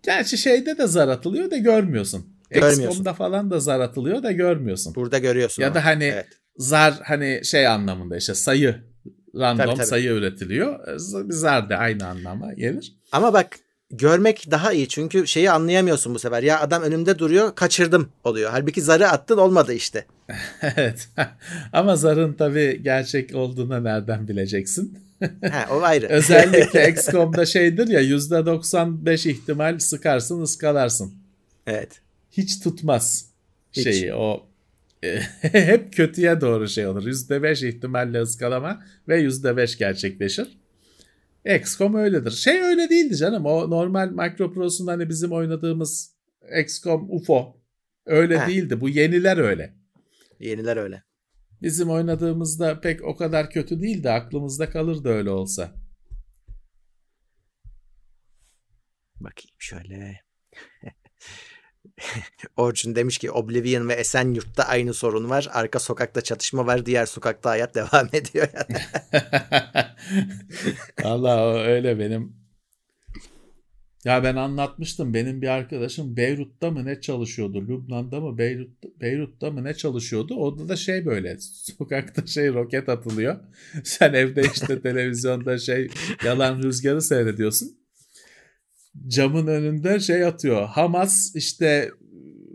Gerçi 0.02 0.38
şeyde 0.38 0.78
de 0.78 0.86
zar 0.86 1.08
atılıyor 1.08 1.50
da 1.50 1.56
görmüyorsun. 1.56 2.26
Görmüyorsun. 2.50 2.82
XCOM'da 2.82 3.14
falan 3.14 3.50
da 3.50 3.60
zar 3.60 3.80
atılıyor 3.80 4.22
da 4.22 4.32
görmüyorsun. 4.32 4.94
Burada 4.94 5.18
görüyorsun. 5.18 5.62
Ya 5.62 5.68
ama. 5.68 5.74
da 5.74 5.84
hani 5.84 6.04
evet. 6.04 6.26
zar 6.56 6.94
hani 7.04 7.40
şey 7.44 7.66
anlamında 7.66 8.16
işte 8.16 8.34
sayı 8.34 8.82
random 9.34 9.66
tabii, 9.66 9.76
tabii. 9.76 9.86
sayı 9.86 10.10
üretiliyor. 10.10 10.98
Bir 11.28 11.34
zar 11.34 11.70
da 11.70 11.76
aynı 11.76 12.06
anlama 12.06 12.52
gelir. 12.52 12.96
Ama 13.12 13.32
bak 13.32 13.58
görmek 13.92 14.50
daha 14.50 14.72
iyi 14.72 14.88
çünkü 14.88 15.26
şeyi 15.26 15.50
anlayamıyorsun 15.50 16.14
bu 16.14 16.18
sefer. 16.18 16.42
Ya 16.42 16.60
adam 16.60 16.82
önümde 16.82 17.18
duruyor 17.18 17.54
kaçırdım 17.54 18.08
oluyor. 18.24 18.50
Halbuki 18.50 18.82
zarı 18.82 19.08
attın 19.08 19.36
olmadı 19.38 19.72
işte. 19.72 20.06
evet 20.76 21.08
ama 21.72 21.96
zarın 21.96 22.32
tabii 22.32 22.80
gerçek 22.82 23.34
olduğunu 23.34 23.84
nereden 23.84 24.28
bileceksin? 24.28 24.98
ha, 25.50 25.66
o 25.70 25.82
ayrı. 25.82 26.06
Özellikle 26.10 26.88
XCOM'da 26.88 27.46
şeydir 27.46 27.88
ya 27.88 28.02
%95 28.02 29.28
ihtimal 29.28 29.78
sıkarsın 29.78 30.42
ıskalarsın. 30.42 31.14
Evet. 31.66 32.00
Hiç 32.30 32.60
tutmaz 32.60 33.24
Hiç. 33.72 33.84
şeyi 33.84 34.14
o 34.14 34.46
hep 35.40 35.92
kötüye 35.92 36.40
doğru 36.40 36.68
şey 36.68 36.86
olur. 36.86 37.06
%5 37.06 37.68
ihtimalle 37.68 38.20
ıskalama 38.20 38.82
ve 39.08 39.22
%5 39.22 39.78
gerçekleşir. 39.78 40.61
XCOM 41.44 41.94
öyledir. 41.94 42.30
Şey 42.30 42.62
öyle 42.62 42.88
değildi 42.88 43.16
canım. 43.16 43.46
O 43.46 43.70
normal 43.70 44.10
Micropros'un 44.10 44.86
hani 44.86 45.08
bizim 45.08 45.32
oynadığımız 45.32 46.16
XCOM 46.64 47.10
UFO 47.10 47.60
öyle 48.06 48.40
He. 48.40 48.46
değildi. 48.46 48.80
Bu 48.80 48.88
yeniler 48.88 49.38
öyle. 49.38 49.74
Yeniler 50.40 50.76
öyle. 50.76 51.02
Bizim 51.62 51.90
oynadığımızda 51.90 52.80
pek 52.80 53.04
o 53.04 53.16
kadar 53.16 53.50
kötü 53.50 53.80
değildi. 53.82 54.10
Aklımızda 54.10 54.70
kalırdı 54.70 55.08
öyle 55.08 55.30
olsa. 55.30 55.74
Bakayım 59.20 59.56
şöyle. 59.58 60.20
Orçun 62.56 62.94
demiş 62.94 63.18
ki 63.18 63.30
Oblivion 63.30 63.88
ve 63.88 63.94
Esenyurt'ta 63.94 64.62
aynı 64.64 64.94
sorun 64.94 65.30
var. 65.30 65.48
Arka 65.52 65.78
sokakta 65.78 66.20
çatışma 66.20 66.66
var. 66.66 66.86
Diğer 66.86 67.06
sokakta 67.06 67.50
hayat 67.50 67.74
devam 67.74 68.08
ediyor. 68.12 68.48
Allah 71.04 71.62
öyle 71.62 71.98
benim. 71.98 72.42
Ya 74.04 74.24
ben 74.24 74.36
anlatmıştım. 74.36 75.14
Benim 75.14 75.42
bir 75.42 75.48
arkadaşım 75.48 76.16
Beyrut'ta 76.16 76.70
mı 76.70 76.84
ne 76.84 77.00
çalışıyordu? 77.00 77.68
Lübnan'da 77.68 78.20
mı 78.20 78.38
Beyrut, 78.38 79.00
Beyrut'ta 79.00 79.50
mı 79.50 79.64
ne 79.64 79.74
çalışıyordu? 79.74 80.34
Orada 80.34 80.68
da 80.68 80.76
şey 80.76 81.06
böyle 81.06 81.36
sokakta 81.40 82.26
şey 82.26 82.48
roket 82.48 82.88
atılıyor. 82.88 83.36
Sen 83.84 84.12
evde 84.12 84.42
işte 84.54 84.82
televizyonda 84.82 85.58
şey 85.58 85.88
yalan 86.24 86.62
rüzgarı 86.62 87.02
seyrediyorsun 87.02 87.81
camın 89.08 89.46
önünde 89.46 90.00
şey 90.00 90.24
atıyor. 90.24 90.68
Hamas 90.68 91.36
işte 91.36 91.90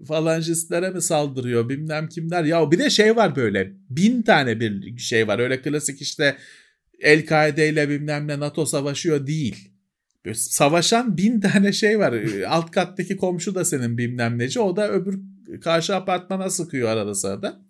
falancıstlere 0.08 0.90
mi 0.90 1.02
saldırıyor 1.02 1.70
bilmem 1.70 2.10
kimler. 2.10 2.44
Ya 2.44 2.72
bir 2.72 2.80
de 2.80 2.90
şey 2.90 3.16
var 3.16 3.36
böyle 3.36 3.74
bin 3.90 4.22
tane 4.22 4.60
bir 4.60 4.98
şey 4.98 5.28
var. 5.28 5.40
Öyle 5.40 5.62
klasik 5.62 6.02
işte 6.02 6.38
El-Kaide 7.00 7.70
ile 7.70 7.90
bilmem 7.90 8.28
ne 8.28 8.40
NATO 8.40 8.66
savaşıyor 8.66 9.28
değil. 9.28 9.70
Böyle 10.26 10.38
savaşan 10.38 11.18
bin 11.18 11.40
tane 11.42 11.74
şey 11.74 12.00
var. 12.00 12.14
Alt 12.48 12.72
kattaki 12.72 13.18
komşu 13.18 13.56
da 13.56 13.66
senin 13.66 13.98
bilmem 13.98 14.38
neci. 14.38 14.60
O 14.60 14.76
da 14.76 14.92
öbür 14.92 15.20
karşı 15.62 15.96
apartmana 15.96 16.50
sıkıyor 16.50 16.90
arada 16.90 17.16
sırada. 17.16 17.62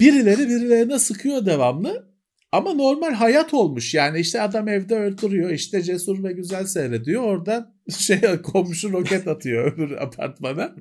Birileri 0.00 0.48
birilerine 0.48 0.98
sıkıyor 0.98 1.46
devamlı. 1.46 2.15
Ama 2.52 2.74
normal 2.74 3.12
hayat 3.12 3.54
olmuş. 3.54 3.94
Yani 3.94 4.20
işte 4.20 4.40
adam 4.40 4.68
evde 4.68 4.96
öldürüyor 4.96 5.50
işte 5.50 5.82
cesur 5.82 6.24
ve 6.24 6.32
güzel 6.32 6.66
seyrediyor. 6.66 7.22
Oradan 7.22 7.74
şey 7.98 8.20
komşu 8.42 8.92
roket 8.92 9.28
atıyor 9.28 9.72
öbür 9.72 9.90
apartmana. 9.90 10.76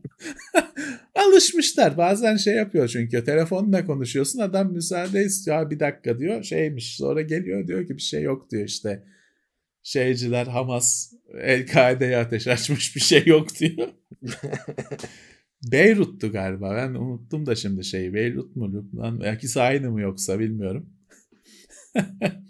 Alışmışlar. 1.16 1.98
Bazen 1.98 2.38
şey 2.38 2.56
yapıyor 2.56 2.88
çünkü 2.88 3.24
telefonla 3.24 3.86
konuşuyorsun 3.86 4.40
adam 4.40 4.74
müsaade 4.74 5.24
istiyor. 5.24 5.70
Bir 5.70 5.80
dakika 5.80 6.20
diyor. 6.20 6.44
Şeymiş 6.44 6.96
sonra 6.96 7.22
geliyor 7.22 7.68
diyor 7.68 7.88
ki 7.88 7.98
bir 7.98 8.02
şey 8.02 8.22
yok 8.22 8.52
diyor 8.52 8.66
işte. 8.66 9.04
Şeyciler 9.84 10.48
Hamas 10.48 11.14
El-Kaide'ye 11.42 12.18
ateş 12.18 12.48
açmış 12.48 12.96
bir 12.96 13.02
şey 13.02 13.24
yok 13.26 13.60
diyor. 13.60 13.88
Beyrut'tu 15.72 16.32
galiba. 16.32 16.76
Ben 16.76 16.94
unuttum 16.94 17.46
da 17.46 17.56
şimdi 17.56 17.84
şeyi. 17.84 18.14
Beyrut 18.14 18.56
mu 18.56 18.74
Lübnan 18.74 19.36
ikisi 19.36 19.62
aynı 19.62 19.92
mı 19.92 20.02
yoksa 20.02 20.40
bilmiyorum. 20.40 20.95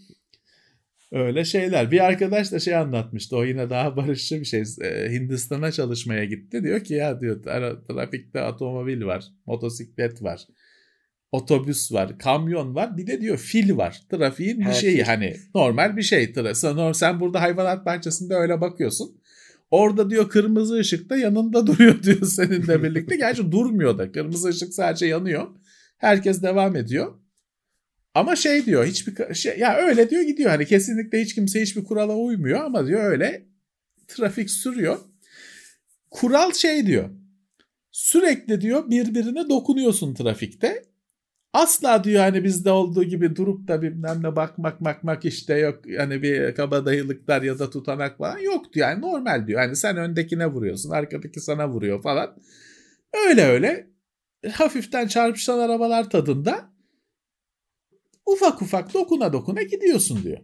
Öyle 1.12 1.46
şeyler. 1.46 1.92
Bir 1.92 2.06
arkadaş 2.06 2.52
da 2.52 2.60
şey 2.60 2.76
anlatmıştı. 2.76 3.38
O 3.38 3.44
yine 3.44 3.70
daha 3.70 3.98
barışçı 3.98 4.40
bir 4.40 4.46
şey. 4.46 4.64
Ee, 4.82 5.10
Hindistan'a 5.12 5.72
çalışmaya 5.72 6.26
gitti. 6.26 6.64
Diyor 6.64 6.84
ki 6.84 6.94
ya 6.94 7.22
diyor 7.22 7.44
trafikte 7.88 8.44
otomobil 8.44 9.06
var, 9.06 9.26
motosiklet 9.46 10.24
var, 10.24 10.48
otobüs 11.32 11.92
var, 11.92 12.20
kamyon 12.20 12.76
var. 12.76 12.98
Bir 12.98 13.08
de 13.08 13.22
diyor 13.22 13.38
fil 13.38 13.78
var. 13.78 14.02
Trafiğin 14.12 14.60
bir 14.60 14.74
şeyi 14.74 15.04
hani 15.04 15.36
normal 15.56 15.98
bir 15.98 16.02
şey. 16.02 16.34
Sen, 16.54 16.92
sen 16.92 17.20
burada 17.20 17.42
hayvanat 17.42 17.86
bahçesinde 17.86 18.34
öyle 18.34 18.62
bakıyorsun. 18.62 19.22
Orada 19.72 20.10
diyor 20.10 20.30
kırmızı 20.30 20.76
ışıkta 20.76 21.18
yanında 21.18 21.68
duruyor 21.68 22.04
diyor 22.04 22.26
seninle 22.26 22.84
birlikte. 22.84 23.16
Gerçi 23.16 23.52
durmuyor 23.52 23.98
da. 23.98 24.12
Kırmızı 24.12 24.48
ışık 24.48 24.74
sadece 24.74 25.06
yanıyor. 25.06 25.48
Herkes 25.98 26.44
devam 26.44 26.76
ediyor. 26.76 27.14
Ama 28.16 28.36
şey 28.36 28.66
diyor 28.66 28.86
hiçbir 28.86 29.34
şey 29.34 29.60
ya 29.60 29.78
öyle 29.78 30.10
diyor 30.10 30.22
gidiyor 30.22 30.50
hani 30.50 30.66
kesinlikle 30.66 31.22
hiç 31.22 31.36
kimse 31.36 31.62
hiçbir 31.62 31.84
kurala 31.84 32.16
uymuyor 32.16 32.62
ama 32.62 32.88
diyor 32.88 33.04
öyle 33.04 33.46
trafik 34.08 34.50
sürüyor. 34.50 35.00
Kural 36.12 36.52
şey 36.54 36.86
diyor. 36.88 37.10
Sürekli 37.92 38.62
diyor 38.62 38.90
birbirine 38.90 39.50
dokunuyorsun 39.50 40.14
trafikte. 40.14 40.84
Asla 41.54 42.04
diyor 42.04 42.22
hani 42.22 42.44
bizde 42.44 42.72
olduğu 42.72 43.04
gibi 43.04 43.36
durup 43.36 43.68
da 43.68 43.82
bilmem 43.82 44.24
ne 44.24 44.36
bakmak 44.36 44.84
bakmak 44.84 45.26
işte 45.26 45.58
yok 45.58 45.82
hani 45.98 46.22
bir 46.22 46.56
kabadayılıklar 46.56 47.42
ya 47.42 47.60
da 47.60 47.70
tutanak 47.70 48.18
falan 48.18 48.40
yok 48.40 48.74
diyor. 48.74 48.90
Yani 48.90 49.02
normal 49.02 49.48
diyor. 49.48 49.60
Hani 49.62 49.76
sen 49.76 49.98
öndekine 49.98 50.48
vuruyorsun 50.48 50.90
arkadaki 50.90 51.40
sana 51.40 51.70
vuruyor 51.70 52.04
falan. 52.04 52.36
Öyle 53.28 53.46
öyle 53.46 53.88
hafiften 54.52 55.08
çarpışan 55.08 55.60
arabalar 55.60 56.10
tadında 56.10 56.75
ufak 58.26 58.62
ufak 58.62 58.94
dokuna 58.94 59.34
dokuna 59.34 59.62
gidiyorsun 59.62 60.24
diyor. 60.24 60.38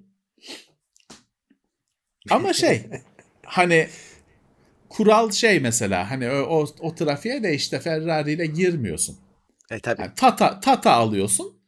Ama 2.29 2.53
şey 2.53 2.83
hani 3.45 3.87
kural 4.89 5.31
şey 5.31 5.59
mesela 5.59 6.11
hani 6.11 6.29
o, 6.29 6.33
o, 6.33 6.65
o 6.79 6.95
trafiğe 6.95 7.43
de 7.43 7.55
işte 7.55 7.79
Ferrari 7.79 8.31
ile 8.31 8.45
girmiyorsun. 8.45 9.17
E 9.71 9.79
tabii. 9.79 10.01
Yani 10.01 10.11
tata, 10.15 10.59
tata 10.59 10.91
alıyorsun. 10.91 11.61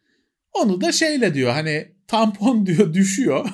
Onu 0.53 0.81
da 0.81 0.91
şeyle 0.91 1.34
diyor 1.34 1.52
hani 1.52 1.91
tampon 2.07 2.65
diyor 2.65 2.94
düşüyor. 2.94 3.49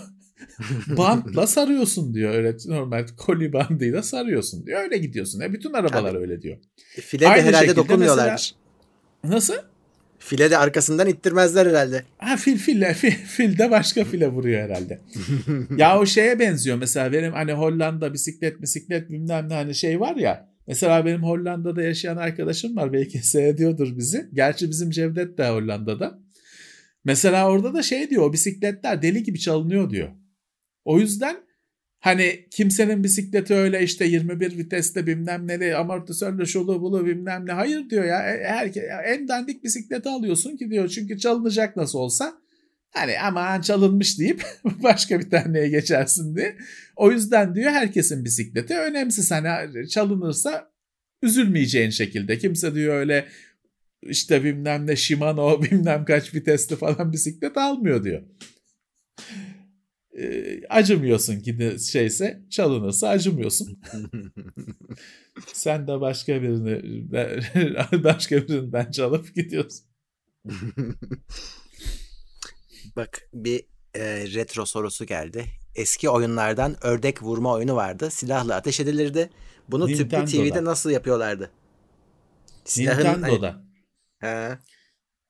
Bantla 0.87 1.47
sarıyorsun 1.47 2.13
diyor. 2.13 2.33
Öyle 2.33 2.57
normal 2.65 3.07
koli 3.17 3.53
bandıyla 3.53 4.03
sarıyorsun 4.03 4.65
diyor. 4.65 4.81
Öyle 4.81 4.97
gidiyorsun. 4.97 5.41
E 5.41 5.53
bütün 5.53 5.73
arabalar 5.73 6.11
Tabii. 6.11 6.21
öyle 6.21 6.41
diyor. 6.41 6.57
E, 6.97 7.01
file 7.01 7.25
de 7.25 7.29
herhalde 7.29 7.75
dokunmuyorlar. 7.75 8.31
Mesela, 8.31 9.35
nasıl? 9.35 9.53
File 10.19 10.51
de 10.51 10.57
arkasından 10.57 11.07
ittirmezler 11.07 11.65
herhalde. 11.65 12.03
Ha 12.17 12.37
fil 12.37 12.57
fil 12.57 12.83
fil, 12.93 13.11
fil 13.11 13.57
de 13.57 13.71
başka 13.71 14.03
file 14.03 14.27
vuruyor 14.27 14.61
herhalde. 14.61 15.01
ya 15.77 15.99
o 15.99 16.05
şeye 16.05 16.39
benziyor 16.39 16.77
mesela 16.77 17.13
benim 17.13 17.33
hani 17.33 17.53
Hollanda 17.53 18.13
bisiklet 18.13 18.61
bisiklet 18.61 19.09
bilmem 19.09 19.49
ne 19.49 19.53
hani 19.53 19.75
şey 19.75 19.99
var 19.99 20.15
ya. 20.15 20.49
Mesela 20.67 21.05
benim 21.05 21.23
Hollanda'da 21.23 21.81
yaşayan 21.81 22.17
arkadaşım 22.17 22.75
var 22.75 22.93
belki 22.93 23.17
seyrediyordur 23.27 23.97
bizi. 23.97 24.29
Gerçi 24.33 24.69
bizim 24.69 24.89
Cevdet 24.89 25.37
de 25.37 25.49
Hollanda'da. 25.49 26.19
Mesela 27.03 27.49
orada 27.49 27.73
da 27.73 27.83
şey 27.83 28.09
diyor 28.09 28.23
o 28.23 28.33
bisikletler 28.33 29.01
deli 29.01 29.23
gibi 29.23 29.39
çalınıyor 29.39 29.89
diyor. 29.89 30.09
O 30.85 30.99
yüzden 30.99 31.37
Hani 31.99 32.45
kimsenin 32.51 33.03
bisikleti 33.03 33.53
öyle 33.53 33.83
işte 33.83 34.05
21 34.05 34.57
viteste 34.57 35.07
bilmem 35.07 35.47
neli 35.47 35.75
amortisörle 35.75 36.45
şulu 36.45 36.81
bulu 36.81 37.05
bilmem 37.05 37.45
ne. 37.47 37.51
Hayır 37.51 37.89
diyor 37.89 38.03
ya. 38.03 38.33
E, 38.33 38.43
Herke, 38.43 38.89
en 39.05 39.27
dandik 39.27 39.63
bisikleti 39.63 40.09
alıyorsun 40.09 40.57
ki 40.57 40.69
diyor. 40.69 40.87
Çünkü 40.87 41.19
çalınacak 41.19 41.75
nasıl 41.75 41.99
olsa. 41.99 42.33
Hani 42.91 43.19
aman 43.19 43.61
çalınmış 43.61 44.19
deyip 44.19 44.43
başka 44.83 45.19
bir 45.19 45.29
taneye 45.29 45.69
geçersin 45.69 46.35
diye. 46.35 46.57
O 46.95 47.11
yüzden 47.11 47.55
diyor 47.55 47.71
herkesin 47.71 48.25
bisikleti 48.25 48.77
önemsiz. 48.77 49.31
Hani 49.31 49.89
çalınırsa 49.89 50.71
üzülmeyeceğin 51.23 51.89
şekilde. 51.89 52.37
Kimse 52.37 52.75
diyor 52.75 52.95
öyle 52.95 53.27
işte 54.01 54.43
bilmem 54.43 54.87
ne 54.87 54.95
Shimano 54.95 55.61
bilmem 55.71 56.05
kaç 56.05 56.35
vitesli 56.35 56.75
falan 56.75 57.11
bisiklet 57.11 57.57
almıyor 57.57 58.03
diyor 58.03 58.21
e, 60.19 60.61
acımıyorsun 60.69 61.39
ki 61.39 61.59
de 61.59 61.79
şeyse 61.79 62.41
çalınırsa 62.49 63.09
acımıyorsun. 63.09 63.81
Sen 65.53 65.87
de 65.87 66.01
başka 66.01 66.41
birini 66.41 67.11
başka 68.03 68.47
birinden 68.47 68.91
çalıp 68.91 69.35
gidiyorsun. 69.35 69.85
Bak 72.95 73.29
bir 73.33 73.65
e, 73.95 74.27
retro 74.33 74.65
sorusu 74.65 75.05
geldi. 75.05 75.45
Eski 75.75 76.09
oyunlardan 76.09 76.85
ördek 76.85 77.23
vurma 77.23 77.53
oyunu 77.53 77.75
vardı. 77.75 78.09
Silahla 78.11 78.55
ateş 78.55 78.79
edilirdi. 78.79 79.29
Bunu 79.69 79.87
tüplü 79.87 80.25
TV'de 80.25 80.63
nasıl 80.63 80.89
yapıyorlardı? 80.89 81.51
Silahın, 82.65 82.97
Nintendo'da. 82.97 83.63
Hani, 84.19 84.49
he. 84.49 84.57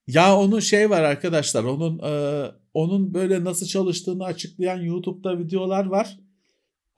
Ya 0.09 0.37
onun 0.37 0.59
şey 0.59 0.89
var 0.89 1.01
arkadaşlar. 1.03 1.63
Onun 1.63 1.99
e, 1.99 2.45
onun 2.73 3.13
böyle 3.13 3.43
nasıl 3.43 3.65
çalıştığını 3.65 4.25
açıklayan 4.25 4.81
YouTube'da 4.81 5.39
videolar 5.39 5.85
var. 5.85 6.19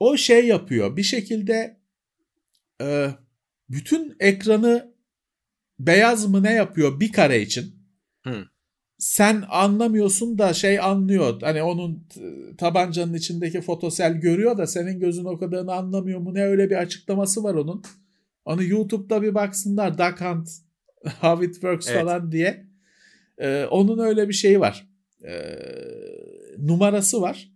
O 0.00 0.16
şey 0.16 0.46
yapıyor. 0.46 0.96
Bir 0.96 1.02
şekilde 1.02 1.80
e, 2.82 3.10
bütün 3.68 4.16
ekranı 4.20 4.94
beyaz 5.78 6.26
mı 6.26 6.42
ne 6.42 6.52
yapıyor 6.52 7.00
bir 7.00 7.12
kare 7.12 7.42
için. 7.42 7.74
Hı. 8.24 8.44
Sen 8.98 9.44
anlamıyorsun 9.48 10.38
da 10.38 10.54
şey 10.54 10.80
anlıyor. 10.80 11.40
Hani 11.42 11.62
onun 11.62 12.08
tabancanın 12.58 13.14
içindeki 13.14 13.60
fotosel 13.60 14.12
görüyor 14.12 14.58
da 14.58 14.66
senin 14.66 15.00
gözün 15.00 15.24
o 15.24 15.38
kadarını 15.38 15.72
anlamıyor 15.72 16.20
mu 16.20 16.34
ne 16.34 16.44
öyle 16.44 16.70
bir 16.70 16.76
açıklaması 16.76 17.44
var 17.44 17.54
onun. 17.54 17.82
Onu 18.44 18.62
YouTube'da 18.62 19.22
bir 19.22 19.34
baksınlar 19.34 19.98
Duck 19.98 20.20
Hunt 20.20 20.48
How 21.20 21.46
It 21.46 21.52
Works 21.52 21.88
evet. 21.88 22.00
falan 22.00 22.32
diye. 22.32 22.71
Ee, 23.42 23.66
onun 23.70 23.98
öyle 23.98 24.28
bir 24.28 24.34
şeyi 24.34 24.60
var 24.60 24.86
e, 25.24 25.58
numarası 26.58 27.20
var. 27.20 27.52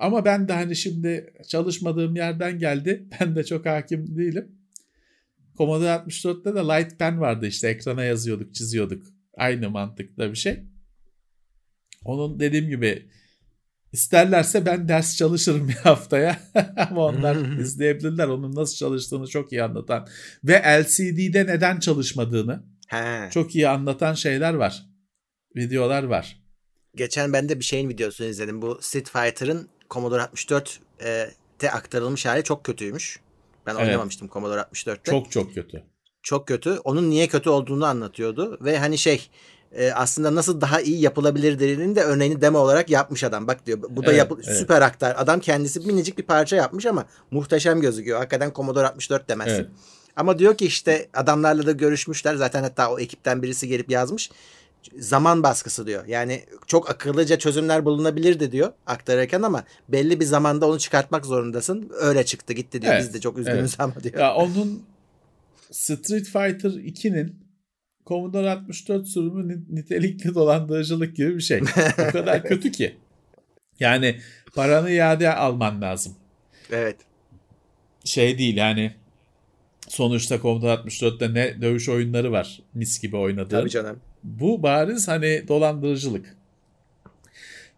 Ama 0.00 0.24
ben 0.24 0.48
de 0.48 0.52
hani 0.52 0.76
şimdi 0.76 1.34
çalışmadığım 1.48 2.16
yerden 2.16 2.58
geldi. 2.58 3.08
Ben 3.20 3.36
de 3.36 3.44
çok 3.44 3.66
hakim 3.66 4.16
değilim. 4.16 4.58
Commodore 5.56 5.88
64'te 5.88 6.54
de 6.54 6.58
Light 6.58 6.98
Pen 6.98 7.20
vardı 7.20 7.46
işte 7.46 7.68
ekrana 7.68 8.04
yazıyorduk, 8.04 8.54
çiziyorduk. 8.54 9.06
Aynı 9.36 9.70
mantıkta 9.70 10.30
bir 10.30 10.36
şey. 10.36 10.64
Onun 12.04 12.40
dediğim 12.40 12.68
gibi 12.68 13.08
isterlerse 13.92 14.66
ben 14.66 14.88
ders 14.88 15.16
çalışırım 15.16 15.68
bir 15.68 15.72
haftaya. 15.74 16.40
Ama 16.90 17.04
onlar 17.04 17.58
izleyebilirler. 17.60 18.28
Onun 18.28 18.54
nasıl 18.54 18.76
çalıştığını 18.76 19.26
çok 19.26 19.52
iyi 19.52 19.62
anlatan 19.62 20.08
ve 20.44 20.82
LCD'de 20.82 21.46
neden 21.46 21.80
çalışmadığını 21.80 22.64
He. 22.88 23.30
çok 23.30 23.54
iyi 23.54 23.68
anlatan 23.68 24.14
şeyler 24.14 24.54
var 24.54 24.94
videolar 25.56 26.02
var. 26.02 26.40
Geçen 26.94 27.32
ben 27.32 27.48
de 27.48 27.58
bir 27.58 27.64
şeyin 27.64 27.88
videosunu 27.88 28.26
izledim. 28.26 28.62
Bu 28.62 28.78
Street 28.82 29.10
Fighter'ın 29.10 29.68
Commodore 29.90 30.22
64 30.22 30.80
e, 31.04 31.30
te 31.58 31.70
aktarılmış 31.70 32.26
hali 32.26 32.42
çok 32.42 32.64
kötüymüş. 32.64 33.20
Ben 33.66 33.74
evet. 33.74 33.86
oynamamıştım 33.86 34.28
Commodore 34.28 34.60
64'te. 34.60 35.10
Çok 35.10 35.30
çok 35.30 35.54
kötü. 35.54 35.82
Çok 36.22 36.48
kötü. 36.48 36.78
Onun 36.84 37.10
niye 37.10 37.28
kötü 37.28 37.50
olduğunu 37.50 37.86
anlatıyordu 37.86 38.58
ve 38.60 38.78
hani 38.78 38.98
şey 38.98 39.28
e, 39.72 39.92
aslında 39.92 40.34
nasıl 40.34 40.60
daha 40.60 40.80
iyi 40.80 41.00
yapılabilir 41.00 41.58
dediğinin 41.58 41.96
de 41.96 42.02
örneğini 42.02 42.40
demo 42.40 42.58
olarak 42.58 42.90
yapmış 42.90 43.24
adam. 43.24 43.46
Bak 43.46 43.66
diyor 43.66 43.78
bu 43.88 44.02
da 44.02 44.10
evet, 44.10 44.18
yapı- 44.18 44.40
evet. 44.44 44.58
süper 44.58 44.82
aktar. 44.82 45.14
Adam 45.18 45.40
kendisi 45.40 45.80
minicik 45.80 46.18
bir 46.18 46.22
parça 46.22 46.56
yapmış 46.56 46.86
ama 46.86 47.04
muhteşem 47.30 47.80
gözüküyor. 47.80 48.18
Hakikaten 48.18 48.52
Commodore 48.54 48.86
64 48.86 49.28
demezsin. 49.28 49.54
Evet. 49.54 49.70
Ama 50.16 50.38
diyor 50.38 50.56
ki 50.56 50.66
işte 50.66 51.08
adamlarla 51.14 51.66
da 51.66 51.72
görüşmüşler. 51.72 52.34
Zaten 52.34 52.62
hatta 52.62 52.90
o 52.90 52.98
ekipten 52.98 53.42
birisi 53.42 53.68
gelip 53.68 53.90
yazmış 53.90 54.30
zaman 54.98 55.42
baskısı 55.42 55.86
diyor. 55.86 56.06
Yani 56.06 56.42
çok 56.66 56.90
akıllıca 56.90 57.38
çözümler 57.38 57.84
bulunabilirdi 57.84 58.52
diyor 58.52 58.72
aktarırken 58.86 59.42
ama 59.42 59.64
belli 59.88 60.20
bir 60.20 60.24
zamanda 60.24 60.68
onu 60.68 60.78
çıkartmak 60.78 61.26
zorundasın. 61.26 61.90
Öyle 62.00 62.24
çıktı 62.24 62.52
gitti 62.52 62.82
diyor. 62.82 62.92
Evet, 62.92 63.04
Biz 63.04 63.14
de 63.14 63.20
çok 63.20 63.38
üzgünüz 63.38 63.58
evet. 63.58 63.80
ama 63.80 63.94
diyor. 64.02 64.18
Ya 64.18 64.34
onun 64.34 64.82
Street 65.70 66.24
Fighter 66.24 66.70
2'nin 66.70 67.44
Commodore 68.06 68.50
64 68.50 69.08
sürümü 69.08 69.64
nitelikli 69.70 70.34
dolandırıcılık 70.34 71.16
gibi 71.16 71.36
bir 71.36 71.40
şey. 71.40 71.62
O 72.08 72.12
kadar 72.12 72.42
kötü 72.48 72.72
ki. 72.72 72.96
Yani 73.80 74.20
paranı 74.54 74.90
iade 74.90 75.34
alman 75.34 75.80
lazım. 75.82 76.14
Evet. 76.70 76.96
Şey 78.04 78.38
değil 78.38 78.56
yani 78.56 78.94
sonuçta 79.88 80.40
Commodore 80.40 80.72
64'te 80.72 81.34
ne 81.34 81.62
dövüş 81.62 81.88
oyunları 81.88 82.32
var 82.32 82.62
mis 82.74 83.00
gibi 83.00 83.16
oynadığın. 83.16 83.60
Tabii 83.60 83.70
canım. 83.70 84.00
Bu 84.22 84.62
bariz 84.62 85.08
hani 85.08 85.44
dolandırıcılık. 85.48 86.36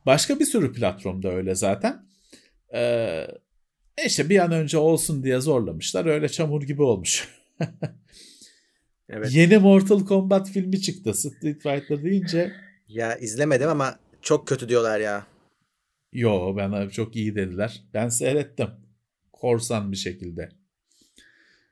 Başka 0.07 0.41
bir 0.41 0.45
sürü 0.45 0.73
platformda 0.73 1.33
öyle 1.33 1.55
zaten. 1.55 2.07
Ee, 2.75 3.27
işte 4.07 4.29
bir 4.29 4.39
an 4.39 4.53
önce 4.53 4.79
olsun 4.79 5.23
diye 5.23 5.41
zorlamışlar. 5.41 6.07
Öyle 6.07 6.29
çamur 6.29 6.63
gibi 6.63 6.83
olmuş. 6.83 7.29
evet. 9.09 9.35
Yeni 9.35 9.59
Mortal 9.59 10.05
Kombat 10.07 10.51
filmi 10.51 10.81
çıktı. 10.81 11.15
Street 11.15 11.63
Fighter 11.63 12.05
deyince. 12.05 12.53
Ya 12.89 13.17
izlemedim 13.17 13.69
ama 13.69 13.99
çok 14.23 14.49
kötü 14.49 14.69
diyorlar 14.69 15.01
ya. 15.01 15.27
Yo 16.13 16.57
ben 16.57 16.89
çok 16.89 17.17
iyi 17.17 17.35
dediler. 17.35 17.83
Ben 17.95 18.09
seyrettim. 18.09 18.69
Korsan 19.33 19.93
bir 19.93 19.97
şekilde. 19.97 20.49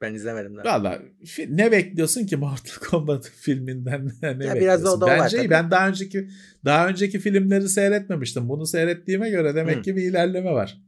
Ben 0.04 0.14
izlemedim 0.14 0.56
daha. 0.56 0.64
Valla 0.64 1.02
ne 1.48 1.72
bekliyorsun 1.72 2.26
ki 2.26 2.36
Mortal 2.36 2.74
Kombat 2.90 3.30
filminden 3.36 4.10
ne 4.22 4.28
ya 4.28 4.34
bekliyorsun? 4.40 4.60
Biraz 4.60 4.84
o 4.84 5.00
da 5.00 5.06
Bence 5.06 5.38
var, 5.38 5.50
ben 5.50 5.70
daha 5.70 5.88
önceki 5.88 6.28
daha 6.64 6.88
önceki 6.88 7.18
filmleri 7.18 7.68
seyretmemiştim. 7.68 8.48
Bunu 8.48 8.66
seyrettiğime 8.66 9.30
göre 9.30 9.54
demek 9.54 9.76
Hı. 9.76 9.82
ki 9.82 9.96
bir 9.96 10.02
ilerleme 10.02 10.50
var. 10.50 10.78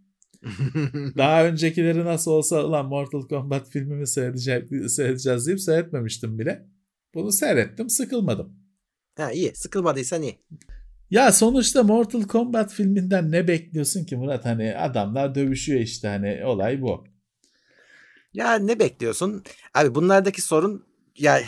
daha 1.16 1.47
öncekileri 1.47 2.05
nasıl 2.05 2.30
olsa 2.30 2.64
ulan 2.64 2.86
Mortal 2.86 3.22
Kombat 3.22 3.70
filmimi 3.70 4.06
seyredeceğiz, 4.06 4.94
seyredeceğiz 4.94 5.47
deyip 5.47 5.60
seyretmemiştim 5.60 6.38
bile. 6.38 6.66
Bunu 7.14 7.32
seyrettim 7.32 7.90
sıkılmadım. 7.90 8.56
Ha 9.16 9.32
iyi 9.32 9.52
sıkılmadıysan 9.55 10.22
iyi. 10.22 10.38
Ya 11.10 11.32
sonuçta 11.32 11.82
Mortal 11.82 12.22
Kombat 12.22 12.72
filminden 12.72 13.32
ne 13.32 13.48
bekliyorsun 13.48 14.05
ki 14.05 14.16
Murat? 14.16 14.44
Hani 14.44 14.76
adamlar 14.76 15.34
dövüşüyor 15.34 15.80
işte 15.80 16.09
hani 16.09 16.44
olay 16.44 16.82
bu. 16.82 17.05
Ya 18.36 18.54
ne 18.54 18.78
bekliyorsun? 18.78 19.44
Abi 19.74 19.94
bunlardaki 19.94 20.42
sorun 20.42 20.84
ya 21.16 21.42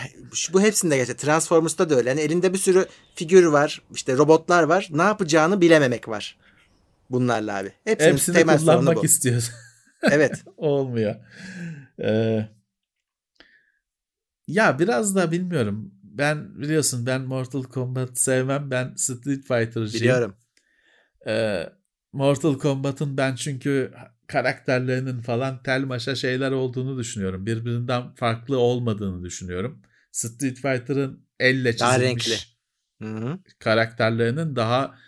bu 0.53 0.61
hepsinde 0.61 0.97
geçer. 0.97 1.17
Transformers'ta 1.17 1.91
da 1.91 1.95
öyle. 1.95 2.09
Yani 2.09 2.21
elinde 2.21 2.53
bir 2.53 2.59
sürü 2.59 2.87
figür 3.15 3.45
var. 3.45 3.83
işte 3.95 4.17
robotlar 4.17 4.63
var. 4.63 4.89
Ne 4.91 5.03
yapacağını 5.03 5.61
bilememek 5.61 6.09
var. 6.09 6.39
Bunlarla 7.11 7.59
abi. 7.59 7.73
Hepsinin 7.85 8.13
Hepsini 8.13 8.35
temel 8.37 8.59
kullanmak 8.59 8.97
bu. 8.97 9.05
istiyorsun. 9.05 9.55
evet. 10.03 10.45
Olmuyor. 10.57 11.15
Ee, 12.03 12.49
ya 14.47 14.79
biraz 14.79 15.15
da 15.17 15.33
bilmiyorum. 15.33 15.95
Ben 16.03 16.61
biliyorsun 16.61 17.07
ben 17.07 17.21
Mortal 17.21 17.63
Kombat 17.63 18.19
sevmem. 18.19 18.71
Ben 18.71 18.95
Street 18.95 19.43
Fighter'cıyım. 19.47 19.93
Biliyorum. 19.93 20.37
Ee, 21.27 21.67
Mortal 22.13 22.59
Kombat'ın 22.59 23.17
ben 23.17 23.35
çünkü 23.35 23.93
karakterlerinin 24.29 25.21
falan 25.21 25.63
tel 25.63 25.81
maşa 25.81 26.15
şeyler 26.15 26.51
olduğunu 26.51 26.99
düşünüyorum. 26.99 27.47
Birbirinden 27.47 28.15
farklı 28.15 28.59
olmadığını 28.59 29.25
düşünüyorum. 29.25 29.83
Street 30.13 30.57
Fighter'ın 30.57 31.27
elle 31.41 31.77
çizilmiş 31.77 32.57
daha. 33.01 33.11
Hı-hı. 33.11 33.39
karakterlerinin 33.59 34.57
daha 34.57 34.99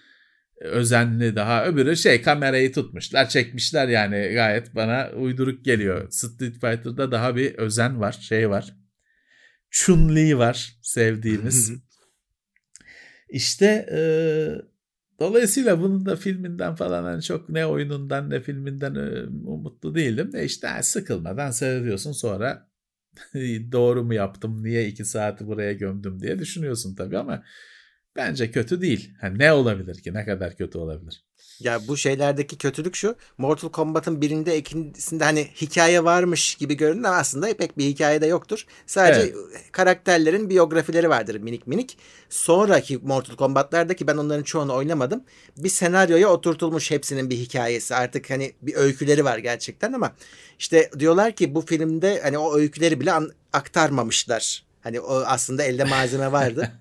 özenli 0.61 1.37
daha 1.37 1.67
öbürü 1.67 1.97
şey 1.97 2.23
kamerayı 2.23 2.73
tutmuşlar 2.73 3.29
çekmişler 3.29 3.89
yani 3.89 4.31
gayet 4.35 4.75
bana 4.75 5.11
uyduruk 5.11 5.65
geliyor. 5.65 6.11
Street 6.11 6.53
Fighter'da 6.53 7.13
daha 7.13 7.37
bir 7.37 7.55
özen 7.55 8.01
var 8.01 8.13
şey 8.13 8.51
var. 8.51 8.75
Chun-Li 9.71 10.39
var 10.39 10.77
sevdiğimiz. 10.83 11.73
İşte 13.29 13.87
e, 13.93 14.01
dolayısıyla 15.21 15.81
bunun 15.81 16.07
da 16.07 16.17
filminden 16.17 16.75
falan 16.75 17.05
hani 17.05 17.23
çok 17.23 17.49
ne 17.49 17.67
oyunundan 17.67 18.31
ne 18.31 18.41
filminden 18.41 18.95
e, 18.95 19.27
umutlu 19.49 19.95
değildim. 19.95 20.33
De 20.33 20.45
işte 20.45 20.69
sıkılmadan 20.83 21.51
seyrediyorsun 21.51 22.13
sonra 22.13 22.71
doğru 23.73 24.05
mu 24.05 24.15
yaptım 24.15 24.63
niye 24.65 24.87
iki 24.89 25.05
saati 25.05 25.47
buraya 25.47 25.73
gömdüm 25.73 26.21
diye 26.23 26.39
düşünüyorsun 26.39 26.95
tabii 26.95 27.19
ama 27.19 27.43
bence 28.17 28.51
kötü 28.51 28.81
değil. 28.81 29.15
Yani 29.23 29.39
ne 29.39 29.53
olabilir 29.53 30.03
ki 30.03 30.15
ne 30.15 30.25
kadar 30.25 30.57
kötü 30.57 30.79
olabilir? 30.79 31.25
Ya 31.61 31.89
bu 31.89 31.97
şeylerdeki 31.97 32.59
kötülük 32.59 32.97
şu. 32.97 33.17
Mortal 33.39 33.69
Kombat'ın 33.69 34.21
birinde 34.21 34.59
ikincisinde 34.59 35.25
hani 35.25 35.49
hikaye 35.61 36.05
varmış 36.05 36.55
gibi 36.55 36.77
görünür 36.77 37.05
ama 37.05 37.17
aslında 37.17 37.57
pek 37.57 37.79
bir 37.79 37.85
hikaye 37.85 38.21
de 38.21 38.27
yoktur. 38.27 38.67
Sadece 38.87 39.21
evet. 39.21 39.73
karakterlerin 39.73 40.51
biyografileri 40.51 41.09
vardır 41.09 41.37
minik 41.37 41.67
minik. 41.67 41.99
Sonraki 42.29 42.99
Mortal 42.99 43.37
Kombat'lardaki 43.37 44.07
ben 44.07 44.17
onların 44.17 44.43
çoğunu 44.43 44.75
oynamadım. 44.75 45.25
Bir 45.57 45.69
senaryoya 45.69 46.29
oturtulmuş 46.29 46.91
hepsinin 46.91 47.31
bir 47.31 47.37
hikayesi. 47.37 47.95
Artık 47.95 48.31
hani 48.31 48.53
bir 48.63 48.75
öyküleri 48.75 49.25
var 49.25 49.39
gerçekten 49.39 49.93
ama 49.93 50.13
işte 50.59 50.91
diyorlar 50.99 51.33
ki 51.33 51.55
bu 51.55 51.61
filmde 51.61 52.21
hani 52.23 52.39
o 52.39 52.57
öyküleri 52.57 53.01
bile 53.01 53.13
aktarmamışlar. 53.53 54.65
Hani 54.81 55.01
o 55.01 55.23
aslında 55.27 55.63
elde 55.63 55.85
malzeme 55.85 56.33
vardı. 56.33 56.73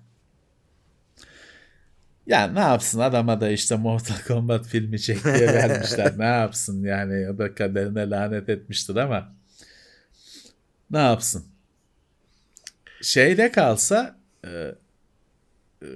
Ya 2.30 2.46
ne 2.46 2.60
yapsın 2.60 3.00
adama 3.00 3.40
da 3.40 3.50
işte 3.50 3.76
Mortal 3.76 4.14
Kombat 4.28 4.66
filmi 4.66 5.00
çek 5.00 5.24
diye 5.24 5.46
vermişler. 5.54 6.18
ne 6.18 6.24
yapsın 6.24 6.84
yani 6.84 7.22
ya 7.22 7.38
da 7.38 7.54
kaderine 7.54 8.10
lanet 8.10 8.48
etmiştir 8.48 8.96
ama 8.96 9.32
ne 10.90 10.98
yapsın? 10.98 11.44
Şeyde 13.02 13.52
kalsa 13.52 14.16
e, 14.44 14.74
e, 15.82 15.86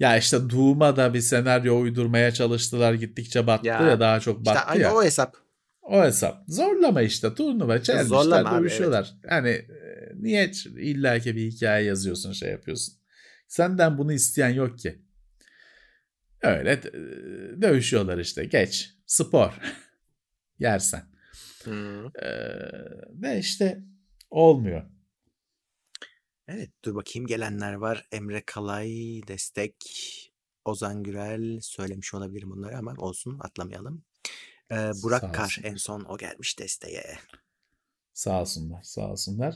ya 0.00 0.16
işte 0.16 0.50
Doom'a 0.50 0.96
da 0.96 1.14
bir 1.14 1.20
senaryo 1.20 1.80
uydurmaya 1.80 2.30
çalıştılar 2.30 2.94
gittikçe 2.94 3.46
battı 3.46 3.66
ya, 3.66 3.82
ya 3.82 4.00
daha 4.00 4.20
çok 4.20 4.46
battı 4.46 4.72
işte 4.72 4.82
ya. 4.82 4.94
O 4.94 5.04
hesap. 5.04 5.36
O 5.82 6.02
hesap. 6.02 6.44
Zorlama 6.48 7.02
işte 7.02 7.34
turnuva 7.34 7.82
çelmişler 7.82 8.44
dövüşüyorlar. 8.44 9.14
Evet. 9.22 9.32
Yani 9.32 9.48
e, 9.48 10.12
niye 10.20 10.50
illaki 10.76 11.36
bir 11.36 11.50
hikaye 11.50 11.84
yazıyorsun 11.84 12.32
şey 12.32 12.50
yapıyorsun. 12.50 13.01
Senden 13.52 13.98
bunu 13.98 14.12
isteyen 14.12 14.48
yok 14.48 14.78
ki. 14.78 15.02
Öyle 16.42 16.82
dövüşüyorlar 17.62 18.18
işte. 18.18 18.44
Geç. 18.44 18.94
Spor. 19.06 19.58
Yersen. 20.58 21.02
Hmm. 21.64 22.06
Ee, 22.06 22.30
ve 23.10 23.38
işte 23.38 23.82
olmuyor. 24.30 24.90
Evet 26.48 26.70
dur 26.84 26.94
bakayım 26.94 27.26
gelenler 27.26 27.72
var. 27.72 28.08
Emre 28.12 28.42
Kalay, 28.46 29.20
Destek, 29.28 29.74
Ozan 30.64 31.02
Gürel 31.02 31.60
söylemiş 31.60 32.14
olabilirim 32.14 32.50
bunları 32.50 32.78
ama 32.78 32.94
olsun 32.98 33.38
atlamayalım. 33.40 34.04
Ee, 34.70 34.90
Burak 35.02 35.34
Kar 35.34 35.58
en 35.62 35.76
son 35.76 36.04
o 36.04 36.18
gelmiş 36.18 36.58
desteğe. 36.58 37.18
Sağ 38.12 38.40
olsunlar 38.40 38.82
sağ 38.82 39.10
olsunlar. 39.10 39.54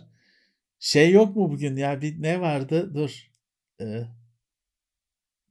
Şey 0.78 1.12
yok 1.12 1.36
mu 1.36 1.50
bugün 1.50 1.76
ya 1.76 2.00
bir 2.00 2.22
ne 2.22 2.40
vardı 2.40 2.94
dur 2.94 3.35
e, 3.80 4.04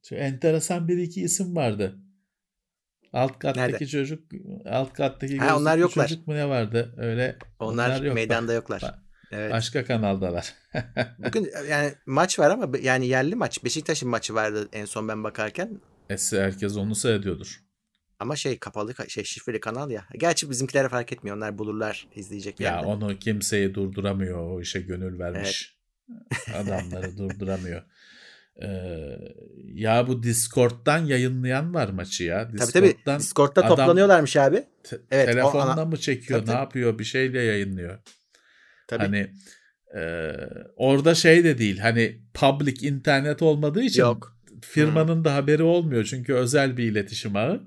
şu 0.03 0.15
enteresan 0.15 0.87
bir 0.87 0.97
iki 0.97 1.21
isim 1.21 1.55
vardı. 1.55 1.99
Alt 3.13 3.39
kattaki 3.39 3.73
Nerede? 3.73 3.87
çocuk, 3.87 4.23
alt 4.65 4.93
kattaki 4.93 5.37
ha, 5.37 5.57
onlar 5.57 5.77
yoklar. 5.77 6.07
çocuk 6.07 6.27
mu 6.27 6.35
ne 6.35 6.49
vardı? 6.49 6.95
Öyle. 6.97 7.37
Onlar, 7.59 7.89
onlar 7.89 8.03
yok. 8.03 8.15
meydanda 8.15 8.53
yoklar. 8.53 8.95
Evet. 9.31 9.51
Başka 9.51 9.85
kanaldalar. 9.85 10.53
Bugün 11.19 11.51
yani 11.69 11.93
maç 12.05 12.39
var 12.39 12.51
ama 12.51 12.77
yani 12.81 13.07
yerli 13.07 13.35
maç. 13.35 13.63
Beşiktaş'ın 13.63 14.09
maçı 14.09 14.33
vardı 14.33 14.69
en 14.73 14.85
son 14.85 15.07
ben 15.07 15.23
bakarken. 15.23 15.81
Esi 16.09 16.39
herkes 16.41 16.77
onu 16.77 16.95
seyrediyordur. 16.95 17.61
Ama 18.19 18.35
şey 18.35 18.59
kapalı 18.59 18.93
şey 19.07 19.23
şifreli 19.23 19.59
kanal 19.59 19.91
ya. 19.91 20.05
Gerçi 20.17 20.49
bizimkilere 20.49 20.89
fark 20.89 21.13
etmiyor. 21.13 21.37
Onlar 21.37 21.57
bulurlar 21.57 22.07
izleyecek 22.15 22.59
Ya 22.59 22.81
onu 22.81 23.19
kimseyi 23.19 23.73
durduramıyor. 23.73 24.49
O 24.49 24.61
işe 24.61 24.81
gönül 24.81 25.19
vermiş. 25.19 25.77
Evet. 26.47 26.55
Adamları 26.55 27.17
durduramıyor. 27.17 27.83
Ee, 28.61 29.17
ya 29.73 30.07
bu 30.07 30.23
Discord'dan 30.23 31.05
yayınlayan 31.05 31.73
var 31.73 31.89
maçı 31.89 32.23
ya. 32.23 32.51
Discord'dan 32.51 32.71
tabii 32.71 32.95
tabii. 33.05 33.19
Discord'da 33.19 33.65
adam 33.65 33.77
toplanıyorlarmış 33.77 34.37
abi. 34.37 34.63
Te- 34.83 35.01
evet, 35.11 35.25
telefonla 35.25 35.73
ana... 35.73 35.85
mı 35.85 35.97
çekiyor? 35.97 36.39
Tabii, 36.39 36.49
ne 36.49 36.53
tabii. 36.53 36.63
yapıyor? 36.63 36.99
Bir 36.99 37.03
şeyle 37.03 37.41
yayınlıyor. 37.41 37.99
Tabii. 38.87 39.03
Hani 39.03 39.31
e, 39.95 40.33
orada 40.75 41.15
şey 41.15 41.43
de 41.43 41.57
değil. 41.57 41.77
Hani 41.77 42.21
public 42.33 42.87
internet 42.87 43.41
olmadığı 43.41 43.81
için 43.81 44.01
Yok. 44.01 44.37
firmanın 44.61 45.15
hmm. 45.15 45.25
da 45.25 45.35
haberi 45.35 45.63
olmuyor. 45.63 46.03
Çünkü 46.03 46.33
özel 46.33 46.77
bir 46.77 46.83
iletişim 46.83 47.35
ağı. 47.35 47.63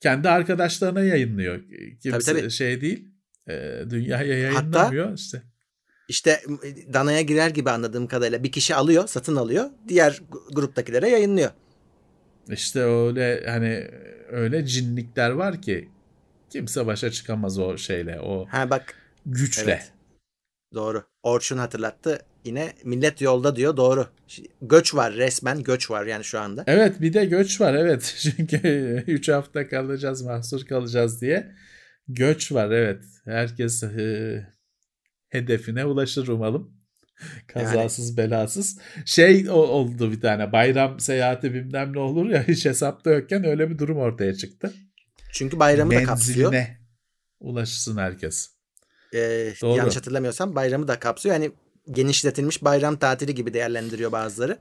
Kendi 0.00 0.28
arkadaşlarına 0.28 1.02
yayınlıyor. 1.02 1.62
Kimse 2.02 2.18
tabii, 2.18 2.40
tabii. 2.40 2.50
şey 2.50 2.80
değil. 2.80 3.08
E, 3.48 3.84
dünyaya 3.90 4.38
yayınlamıyor 4.38 5.04
Hatta, 5.04 5.14
işte 5.14 5.42
işte 6.08 6.42
danaya 6.92 7.22
girer 7.22 7.50
gibi 7.50 7.70
anladığım 7.70 8.06
kadarıyla 8.06 8.42
bir 8.42 8.52
kişi 8.52 8.74
alıyor, 8.74 9.08
satın 9.08 9.36
alıyor, 9.36 9.70
diğer 9.88 10.22
gruptakilere 10.52 11.08
yayınlıyor. 11.08 11.50
İşte 12.50 12.80
öyle 12.80 13.44
hani 13.46 13.90
öyle 14.28 14.66
cinlikler 14.66 15.30
var 15.30 15.62
ki 15.62 15.88
kimse 16.50 16.86
başa 16.86 17.10
çıkamaz 17.10 17.58
o 17.58 17.78
şeyle, 17.78 18.20
o 18.20 18.46
ha 18.46 18.70
bak 18.70 18.94
güçle. 19.26 19.62
Evet. 19.62 19.92
Doğru. 20.74 21.04
Orçun 21.22 21.58
hatırlattı. 21.58 22.18
Yine 22.44 22.72
millet 22.84 23.20
yolda 23.20 23.56
diyor 23.56 23.76
doğru. 23.76 24.06
Göç 24.62 24.94
var 24.94 25.14
resmen 25.14 25.62
göç 25.62 25.90
var 25.90 26.06
yani 26.06 26.24
şu 26.24 26.40
anda. 26.40 26.64
Evet 26.66 27.00
bir 27.00 27.12
de 27.12 27.24
göç 27.24 27.60
var 27.60 27.74
evet. 27.74 28.14
Çünkü 28.36 29.04
3 29.06 29.28
hafta 29.28 29.68
kalacağız 29.68 30.22
mahsur 30.22 30.66
kalacağız 30.66 31.20
diye. 31.20 31.52
Göç 32.08 32.52
var 32.52 32.70
evet. 32.70 33.04
Herkes 33.24 33.82
hedefine 35.32 35.84
ulaşır 35.84 36.28
umalım. 36.28 36.74
Kazasız 37.46 38.08
yani. 38.08 38.16
belasız. 38.16 38.78
Şey 39.06 39.50
oldu 39.50 40.12
bir 40.12 40.20
tane 40.20 40.52
bayram 40.52 41.00
seyahati 41.00 41.54
bilmem 41.54 41.92
ne 41.92 41.98
olur 41.98 42.30
ya 42.30 42.48
hiç 42.48 42.64
hesapta 42.64 43.10
yokken 43.10 43.44
öyle 43.44 43.70
bir 43.70 43.78
durum 43.78 43.98
ortaya 43.98 44.34
çıktı. 44.34 44.72
Çünkü 45.32 45.58
bayramı 45.58 45.88
Menziline 45.88 46.08
da 46.08 46.14
kapsıyor. 46.14 46.54
ulaşsın 47.40 47.96
herkes. 47.96 48.50
Ee, 49.14 49.52
Doğru. 49.62 49.76
Yanlış 49.78 49.96
hatırlamıyorsam 49.96 50.54
bayramı 50.54 50.88
da 50.88 50.98
kapsıyor. 50.98 51.34
Yani 51.34 51.52
genişletilmiş 51.90 52.64
bayram 52.64 52.96
tatili 52.96 53.34
gibi 53.34 53.54
değerlendiriyor 53.54 54.12
bazıları. 54.12 54.58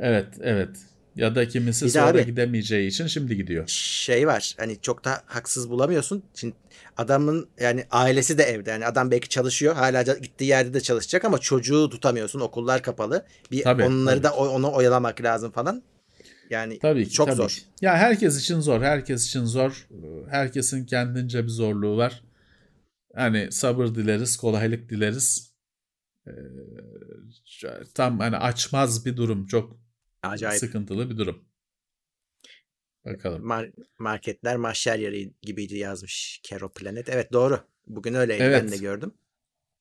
Evet 0.00 0.28
evet. 0.40 0.76
Ya 1.16 1.34
da 1.34 1.48
kimisi 1.48 1.90
sonra 1.90 2.06
abi, 2.06 2.26
gidemeyeceği 2.26 2.88
için 2.88 3.06
şimdi 3.06 3.36
gidiyor. 3.36 3.68
Şey 3.68 4.26
var 4.26 4.54
hani 4.58 4.80
çok 4.82 5.04
da 5.04 5.22
haksız 5.26 5.70
bulamıyorsun. 5.70 6.22
Şimdi 6.34 6.54
adamın 6.96 7.48
yani 7.60 7.84
ailesi 7.90 8.38
de 8.38 8.42
evde. 8.42 8.70
Yani 8.70 8.86
adam 8.86 9.10
belki 9.10 9.28
çalışıyor. 9.28 9.74
Hala 9.74 10.02
gittiği 10.02 10.44
yerde 10.44 10.74
de 10.74 10.80
çalışacak 10.80 11.24
ama 11.24 11.38
çocuğu 11.38 11.88
tutamıyorsun. 11.90 12.40
Okullar 12.40 12.82
kapalı. 12.82 13.26
Bir 13.50 13.62
tabii, 13.62 13.84
onları 13.84 14.22
tabii. 14.22 14.24
da 14.24 14.36
onu 14.36 14.72
oyalamak 14.72 15.22
lazım 15.22 15.50
falan. 15.50 15.82
Yani 16.50 16.78
tabii 16.78 17.04
ki, 17.04 17.10
çok 17.10 17.26
tabii 17.26 17.36
zor. 17.36 17.58
Ya 17.80 17.96
herkes 17.96 18.40
için 18.40 18.60
zor. 18.60 18.82
Herkes 18.82 19.26
için 19.26 19.44
zor. 19.44 19.88
Herkesin 20.30 20.86
kendince 20.86 21.44
bir 21.44 21.48
zorluğu 21.48 21.96
var. 21.96 22.22
Hani 23.14 23.52
sabır 23.52 23.86
dileriz, 23.86 24.36
kolaylık 24.36 24.90
dileriz. 24.90 25.52
Ee, 26.26 26.30
tam 27.94 28.18
hani 28.18 28.36
açmaz 28.36 29.06
bir 29.06 29.16
durum. 29.16 29.46
Çok 29.46 29.85
Acayip. 30.28 30.60
Sıkıntılı 30.60 31.10
bir 31.10 31.18
durum. 31.18 31.44
Bakalım. 33.04 33.42
Mar- 33.42 33.72
marketler 33.98 34.56
mahşer 34.56 34.98
yeri 34.98 35.34
gibiydi 35.42 35.78
yazmış 35.78 36.40
Kero 36.42 36.72
Planet. 36.72 37.08
Evet 37.08 37.32
doğru. 37.32 37.60
Bugün 37.86 38.14
öyleydi 38.14 38.42
evet. 38.42 38.62
ben 38.62 38.72
de 38.72 38.76
gördüm. 38.76 39.14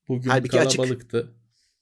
Bugün 0.07 0.29
Halbuki 0.29 0.57
kalabalıktı. 0.57 1.17
Açık. 1.17 1.35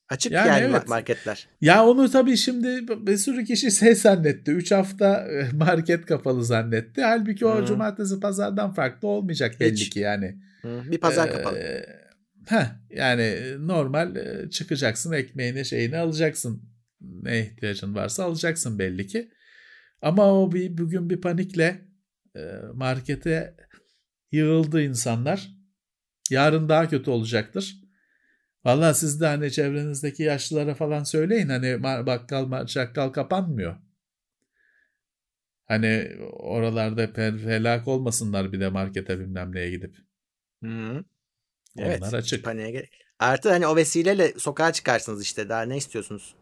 Açık 0.10 0.31
yani, 0.31 0.48
yani 0.48 0.76
evet. 0.76 0.88
marketler. 0.88 1.48
Ya 1.61 1.85
onu 1.85 2.11
tabii 2.11 2.38
şimdi 2.38 2.88
bir 3.07 3.18
sürü 3.18 3.45
kişi 3.45 3.72
şey 3.80 3.95
zannetti. 3.95 4.52
3 4.52 4.72
hafta 4.72 5.27
e, 5.27 5.49
market 5.53 6.06
kapalı 6.06 6.45
zannetti. 6.45 7.02
Halbuki 7.02 7.45
o 7.45 7.57
hmm. 7.57 7.65
cumartesi 7.65 8.19
pazardan 8.19 8.73
farklı 8.73 9.07
olmayacak 9.07 9.60
belli 9.60 9.73
Hiç. 9.73 9.90
ki 9.90 9.99
yani. 9.99 10.38
Hmm. 10.61 10.91
Bir 10.91 10.98
pazar 10.98 11.27
ee, 11.27 11.31
kapalı. 11.31 11.57
Heh, 12.45 12.65
yani 12.90 13.38
normal 13.60 14.15
e, 14.15 14.49
çıkacaksın 14.49 15.11
ekmeğini 15.11 15.65
şeyini 15.65 15.98
alacaksın 15.98 16.72
ne 17.03 17.39
ihtiyacın 17.39 17.95
varsa 17.95 18.23
alacaksın 18.23 18.80
belli 18.80 19.07
ki. 19.07 19.31
Ama 20.01 20.41
o 20.41 20.51
bir 20.51 20.77
bugün 20.77 21.09
bir 21.09 21.21
panikle 21.21 21.81
e, 22.35 22.41
markete 22.73 23.55
yığıldı 24.31 24.81
insanlar. 24.81 25.51
Yarın 26.30 26.69
daha 26.69 26.89
kötü 26.89 27.11
olacaktır. 27.11 27.84
Valla 28.65 28.93
siz 28.93 29.21
de 29.21 29.27
hani 29.27 29.51
çevrenizdeki 29.51 30.23
yaşlılara 30.23 30.75
falan 30.75 31.03
söyleyin. 31.03 31.49
Hani 31.49 31.84
bakkal, 31.84 32.67
çakkal 32.67 33.09
kapanmıyor. 33.09 33.77
Hani 35.65 36.11
oralarda 36.31 37.01
helak 37.49 37.88
olmasınlar 37.88 38.51
bir 38.51 38.59
de 38.59 38.69
markete 38.69 39.19
bilmem 39.19 39.55
neye 39.55 39.69
gidip. 39.69 39.97
Hı. 40.63 41.03
Evet. 41.77 42.01
Onlar 42.01 42.13
açık. 42.13 42.45
Paniğe 42.45 42.71
gerek. 42.71 43.03
Artı 43.19 43.49
hani 43.49 43.67
o 43.67 43.75
vesileyle 43.75 44.34
sokağa 44.38 44.73
çıkarsınız 44.73 45.21
işte. 45.21 45.49
Daha 45.49 45.61
ne 45.61 45.77
istiyorsunuz? 45.77 46.35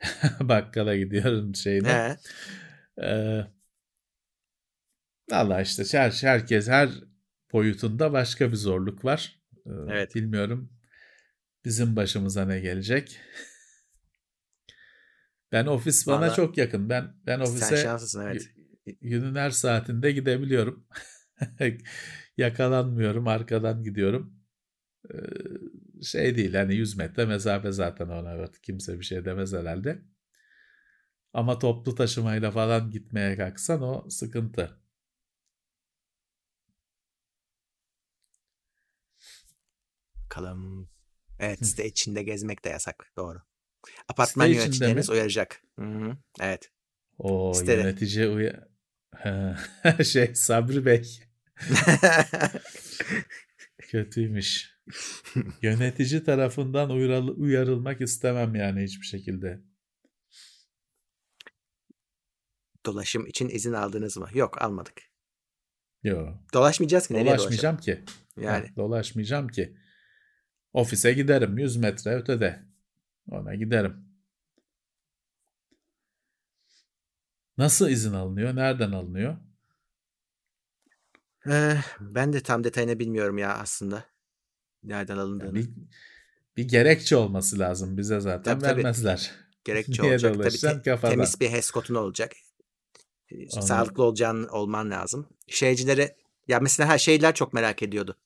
Bakkala 0.40 0.96
gidiyorum 0.96 1.54
şeyine. 1.54 1.88
He. 1.88 2.16
Ee, 3.06 3.46
Valla 5.30 5.60
işte 5.62 5.98
her, 5.98 6.10
herkes 6.10 6.68
her 6.68 6.90
boyutunda 7.52 8.12
başka 8.12 8.50
bir 8.52 8.56
zorluk 8.56 9.04
var. 9.04 9.40
Ee, 9.66 9.70
Evet. 9.88 10.14
Bilmiyorum 10.14 10.72
bizim 11.64 11.96
başımıza 11.96 12.44
ne 12.44 12.60
gelecek. 12.60 13.20
Ben 15.52 15.66
ofis 15.66 16.06
bana 16.06 16.20
Vallahi- 16.20 16.36
çok 16.36 16.58
yakın. 16.58 16.88
Ben 16.90 17.14
ben 17.26 17.36
Sen 17.36 17.52
ofise 17.52 17.76
şanslısın 17.76 18.22
evet. 18.26 18.42
gü- 18.86 18.96
günün 19.00 19.34
her 19.34 19.50
saatinde 19.50 20.12
gidebiliyorum. 20.12 20.86
Yakalanmıyorum, 22.36 23.28
arkadan 23.28 23.82
gidiyorum. 23.82 24.34
Ee, 25.10 25.16
şey 26.02 26.36
değil 26.36 26.54
hani 26.54 26.74
100 26.74 26.96
metre 26.96 27.26
mesafe 27.26 27.72
zaten 27.72 28.08
ona 28.08 28.34
evet, 28.34 28.60
kimse 28.62 28.98
bir 28.98 29.04
şey 29.04 29.24
demez 29.24 29.52
herhalde. 29.52 30.02
Ama 31.32 31.58
toplu 31.58 31.94
taşımayla 31.94 32.50
falan 32.50 32.90
gitmeye 32.90 33.36
kalksan 33.36 33.82
o 33.82 34.10
sıkıntı. 34.10 34.80
Bakalım. 40.24 40.90
Evet 41.38 41.66
site 41.66 41.86
içinde 41.86 42.22
gezmek 42.22 42.64
de 42.64 42.68
yasak. 42.68 43.12
Doğru. 43.16 43.38
Apartman 44.08 44.46
Site 44.46 44.58
yöneticileriniz 44.58 45.10
uyaracak. 45.10 45.62
Hı-hı. 45.78 46.16
Evet. 46.40 46.70
O 47.18 47.54
Sitede. 47.54 47.80
yönetici 47.80 48.28
uya... 48.28 48.68
Şey 50.04 50.34
Sabri 50.34 50.86
Bey 50.86 51.20
kötüymüş. 53.78 54.77
Yönetici 55.62 56.24
tarafından 56.24 56.90
uyarıl- 56.90 57.36
uyarılmak 57.36 58.00
istemem 58.00 58.54
yani 58.54 58.82
hiçbir 58.82 59.06
şekilde. 59.06 59.60
Dolaşım 62.86 63.26
için 63.26 63.48
izin 63.48 63.72
aldınız 63.72 64.16
mı? 64.16 64.28
Yok 64.34 64.62
almadık. 64.62 65.02
Yok. 66.02 66.38
Dolaşmayacağız 66.54 67.08
ki. 67.08 67.14
Dolaşmayacağım 67.14 67.76
ki. 67.76 68.04
Yani. 68.36 68.66
Ha, 68.68 68.76
dolaşmayacağım 68.76 69.48
ki. 69.48 69.76
Ofise 70.72 71.12
giderim 71.12 71.58
100 71.58 71.76
metre 71.76 72.14
ötede. 72.14 72.64
Ona 73.30 73.54
giderim. 73.54 74.08
Nasıl 77.58 77.88
izin 77.88 78.12
alınıyor? 78.12 78.56
Nereden 78.56 78.92
alınıyor? 78.92 79.36
Eh, 81.46 81.82
ben 82.00 82.32
de 82.32 82.40
tam 82.42 82.64
detayını 82.64 82.98
bilmiyorum 82.98 83.38
ya 83.38 83.54
aslında. 83.54 84.04
Nereden 84.82 85.14
Yani 85.14 85.22
alındığını. 85.22 85.54
bir, 85.54 85.68
bir 86.56 86.68
gerekçe 86.68 87.16
olması 87.16 87.58
lazım 87.58 87.96
bize 87.98 88.20
zaten 88.20 88.42
Tabii, 88.42 88.62
tabii. 88.64 88.76
vermezler. 88.76 89.30
Gerekçe 89.64 90.02
Niye 90.02 90.12
olacak. 90.12 90.34
Tabii 90.34 90.58
te- 90.60 90.82
kafadan? 90.90 91.10
temiz 91.14 91.40
bir 91.40 91.48
HES 91.50 91.72
olacak. 91.90 92.32
Ee, 93.30 93.34
Onu- 93.56 93.62
Sağlıklı 93.62 94.02
olacağın 94.04 94.48
olman 94.48 94.90
lazım. 94.90 95.28
Şeycilere 95.48 96.16
ya 96.48 96.60
mesela 96.60 96.88
her 96.88 96.98
şeyler 96.98 97.34
çok 97.34 97.52
merak 97.52 97.82
ediyordu. 97.82 98.16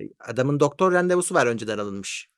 E, 0.00 0.02
Adamın 0.20 0.60
doktor 0.60 0.92
randevusu 0.92 1.34
var 1.34 1.46
önceden 1.46 1.78
alınmış. 1.78 2.28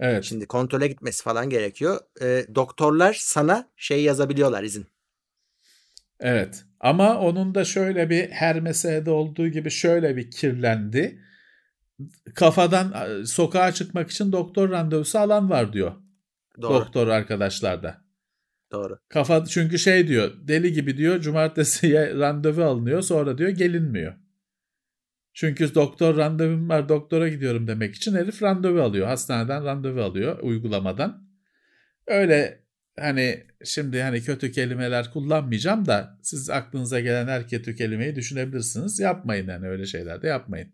Evet. 0.00 0.24
Şimdi 0.24 0.46
kontrole 0.46 0.88
gitmesi 0.88 1.22
falan 1.22 1.50
gerekiyor. 1.50 2.00
E, 2.22 2.46
doktorlar 2.54 3.16
sana 3.20 3.68
şey 3.76 4.02
yazabiliyorlar 4.02 4.62
izin. 4.62 4.86
Evet. 6.20 6.64
Ama 6.80 7.18
onun 7.20 7.54
da 7.54 7.64
şöyle 7.64 8.10
bir 8.10 8.30
her 8.30 8.60
meselede 8.60 9.10
olduğu 9.10 9.48
gibi 9.48 9.70
şöyle 9.70 10.16
bir 10.16 10.30
kirlendi. 10.30 11.20
Kafadan 12.34 13.22
sokağa 13.24 13.72
çıkmak 13.72 14.10
için 14.10 14.32
doktor 14.32 14.70
randevusu 14.70 15.18
alan 15.18 15.50
var 15.50 15.72
diyor. 15.72 15.92
Doğru. 16.62 16.74
Doktor 16.74 17.08
arkadaşlarda. 17.08 18.04
Doğru. 18.72 18.98
Kafa 19.08 19.44
çünkü 19.46 19.78
şey 19.78 20.08
diyor 20.08 20.32
deli 20.48 20.72
gibi 20.72 20.96
diyor 20.96 21.20
cumartesiye 21.20 22.14
randevu 22.18 22.64
alınıyor 22.64 23.02
sonra 23.02 23.38
diyor 23.38 23.50
gelinmiyor. 23.50 24.14
Çünkü 25.34 25.74
doktor 25.74 26.16
randevum 26.16 26.68
var 26.68 26.88
doktora 26.88 27.28
gidiyorum 27.28 27.66
demek 27.66 27.94
için 27.94 28.14
herif 28.14 28.42
randevu 28.42 28.82
alıyor. 28.82 29.06
Hastaneden 29.06 29.64
randevu 29.64 30.02
alıyor 30.02 30.38
uygulamadan. 30.42 31.28
Öyle 32.06 32.64
hani 32.98 33.46
şimdi 33.64 34.02
hani 34.02 34.22
kötü 34.22 34.52
kelimeler 34.52 35.10
kullanmayacağım 35.12 35.86
da 35.86 36.18
siz 36.22 36.50
aklınıza 36.50 37.00
gelen 37.00 37.28
her 37.28 37.48
kötü 37.48 37.74
kelimeyi 37.74 38.16
düşünebilirsiniz. 38.16 39.00
Yapmayın 39.00 39.48
yani 39.48 39.68
öyle 39.68 39.86
şeyler 39.86 40.22
de 40.22 40.28
yapmayın. 40.28 40.72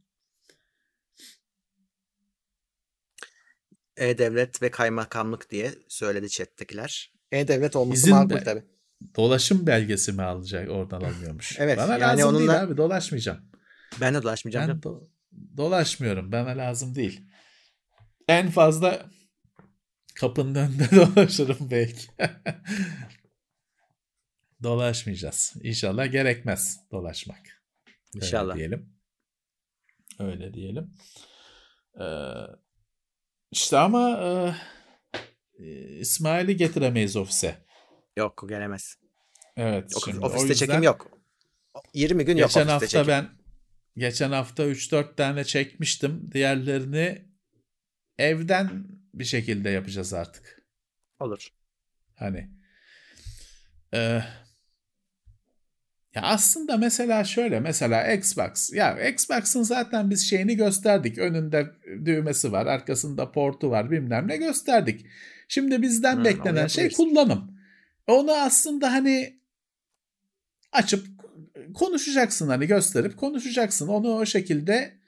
E-Devlet 3.97 4.63
ve 4.63 4.71
kaymakamlık 4.71 5.51
diye 5.51 5.75
söyledi 5.89 6.29
chat'tekiler. 6.31 7.13
E-Devlet 7.33 7.77
olması 7.77 7.99
İzin 8.01 8.15
makul 8.15 8.37
de- 8.37 8.45
tabii. 8.45 8.65
Dolaşım 9.17 9.67
belgesi 9.67 10.13
mi 10.13 10.23
alacak 10.23 10.71
oradan 10.71 11.01
alınıyormuş. 11.01 11.57
Evet, 11.61 11.79
Bana 11.79 11.93
yani 11.93 12.01
lazım 12.01 12.39
değil 12.39 12.49
onunla- 12.49 12.61
abi 12.61 12.77
dolaşmayacağım. 12.77 13.41
Ben 14.01 14.15
de 14.15 14.23
dolaşmayacağım. 14.23 14.69
Ben 14.69 14.79
do- 14.81 15.09
dolaşmıyorum. 15.57 16.33
Bana 16.33 16.49
lazım 16.59 16.95
değil. 16.95 17.21
En 18.29 18.51
fazla 18.51 19.07
kapının 20.15 20.55
önünde 20.55 20.89
dolaşırım 20.97 21.71
belki. 21.71 22.07
Dolaşmayacağız. 24.63 25.55
İnşallah 25.63 26.13
gerekmez 26.13 26.81
dolaşmak. 26.93 27.39
Öyle 28.15 28.27
İnşallah. 28.27 28.57
diyelim. 28.57 28.93
Öyle 30.19 30.55
diyelim. 30.55 30.95
Ee, 32.01 32.05
işte 33.57 33.79
ama 33.79 34.21
e, 35.59 35.65
İsmail'i 35.99 36.57
getiremeyiz 36.57 37.17
ofise. 37.17 37.65
Yok 38.17 38.45
gelemez. 38.49 38.97
Evet. 39.57 39.93
Yok, 39.93 40.03
şimdi 40.05 40.19
ofiste 40.27 40.49
yüzden- 40.49 40.67
çekim 40.67 40.83
yok. 40.83 41.11
20 41.95 42.25
gün 42.25 42.37
yok 42.37 42.49
Geçen 42.49 42.61
ofiste 42.61 42.73
hafta 42.73 42.87
çekim. 42.87 43.09
ben 43.09 43.29
geçen 43.97 44.33
hafta 44.33 44.65
3-4 44.65 45.17
tane 45.17 45.45
çekmiştim. 45.45 46.33
Diğerlerini 46.33 47.29
evden 48.19 48.85
bir 49.15 49.25
şekilde 49.25 49.71
yapacağız 49.71 50.13
artık. 50.13 50.63
Olur. 51.21 51.49
Hani 52.15 52.51
e, 53.95 54.23
ya 56.17 56.23
aslında 56.23 56.77
mesela 56.77 57.25
şöyle 57.25 57.61
mesela 57.61 58.13
Xbox 58.13 58.73
ya 58.73 59.09
Xbox'ın 59.09 59.63
zaten 59.63 60.11
biz 60.11 60.31
şeyini 60.31 60.57
gösterdik. 60.57 61.19
Önünde 61.19 61.67
düğmesi 62.05 62.53
var, 62.53 62.67
arkasında 62.67 63.33
portu 63.33 63.71
var, 63.71 63.91
bilmem 63.91 64.29
ne 64.29 64.37
gösterdik. 64.37 65.07
Şimdi 65.49 65.83
bizden 65.83 66.17
Hmm, 66.17 66.25
beklenen 66.25 66.67
şey 66.67 66.93
kullanım. 66.93 67.59
Onu 68.07 68.33
aslında 68.33 68.93
hani 68.93 69.41
açıp 70.73 71.07
konuşacaksın 71.75 72.49
hani 72.49 72.67
gösterip 72.67 73.17
konuşacaksın. 73.17 73.89
Onu 73.89 74.15
o 74.15 74.27
şekilde 74.27 74.99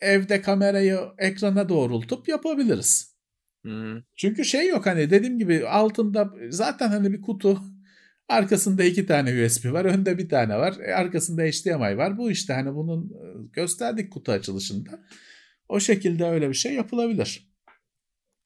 evde 0.00 0.42
kamerayı 0.42 1.00
ekrana 1.18 1.68
doğrultup 1.68 2.28
yapabiliriz. 2.28 3.14
Hmm. 3.62 4.02
Çünkü 4.16 4.44
şey 4.44 4.68
yok 4.68 4.86
hani 4.86 5.10
dediğim 5.10 5.38
gibi 5.38 5.68
altında 5.68 6.34
zaten 6.50 6.88
hani 6.88 7.12
bir 7.12 7.22
kutu 7.22 7.73
arkasında 8.28 8.84
iki 8.84 9.06
tane 9.06 9.44
USB 9.44 9.72
var 9.72 9.84
önde 9.84 10.18
bir 10.18 10.28
tane 10.28 10.56
var 10.56 10.78
e, 10.78 10.94
arkasında 10.94 11.42
HDMI 11.42 11.98
var 11.98 12.18
bu 12.18 12.30
işte 12.30 12.52
hani 12.52 12.74
bunun 12.74 13.04
e, 13.04 13.48
gösterdik 13.52 14.12
kutu 14.12 14.32
açılışında 14.32 15.00
o 15.68 15.80
şekilde 15.80 16.24
öyle 16.24 16.48
bir 16.48 16.54
şey 16.54 16.74
yapılabilir. 16.74 17.54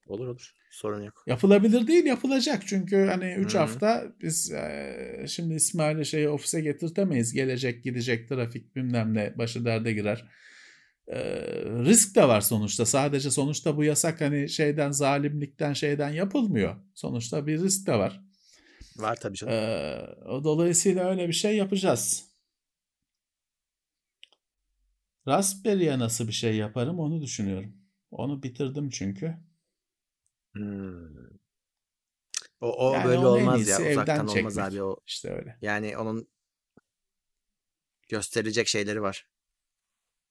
Olur 0.07 0.27
olur. 0.27 0.55
Sorun 0.71 1.03
yok. 1.03 1.25
Yapılabilir 1.27 1.87
değil 1.87 2.05
yapılacak 2.05 2.63
çünkü 2.67 2.97
hani 2.97 3.35
3 3.35 3.55
Hı. 3.55 3.59
hafta 3.59 4.05
biz 4.23 4.53
e, 4.53 5.25
şimdi 5.29 5.55
İsmail'i 5.55 6.07
şeyi 6.07 6.29
ofise 6.29 6.61
getirtemeyiz 6.61 7.33
gelecek 7.33 7.85
gidecek 7.85 8.29
trafik 8.29 8.77
bilmem 8.77 9.15
ne 9.15 9.39
başı 9.39 9.65
derde 9.65 9.93
girer. 9.93 10.25
E, 11.07 11.19
risk 11.65 12.17
de 12.17 12.29
var 12.29 12.41
sonuçta 12.41 12.87
sadece 12.87 13.31
sonuçta 13.31 13.77
bu 13.77 13.85
yasak 13.85 14.21
hani 14.21 14.49
şeyden 14.49 14.91
zalimlikten 14.91 15.73
şeyden 15.73 16.11
yapılmıyor 16.11 16.77
sonuçta 16.95 17.47
bir 17.47 17.63
risk 17.63 17.87
de 17.87 17.93
var. 17.93 18.28
Var 18.99 19.17
tabii 19.21 19.37
canım. 19.37 19.55
E, 19.55 19.99
o 20.27 20.45
dolayısıyla 20.45 21.11
öyle 21.11 21.29
bir 21.29 21.33
şey 21.33 21.57
yapacağız. 21.57 22.29
Raspberry'e 25.29 25.99
nasıl 25.99 26.29
bir 26.29 26.33
şey 26.33 26.57
yaparım 26.57 26.99
onu 26.99 27.23
düşünüyorum. 27.23 27.77
Onu 28.11 28.43
bitirdim 28.43 28.91
çünkü. 28.91 29.37
Hmm. 30.53 31.29
O, 32.61 32.89
o 32.89 32.93
Yani 32.93 33.05
böyle 33.05 33.27
olmaz 33.27 33.69
ya. 33.69 33.77
Uzaktan 33.77 33.93
evden 34.03 34.19
olmaz 34.19 34.35
çekmek. 34.35 34.59
abi 34.59 34.83
o. 34.83 34.97
İşte 35.07 35.31
öyle. 35.31 35.59
Yani 35.63 35.99
onun 35.99 36.29
gösterilecek 38.09 38.69
şeyleri 38.69 39.03
var. 39.03 39.27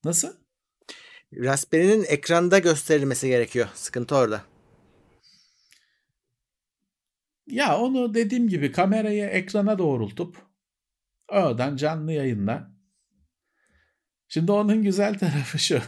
Nasıl? 0.03 0.35
Raspberry'nin 1.34 2.03
ekranda 2.03 2.60
gösterilmesi 2.60 3.27
gerekiyor. 3.27 3.68
Sıkıntı 3.73 4.15
orada. 4.15 4.44
Ya 7.48 7.78
onu 7.78 8.14
dediğim 8.14 8.49
gibi 8.49 8.72
kamerayı 8.72 9.26
ekrana 9.26 9.78
doğrultup 9.78 10.38
oradan 11.30 11.76
canlı 11.76 12.14
yayınla. 12.14 12.78
Şimdi 14.28 14.52
onun 14.52 14.84
güzel 14.84 15.14
tarafı 15.19 15.60
şu. 15.60 15.82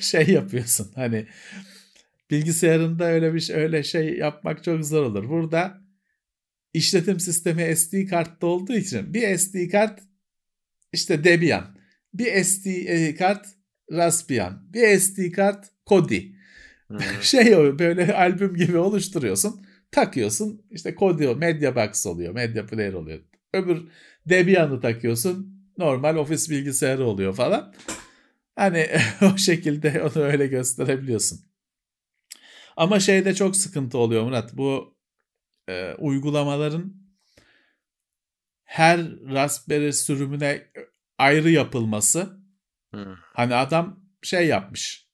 şey 0.00 0.28
yapıyorsun 0.28 0.92
hani 0.94 1.26
bilgisayarında 2.30 3.04
öyle 3.04 3.34
bir 3.34 3.50
öyle 3.54 3.82
şey 3.82 4.16
yapmak 4.18 4.64
çok 4.64 4.84
zor 4.84 5.02
olur. 5.02 5.28
Burada 5.28 5.80
işletim 6.74 7.20
sistemi 7.20 7.76
SD 7.76 8.06
kartta 8.06 8.46
olduğu 8.46 8.74
için 8.74 9.14
bir 9.14 9.36
SD 9.36 9.68
kart 9.70 10.00
işte 10.92 11.24
Debian, 11.24 11.78
bir 12.14 12.44
SD 12.44 12.66
e, 12.66 13.14
kart 13.14 13.46
Raspbian, 13.92 14.72
bir 14.72 14.98
SD 14.98 15.32
kart 15.32 15.70
Kodi. 15.86 16.36
Hmm. 16.86 16.98
şey 17.22 17.56
böyle 17.78 18.14
albüm 18.14 18.54
gibi 18.56 18.78
oluşturuyorsun, 18.78 19.66
takıyorsun. 19.90 20.62
işte 20.70 20.94
Kodi 20.94 21.34
Media 21.34 21.76
Box 21.76 22.06
oluyor, 22.06 22.34
Media 22.34 22.66
Player 22.66 22.92
oluyor. 22.92 23.20
Öbür 23.52 23.88
Debian'ı 24.26 24.80
takıyorsun, 24.80 25.64
normal 25.78 26.16
ofis 26.16 26.50
bilgisayarı 26.50 27.06
oluyor 27.06 27.34
falan. 27.34 27.74
Hani 28.56 28.86
o 29.34 29.36
şekilde 29.36 30.02
onu 30.02 30.24
öyle 30.24 30.46
gösterebiliyorsun. 30.46 31.40
Ama 32.76 33.00
şeyde 33.00 33.34
çok 33.34 33.56
sıkıntı 33.56 33.98
oluyor 33.98 34.22
Murat. 34.22 34.56
Bu 34.56 34.96
e, 35.68 35.94
uygulamaların 35.98 36.94
her 38.64 39.00
Raspberry 39.10 39.92
sürümüne 39.92 40.66
ayrı 41.18 41.50
yapılması. 41.50 42.40
Hmm. 42.90 43.14
Hani 43.34 43.54
adam 43.54 44.00
şey 44.22 44.46
yapmış. 44.46 45.07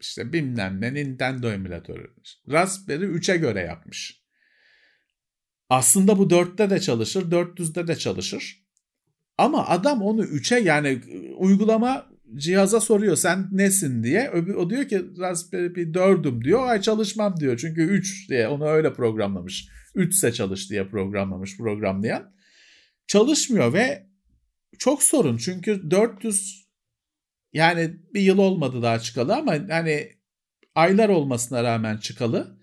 İşte 0.00 0.32
bilmem 0.32 0.80
ne 0.80 0.94
Nintendo 0.94 1.50
emülatörü. 1.50 2.14
Raspberry 2.50 3.04
3'e 3.04 3.36
göre 3.36 3.60
yapmış. 3.60 4.22
Aslında 5.70 6.18
bu 6.18 6.28
4'te 6.28 6.70
de 6.70 6.80
çalışır, 6.80 7.30
400'de 7.30 7.88
de 7.88 7.96
çalışır. 7.96 8.64
Ama 9.38 9.66
adam 9.66 10.02
onu 10.02 10.24
3'e 10.24 10.60
yani 10.60 11.00
uygulama 11.36 12.06
cihaza 12.34 12.80
soruyor 12.80 13.16
sen 13.16 13.48
nesin 13.52 14.02
diye. 14.02 14.30
O 14.30 14.70
diyor 14.70 14.88
ki 14.88 15.04
Raspberry 15.18 15.72
Pi 15.72 15.80
4'üm 15.80 16.44
diyor. 16.44 16.68
Ay 16.68 16.80
çalışmam 16.80 17.40
diyor. 17.40 17.56
Çünkü 17.56 17.82
3 17.82 18.30
diye 18.30 18.48
onu 18.48 18.68
öyle 18.68 18.92
programlamış. 18.92 19.68
3 19.94 20.14
ise 20.14 20.32
çalış 20.32 20.70
diye 20.70 20.88
programlamış 20.88 21.56
programlayan. 21.56 22.34
Çalışmıyor 23.06 23.72
ve 23.72 24.06
çok 24.78 25.02
sorun. 25.02 25.36
Çünkü 25.36 25.90
400 25.90 26.67
yani 27.52 27.96
bir 28.14 28.20
yıl 28.20 28.38
olmadı 28.38 28.82
daha 28.82 28.98
çıkalı 28.98 29.36
ama 29.36 29.52
hani 29.68 30.12
aylar 30.74 31.08
olmasına 31.08 31.64
rağmen 31.64 31.96
çıkalı. 31.96 32.58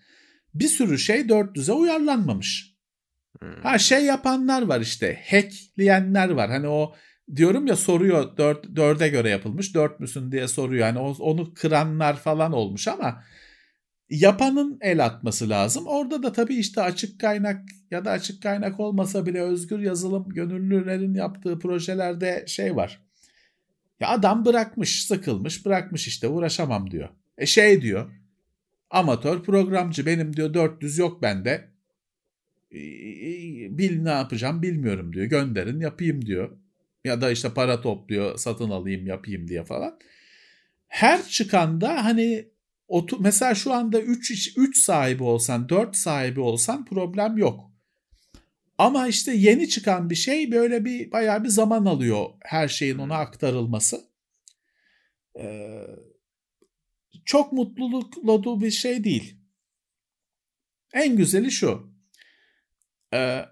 Bir 0.53 0.67
sürü 0.67 0.99
şey 0.99 1.21
400'e 1.21 1.73
uyarlanmamış. 1.73 2.75
Ha 3.63 3.77
şey 3.77 4.05
yapanlar 4.05 4.61
var 4.61 4.81
işte 4.81 5.19
hackleyenler 5.31 6.29
var. 6.29 6.49
Hani 6.49 6.67
o 6.67 6.95
diyorum 7.35 7.67
ya 7.67 7.75
soruyor 7.75 8.37
4 8.37 8.65
4'e 8.65 9.07
göre 9.07 9.29
yapılmış 9.29 9.75
4 9.75 9.99
müsün 9.99 10.31
diye 10.31 10.47
soruyor. 10.47 10.85
Hani 10.85 10.99
onu 10.99 11.53
kıranlar 11.53 12.15
falan 12.15 12.51
olmuş 12.51 12.87
ama 12.87 13.23
yapanın 14.09 14.77
el 14.81 15.05
atması 15.05 15.49
lazım. 15.49 15.87
Orada 15.87 16.23
da 16.23 16.31
tabii 16.31 16.55
işte 16.55 16.81
açık 16.81 17.19
kaynak 17.19 17.61
ya 17.91 18.05
da 18.05 18.11
açık 18.11 18.43
kaynak 18.43 18.79
olmasa 18.79 19.25
bile 19.25 19.41
özgür 19.41 19.79
yazılım 19.79 20.29
gönüllülerin 20.29 21.13
yaptığı 21.13 21.59
projelerde 21.59 22.43
şey 22.47 22.75
var. 22.75 23.04
Ya 23.99 24.09
adam 24.09 24.45
bırakmış, 24.45 25.05
sıkılmış, 25.05 25.65
bırakmış 25.65 26.07
işte 26.07 26.27
uğraşamam 26.27 26.91
diyor. 26.91 27.09
E 27.37 27.45
şey 27.45 27.81
diyor. 27.81 28.11
Amatör 28.89 29.43
programcı 29.43 30.05
benim 30.05 30.35
diyor 30.35 30.53
400 30.53 30.97
yok 30.97 31.21
bende. 31.21 31.69
Bil 33.77 34.01
ne 34.01 34.09
yapacağım 34.09 34.61
bilmiyorum 34.61 35.13
diyor. 35.13 35.25
Gönderin 35.25 35.79
yapayım 35.79 36.25
diyor. 36.25 36.57
Ya 37.03 37.21
da 37.21 37.31
işte 37.31 37.53
para 37.53 37.81
topluyor 37.81 38.37
satın 38.37 38.69
alayım 38.69 39.07
yapayım 39.07 39.47
diye 39.47 39.63
falan. 39.63 39.99
Her 40.87 41.27
çıkanda 41.27 42.05
hani 42.05 42.49
otu, 42.87 43.17
mesela 43.19 43.55
şu 43.55 43.73
anda 43.73 44.01
3 44.01 44.57
3 44.57 44.77
sahibi 44.77 45.23
olsan 45.23 45.69
4 45.69 45.95
sahibi 45.95 46.39
olsan 46.39 46.85
problem 46.85 47.37
yok. 47.37 47.71
Ama 48.77 49.07
işte 49.07 49.31
yeni 49.31 49.69
çıkan 49.69 50.09
bir 50.09 50.15
şey 50.15 50.51
böyle 50.51 50.85
bir 50.85 51.11
bayağı 51.11 51.43
bir 51.43 51.49
zaman 51.49 51.85
alıyor 51.85 52.29
her 52.41 52.67
şeyin 52.67 52.97
ona 52.97 53.17
aktarılması. 53.17 54.01
Ee, 55.39 55.81
çok 57.25 57.53
mutluluk 57.53 58.27
dolu 58.27 58.61
bir 58.61 58.71
şey 58.71 59.03
değil. 59.03 59.37
En 60.93 61.15
güzeli 61.15 61.51
şu. 61.51 61.95
Ee, 63.13 63.45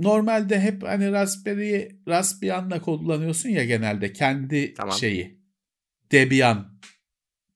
normalde 0.00 0.60
hep 0.60 0.82
hani 0.82 1.12
Raspberry'i 1.12 2.00
Raspbian'la 2.08 2.82
kullanıyorsun 2.82 3.48
ya 3.48 3.64
genelde 3.64 4.12
kendi 4.12 4.74
tamam. 4.74 4.96
şeyi. 4.96 5.42
Debian 6.12 6.80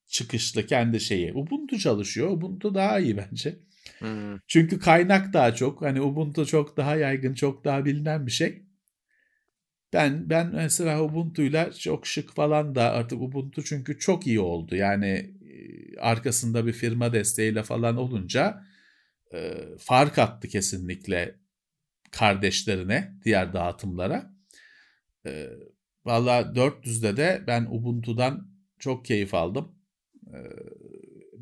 çıkışlı 0.07 0.67
kendi 0.67 1.01
şeyi. 1.01 1.35
Ubuntu 1.35 1.79
çalışıyor. 1.79 2.31
Ubuntu 2.31 2.75
daha 2.75 2.99
iyi 2.99 3.17
bence. 3.17 3.59
Hmm. 4.07 4.39
Çünkü 4.47 4.79
kaynak 4.79 5.33
daha 5.33 5.55
çok. 5.55 5.83
Hani 5.83 6.01
Ubuntu 6.01 6.47
çok 6.47 6.77
daha 6.77 6.97
yaygın, 6.97 7.35
çok 7.35 7.65
daha 7.65 7.85
bilinen 7.85 8.27
bir 8.27 8.33
şey. 8.33 8.63
Ben 9.93 10.31
ben 10.31 10.51
mesela 10.55 11.03
Ubuntu'yla 11.03 11.73
çok 11.73 12.07
şık 12.07 12.33
falan 12.35 12.75
da 12.75 12.93
artık 12.93 13.23
Ubuntu 13.23 13.65
çünkü 13.65 13.99
çok 13.99 14.27
iyi 14.27 14.41
oldu. 14.41 14.77
Yani 14.77 15.35
arkasında 16.01 16.67
bir 16.67 16.73
firma 16.73 17.13
desteğiyle 17.13 17.63
falan 17.63 17.97
olunca 17.97 18.63
e, 19.35 19.55
fark 19.79 20.19
attı 20.19 20.49
kesinlikle 20.49 21.35
kardeşlerine, 22.13 23.15
diğer 23.25 23.55
dağıtımlara. 23.55 24.33
E, 25.27 25.49
Valla 26.07 26.57
400'de 26.57 27.17
de 27.17 27.45
ben 27.47 27.67
Ubuntu'dan 27.71 28.49
çok 28.79 29.05
keyif 29.05 29.35
aldım. 29.35 29.79
E, 30.35 30.39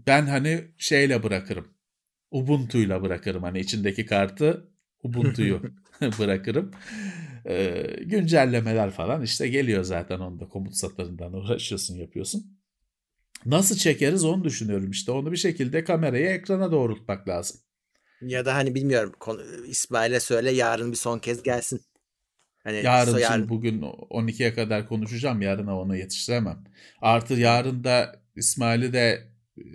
ben 0.06 0.26
hani 0.26 0.64
şeyle 0.78 1.22
bırakırım. 1.22 1.73
Ubuntu'yla 2.34 3.02
bırakırım. 3.02 3.42
Hani 3.42 3.60
içindeki 3.60 4.06
kartı 4.06 4.68
Ubuntu'yu 5.02 5.62
bırakırım. 6.18 6.70
E, 7.46 7.86
güncellemeler 8.00 8.90
falan 8.90 9.22
işte 9.22 9.48
geliyor 9.48 9.84
zaten 9.84 10.18
onda 10.18 10.48
komut 10.48 10.74
satırından 10.76 11.32
uğraşıyorsun 11.32 11.94
yapıyorsun. 11.94 12.58
Nasıl 13.46 13.76
çekeriz 13.76 14.24
onu 14.24 14.44
düşünüyorum 14.44 14.90
işte. 14.90 15.12
Onu 15.12 15.32
bir 15.32 15.36
şekilde 15.36 15.84
kamerayı 15.84 16.26
ekrana 16.26 16.72
doğrultmak 16.72 17.28
lazım. 17.28 17.60
Ya 18.20 18.44
da 18.44 18.54
hani 18.54 18.74
bilmiyorum 18.74 19.12
İsmail'e 19.66 20.20
söyle 20.20 20.50
yarın 20.50 20.92
bir 20.92 20.96
son 20.96 21.18
kez 21.18 21.42
gelsin. 21.42 21.80
Hani 22.64 22.76
yarın, 22.76 23.18
yarın 23.18 23.34
şimdi 23.36 23.48
bugün 23.48 23.82
12'ye 23.82 24.54
kadar 24.54 24.88
konuşacağım. 24.88 25.42
Yarına 25.42 25.80
onu 25.80 25.96
yetiştiremem. 25.96 26.64
Artı 27.00 27.34
yarın 27.34 27.84
da 27.84 28.22
İsmail'i 28.36 28.92
de 28.92 29.28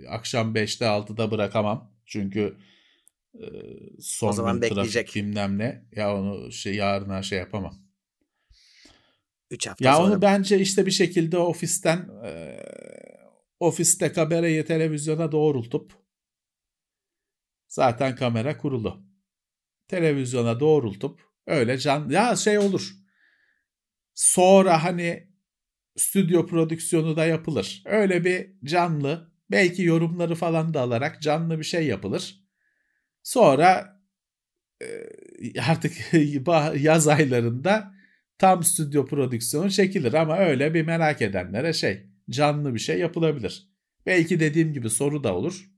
akşam 0.08 0.54
5'te 0.54 0.84
6'da 0.84 1.30
bırakamam. 1.30 1.89
Çünkü 2.10 2.56
e, 3.34 3.46
son 4.00 4.28
o 4.28 4.32
zaman 4.32 4.62
bekleyecek. 4.62 5.12
bilmem 5.16 5.58
ne. 5.58 5.84
Ya 5.92 6.16
onu 6.16 6.52
şey 6.52 6.74
yarına 6.74 7.22
şey 7.22 7.38
yapamam. 7.38 7.78
3 9.50 9.66
hafta 9.66 9.88
ya 9.88 9.96
sonra. 9.96 10.06
onu 10.06 10.22
bence 10.22 10.60
işte 10.60 10.86
bir 10.86 10.90
şekilde 10.90 11.38
ofisten 11.38 12.08
e, 12.24 12.62
ofiste 13.60 14.12
kamerayı 14.12 14.66
televizyona 14.66 15.32
doğrultup 15.32 16.00
Zaten 17.70 18.16
kamera 18.16 18.58
kurulu. 18.58 19.02
Televizyona 19.88 20.60
doğrultup 20.60 21.20
öyle 21.46 21.78
can 21.78 22.08
ya 22.08 22.36
şey 22.36 22.58
olur. 22.58 22.92
Sonra 24.14 24.84
hani 24.84 25.30
stüdyo 25.96 26.46
prodüksiyonu 26.46 27.16
da 27.16 27.26
yapılır. 27.26 27.82
Öyle 27.84 28.24
bir 28.24 28.50
canlı 28.64 29.29
belki 29.50 29.82
yorumları 29.82 30.34
falan 30.34 30.74
da 30.74 30.80
alarak 30.80 31.22
canlı 31.22 31.58
bir 31.58 31.64
şey 31.64 31.86
yapılır. 31.86 32.44
Sonra 33.22 34.00
artık 35.68 35.92
yaz 36.82 37.08
aylarında 37.08 37.94
tam 38.38 38.64
stüdyo 38.64 39.06
prodüksiyonu 39.06 39.70
çekilir 39.70 40.14
ama 40.14 40.38
öyle 40.38 40.74
bir 40.74 40.82
merak 40.82 41.22
edenlere 41.22 41.72
şey 41.72 42.06
canlı 42.30 42.74
bir 42.74 42.78
şey 42.78 42.98
yapılabilir. 42.98 43.70
Belki 44.06 44.40
dediğim 44.40 44.72
gibi 44.72 44.90
soru 44.90 45.24
da 45.24 45.34
olur. 45.34 45.70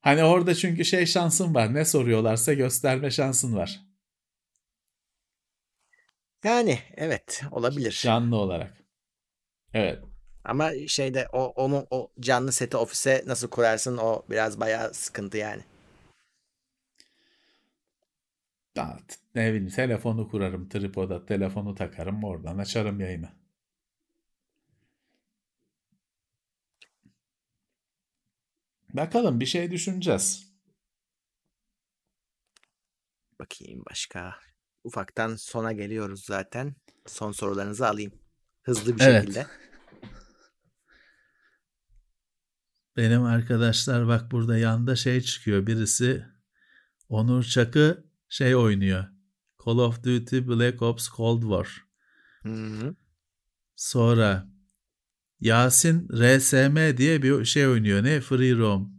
Hani 0.00 0.24
orada 0.24 0.54
çünkü 0.54 0.84
şey 0.84 1.06
şansın 1.06 1.54
var. 1.54 1.74
Ne 1.74 1.84
soruyorlarsa 1.84 2.54
gösterme 2.54 3.10
şansın 3.10 3.56
var. 3.56 3.80
Yani 6.44 6.78
evet 6.96 7.42
olabilir. 7.50 8.00
Canlı 8.02 8.36
olarak. 8.36 8.76
Evet. 9.72 10.09
Ama 10.44 10.72
şeyde 10.86 11.28
o 11.32 11.44
onu 11.46 11.86
o 11.90 12.10
canlı 12.20 12.52
seti 12.52 12.76
ofise 12.76 13.24
nasıl 13.26 13.48
kurarsın 13.48 13.96
o 13.96 14.22
biraz 14.30 14.60
bayağı 14.60 14.94
sıkıntı 14.94 15.36
yani. 15.36 15.62
ne 19.34 19.48
bileyim 19.48 19.68
telefonu 19.68 20.28
kurarım 20.28 20.68
tripoda 20.68 21.26
telefonu 21.26 21.74
takarım 21.74 22.24
oradan 22.24 22.58
açarım 22.58 23.00
yayını. 23.00 23.28
Bakalım 28.94 29.40
bir 29.40 29.46
şey 29.46 29.70
düşüneceğiz. 29.70 30.50
Bakayım 33.40 33.82
başka. 33.90 34.34
Ufaktan 34.84 35.36
sona 35.36 35.72
geliyoruz 35.72 36.24
zaten. 36.24 36.74
Son 37.06 37.32
sorularınızı 37.32 37.88
alayım. 37.88 38.12
Hızlı 38.62 38.96
bir 38.96 39.02
evet. 39.02 39.20
şekilde. 39.22 39.46
Benim 43.00 43.24
arkadaşlar 43.24 44.08
bak 44.08 44.32
burada 44.32 44.58
yanda 44.58 44.96
şey 44.96 45.20
çıkıyor. 45.20 45.66
Birisi 45.66 46.24
Onur 47.08 47.44
Çakı 47.44 48.04
şey 48.28 48.56
oynuyor. 48.56 49.04
Call 49.64 49.78
of 49.78 50.04
Duty 50.04 50.38
Black 50.38 50.82
Ops 50.82 51.08
Cold 51.16 51.42
War. 51.42 51.84
Hı-hı. 52.42 52.94
Sonra 53.76 54.48
Yasin 55.40 56.08
RSM 56.12 56.96
diye 56.96 57.22
bir 57.22 57.44
şey 57.44 57.66
oynuyor. 57.68 58.04
Ne? 58.04 58.20
Free 58.20 58.56
Roam. 58.56 58.92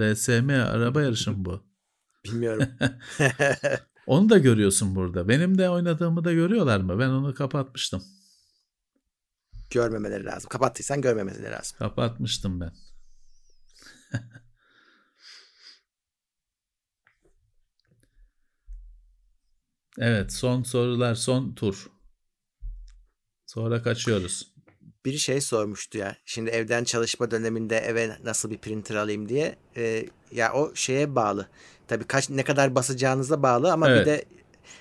RSM 0.00 0.50
araba 0.50 1.02
yarışı 1.02 1.32
mı 1.32 1.44
bu? 1.44 1.66
Bilmiyorum. 2.24 2.68
onu 4.06 4.28
da 4.28 4.38
görüyorsun 4.38 4.94
burada. 4.94 5.28
Benim 5.28 5.58
de 5.58 5.70
oynadığımı 5.70 6.24
da 6.24 6.32
görüyorlar 6.32 6.80
mı? 6.80 6.98
Ben 6.98 7.08
onu 7.08 7.34
kapatmıştım. 7.34 8.02
Görmemeleri 9.70 10.24
lazım. 10.24 10.48
Kapattıysan 10.48 11.00
görmemeleri 11.00 11.50
lazım. 11.50 11.78
Kapatmıştım 11.78 12.60
ben. 12.60 12.72
Evet 20.00 20.32
son 20.32 20.62
sorular 20.62 21.14
son 21.14 21.52
tur. 21.54 21.90
Sonra 23.46 23.82
kaçıyoruz. 23.82 24.52
Biri 25.04 25.18
şey 25.18 25.40
sormuştu 25.40 25.98
ya. 25.98 26.16
Şimdi 26.24 26.50
evden 26.50 26.84
çalışma 26.84 27.30
döneminde 27.30 27.78
eve 27.78 28.16
nasıl 28.24 28.50
bir 28.50 28.58
printer 28.58 28.94
alayım 28.94 29.28
diye. 29.28 29.56
Ee, 29.76 30.06
ya 30.32 30.52
o 30.52 30.74
şeye 30.74 31.14
bağlı. 31.14 31.48
Tabii 31.88 32.04
kaç 32.04 32.30
ne 32.30 32.44
kadar 32.44 32.74
basacağınıza 32.74 33.42
bağlı 33.42 33.72
ama 33.72 33.90
Evet. 33.90 34.00
bir 34.00 34.06
de 34.06 34.24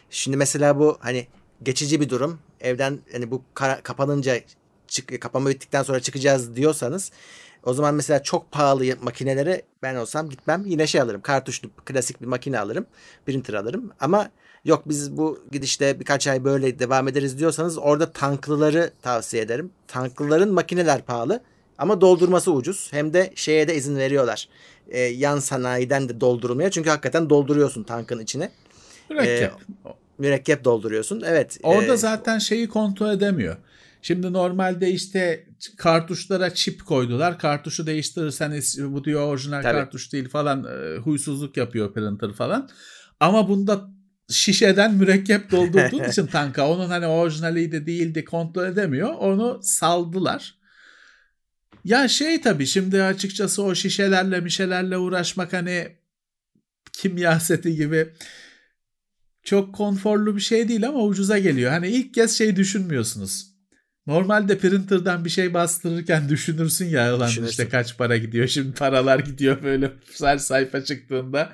şimdi 0.10 0.38
mesela 0.38 0.80
bu 0.80 0.98
hani 1.02 1.28
geçici 1.64 2.02
bir 2.02 2.10
durum. 2.10 2.40
Evden 2.62 3.00
hani 3.12 3.32
bu 3.32 3.44
kara- 3.54 3.82
kapanınca 3.82 4.40
çık, 4.88 5.22
kapama 5.22 5.50
bittikten 5.50 5.84
sonra 5.84 6.00
çıkacağız 6.00 6.56
diyorsanız 6.56 7.12
o 7.64 7.74
zaman 7.74 7.96
mesela 7.96 8.24
çok 8.24 8.52
pahalı 8.52 8.84
makinelere 9.02 9.62
ben 9.84 9.96
olsam 9.96 10.30
gitmem 10.30 10.64
yine 10.66 10.88
şey 10.88 11.02
alırım. 11.02 11.22
Kartuşlu 11.22 11.70
klasik 11.86 12.22
bir 12.22 12.28
makine 12.28 12.60
alırım. 12.60 12.86
Printer 13.26 13.54
alırım. 13.54 13.91
Ama 14.00 14.32
yok 14.65 14.84
biz 14.90 15.18
bu 15.18 15.44
gidişte 15.52 15.99
birkaç 15.99 16.27
ay 16.27 16.44
böyle 16.44 16.80
devam 16.80 17.07
ederiz 17.07 17.40
diyorsanız 17.40 17.77
orada 17.77 18.11
tanklıları 18.11 18.91
tavsiye 19.02 19.44
ederim. 19.44 19.72
Tanklıların 19.88 20.49
makineler 20.53 21.02
pahalı 21.02 21.41
ama 21.77 22.02
doldurması 22.02 22.52
ucuz. 22.52 22.88
Hem 22.91 23.14
de 23.14 23.34
şeye 23.36 23.68
de 23.68 23.76
izin 23.76 23.98
veriyorlar. 23.98 24.49
Ee, 24.88 24.99
yan 24.99 25.40
sanayiden 25.40 26.10
de 26.10 26.22
doldurulmaya. 26.22 26.72
Çünkü 26.72 26.90
hakikaten 26.90 27.30
dolduruyorsun 27.30 27.84
tankın 27.84 28.19
içine. 28.19 28.52
Mürekkep. 29.10 29.52
Mürekkep 30.18 30.64
dolduruyorsun. 30.64 31.23
Evet. 31.26 31.60
Orada 31.64 31.94
e, 31.94 31.98
zaten 31.98 32.40
şeyi 32.40 32.69
kontrol 32.69 33.10
edemiyor. 33.11 33.57
Şimdi 34.02 34.34
normalde 34.34 34.91
işte 34.91 35.48
kartuşlara 35.77 36.53
çip 36.53 36.86
koydular. 36.86 37.40
Kartuşu 37.40 37.88
değiştirirsen 37.88 38.61
bu 38.77 39.03
diyor 39.03 39.27
orijinal 39.27 39.61
Tabii. 39.61 39.73
kartuş 39.73 40.14
değil 40.14 40.30
falan 40.30 40.64
e, 40.64 40.98
huysuzluk 40.98 41.57
yapıyor 41.57 41.94
printer 41.94 42.34
falan. 42.34 42.69
Ama 43.19 43.49
bunda 43.49 43.90
şişeden 44.30 44.94
mürekkep 44.94 45.52
doldurduğun 45.52 46.04
için 46.10 46.28
tanka 46.28 46.70
onun 46.70 46.90
hani 46.90 47.08
orijinaliydi 47.08 47.86
değildi 47.86 48.26
kontrol 48.26 48.66
edemiyor. 48.66 49.10
Onu 49.10 49.60
saldılar. 49.64 50.60
Ya 51.86 52.08
şey 52.08 52.42
tabii 52.42 52.66
şimdi 52.66 53.04
açıkçası 53.04 53.64
o 53.64 53.76
şişelerle 53.76 54.40
mişelerle 54.40 54.98
uğraşmak 54.98 55.54
hani 55.54 55.88
kimya 56.94 57.40
seti 57.40 57.76
gibi 57.76 58.10
çok 59.44 59.76
konforlu 59.76 60.36
bir 60.36 60.42
şey 60.42 60.68
değil 60.68 60.88
ama 60.88 61.04
ucuza 61.04 61.40
geliyor. 61.40 61.72
Hani 61.72 61.88
ilk 61.88 62.14
kez 62.14 62.38
şey 62.38 62.56
düşünmüyorsunuz. 62.56 63.50
Normalde 64.08 64.58
printer'dan 64.58 65.26
bir 65.26 65.30
şey 65.30 65.54
bastırırken 65.54 66.30
düşünürsün 66.30 66.86
ya 66.86 67.20
Düşünürsün. 67.20 67.46
işte 67.52 67.70
kaç 67.70 67.98
para 67.98 68.18
gidiyor. 68.18 68.48
Şimdi 68.48 68.74
paralar 68.76 69.20
gidiyor 69.20 69.64
böyle 69.64 69.92
her 70.22 70.38
sayfa 70.38 70.84
çıktığında 70.84 71.54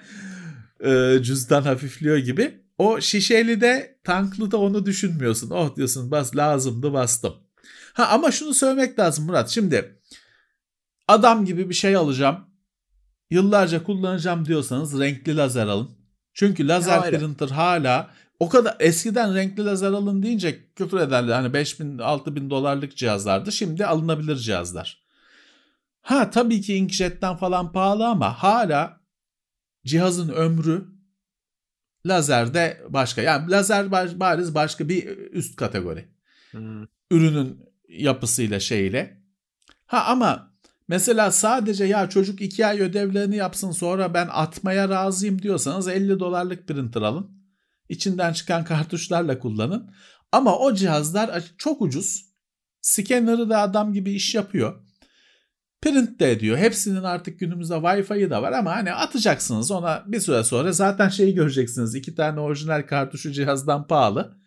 cüzdan 1.22 1.62
hafifliyor 1.62 2.18
gibi. 2.18 2.65
O 2.78 3.02
şişeli 3.02 3.62
de 3.62 4.00
tanklı 4.04 4.52
da 4.52 4.58
onu 4.58 4.86
düşünmüyorsun. 4.86 5.50
Oh 5.50 5.76
diyorsun 5.76 6.12
bas 6.12 6.36
lazımdı 6.36 6.94
bastım. 6.94 7.34
Ha 7.94 8.08
ama 8.08 8.32
şunu 8.32 8.54
söylemek 8.54 9.00
lazım 9.00 9.26
Murat. 9.26 9.50
Şimdi 9.50 10.00
adam 11.08 11.46
gibi 11.46 11.70
bir 11.70 11.74
şey 11.74 11.96
alacağım. 11.96 12.46
Yıllarca 13.30 13.84
kullanacağım 13.84 14.46
diyorsanız 14.46 15.00
renkli 15.00 15.38
lazer 15.38 15.68
alın. 15.68 15.90
Çünkü 16.34 16.68
lazer 16.68 17.06
öyle. 17.06 17.20
printer 17.20 17.50
hala 17.50 18.12
o 18.40 18.50
kadar 18.50 18.76
eskiden 18.80 19.36
renkli 19.36 19.66
lazer 19.66 19.92
alın 19.92 20.24
deyince 20.24 20.74
küfür 20.76 21.00
ederler. 21.00 21.34
Hani 21.34 21.54
5000 21.54 21.98
6000 21.98 22.50
dolarlık 22.50 22.98
cihazlardı. 22.98 23.52
Şimdi 23.52 23.86
alınabilir 23.86 24.36
cihazlar. 24.36 25.06
Ha 26.02 26.30
tabii 26.30 26.62
ki 26.62 26.76
inkjetten 26.76 27.36
falan 27.36 27.72
pahalı 27.72 28.08
ama 28.08 28.44
hala 28.44 29.02
cihazın 29.86 30.30
ömrü 30.30 30.95
lazerde 32.06 32.82
başka. 32.90 33.22
Yani 33.22 33.52
lazer 33.52 33.92
bar- 33.92 34.20
bariz 34.20 34.56
başka 34.56 34.90
bir 34.90 35.18
üst 35.18 35.56
kategori 35.56 36.10
hmm, 36.52 36.84
ürünün 37.12 37.60
yapısıyla 37.90 38.60
şeyle. 38.60 39.22
Ha 39.86 40.06
ama 40.06 40.54
mesela 40.88 41.32
sadece 41.32 41.86
ya 41.86 42.10
çocuk 42.10 42.42
iki 42.42 42.66
ay 42.66 42.82
ödevlerini 42.82 43.36
yapsın 43.36 43.72
sonra 43.72 44.14
ben 44.14 44.28
atmaya 44.32 44.90
razıyım 44.90 45.42
diyorsanız 45.42 45.88
50 45.88 46.20
dolarlık 46.20 46.68
printer 46.68 47.02
alın. 47.02 47.36
İçinden 47.90 48.34
çıkan 48.34 48.64
kartuşlarla 48.64 49.40
kullanın. 49.40 49.92
Ama 50.32 50.58
o 50.58 50.74
cihazlar 50.74 51.44
çok 51.58 51.82
ucuz. 51.82 52.26
Scanner'ı 52.82 53.50
da 53.50 53.60
adam 53.62 53.94
gibi 53.94 54.12
iş 54.12 54.36
yapıyor. 54.36 54.85
Print 55.86 56.20
de 56.20 56.32
ediyor. 56.32 56.58
Hepsinin 56.58 57.04
artık 57.04 57.40
günümüzde 57.40 57.74
Wi-Fi'yi 57.74 58.30
da 58.30 58.42
var 58.42 58.52
ama 58.52 58.76
hani 58.76 58.94
atacaksınız 58.94 59.72
ona 59.72 60.04
bir 60.08 60.20
süre 60.20 60.44
sonra 60.44 60.72
zaten 60.72 61.10
şeyi 61.10 61.36
göreceksiniz. 61.36 61.96
iki 61.96 62.16
tane 62.16 62.40
orijinal 62.40 62.82
kartuşu 62.82 63.32
cihazdan 63.32 63.88
pahalı. 63.88 64.38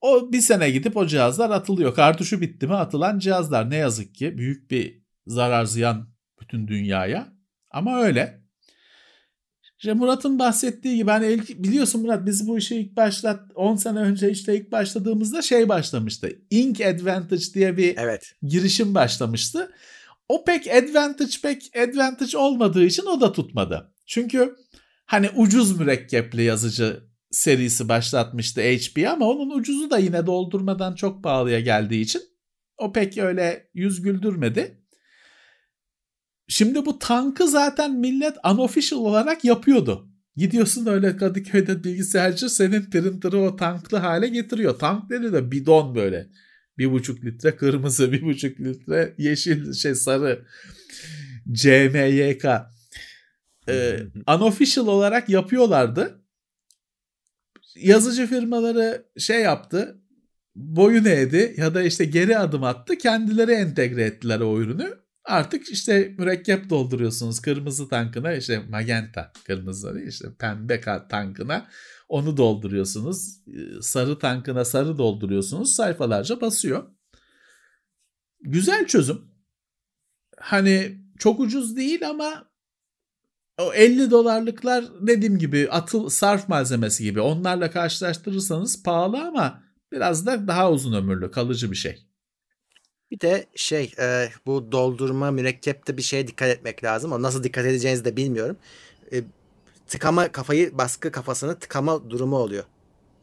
O 0.00 0.32
bir 0.32 0.40
sene 0.40 0.70
gidip 0.70 0.96
o 0.96 1.06
cihazlar 1.06 1.50
atılıyor. 1.50 1.94
Kartuşu 1.94 2.40
bitti 2.40 2.66
mi 2.66 2.74
atılan 2.74 3.18
cihazlar. 3.18 3.70
Ne 3.70 3.76
yazık 3.76 4.14
ki 4.14 4.38
büyük 4.38 4.70
bir 4.70 5.02
zarar 5.26 5.64
ziyan 5.64 6.08
bütün 6.40 6.68
dünyaya. 6.68 7.32
Ama 7.70 8.00
öyle. 8.00 8.42
İşte 9.78 9.92
Murat'ın 9.92 10.38
bahsettiği 10.38 10.96
gibi 10.96 11.10
hani 11.10 11.26
ilk, 11.32 11.62
biliyorsun 11.62 12.02
Murat 12.02 12.26
biz 12.26 12.48
bu 12.48 12.58
işi 12.58 12.76
ilk 12.76 12.96
başlat 12.96 13.40
10 13.54 13.76
sene 13.76 13.98
önce 13.98 14.30
işte 14.30 14.56
ilk 14.56 14.72
başladığımızda 14.72 15.42
şey 15.42 15.68
başlamıştı. 15.68 16.30
Ink 16.50 16.80
Advantage 16.80 17.44
diye 17.54 17.76
bir 17.76 17.96
Evet. 17.96 18.34
girişim 18.42 18.94
başlamıştı. 18.94 19.70
O 20.28 20.44
pek 20.44 20.66
advantage 20.66 21.32
pek 21.42 21.76
advantage 21.76 22.38
olmadığı 22.38 22.84
için 22.84 23.06
o 23.06 23.20
da 23.20 23.32
tutmadı. 23.32 23.94
Çünkü 24.06 24.56
hani 25.06 25.30
ucuz 25.36 25.78
mürekkepli 25.78 26.42
yazıcı 26.42 27.08
serisi 27.30 27.88
başlatmıştı 27.88 28.60
HP 28.60 29.08
ama 29.08 29.26
onun 29.26 29.58
ucuzu 29.58 29.90
da 29.90 29.98
yine 29.98 30.26
doldurmadan 30.26 30.94
çok 30.94 31.24
pahalıya 31.24 31.60
geldiği 31.60 32.00
için 32.00 32.22
o 32.78 32.92
pek 32.92 33.18
öyle 33.18 33.70
yüz 33.74 34.02
güldürmedi. 34.02 34.84
Şimdi 36.48 36.86
bu 36.86 36.98
tankı 36.98 37.48
zaten 37.48 37.92
millet 37.94 38.36
unofficial 38.52 39.00
olarak 39.00 39.44
yapıyordu. 39.44 40.08
Gidiyorsun 40.36 40.86
öyle 40.86 41.16
Kadıköy'de 41.16 41.84
bilgisayarcı 41.84 42.50
senin 42.50 42.90
printer'ı 42.90 43.38
o 43.40 43.56
tanklı 43.56 43.98
hale 43.98 44.28
getiriyor. 44.28 44.78
Tank 44.78 45.10
dedi 45.10 45.32
de 45.32 45.50
bidon 45.50 45.94
böyle. 45.94 46.28
Bir 46.78 46.92
buçuk 46.92 47.24
litre 47.24 47.56
kırmızı, 47.56 48.12
bir 48.12 48.22
buçuk 48.22 48.60
litre 48.60 49.14
yeşil 49.18 49.72
şey 49.72 49.94
sarı. 49.94 50.44
CMYK. 51.52 52.44
Ee, 53.68 54.00
unofficial 54.28 54.86
olarak 54.86 55.28
yapıyorlardı. 55.28 56.22
Yazıcı 57.76 58.26
firmaları 58.26 59.06
şey 59.18 59.40
yaptı. 59.40 59.98
Boyun 60.56 61.04
eğdi 61.04 61.54
ya 61.56 61.74
da 61.74 61.82
işte 61.82 62.04
geri 62.04 62.38
adım 62.38 62.64
attı. 62.64 62.98
Kendileri 62.98 63.52
entegre 63.52 64.02
ettiler 64.02 64.40
o 64.40 64.60
ürünü. 64.60 64.94
Artık 65.24 65.68
işte 65.70 66.14
mürekkep 66.18 66.70
dolduruyorsunuz 66.70 67.40
kırmızı 67.40 67.88
tankına 67.88 68.32
işte 68.34 68.58
magenta 68.68 69.32
kırmızı 69.46 69.94
değil 69.94 70.06
işte 70.06 70.28
pembe 70.38 70.80
tankına 71.10 71.68
onu 72.08 72.36
dolduruyorsunuz. 72.36 73.38
Ee, 73.48 73.82
Sarı 73.82 74.18
tankına 74.18 74.64
sarı 74.64 74.98
dolduruyorsunuz. 74.98 75.74
Sayfalarca 75.74 76.40
basıyor. 76.40 76.90
Güzel 78.40 78.86
çözüm. 78.86 79.30
Hani 80.40 80.98
çok 81.18 81.40
ucuz 81.40 81.76
değil 81.76 82.08
ama 82.08 82.48
o 83.58 83.74
50 83.74 84.10
dolarlıklar 84.10 84.84
dediğim 85.00 85.38
gibi 85.38 85.68
atıl 85.70 86.08
sarf 86.08 86.48
malzemesi 86.48 87.04
gibi. 87.04 87.20
Onlarla 87.20 87.70
karşılaştırırsanız 87.70 88.82
pahalı 88.82 89.20
ama 89.20 89.62
biraz 89.92 90.26
da 90.26 90.48
daha 90.48 90.72
uzun 90.72 90.92
ömürlü, 90.92 91.30
kalıcı 91.30 91.70
bir 91.70 91.76
şey. 91.76 92.04
Bir 93.10 93.20
de 93.20 93.46
şey 93.54 93.92
e, 93.98 94.28
bu 94.46 94.72
doldurma 94.72 95.30
mürekkepte 95.30 95.96
bir 95.96 96.02
şeye 96.02 96.26
dikkat 96.26 96.48
etmek 96.48 96.84
lazım. 96.84 97.12
O 97.12 97.22
nasıl 97.22 97.42
dikkat 97.44 97.66
edeceğinizi 97.66 98.04
de 98.04 98.16
bilmiyorum. 98.16 98.56
E, 99.12 99.24
tıkama 99.88 100.32
kafayı 100.32 100.78
baskı 100.78 101.12
kafasını 101.12 101.58
tıkama 101.58 102.10
durumu 102.10 102.36
oluyor. 102.36 102.64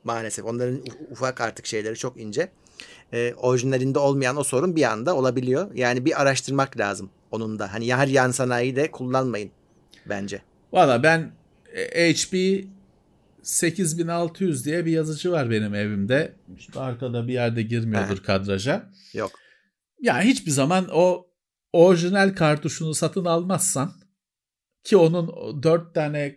Maalesef 0.04 0.46
onların 0.46 0.82
ufak 1.12 1.42
artık 1.42 1.66
şeyleri 1.66 1.96
çok 1.96 2.20
ince. 2.20 2.52
E, 3.14 3.34
orijinalinde 3.38 4.00
olmayan 4.00 4.38
o 4.38 4.44
sorun 4.44 4.76
bir 4.76 4.84
anda 4.84 5.16
olabiliyor. 5.16 5.72
Yani 5.76 6.06
bir 6.06 6.22
araştırmak 6.22 6.78
lazım. 6.78 7.10
onun 7.32 7.60
da. 7.60 7.74
Hani 7.74 7.96
her 7.96 8.08
yan 8.08 8.32
sanayi 8.32 8.76
de 8.76 8.92
kullanmayın 8.92 9.52
bence. 10.06 10.42
Valla 10.74 11.04
ben 11.04 11.32
e, 11.74 12.14
HP 12.14 12.66
8600 13.44 14.66
diye 14.66 14.86
bir 14.86 14.92
yazıcı 14.92 15.32
var 15.32 15.52
benim 15.52 15.76
evimde. 15.76 16.34
İşte 16.58 16.80
arkada 16.80 17.28
bir 17.28 17.34
yerde 17.34 17.62
girmiyordur 17.62 18.24
kadraja. 18.24 18.90
Yok. 19.14 19.32
Ya 20.02 20.22
hiçbir 20.22 20.52
zaman 20.52 20.88
o 20.94 21.28
orijinal 21.74 22.36
kartuşunu 22.36 22.94
satın 22.94 23.26
almazsan 23.26 23.92
ki 24.86 24.98
onun 24.98 25.64
dört 25.64 25.95
tane 25.95 26.36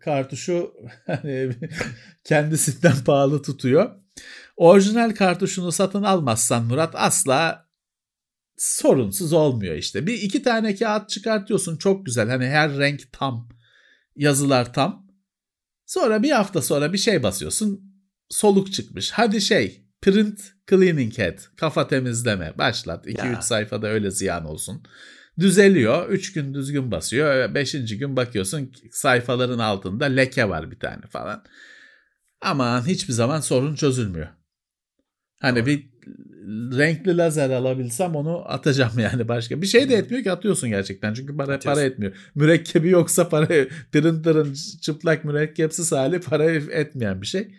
kartuşu 0.00 0.74
hani 1.06 1.50
kendisinden 2.24 3.04
pahalı 3.04 3.42
tutuyor. 3.42 3.90
Orijinal 4.56 5.14
kartuşunu 5.14 5.72
satın 5.72 6.02
almazsan 6.02 6.64
Murat 6.64 6.94
asla 6.94 7.66
sorunsuz 8.56 9.32
olmuyor 9.32 9.74
işte. 9.74 10.06
Bir 10.06 10.14
iki 10.14 10.42
tane 10.42 10.74
kağıt 10.74 11.08
çıkartıyorsun 11.10 11.76
çok 11.76 12.06
güzel. 12.06 12.28
Hani 12.28 12.46
her 12.46 12.78
renk 12.78 13.12
tam, 13.12 13.48
yazılar 14.16 14.72
tam. 14.72 15.06
Sonra 15.86 16.22
bir 16.22 16.30
hafta 16.30 16.62
sonra 16.62 16.92
bir 16.92 16.98
şey 16.98 17.22
basıyorsun. 17.22 17.96
Soluk 18.28 18.72
çıkmış. 18.72 19.10
Hadi 19.10 19.40
şey 19.40 19.86
print 20.02 20.40
cleaning 20.70 21.18
head. 21.18 21.38
Kafa 21.56 21.88
temizleme. 21.88 22.58
Başlat. 22.58 23.06
2-3 23.06 23.26
Ya. 23.26 23.42
sayfada 23.42 23.86
öyle 23.86 24.10
ziyan 24.10 24.44
olsun. 24.44 24.82
Düzeliyor. 25.38 26.08
3 26.08 26.32
gün 26.32 26.54
düzgün 26.54 26.90
basıyor. 26.90 27.54
5. 27.54 27.72
gün 27.98 28.16
bakıyorsun 28.16 28.72
sayfaların 28.90 29.58
altında 29.58 30.04
leke 30.04 30.48
var 30.48 30.70
bir 30.70 30.78
tane 30.78 31.02
falan. 31.10 31.44
Aman 32.40 32.86
hiçbir 32.86 33.12
zaman 33.12 33.40
sorun 33.40 33.74
çözülmüyor. 33.74 34.28
Hani 35.40 35.56
Doğru. 35.58 35.66
bir 35.66 35.88
renkli 36.78 37.16
lazer 37.16 37.50
alabilsem 37.50 38.14
onu 38.16 38.52
atacağım 38.52 38.98
yani 38.98 39.28
başka. 39.28 39.62
Bir 39.62 39.66
şey 39.66 39.88
de 39.88 39.94
etmiyor 39.94 40.22
ki 40.22 40.32
atıyorsun 40.32 40.68
gerçekten. 40.70 41.14
Çünkü 41.14 41.36
para, 41.36 41.54
Atıyorsun. 41.54 41.80
para 41.80 41.86
etmiyor. 41.86 42.12
Mürekkebi 42.34 42.88
yoksa 42.88 43.28
para 43.28 43.46
printer'ın 43.92 44.54
çıplak 44.82 45.24
mürekkepsiz 45.24 45.92
hali 45.92 46.20
para 46.20 46.44
etmeyen 46.50 47.22
bir 47.22 47.26
şey. 47.26 47.54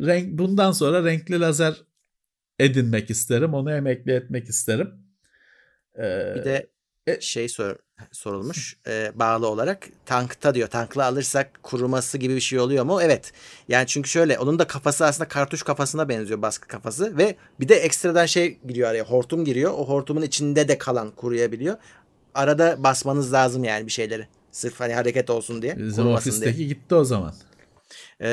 Renk 0.00 0.38
bundan 0.38 0.72
sonra 0.72 1.04
renkli 1.04 1.40
lazer 1.40 1.74
edinmek 2.58 3.10
isterim. 3.10 3.54
Onu 3.54 3.72
emekli 3.72 4.12
etmek 4.12 4.48
isterim. 4.48 4.90
Ee, 5.98 6.32
Bir 6.36 6.44
de 6.44 6.66
e- 7.06 7.20
şey 7.20 7.48
sor, 7.48 7.76
sorulmuş 8.12 8.76
e, 8.86 9.12
bağlı 9.14 9.48
olarak 9.48 9.88
tankta 10.06 10.54
diyor. 10.54 10.68
Tankla 10.68 11.04
alırsak 11.04 11.62
kuruması 11.62 12.18
gibi 12.18 12.34
bir 12.36 12.40
şey 12.40 12.58
oluyor 12.58 12.84
mu? 12.84 13.02
Evet. 13.02 13.32
Yani 13.68 13.86
çünkü 13.86 14.10
şöyle 14.10 14.38
onun 14.38 14.58
da 14.58 14.66
kafası 14.66 15.06
aslında 15.06 15.28
kartuş 15.28 15.62
kafasına 15.62 16.08
benziyor 16.08 16.42
baskı 16.42 16.68
kafası 16.68 17.18
ve 17.18 17.36
bir 17.60 17.68
de 17.68 17.74
ekstradan 17.74 18.26
şey 18.26 18.58
giriyor 18.68 18.88
araya 18.88 19.04
hortum 19.04 19.44
giriyor. 19.44 19.72
O 19.72 19.88
hortumun 19.88 20.22
içinde 20.22 20.68
de 20.68 20.78
kalan 20.78 21.10
kuruyabiliyor. 21.10 21.76
Arada 22.34 22.76
basmanız 22.82 23.32
lazım 23.32 23.64
yani 23.64 23.86
bir 23.86 23.92
şeyleri. 23.92 24.28
Sırf 24.52 24.80
hani 24.80 24.94
hareket 24.94 25.30
olsun 25.30 25.62
diye. 25.62 25.78
bizim 25.78 26.06
ofisteki 26.06 26.56
diye. 26.56 26.68
gitti 26.68 26.94
o 26.94 27.04
zaman. 27.04 27.34
Ee, 28.20 28.28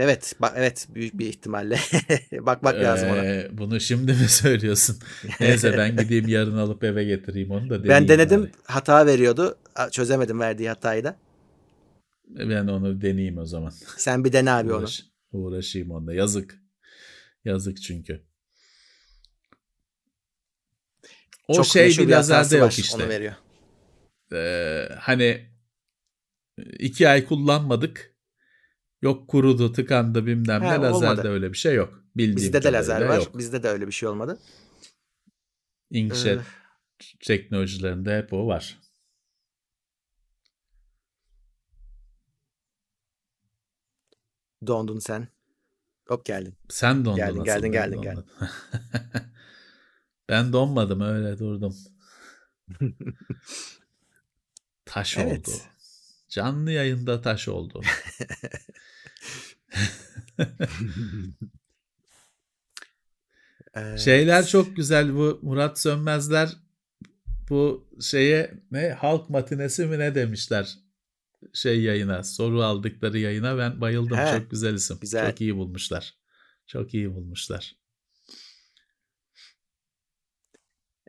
evet, 0.00 0.34
bak 0.40 0.52
evet 0.56 0.88
büyük 0.94 1.18
bir 1.18 1.26
ihtimalle. 1.26 1.78
Bakmak 2.32 2.74
lazım 2.74 3.10
ona. 3.10 3.24
Ee, 3.24 3.48
bunu 3.52 3.80
şimdi 3.80 4.12
mi 4.12 4.16
söylüyorsun? 4.28 4.98
Neyse 5.40 5.76
ben 5.76 5.96
gideyim 5.96 6.28
yarın 6.28 6.56
alıp 6.56 6.84
eve 6.84 7.04
getireyim 7.04 7.50
onu 7.50 7.70
da 7.70 7.88
Ben 7.88 8.08
denedim, 8.08 8.42
bari. 8.42 8.50
hata 8.64 9.06
veriyordu. 9.06 9.58
Çözemedim 9.90 10.40
verdiği 10.40 10.68
hatayı 10.68 11.04
da. 11.04 11.16
Ben 12.28 12.66
onu 12.66 13.00
deneyeyim 13.02 13.38
o 13.38 13.46
zaman. 13.46 13.72
Sen 13.96 14.24
bir 14.24 14.32
dene 14.32 14.50
abi 14.50 14.72
onu. 14.72 14.82
Uğraş- 14.84 15.04
uğraşayım 15.32 15.90
onda. 15.90 16.14
Yazık. 16.14 16.58
Yazık 17.44 17.82
çünkü. 17.82 18.22
O 21.48 21.54
Çok 21.54 21.66
şey 21.66 21.88
bir 21.88 22.08
lazerde 22.08 22.56
yok 22.56 22.66
var, 22.66 22.74
işte. 22.78 22.96
Onu 22.96 23.08
veriyor. 23.08 23.34
Ee, 24.32 24.88
hani 24.98 25.46
iki 26.78 27.08
ay 27.08 27.26
kullanmadık. 27.26 28.11
Yok 29.02 29.28
kurudu, 29.28 29.72
tıkandı 29.72 30.26
bilmem 30.26 30.62
ne. 30.62 30.66
Lazerde 30.66 31.28
öyle 31.28 31.52
bir 31.52 31.58
şey 31.58 31.74
yok. 31.74 32.02
Bildiğim 32.16 32.36
Bizde 32.36 32.62
de 32.62 32.72
lazer 32.72 33.02
var. 33.02 33.16
Yok. 33.16 33.38
Bizde 33.38 33.62
de 33.62 33.68
öyle 33.68 33.86
bir 33.86 33.92
şey 33.92 34.08
olmadı. 34.08 34.38
Inkjet 35.90 36.38
Ee, 36.38 36.42
teknolojilerinde 37.24 38.18
hep 38.18 38.32
o 38.32 38.46
var. 38.46 38.78
Dondun 44.66 44.98
sen. 44.98 45.28
Hop 46.08 46.24
geldin. 46.24 46.54
Sen 46.68 47.04
dondun 47.04 47.16
Geldin, 47.16 47.40
asıl, 47.40 47.44
geldin, 47.44 47.72
geldin, 47.72 47.96
donmadım. 47.96 48.26
ben 50.28 50.52
donmadım 50.52 51.00
öyle 51.00 51.38
durdum. 51.38 51.76
Taş 54.84 55.18
Evet. 55.18 55.48
oldu. 55.48 55.56
Canlı 56.28 56.72
yayında 56.72 57.20
taş 57.20 57.48
oldu. 57.48 57.82
Şeyler 63.98 64.46
çok 64.46 64.76
güzel 64.76 65.14
bu 65.14 65.38
Murat 65.42 65.80
Sönmezler 65.80 66.48
bu 67.50 67.88
şeye 68.00 68.54
ne 68.70 68.90
halk 68.90 69.30
matinesi 69.30 69.86
mi 69.86 69.98
ne 69.98 70.14
demişler 70.14 70.78
şey 71.52 71.82
yayına 71.82 72.24
soru 72.24 72.62
aldıkları 72.62 73.18
yayına 73.18 73.58
ben 73.58 73.80
bayıldım 73.80 74.18
He, 74.18 74.38
çok 74.38 74.50
güzel 74.50 74.74
isim 74.74 74.98
güzel. 75.00 75.30
çok 75.30 75.40
iyi 75.40 75.56
bulmuşlar 75.56 76.14
çok 76.66 76.94
iyi 76.94 77.14
bulmuşlar 77.14 77.76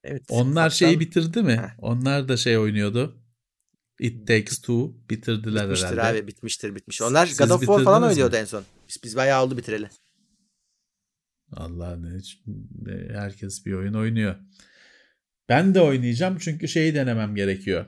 Evet. 0.03 0.23
onlar 0.29 0.61
ufaktan 0.67 0.69
şeyi 0.69 0.99
bitirdi 0.99 1.43
mi 1.43 1.53
Heh. 1.57 1.69
onlar 1.79 2.27
da 2.27 2.37
şey 2.37 2.57
oynuyordu 2.57 3.22
It 4.03 4.27
Takes 4.27 4.61
Two 4.61 4.93
bitirdiler 5.09 5.63
bitmiştir 5.63 5.87
herhalde 5.87 6.19
abi 6.19 6.27
bitmiştir 6.27 6.75
bitmiş. 6.75 7.01
Onlar 7.01 7.27
Siz 7.27 7.37
God 7.37 7.49
of 7.49 7.59
War 7.59 7.83
falan 7.83 8.01
bitirdiniz 8.01 8.01
mi? 8.01 8.09
oynuyordu 8.09 8.35
en 8.35 8.45
son. 8.45 8.63
Biz, 8.89 9.03
biz 9.03 9.15
bayağı 9.15 9.45
oldu 9.45 9.57
bitireli. 9.57 9.89
Allah 11.51 11.97
ne 11.97 12.21
herkes 13.13 13.65
bir 13.65 13.73
oyun 13.73 13.93
oynuyor. 13.93 14.35
Ben 15.49 15.75
de 15.75 15.81
oynayacağım 15.81 16.37
çünkü 16.37 16.67
şeyi 16.67 16.95
denemem 16.95 17.35
gerekiyor. 17.35 17.85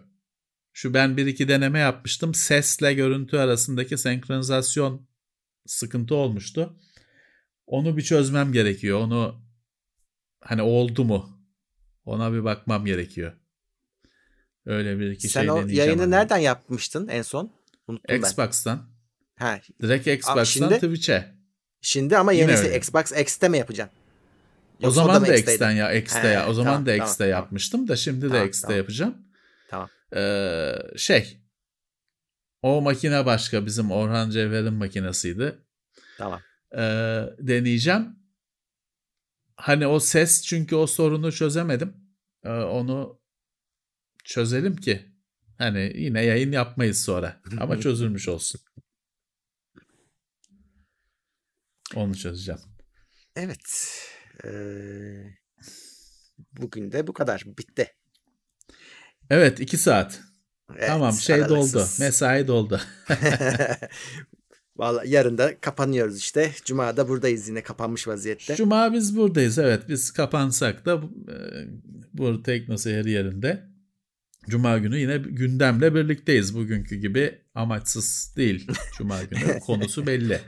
Şu 0.74 0.94
ben 0.94 1.18
bir 1.18 1.26
iki 1.26 1.48
deneme 1.48 1.80
yapmıştım. 1.80 2.34
Sesle 2.34 2.94
görüntü 2.94 3.38
arasındaki 3.38 3.98
senkronizasyon 3.98 5.08
sıkıntı 5.66 6.16
olmuştu. 6.16 6.80
Onu 7.68 7.98
bir 7.98 8.02
çözmem 8.02 8.52
gerekiyor. 8.54 9.00
Onu 9.00 9.42
hani 10.42 10.62
oldu 10.62 11.06
mu? 11.06 11.48
Ona 12.06 12.34
bir 12.34 12.44
bakmam 12.44 12.86
gerekiyor. 12.86 13.34
Öyle 14.66 15.00
bir 15.00 15.12
iki 15.12 15.30
Sen 15.30 15.42
şey 15.42 15.52
o 15.52 15.68
yayını 15.68 16.02
hani. 16.02 16.12
nereden 16.12 16.38
yapmıştın 16.38 17.08
en 17.08 17.22
son? 17.22 17.52
Unuttum 17.88 18.06
ben. 18.10 18.20
Xbox'tan. 18.20 18.90
Ha, 19.36 19.60
Direkt 19.82 20.08
Xbox'tan 20.08 20.74
Twitch'e. 20.74 21.36
şimdi 21.82 22.18
ama 22.18 22.32
Yine 22.32 22.42
yenisi 22.52 22.64
öyle. 22.68 22.78
Xbox 22.78 23.12
X'te 23.12 23.50
mi 23.50 23.58
yapacaksın? 23.58 23.98
O 24.82 24.86
Yoksa 24.86 24.96
zaman 25.02 25.22
mı 25.22 25.28
da 25.28 25.34
X'teydi? 25.36 25.52
X'ten 25.56 25.72
ya 25.72 25.94
X'te 25.94 26.20
He, 26.24 26.28
ya. 26.28 26.50
O 26.50 26.54
zaman 26.54 26.72
tamam, 26.74 26.86
da 26.86 26.96
X'te 26.96 27.18
tamam. 27.18 27.30
yapmıştım 27.32 27.88
da 27.88 27.96
şimdi 27.96 28.26
de 28.26 28.30
Tamam, 28.30 28.48
X'te 28.48 28.62
tamam. 28.68 28.78
yapacağım. 28.78 29.18
Tamam. 29.70 29.90
Ee, 30.16 30.74
şey 30.98 31.38
o 32.62 32.82
makine 32.82 33.26
başka 33.26 33.66
bizim 33.66 33.92
Orhan 33.92 34.30
Cevher'in 34.30 34.74
makinesiydi. 34.74 35.56
Tamam. 36.18 36.42
Ee, 36.78 36.80
deneyeceğim. 37.40 38.16
Hani 39.56 39.88
o 39.88 40.00
ses 40.00 40.44
çünkü 40.44 40.76
o 40.76 40.88
sorunu 40.88 41.32
çözemedim. 41.32 41.94
Ee, 42.44 42.50
onu 42.50 43.20
çözelim 44.26 44.76
ki 44.76 45.06
hani 45.58 45.92
yine 45.96 46.26
yayın 46.26 46.52
yapmayız 46.52 47.02
sonra 47.02 47.42
ama 47.60 47.80
çözülmüş 47.82 48.28
olsun. 48.28 48.62
Onu 51.96 52.16
çözeceğim. 52.16 52.62
Evet. 53.36 54.00
Ee, 54.46 54.50
bugün 56.52 56.92
de 56.92 57.08
bu 57.08 57.14
kadar. 57.14 57.44
Bitti. 57.58 57.94
Evet 59.30 59.60
iki 59.60 59.78
saat. 59.78 60.22
Evet, 60.72 60.88
tamam 60.88 61.14
şey 61.14 61.36
aralıksız. 61.36 61.74
doldu. 61.74 62.06
Mesai 62.06 62.48
doldu. 62.48 62.82
Vallahi 64.78 65.10
yarın 65.10 65.38
da 65.38 65.60
kapanıyoruz 65.60 66.18
işte. 66.18 66.52
Cuma'da 66.66 67.10
buradayız 67.10 67.50
yine 67.50 67.64
kapanmış 67.64 68.08
vaziyette. 68.08 68.56
Cuma 68.56 68.94
biz 68.94 69.18
buradayız 69.18 69.58
evet 69.58 69.84
biz 69.90 70.12
kapansak 70.12 70.86
da 70.86 71.02
e, 71.32 71.36
bu 72.14 72.44
Tekno 72.44 72.78
Seyir 72.78 73.06
yerinde 73.06 73.75
Cuma 74.50 74.78
günü 74.78 74.98
yine 74.98 75.18
gündemle 75.18 75.96
birlikteyiz 75.96 76.56
bugünkü 76.56 76.96
gibi 76.96 77.42
amaçsız 77.56 78.34
değil 78.38 78.68
Cuma 78.98 79.24
günü 79.24 79.60
konusu 79.66 80.08
belli 80.08 80.42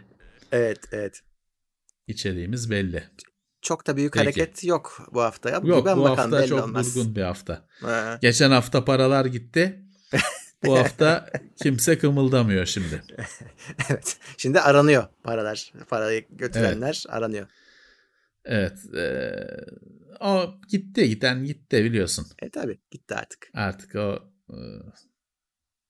Evet 0.51 0.79
evet. 0.91 1.21
içeriğimiz 2.07 2.71
belli. 2.71 3.03
Çok 3.61 3.87
da 3.87 3.97
büyük 3.97 4.13
Peki. 4.13 4.23
hareket 4.23 4.63
yok 4.63 5.07
bu 5.11 5.21
hafta. 5.21 5.49
Ya. 5.49 5.61
Yok 5.63 5.85
Ben 5.85 5.97
bu 5.97 6.03
bakan 6.03 6.31
hafta 6.31 6.47
çok 6.47 6.63
olmaz. 6.63 6.95
durgun 6.95 7.15
bir 7.15 7.21
hafta. 7.21 7.67
Ha, 7.81 8.19
Geçen 8.21 8.51
hafta 8.51 8.85
paralar 8.85 9.25
gitti. 9.25 9.83
Bu 10.65 10.79
hafta 10.79 11.29
kimse 11.63 11.97
kımıldamıyor 11.97 12.65
şimdi. 12.65 13.03
evet. 13.89 14.17
Şimdi 14.37 14.61
aranıyor 14.61 15.03
paralar. 15.23 15.73
Parayı 15.89 16.25
götürenler 16.29 17.03
aranıyor. 17.09 17.47
Evet. 18.47 18.95
E, 18.95 19.35
o 20.19 20.59
gitti 20.69 21.09
giden 21.09 21.43
gitti 21.43 21.83
biliyorsun. 21.83 22.27
E 22.41 22.49
tabi 22.49 22.79
gitti 22.91 23.15
artık. 23.15 23.49
Artık 23.53 23.95
o 23.95 24.33
e, 24.49 24.57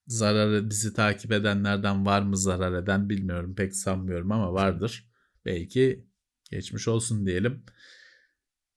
zararı 0.07 0.69
bizi 0.69 0.93
takip 0.93 1.31
edenlerden 1.31 2.05
var 2.05 2.21
mı 2.21 2.37
zarar 2.37 2.83
eden 2.83 3.09
bilmiyorum 3.09 3.55
pek 3.55 3.75
sanmıyorum 3.75 4.31
ama 4.31 4.53
vardır. 4.53 5.09
Belki 5.45 6.07
geçmiş 6.51 6.87
olsun 6.87 7.25
diyelim. 7.25 7.65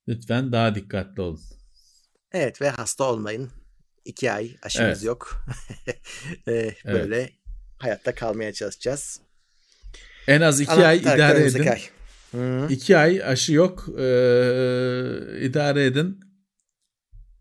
Lütfen 0.08 0.52
daha 0.52 0.74
dikkatli 0.74 1.22
olun. 1.22 1.40
Evet 2.32 2.62
ve 2.62 2.70
hasta 2.70 3.04
olmayın. 3.04 3.50
İki 4.04 4.32
ay 4.32 4.56
aşımız 4.62 4.88
evet. 4.88 5.04
yok. 5.04 5.46
e, 6.48 6.74
böyle 6.84 7.20
evet. 7.20 7.32
hayatta 7.78 8.14
kalmaya 8.14 8.52
çalışacağız. 8.52 9.20
En 10.26 10.40
az 10.40 10.60
iki 10.60 10.72
ay 10.72 10.98
idare 10.98 11.44
edin. 11.44 11.66
Ay. 11.66 11.82
Hı. 12.30 12.66
İki 12.70 12.96
ay 12.96 13.24
aşı 13.24 13.52
yok. 13.52 13.88
Ee, 13.88 14.02
idare 15.42 15.84
edin. 15.84 16.20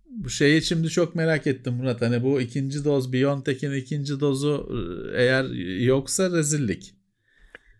Bu 0.09 0.29
şeyi 0.29 0.61
şimdi 0.61 0.89
çok 0.89 1.15
merak 1.15 1.47
ettim 1.47 1.73
Murat. 1.73 2.01
Hani 2.01 2.23
bu 2.23 2.41
ikinci 2.41 2.85
doz 2.85 3.13
BioNTech'in 3.13 3.71
ikinci 3.71 4.19
dozu 4.19 4.69
eğer 5.15 5.43
yoksa 5.85 6.31
rezillik. 6.31 6.93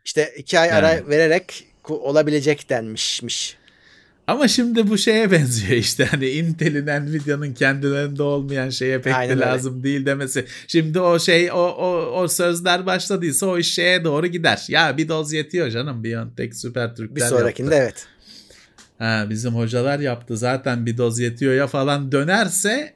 İşte 0.06 0.34
iki 0.38 0.60
ay 0.60 0.69
yani. 0.69 0.77
ara 0.77 1.10
vererek 1.10 1.68
olabilecek 1.90 2.69
denmişmiş. 2.69 3.57
Ama 4.30 4.47
şimdi 4.47 4.89
bu 4.89 4.97
şeye 4.97 5.31
benziyor 5.31 5.72
işte 5.72 6.06
hani 6.06 6.30
Intel'in 6.30 6.85
Nvidia'nın 6.85 7.53
kendilerinde 7.53 8.23
olmayan 8.23 8.69
şeye 8.69 9.01
pek 9.01 9.14
Aynen 9.15 9.38
de 9.38 9.41
lazım 9.41 9.73
öyle. 9.73 9.84
değil 9.84 10.06
demesi. 10.06 10.45
Şimdi 10.68 10.99
o 10.99 11.19
şey 11.19 11.51
o, 11.51 11.56
o, 11.56 12.22
o 12.22 12.27
sözler 12.27 12.85
başladıysa 12.85 13.45
o 13.45 13.57
iş 13.57 13.73
şeye 13.73 14.03
doğru 14.03 14.27
gider. 14.27 14.65
Ya 14.68 14.97
bir 14.97 15.07
doz 15.10 15.34
yetiyor 15.34 15.69
canım 15.69 16.03
BioNTech 16.03 16.53
Süper 16.53 16.95
Türkler 16.95 17.15
Bir 17.15 17.22
sonrakinde 17.22 17.76
yaptı. 17.76 17.84
evet. 17.84 18.07
Ha, 18.99 19.26
bizim 19.30 19.56
hocalar 19.56 19.99
yaptı 19.99 20.38
zaten 20.38 20.85
bir 20.85 20.97
doz 20.97 21.19
yetiyor 21.19 21.53
ya 21.53 21.68
falan 21.68 22.11
dönerse 22.11 22.93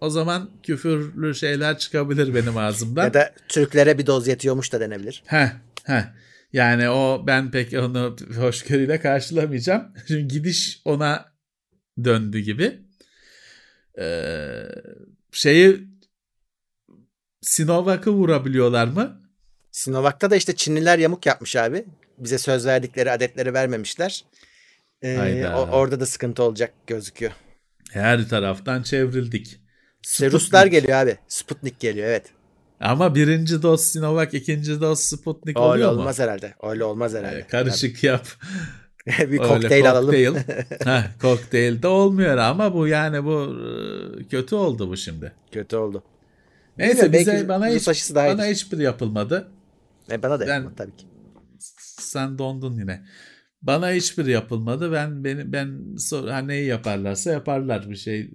o 0.00 0.10
zaman 0.10 0.50
küfürlü 0.62 1.34
şeyler 1.34 1.78
çıkabilir 1.78 2.34
benim 2.34 2.56
ağzımdan. 2.56 3.04
ya 3.04 3.14
da 3.14 3.32
Türklere 3.48 3.98
bir 3.98 4.06
doz 4.06 4.28
yetiyormuş 4.28 4.72
da 4.72 4.80
denebilir. 4.80 5.22
Heh, 5.26 5.48
heh. 5.84 6.02
Yani 6.52 6.90
o 6.90 7.24
ben 7.26 7.50
pek 7.50 7.72
onu 7.72 8.16
hoşgörüyle 8.36 9.00
karşılamayacağım. 9.00 9.94
Şimdi 10.08 10.28
gidiş 10.28 10.82
ona 10.84 11.32
döndü 12.04 12.38
gibi. 12.38 12.78
Ee, 13.98 14.62
şeyi 15.32 15.88
Sinovac'ı 17.42 18.10
vurabiliyorlar 18.10 18.86
mı? 18.86 19.22
Sinovac'ta 19.72 20.30
da 20.30 20.36
işte 20.36 20.56
Çinliler 20.56 20.98
yamuk 20.98 21.26
yapmış 21.26 21.56
abi. 21.56 21.84
Bize 22.18 22.38
söz 22.38 22.66
verdikleri 22.66 23.10
adetleri 23.10 23.54
vermemişler. 23.54 24.24
Ee, 25.02 25.46
o, 25.46 25.68
orada 25.70 26.00
da 26.00 26.06
sıkıntı 26.06 26.42
olacak 26.42 26.72
gözüküyor. 26.86 27.32
Her 27.90 28.28
taraftan 28.28 28.82
çevrildik. 28.82 29.60
İşte 30.02 30.30
Ruslar 30.30 30.66
geliyor 30.66 30.98
abi. 30.98 31.16
Sputnik 31.28 31.80
geliyor 31.80 32.08
evet. 32.08 32.32
Ama 32.80 33.14
birinci 33.14 33.62
doz 33.62 33.80
Sinovac, 33.80 34.34
ikinci 34.34 34.80
doz 34.80 35.00
Sputnik 35.00 35.56
Öyle 35.56 35.66
oluyor 35.66 35.92
mu? 35.92 36.00
olmaz 36.00 36.18
herhalde. 36.18 36.54
Öyle 36.62 36.84
olmaz 36.84 37.14
herhalde. 37.14 37.38
Ee, 37.38 37.46
karışık 37.46 38.04
yap. 38.04 38.26
bir 39.06 39.38
kokteyl 39.38 39.90
alalım. 39.90 40.36
ha, 40.84 41.04
kokteyl 41.22 41.82
de 41.82 41.86
olmuyor 41.86 42.36
ama 42.36 42.74
bu 42.74 42.86
yani 42.86 43.24
bu 43.24 43.56
kötü 44.30 44.54
oldu 44.54 44.88
bu 44.88 44.96
şimdi. 44.96 45.32
Kötü 45.52 45.76
oldu. 45.76 46.02
Neyse 46.78 47.12
bize 47.12 47.48
bana 47.48 47.68
hiç 47.68 48.14
daha 48.14 48.28
bana 48.28 48.46
hiçbir 48.46 48.78
yapılmadı. 48.78 49.48
E, 50.10 50.22
bana 50.22 50.40
da 50.40 50.46
ben, 50.46 50.54
yapılmadı 50.54 50.74
tabii 50.76 50.96
ki. 50.96 51.06
Sen 51.98 52.38
dondun 52.38 52.78
yine. 52.78 53.02
Bana 53.62 53.90
hiçbir 53.90 54.26
yapılmadı. 54.26 54.92
Ben 54.92 55.24
beni 55.24 55.52
ben 55.52 55.96
ha, 56.28 56.38
neyi 56.38 56.66
yaparlarsa 56.66 57.30
yaparlar 57.30 57.90
bir 57.90 57.96
şey. 57.96 58.30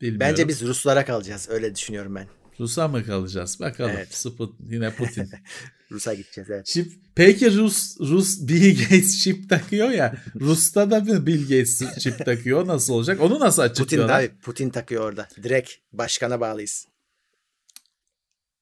Bilmiyorum. 0.00 0.20
Bence 0.20 0.48
biz 0.48 0.62
Ruslara 0.62 1.04
kalacağız. 1.04 1.48
Öyle 1.50 1.74
düşünüyorum 1.74 2.14
ben. 2.14 2.26
Rus'a 2.60 2.88
mı 2.88 3.06
kalacağız? 3.06 3.60
Bakalım. 3.60 3.90
Evet. 3.94 4.14
Sput, 4.14 4.54
yine 4.70 4.90
Putin. 4.94 5.30
Rus'a 5.90 6.14
gideceğiz 6.14 6.50
evet. 6.50 6.66
Chip, 6.66 6.92
peki 7.14 7.56
Rus 7.56 8.00
Rus 8.00 8.48
Bill 8.48 8.78
Gates 8.78 9.18
çip 9.22 9.48
takıyor 9.48 9.90
ya. 9.90 10.14
Rus'ta 10.40 10.90
da 10.90 11.00
mı 11.00 11.26
Bill 11.26 11.42
Gates 11.42 11.98
çip 11.98 12.24
takıyor? 12.24 12.66
Nasıl 12.66 12.94
olacak? 12.94 13.20
Onu 13.20 13.40
nasıl 13.40 13.62
açıklıyorlar? 13.62 14.20
Putin, 14.20 14.34
abi, 14.34 14.40
Putin 14.40 14.70
takıyor 14.70 15.04
orada. 15.04 15.28
Direkt 15.42 15.72
başkana 15.92 16.40
bağlıyız. 16.40 16.86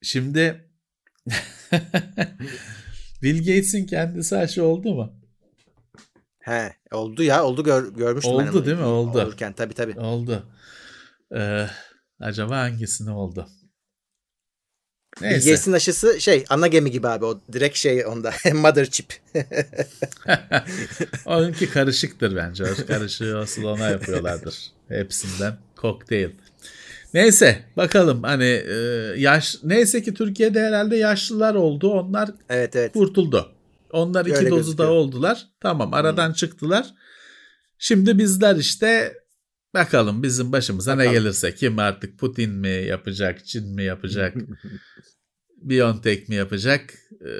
Şimdi 0.02 0.70
Bill 3.22 3.38
Gates'in 3.38 3.86
kendisi 3.86 4.36
aşı 4.36 4.64
oldu 4.64 4.94
mu? 4.94 5.12
He 6.38 6.72
oldu 6.92 7.22
ya 7.22 7.44
oldu 7.44 7.64
gör, 7.64 7.94
görmüştüm 7.94 8.32
oldu, 8.34 8.42
ben. 8.44 8.48
Oldu 8.48 8.66
değil 8.66 8.76
mi? 8.76 8.84
Oldu. 8.84 9.22
Olurken 9.22 9.52
tabii 9.52 9.74
tabii. 9.74 10.00
Oldu. 10.00 10.46
Ee, 11.34 11.66
acaba 12.20 12.58
hangisini 12.58 13.10
oldu? 13.10 13.48
Neyse. 15.20 15.46
Bilgesin 15.46 15.72
aşısı 15.72 16.20
şey 16.20 16.44
ana 16.48 16.66
gemi 16.66 16.90
gibi 16.90 17.08
abi 17.08 17.24
o 17.24 17.40
direkt 17.52 17.76
şey 17.76 18.06
onda 18.06 18.32
mother 18.54 18.90
chip. 18.90 19.14
Onunki 21.24 21.70
karışıktır 21.70 22.36
bence. 22.36 22.64
O 22.64 22.86
karışığı 22.86 23.38
asıl 23.38 23.64
ona 23.64 23.88
yapıyorlardır. 23.88 24.72
Hepsinden 24.88 25.56
kokteyl. 25.76 26.30
Neyse 27.14 27.64
bakalım 27.76 28.22
hani 28.22 28.62
e, 28.68 28.74
yaş 29.16 29.56
neyse 29.62 30.02
ki 30.02 30.14
Türkiye'de 30.14 30.60
herhalde 30.60 30.96
yaşlılar 30.96 31.54
oldu. 31.54 31.90
Onlar 31.90 32.30
evet, 32.48 32.76
evet. 32.76 32.92
kurtuldu. 32.92 33.52
Onlar 33.92 34.26
iki 34.26 34.36
Öyle 34.36 34.50
dozu 34.50 34.62
gözüküyor. 34.62 34.88
da 34.88 34.92
oldular. 34.92 35.46
Tamam 35.60 35.94
aradan 35.94 36.28
hmm. 36.28 36.34
çıktılar. 36.34 36.94
Şimdi 37.78 38.18
bizler 38.18 38.56
işte 38.56 39.14
bakalım 39.76 40.22
bizim 40.22 40.52
başımıza 40.52 40.92
bakalım. 40.92 41.12
ne 41.12 41.18
gelirse. 41.18 41.54
Kim 41.54 41.78
artık 41.78 42.18
Putin 42.18 42.50
mi 42.50 42.68
yapacak, 42.68 43.46
Çin 43.46 43.74
mi 43.74 43.82
yapacak, 43.82 44.34
Biontech 45.56 46.28
mi 46.28 46.34
yapacak? 46.34 46.94
E, 47.20 47.30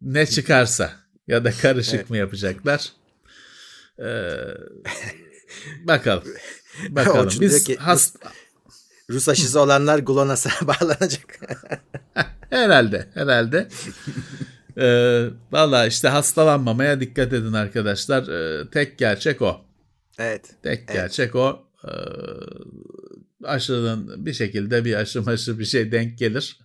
ne 0.00 0.26
çıkarsa 0.26 0.92
ya 1.26 1.44
da 1.44 1.50
karışık 1.50 1.94
evet. 1.94 2.10
mı 2.10 2.16
yapacaklar? 2.16 2.92
Ee, 3.98 4.30
bakalım. 5.84 6.24
Bakalım. 6.88 7.32
Biz 7.40 7.64
ki, 7.64 7.76
hast 7.76 8.16
Rus 9.10 9.28
aşısı 9.28 9.60
olanlar 9.60 9.98
GLONASS'a 9.98 10.50
bağlanacak. 10.66 11.40
herhalde, 12.50 13.08
herhalde. 13.14 13.68
Ee, 14.78 15.26
Valla 15.52 15.86
işte 15.86 16.08
hastalanmamaya 16.08 17.00
dikkat 17.00 17.32
edin 17.32 17.52
arkadaşlar. 17.52 18.28
Ee, 18.28 18.70
tek 18.70 18.98
gerçek 18.98 19.42
o. 19.42 19.69
Evet. 20.18 20.50
Tek 20.62 20.78
evet. 20.78 20.92
gerçek 20.92 21.34
o. 21.34 21.66
Aşının 23.44 24.26
bir 24.26 24.32
şekilde 24.32 24.84
bir 24.84 24.94
aşı 24.94 25.22
maşı 25.22 25.58
bir 25.58 25.64
şey 25.64 25.92
denk 25.92 26.18
gelir. 26.18 26.58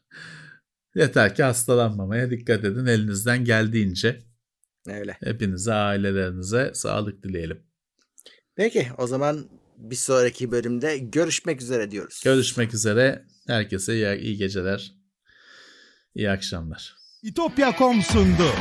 Yeter 0.95 1.35
ki 1.35 1.43
hastalanmamaya 1.43 2.31
dikkat 2.31 2.63
edin 2.63 2.85
elinizden 2.85 3.45
geldiğince. 3.45 4.23
Öyle. 4.87 5.17
Hepinize 5.23 5.73
ailelerinize 5.73 6.71
sağlık 6.73 7.23
dileyelim. 7.23 7.63
Peki 8.55 8.87
o 8.97 9.07
zaman 9.07 9.49
bir 9.77 9.95
sonraki 9.95 10.51
bölümde 10.51 10.97
görüşmek 10.97 11.61
üzere 11.61 11.91
diyoruz. 11.91 12.21
Görüşmek 12.25 12.73
üzere. 12.73 13.25
Herkese 13.47 13.95
iyi, 13.95 14.15
iyi 14.15 14.37
geceler. 14.37 14.95
İyi 16.15 16.29
akşamlar. 16.29 16.95
İtopya.com 17.23 18.01
sundu. 18.01 18.51